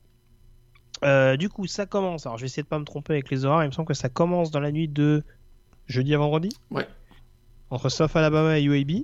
Euh, 1.03 1.37
du 1.37 1.49
coup 1.49 1.67
ça 1.67 1.85
commence. 1.85 2.25
Alors 2.25 2.37
je 2.37 2.41
vais 2.43 2.47
essayer 2.47 2.63
de 2.63 2.67
pas 2.67 2.79
me 2.79 2.85
tromper 2.85 3.13
avec 3.13 3.29
les 3.29 3.45
horaires. 3.45 3.63
Il 3.63 3.67
me 3.67 3.71
semble 3.71 3.87
que 3.87 3.93
ça 3.93 4.09
commence 4.09 4.49
dans 4.51 4.59
la 4.59 4.71
nuit 4.71 4.87
de 4.87 5.23
jeudi 5.87 6.15
à 6.15 6.17
vendredi. 6.17 6.49
Ouais. 6.71 6.87
Entre 7.69 7.89
South 7.89 8.15
Alabama 8.15 8.57
et 8.57 8.63
UAB. 8.63 9.03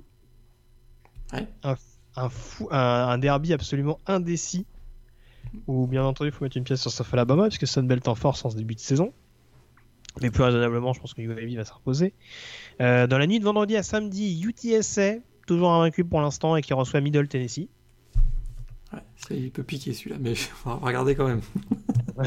Ouais. 1.32 1.46
Un, 1.62 1.76
un, 2.16 2.28
fou, 2.28 2.68
un, 2.70 2.78
un 2.78 3.18
derby 3.18 3.52
absolument 3.52 4.00
indécis. 4.06 4.66
Où 5.68 5.86
bien 5.86 6.02
entendu 6.04 6.30
il 6.30 6.32
faut 6.32 6.44
mettre 6.44 6.56
une 6.56 6.64
pièce 6.64 6.80
sur 6.80 6.90
South 6.90 7.06
Alabama 7.12 7.42
parce 7.44 7.58
que 7.58 7.66
Sunbelt 7.66 8.08
en 8.08 8.16
force 8.16 8.44
en 8.44 8.50
ce 8.50 8.56
début 8.56 8.74
de 8.74 8.80
saison. 8.80 9.12
Mais 10.22 10.30
plus 10.30 10.42
raisonnablement, 10.42 10.92
je 10.92 11.00
pense 11.00 11.14
que 11.14 11.22
UAB 11.22 11.56
va 11.56 11.64
s'imposer. 11.64 12.14
Euh, 12.80 13.06
dans 13.06 13.18
la 13.18 13.26
nuit 13.26 13.40
de 13.40 13.44
vendredi 13.44 13.76
à 13.76 13.82
samedi, 13.82 14.40
UTSA, 14.42 15.14
toujours 15.46 15.72
invaincu 15.72 16.04
pour 16.04 16.20
l'instant 16.20 16.56
et 16.56 16.62
qui 16.62 16.72
reçoit 16.72 17.00
Middle 17.00 17.28
Tennessee. 17.28 17.68
Ouais, 18.92 19.00
il 19.30 19.50
peut 19.50 19.64
piquer 19.64 19.92
celui-là, 19.92 20.16
mais 20.20 20.34
on 20.66 20.76
va 20.76 20.86
regarder 20.86 21.14
quand 21.14 21.26
même. 21.26 21.40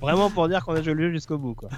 Vraiment 0.00 0.30
pour 0.30 0.48
dire 0.48 0.64
qu'on 0.64 0.74
a 0.74 0.82
joué 0.82 0.94
le 0.94 1.08
jeu 1.08 1.12
jusqu'au 1.12 1.38
bout. 1.38 1.54
Quoi. 1.54 1.70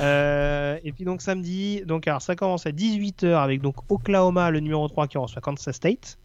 Euh, 0.00 0.78
et 0.84 0.92
puis 0.92 1.04
donc 1.04 1.22
samedi, 1.22 1.82
donc 1.86 2.06
alors 2.06 2.20
ça 2.20 2.36
commence 2.36 2.66
à 2.66 2.70
18h 2.70 3.34
avec 3.34 3.62
donc 3.62 3.76
Oklahoma, 3.90 4.50
le 4.50 4.60
numéro 4.60 4.86
3 4.86 5.08
qui 5.08 5.18
reçoit 5.18 5.40
Kansas 5.40 5.74
State. 5.74 6.18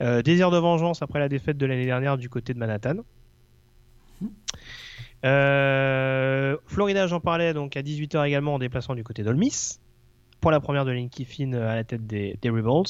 Euh, 0.00 0.22
désir 0.22 0.52
de 0.52 0.58
vengeance 0.58 1.02
après 1.02 1.18
la 1.18 1.28
défaite 1.28 1.58
de 1.58 1.66
l'année 1.66 1.86
dernière 1.86 2.16
du 2.16 2.28
côté 2.28 2.54
de 2.54 2.58
Manhattan. 2.58 2.98
Euh, 5.24 6.56
Florida, 6.66 7.06
j'en 7.06 7.20
parlais, 7.20 7.52
donc 7.54 7.76
à 7.76 7.82
18h 7.82 8.26
également 8.26 8.54
en 8.54 8.58
déplacement 8.58 8.94
du 8.94 9.04
côté 9.04 9.22
d'Ole 9.22 9.36
Miss. 9.36 9.80
Pour 10.40 10.50
la 10.52 10.60
première 10.60 10.84
de 10.84 10.92
Linky 10.92 11.24
Finn 11.24 11.54
à 11.54 11.74
la 11.74 11.82
tête 11.84 12.06
des, 12.06 12.38
des 12.40 12.50
Rebels. 12.50 12.86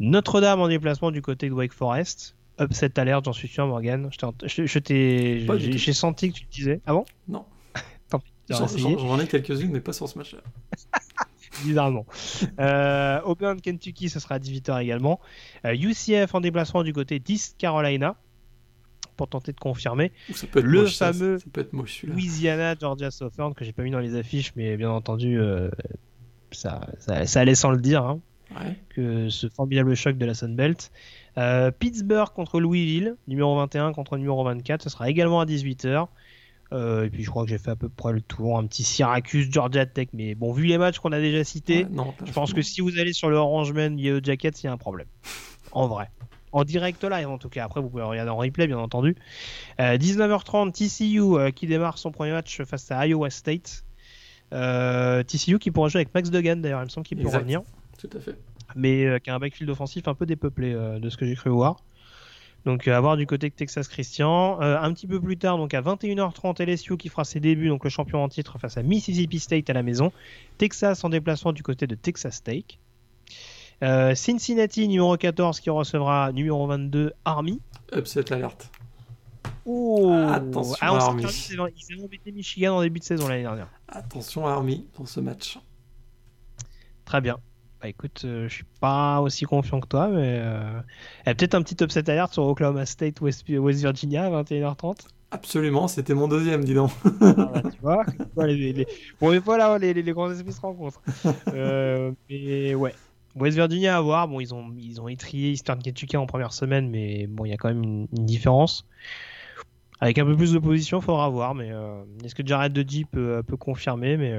Notre-Dame 0.00 0.60
en 0.60 0.68
déplacement 0.68 1.10
du 1.10 1.22
côté 1.22 1.48
de 1.48 1.54
Wake 1.54 1.72
Forest. 1.72 2.34
Upset 2.60 2.98
alert, 3.00 3.24
j'en 3.24 3.32
suis 3.32 3.48
sûr, 3.48 3.66
Morgan. 3.66 4.10
Je 4.44 4.78
t'ai- 4.78 5.46
J'ai 5.78 5.92
senti 5.94 6.30
que 6.30 6.36
tu 6.38 6.44
le 6.44 6.50
disais. 6.50 6.80
Ah 6.86 6.92
bon? 6.92 7.04
Non. 7.28 7.44
J'en 8.50 9.18
ai 9.18 9.26
quelques-unes, 9.26 9.70
mais 9.70 9.80
pas 9.80 9.94
sur 9.94 10.06
ce 10.08 10.18
match-là. 10.18 10.40
bizarrement. 11.64 12.04
Euh, 12.60 13.20
Auburn, 13.22 13.60
Kentucky, 13.60 14.10
ce 14.10 14.20
sera 14.20 14.34
à 14.34 14.38
18h 14.38 14.82
également. 14.82 15.20
Euh, 15.64 15.74
UCF 15.74 16.34
en 16.34 16.40
déplacement 16.40 16.82
du 16.82 16.92
côté 16.92 17.18
d'East 17.18 17.56
Carolina, 17.56 18.16
pour 19.22 19.28
tenter 19.28 19.52
de 19.52 19.60
confirmer. 19.60 20.10
Ou 20.30 20.32
ça 20.34 20.46
peut 20.48 20.58
être 20.58 20.64
Le 20.66 20.82
moche, 20.82 20.96
fameux 20.96 21.38
ça 21.38 21.44
peut 21.52 21.60
être 21.60 21.72
moche 21.72 21.96
celui-là. 22.00 22.14
Louisiana, 22.14 22.74
Georgia 22.80 23.10
Southern, 23.12 23.54
que 23.54 23.64
j'ai 23.64 23.72
pas 23.72 23.82
mis 23.84 23.90
dans 23.92 24.00
les 24.00 24.16
affiches, 24.16 24.52
mais 24.56 24.76
bien 24.76 24.90
entendu, 24.90 25.38
euh, 25.40 25.70
ça, 26.50 26.80
ça, 26.98 27.24
ça 27.26 27.40
allait 27.40 27.54
sans 27.54 27.70
le 27.70 27.78
dire, 27.78 28.02
hein, 28.04 28.20
Ouais. 28.54 28.76
que 28.90 29.28
ce 29.30 29.48
formidable 29.48 29.94
choc 29.94 30.18
de 30.18 30.26
la 30.26 30.34
Sun 30.34 30.54
Belt. 30.56 30.90
Euh, 31.38 31.70
Pittsburgh 31.70 32.28
contre 32.34 32.60
Louisville, 32.60 33.16
numéro 33.26 33.56
21 33.56 33.92
contre 33.92 34.18
numéro 34.18 34.44
24, 34.44 34.82
ce 34.82 34.90
sera 34.90 35.08
également 35.08 35.40
à 35.40 35.46
18h. 35.46 36.08
Euh, 36.72 37.04
et 37.04 37.10
puis 37.10 37.22
je 37.22 37.30
crois 37.30 37.44
que 37.44 37.50
j'ai 37.50 37.58
fait 37.58 37.70
à 37.70 37.76
peu 37.76 37.88
près 37.88 38.12
le 38.12 38.20
tour, 38.22 38.58
un 38.58 38.66
petit 38.66 38.82
Syracuse, 38.82 39.48
Georgia 39.50 39.84
Tech, 39.86 40.08
mais 40.14 40.34
bon, 40.34 40.52
vu 40.52 40.64
les 40.64 40.76
matchs 40.78 40.98
qu'on 40.98 41.12
a 41.12 41.20
déjà 41.20 41.44
cités, 41.44 41.84
Ouais, 41.84 41.90
non, 41.90 42.14
je 42.26 42.32
pense 42.32 42.52
que 42.54 42.60
si 42.62 42.80
vous 42.82 42.98
allez 42.98 43.12
sur 43.12 43.30
le 43.30 43.36
Orange 43.36 43.72
Man 43.72 43.98
Yellow 43.98 44.20
Jackets, 44.22 44.62
il 44.62 44.66
y 44.66 44.68
a 44.68 44.72
un 44.72 44.78
problème. 44.78 45.06
En 45.70 45.86
vrai. 45.88 46.08
En 46.52 46.64
direct 46.64 47.02
live 47.02 47.28
en 47.28 47.38
tout 47.38 47.48
cas. 47.48 47.64
Après, 47.64 47.80
vous 47.80 47.88
pouvez 47.88 48.02
regarder 48.02 48.30
en 48.30 48.36
replay, 48.36 48.66
bien 48.66 48.78
entendu. 48.78 49.16
Euh, 49.80 49.96
19h30, 49.96 50.72
TCU 50.72 51.20
euh, 51.20 51.50
qui 51.50 51.66
démarre 51.66 51.98
son 51.98 52.12
premier 52.12 52.32
match 52.32 52.62
face 52.62 52.90
à 52.90 53.06
Iowa 53.06 53.30
State. 53.30 53.84
Euh, 54.52 55.22
TCU 55.22 55.58
qui 55.58 55.70
pourra 55.70 55.88
jouer 55.88 56.00
avec 56.00 56.14
Max 56.14 56.30
Duggan 56.30 56.56
d'ailleurs, 56.56 56.82
il 56.82 56.84
me 56.84 56.90
semble 56.90 57.06
qu'il 57.06 57.18
peut 57.18 57.28
revenir. 57.28 57.62
Tout 57.98 58.10
à 58.14 58.20
fait. 58.20 58.36
Mais 58.74 59.04
euh, 59.04 59.18
qui 59.18 59.30
a 59.30 59.34
un 59.34 59.38
backfield 59.38 59.70
offensif 59.70 60.08
un 60.08 60.14
peu 60.14 60.26
dépeuplé 60.26 60.72
euh, 60.74 60.98
de 60.98 61.08
ce 61.08 61.16
que 61.16 61.26
j'ai 61.26 61.34
cru 61.34 61.50
voir. 61.50 61.82
Donc 62.64 62.86
à 62.86 63.00
voir 63.00 63.16
du 63.16 63.26
côté 63.26 63.48
de 63.48 63.54
Texas 63.54 63.88
Christian. 63.88 64.60
un 64.60 64.92
petit 64.92 65.08
peu 65.08 65.20
plus 65.20 65.36
tard, 65.36 65.56
donc 65.56 65.74
à 65.74 65.82
21h30, 65.82 66.62
LSU 66.62 66.96
qui 66.96 67.08
fera 67.08 67.24
ses 67.24 67.40
débuts, 67.40 67.68
donc 67.68 67.82
le 67.82 67.90
champion 67.90 68.22
en 68.22 68.28
titre 68.28 68.56
face 68.58 68.76
à 68.76 68.84
Mississippi 68.84 69.40
State 69.40 69.68
à 69.68 69.72
la 69.72 69.82
maison. 69.82 70.12
Texas 70.58 71.02
en 71.02 71.08
déplacement 71.08 71.52
du 71.52 71.64
côté 71.64 71.88
de 71.88 71.96
Texas 71.96 72.40
State. 73.82 74.16
Cincinnati 74.16 74.88
numéro 74.88 75.16
14 75.16 75.60
qui 75.60 75.70
recevra 75.70 76.32
numéro 76.32 76.66
22 76.66 77.12
Army. 77.24 77.60
Upset 77.94 78.32
alerte. 78.32 78.70
Oh 79.64 80.10
Attention 80.28 80.76
ah, 80.80 80.86
Army. 80.86 81.24
Ils 81.50 81.60
ont 82.00 82.04
embêté 82.04 82.32
Michigan 82.32 82.76
en 82.76 82.82
début 82.82 83.00
de 83.00 83.04
saison 83.04 83.28
l'année 83.28 83.42
dernière. 83.42 83.68
Attention 83.88 84.46
Army 84.46 84.86
dans 84.98 85.06
ce 85.06 85.20
match. 85.20 85.58
Très 87.04 87.20
bien. 87.20 87.36
Bah 87.80 87.88
écoute, 87.88 88.22
euh, 88.24 88.48
je 88.48 88.54
suis 88.54 88.64
pas 88.80 89.20
aussi 89.20 89.44
confiant 89.44 89.80
que 89.80 89.88
toi, 89.88 90.06
mais 90.06 90.38
euh, 90.40 90.80
a 91.26 91.34
peut-être 91.34 91.56
un 91.56 91.62
petit 91.62 91.82
upset 91.82 92.08
alert 92.08 92.32
sur 92.32 92.44
Oklahoma 92.44 92.86
State, 92.86 93.20
West, 93.20 93.44
Virginia 93.48 94.26
à 94.26 94.42
21h30. 94.42 94.98
Absolument, 95.32 95.88
c'était 95.88 96.14
mon 96.14 96.28
deuxième, 96.28 96.62
dis 96.62 96.74
donc. 96.74 96.90
ah 97.20 97.32
bah, 97.32 97.62
tu 97.64 97.80
vois, 97.80 98.04
les, 98.46 98.72
les... 98.72 98.86
Bon, 99.20 99.30
mais 99.32 99.38
voilà, 99.38 99.78
les, 99.78 99.94
les, 99.94 100.12
grands 100.12 100.30
esprits 100.30 100.52
se 100.52 100.60
rencontrent. 100.60 101.02
euh, 101.54 102.12
mais 102.30 102.74
ouais, 102.76 102.94
West 103.34 103.56
Virginia 103.56 103.96
à 103.96 104.00
voir. 104.00 104.28
Bon, 104.28 104.40
ils 104.40 104.54
ont, 104.54 104.72
ils 104.78 105.00
ont 105.00 105.08
étrié 105.08 105.50
Eastern 105.50 105.80
Kentucky 105.82 106.16
en 106.16 106.26
première 106.26 106.52
semaine, 106.52 106.88
mais 106.90 107.26
bon, 107.26 107.44
il 107.44 107.50
y 107.50 107.52
a 107.52 107.56
quand 107.56 107.68
même 107.68 107.82
une, 107.82 108.06
différence. 108.26 108.86
Avec 110.00 110.18
un 110.18 110.24
peu 110.24 110.36
plus 110.36 110.52
d'opposition, 110.52 110.98
il 110.98 111.02
faudra 111.02 111.28
voir. 111.28 111.54
Mais 111.54 111.70
euh, 111.70 112.02
est-ce 112.24 112.34
que 112.34 112.44
Jared 112.44 112.72
de 112.72 113.04
peut, 113.04 113.42
peut 113.46 113.56
confirmer 113.56 114.16
Mais 114.16 114.36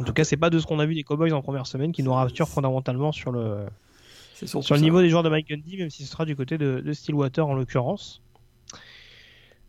en 0.00 0.04
tout 0.04 0.12
cas, 0.12 0.24
c'est 0.24 0.36
pas 0.36 0.50
de 0.50 0.58
ce 0.58 0.66
qu'on 0.66 0.78
a 0.78 0.86
vu 0.86 0.94
des 0.94 1.02
Cowboys 1.02 1.32
en 1.32 1.42
première 1.42 1.66
semaine 1.66 1.92
qui 1.92 2.02
nous 2.02 2.12
rassure 2.12 2.48
fondamentalement 2.48 3.10
sur 3.10 3.32
le, 3.32 3.66
sur 4.46 4.74
le 4.74 4.80
niveau 4.80 5.00
des 5.00 5.08
joueurs 5.08 5.24
de 5.24 5.28
Mike 5.28 5.48
Gundy, 5.48 5.76
même 5.76 5.90
si 5.90 6.04
ce 6.04 6.10
sera 6.10 6.24
du 6.24 6.36
côté 6.36 6.56
de, 6.58 6.92
Stillwater 6.92 7.46
en 7.46 7.54
l'occurrence. 7.54 8.22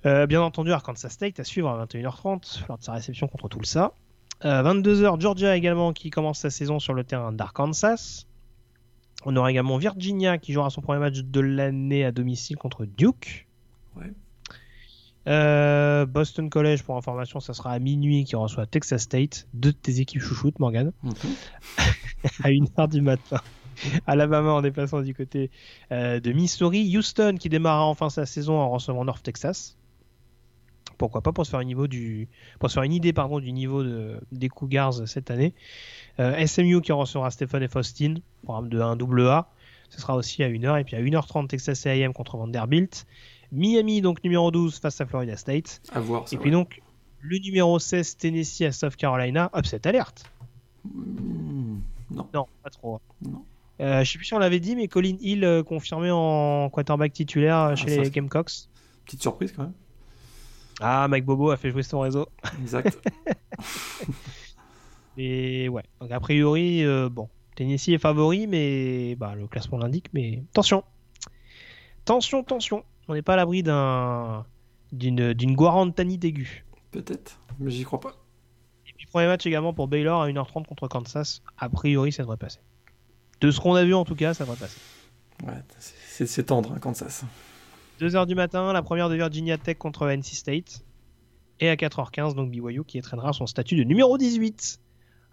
Euh, 0.06 0.28
bien 0.28 0.42
entendu, 0.42 0.72
Arkansas 0.72 1.10
State 1.10 1.40
à 1.40 1.44
suivre 1.44 1.70
à 1.70 1.86
21h30 1.86 2.68
lors 2.70 2.78
de 2.78 2.84
sa 2.84 2.94
réception 2.94 3.28
contre 3.28 3.50
Tulsa. 3.50 3.94
Euh, 4.46 4.64
22h, 4.64 5.20
Georgia 5.20 5.56
également 5.56 5.94
qui 5.94 6.10
commence 6.10 6.40
sa 6.40 6.50
saison 6.50 6.80
sur 6.80 6.94
le 6.94 7.04
terrain 7.04 7.32
d'Arkansas. 7.32 8.26
On 9.26 9.36
aura 9.36 9.52
également 9.52 9.78
Virginia 9.78 10.38
qui 10.38 10.54
jouera 10.54 10.70
son 10.70 10.82
premier 10.82 11.00
match 11.00 11.20
de 11.20 11.40
l'année 11.42 12.06
à 12.06 12.12
domicile 12.12 12.56
contre 12.56 12.86
Duke. 12.86 13.48
Ouais. 13.98 14.14
Euh, 15.28 16.06
Boston 16.06 16.50
College, 16.50 16.84
pour 16.84 16.96
information, 16.96 17.40
ça 17.40 17.54
sera 17.54 17.72
à 17.72 17.80
minuit 17.80 18.24
qui 18.24 18.36
reçoit 18.36 18.66
Texas 18.66 19.04
State, 19.04 19.48
deux 19.54 19.72
de 19.72 19.78
tes 19.78 20.00
équipes 20.00 20.22
chouchoutes, 20.22 20.58
Morgan, 20.60 20.92
mhm. 21.04 21.14
à 22.44 22.50
1h 22.50 22.90
du 22.90 23.02
matin. 23.02 23.42
Alabama 24.08 24.52
en 24.52 24.62
déplaçant 24.62 25.02
du 25.02 25.14
côté 25.14 25.52
euh, 25.92 26.20
de 26.20 26.32
Missouri. 26.32 26.98
Houston 26.98 27.36
qui 27.40 27.50
démarrera 27.50 27.86
enfin 27.86 28.10
sa 28.10 28.26
saison 28.26 28.56
en 28.56 28.70
recevant 28.70 29.06
North 29.06 29.24
Texas. 29.24 29.78
Pourquoi 31.00 31.22
pas 31.22 31.32
pour 31.32 31.46
se 31.46 31.52
faire, 31.52 31.64
niveau 31.64 31.88
du, 31.88 32.28
pour 32.60 32.70
se 32.70 32.76
faire 32.76 32.84
une 32.84 32.94
idée 32.94 33.14
pardon, 33.14 33.40
du 33.40 33.52
niveau 33.52 33.84
de, 33.84 34.20
des 34.32 34.50
Cougars 34.50 35.08
cette 35.08 35.32
année. 35.32 35.56
Euh, 36.20 36.46
SMU 36.46 36.82
qui 36.82 36.92
recevra 36.92 37.32
Stephen 37.32 37.68
F. 37.68 37.78
Austin, 37.78 38.16
programme 38.44 38.70
de 38.70 38.80
1 38.80 39.28
A. 39.28 39.50
Ce 39.90 40.02
sera 40.02 40.16
aussi 40.16 40.44
à 40.44 40.50
1h. 40.50 40.82
Et 40.82 40.84
puis 40.84 40.96
à 40.98 41.02
1h30, 41.02 41.48
Texas 41.48 41.86
A&M 41.88 42.14
contre 42.14 42.38
Vanderbilt. 42.38 43.08
Miami, 43.52 44.02
donc 44.02 44.24
numéro 44.24 44.52
12 44.52 44.78
face 44.80 45.00
à 45.02 45.06
Florida 45.06 45.38
State. 45.38 45.82
À 45.94 46.02
voir, 46.02 46.26
Et 46.32 46.38
puis 46.38 46.52
donc, 46.52 46.82
le 47.22 47.40
numéro 47.40 47.80
16 47.80 48.18
Tennessee 48.18 48.64
à 48.64 48.72
South 48.74 48.98
Carolina. 48.98 49.50
Upset 49.56 49.88
alerte. 49.88 50.26
Hmm, 50.84 51.80
non. 52.12 52.28
Non, 52.34 52.46
pas 52.62 52.70
trop. 52.70 53.00
Non. 53.24 53.44
Euh, 53.82 54.04
je 54.04 54.12
sais 54.12 54.18
plus 54.18 54.26
si 54.26 54.34
on 54.34 54.40
l'avait 54.40 54.60
dit, 54.60 54.76
mais 54.76 54.88
Colin 54.88 55.16
Hill 55.22 55.46
euh, 55.46 55.64
confirmé 55.64 56.12
en 56.12 56.70
quarterback 56.70 57.14
titulaire 57.14 57.58
euh, 57.58 57.70
ah, 57.72 57.76
chez 57.76 58.02
les 58.02 58.10
Gamecocks. 58.10 58.68
Petite 59.06 59.22
surprise 59.22 59.54
quand 59.54 59.64
même. 59.64 59.74
Ah, 60.80 61.08
Mike 61.08 61.26
Bobo 61.26 61.52
a 61.52 61.58
fait 61.58 61.72
jouer 61.72 61.84
son 61.84 62.00
réseau. 62.00 62.28
Exact. 62.62 62.98
Et 65.18 65.68
ouais, 65.68 65.84
donc 66.00 66.12
a 66.12 66.20
priori, 66.20 66.86
bon, 67.12 67.28
Tennessee 67.56 67.90
est 67.90 67.98
favori, 67.98 68.48
mais 68.48 69.16
bah, 69.16 69.36
le 69.36 69.48
classement 69.48 69.78
l'indique, 69.78 70.08
mais 70.14 70.44
attention. 70.52 70.84
Tension, 72.06 72.44
tension 72.44 72.84
on 73.10 73.16
n'est 73.16 73.22
pas 73.24 73.34
à 73.34 73.38
l'abri 73.38 73.64
d'un 73.64 74.46
d'une 74.92 75.34
d'une 75.34 75.56
guarantanie 75.56 76.20
aiguë. 76.22 76.64
Peut-être, 76.92 77.40
mais 77.60 77.72
j'y 77.72 77.84
crois 77.84 78.00
pas. 78.00 78.16
Et 78.88 78.94
puis 78.96 79.08
premier 79.08 79.28
match 79.28 79.46
également 79.46 79.74
pour 79.74 79.88
Baylor 79.88 80.22
à 80.22 80.30
1h30 80.30 80.66
contre 80.66 80.88
Kansas. 80.88 81.42
A 81.58 81.70
priori, 81.70 82.12
ça 82.12 82.24
devrait 82.24 82.38
passer. 82.38 82.60
De 83.42 83.52
ce 83.52 83.60
qu'on 83.60 83.76
a 83.76 83.84
vu 83.84 83.94
en 83.94 84.06
tout 84.06 84.16
cas, 84.16 84.34
ça 84.34 84.44
devrait 84.46 84.58
passer. 84.58 84.80
Ouais, 85.46 85.54
c'est 86.08 86.44
tendre, 86.44 86.74
hein, 86.74 86.80
Kansas. 86.80 87.24
2h 88.00 88.26
du 88.28 88.36
matin, 88.36 88.72
la 88.72 88.82
première 88.82 89.10
de 89.10 89.16
Virginia 89.16 89.58
Tech 89.58 89.78
contre 89.78 90.08
NC 90.08 90.24
State. 90.24 90.86
Et 91.60 91.68
à 91.70 91.76
4h15, 91.76 92.36
donc 92.36 92.50
BYU 92.50 92.86
qui 92.86 92.98
étraînera 92.98 93.34
son 93.34 93.46
statut 93.46 93.76
de 93.76 93.84
numéro 93.84 94.18
18 94.18 94.80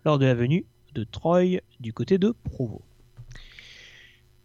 lors 0.04 0.18
de 0.18 0.26
la 0.26 0.34
venue 0.34 0.66
de 0.92 1.04
Troy 1.04 1.60
du 1.78 1.92
côté 1.92 2.18
de 2.18 2.34
Provo. 2.42 2.82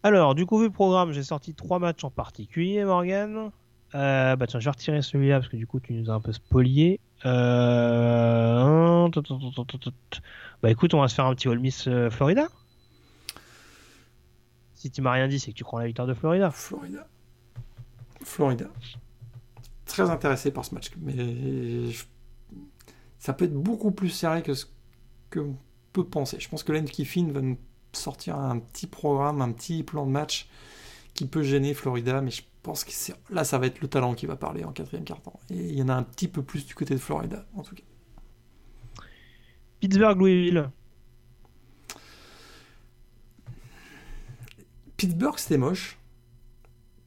Alors, 0.03 0.35
du 0.35 0.45
coup, 0.45 0.59
vu 0.59 0.65
le 0.65 0.71
programme, 0.71 1.11
j'ai 1.11 1.23
sorti 1.23 1.55
trois 1.55 1.79
matchs 1.79 2.03
en 2.03 2.11
particulier, 2.11 2.83
Morgan. 2.85 3.51
Euh, 3.93 4.35
bah 4.35 4.47
tiens, 4.47 4.59
je 4.59 4.65
vais 4.65 4.71
retirer 4.71 5.01
celui-là 5.01 5.39
parce 5.39 5.49
que 5.49 5.57
du 5.57 5.65
coup, 5.67 5.79
tu 5.79 5.93
nous 5.93 6.09
as 6.09 6.13
un 6.13 6.21
peu 6.21 6.31
spolié. 6.31 6.99
Euh... 7.25 9.09
Bah 10.61 10.69
écoute, 10.69 10.93
on 10.93 11.01
va 11.01 11.07
se 11.07 11.15
faire 11.15 11.25
un 11.25 11.33
petit 11.33 11.47
All 11.47 11.59
Miss 11.59 11.87
euh, 11.87 12.09
Florida. 12.09 12.47
Si 14.75 14.91
tu 14.91 15.01
m'as 15.01 15.11
rien 15.11 15.27
dit, 15.27 15.39
c'est 15.39 15.51
que 15.51 15.57
tu 15.57 15.63
crois 15.63 15.81
la 15.81 15.87
victoire 15.87 16.07
de 16.07 16.13
Florida. 16.13 16.51
Florida. 16.51 17.05
Florida. 18.23 18.67
Très 19.85 20.09
intéressé 20.09 20.51
par 20.51 20.65
ce 20.65 20.73
match, 20.75 20.91
mais 20.99 21.91
ça 23.19 23.33
peut 23.33 23.45
être 23.45 23.53
beaucoup 23.53 23.91
plus 23.91 24.09
sérieux 24.09 24.41
que 24.41 24.53
ce 24.53 24.65
que 25.29 25.45
peut 25.93 26.05
penser. 26.05 26.39
Je 26.39 26.49
pense 26.49 26.63
que 26.63 26.71
Len 26.71 26.85
Kiffin 26.85 27.31
va 27.31 27.41
nous 27.41 27.57
sortir 27.93 28.37
un 28.37 28.59
petit 28.59 28.87
programme, 28.87 29.41
un 29.41 29.51
petit 29.51 29.83
plan 29.83 30.05
de 30.05 30.11
match 30.11 30.49
qui 31.13 31.25
peut 31.27 31.43
gêner 31.43 31.73
Florida, 31.73 32.21
mais 32.21 32.31
je 32.31 32.43
pense 32.63 32.83
que 32.83 32.91
là, 33.29 33.43
ça 33.43 33.57
va 33.57 33.67
être 33.67 33.81
le 33.81 33.87
talent 33.87 34.13
qui 34.13 34.25
va 34.25 34.35
parler 34.35 34.63
en 34.63 34.71
quatrième 34.71 35.03
quart-temps. 35.03 35.39
Et 35.49 35.57
il 35.57 35.75
y 35.77 35.83
en 35.83 35.89
a 35.89 35.93
un 35.93 36.03
petit 36.03 36.27
peu 36.27 36.41
plus 36.41 36.65
du 36.65 36.73
côté 36.73 36.93
de 36.93 36.99
Florida, 36.99 37.45
en 37.55 37.63
tout 37.63 37.75
cas. 37.75 37.83
Pittsburgh-Louisville. 39.81 40.69
Pittsburgh, 44.95 45.37
c'était 45.37 45.57
moche. 45.57 45.97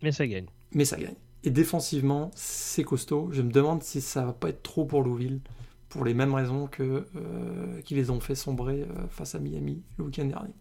Mais 0.02 0.12
ça 0.12 0.26
gagne. 0.26 0.48
Mais 0.74 0.84
ça 0.84 0.96
gagne. 0.96 1.14
Et 1.44 1.50
défensivement, 1.50 2.30
c'est 2.34 2.84
costaud. 2.84 3.28
Je 3.32 3.42
me 3.42 3.52
demande 3.52 3.82
si 3.82 4.00
ça 4.00 4.24
va 4.24 4.32
pas 4.32 4.48
être 4.48 4.62
trop 4.62 4.84
pour 4.84 5.02
Louisville, 5.02 5.40
pour 5.88 6.04
les 6.04 6.14
mêmes 6.14 6.34
raisons 6.34 6.66
que 6.66 7.06
euh, 7.16 7.80
qui 7.82 7.94
les 7.94 8.10
ont 8.10 8.18
fait 8.18 8.34
sombrer 8.34 8.82
euh, 8.82 9.06
face 9.08 9.34
à 9.34 9.38
Miami 9.38 9.82
le 9.98 10.04
week-end 10.04 10.24
dernier. 10.24 10.54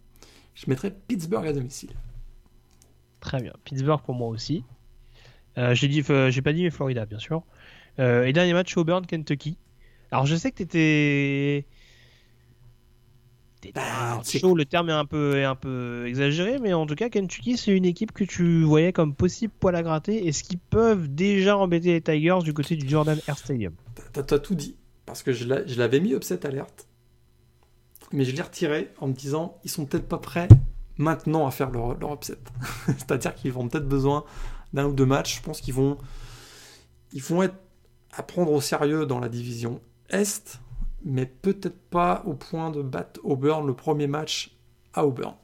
Je 0.56 0.66
mettrais 0.68 0.92
Pittsburgh 1.08 1.48
à 1.48 1.54
domicile. 1.54 1.92
Très 3.22 3.42
bien. 3.42 3.54
Pittsburgh 3.64 4.02
pour 4.02 4.14
moi 4.14 4.28
aussi. 4.28 4.64
Euh, 5.58 5.74
j'ai 5.74 5.88
dit, 5.88 6.04
j'ai 6.04 6.42
pas 6.42 6.54
dit 6.54 6.70
Florida, 6.70 7.06
bien 7.06 7.20
sûr. 7.20 7.44
Et 7.98 8.34
dernier 8.34 8.54
match, 8.54 8.76
Auburn, 8.76 9.06
Kentucky. 9.06 9.58
Alors 10.12 10.26
je 10.26 10.36
sais 10.36 10.52
que 10.52 10.58
t'étais. 10.58 11.66
Bah, 13.72 14.22
chaud, 14.24 14.56
le 14.56 14.66
terme 14.66 14.90
est 14.90 14.94
un, 14.94 15.06
peu, 15.06 15.38
est 15.38 15.44
un 15.44 15.56
peu 15.56 16.06
exagéré, 16.08 16.60
mais 16.60 16.74
en 16.74 16.86
tout 16.86 16.96
cas, 16.96 17.10
Kentucky, 17.10 17.58
c'est 17.58 17.72
une 17.72 17.86
équipe 17.86 18.12
que 18.12 18.24
tu 18.24 18.64
voyais 18.64 18.92
comme 18.92 19.16
possible 19.16 19.54
poil 19.60 19.76
à 19.76 19.84
gratter 19.84 20.28
et 20.28 20.32
ce 20.32 20.44
qui 20.44 20.58
peuvent 20.58 21.08
déjà 21.08 21.58
embêter 21.58 21.94
les 21.94 22.02
Tigers 22.02 22.40
du 22.44 22.54
côté 22.54 22.76
du 22.76 22.88
Jordan 22.88 23.20
Air 23.28 23.38
Stadium. 23.38 23.74
T'as 24.12 24.40
tout 24.40 24.56
dit, 24.56 24.76
parce 25.06 25.24
que 25.24 25.32
je 25.34 25.48
l'avais 25.48 26.00
mis 26.00 26.14
upset 26.14 26.46
alerte 26.46 26.88
mais 28.14 28.24
je 28.24 28.34
l'ai 28.34 28.42
retiré 28.42 28.92
en 29.00 29.08
me 29.08 29.14
disant 29.14 29.60
ils 29.66 29.72
sont 29.72 29.86
peut-être 29.86 30.08
pas 30.08 30.20
prêts 30.20 30.48
maintenant 30.98 31.46
à 31.48 31.52
faire 31.52 31.72
leur, 31.72 32.14
upset. 32.14 32.38
C'est-à-dire 32.86 33.34
qu'ils 33.36 33.52
vont 33.52 33.68
peut-être 33.68 33.88
besoin 33.88 34.24
d'un 34.72 34.86
ou 34.86 34.94
deux 34.94 35.06
matchs. 35.06 35.38
Je 35.38 35.42
pense 35.42 35.60
qu'ils 35.60 35.74
vont, 35.74 35.98
ils 37.12 37.24
vont 37.24 37.44
être 37.44 37.56
à 38.16 38.24
prendre 38.24 38.52
au 38.52 38.62
sérieux 38.62 39.06
dans 39.08 39.20
la 39.20 39.28
division 39.28 39.82
Est, 40.10 40.62
mais 41.04 41.26
peut-être 41.26 41.80
pas 41.90 42.24
au 42.26 42.34
point 42.34 42.72
de 42.72 42.82
battre 42.82 43.20
Auburn 43.24 43.66
le 43.66 43.74
premier 43.74 44.08
match 44.08 44.56
à 44.94 45.06
Auburn. 45.06 45.36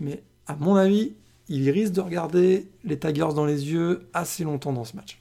Mais 0.00 0.22
à 0.46 0.56
mon 0.56 0.76
avis, 0.76 1.14
ils 1.48 1.70
risquent 1.70 1.94
de 1.94 2.00
regarder 2.00 2.70
les 2.84 2.98
Tigers 2.98 3.34
dans 3.34 3.44
les 3.44 3.70
yeux 3.70 4.08
assez 4.14 4.44
longtemps 4.44 4.72
dans 4.72 4.84
ce 4.84 4.96
match. 4.96 5.20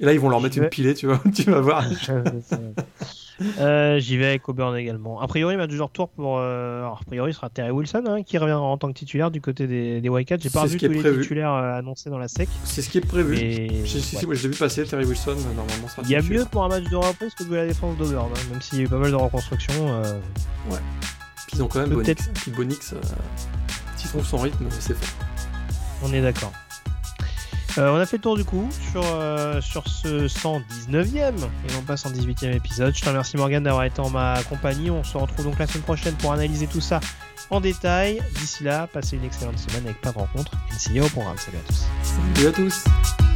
Et 0.00 0.04
là, 0.04 0.12
ils 0.12 0.20
vont 0.20 0.28
leur 0.28 0.40
mettre 0.40 0.58
une 0.58 0.68
pilée, 0.68 0.94
tu 0.94 1.06
vois, 1.06 1.22
tu 1.34 1.44
vas 1.44 1.60
voir. 1.60 1.84
Euh, 3.58 3.98
j'y 3.98 4.16
vais 4.16 4.26
avec 4.26 4.48
Auburn 4.48 4.76
également. 4.76 5.20
A 5.20 5.26
priori, 5.26 5.56
match 5.56 5.70
du 5.70 5.80
retour 5.80 6.08
pour. 6.08 6.38
Euh, 6.38 6.84
a 6.84 6.98
priori, 7.06 7.32
ce 7.32 7.38
sera 7.38 7.50
Terry 7.50 7.70
Wilson 7.70 8.04
hein, 8.06 8.22
qui 8.22 8.38
reviendra 8.38 8.64
en 8.64 8.78
tant 8.78 8.88
que 8.88 8.98
titulaire 8.98 9.30
du 9.30 9.40
côté 9.40 9.66
des, 9.66 10.00
des 10.00 10.08
Wildcats. 10.08 10.38
J'ai 10.40 10.50
pas 10.50 10.66
vu 10.66 10.78
tous 10.78 10.88
les 10.88 11.20
titulaires 11.20 11.52
euh, 11.52 11.78
annoncés 11.78 12.10
dans 12.10 12.18
la 12.18 12.28
SEC. 12.28 12.48
C'est 12.64 12.82
ce 12.82 12.90
qui 12.90 12.98
est 12.98 13.06
prévu. 13.06 13.36
Si, 13.86 14.00
si, 14.00 14.18
je 14.20 14.26
l'ai 14.26 14.36
vu 14.36 14.58
passer, 14.58 14.84
Terry 14.84 15.04
Wilson, 15.04 15.36
normalement, 15.56 15.88
sera 15.88 16.02
Il 16.04 16.10
y 16.10 16.16
a 16.16 16.22
mieux 16.22 16.44
pour 16.50 16.64
un 16.64 16.68
match 16.68 16.84
de 16.84 16.96
reprise 16.96 17.34
que 17.34 17.44
de 17.44 17.54
la 17.54 17.66
défense 17.66 17.96
d'Auburn, 17.96 18.30
hein, 18.34 18.40
même 18.50 18.60
s'il 18.60 18.78
y 18.78 18.82
a 18.82 18.84
eu 18.84 18.88
pas 18.88 18.98
mal 18.98 19.10
de 19.10 19.16
reconstruction. 19.16 20.02
Ouais. 20.70 20.78
Puis 21.46 21.56
ils 21.56 21.62
ont 21.62 21.68
quand 21.68 21.80
même 21.80 21.90
Bonix. 21.90 22.30
Puis 22.34 22.50
Bonix, 22.50 22.94
s'il 23.96 24.10
trouve 24.10 24.24
son 24.24 24.38
rythme, 24.38 24.66
c'est 24.70 24.96
fait. 24.96 25.14
On 26.02 26.12
est 26.12 26.22
d'accord. 26.22 26.52
Euh, 27.76 27.90
on 27.90 27.96
a 27.96 28.06
fait 28.06 28.18
le 28.18 28.22
tour 28.22 28.36
du 28.36 28.44
coup 28.44 28.68
sur, 28.92 29.02
euh, 29.04 29.60
ce 29.60 30.28
119e 30.28 31.34
et 31.68 31.74
on 31.76 31.82
passe 31.82 32.06
en 32.06 32.10
18e 32.10 32.54
épisode. 32.54 32.94
Je 32.94 33.00
te 33.00 33.08
remercie 33.08 33.36
Morgan 33.36 33.62
d'avoir 33.62 33.84
été 33.84 34.00
en 34.00 34.10
ma 34.10 34.42
compagnie. 34.44 34.90
On 34.90 35.02
se 35.02 35.16
retrouve 35.16 35.46
donc 35.46 35.58
la 35.58 35.66
semaine 35.66 35.82
prochaine 35.82 36.14
pour 36.14 36.32
analyser 36.32 36.66
tout 36.66 36.80
ça 36.80 37.00
en 37.50 37.60
détail. 37.60 38.22
D'ici 38.38 38.64
là, 38.64 38.86
passez 38.86 39.16
une 39.16 39.24
excellente 39.24 39.58
semaine 39.58 39.84
avec 39.84 40.00
pas 40.00 40.12
de 40.12 40.18
rencontres. 40.18 40.52
Et 40.94 41.00
au 41.00 41.08
programme. 41.08 41.36
Salut 41.38 41.58
à 41.58 41.66
tous. 41.66 41.84
Salut 42.34 42.48
à 42.48 42.52
tous. 42.52 43.33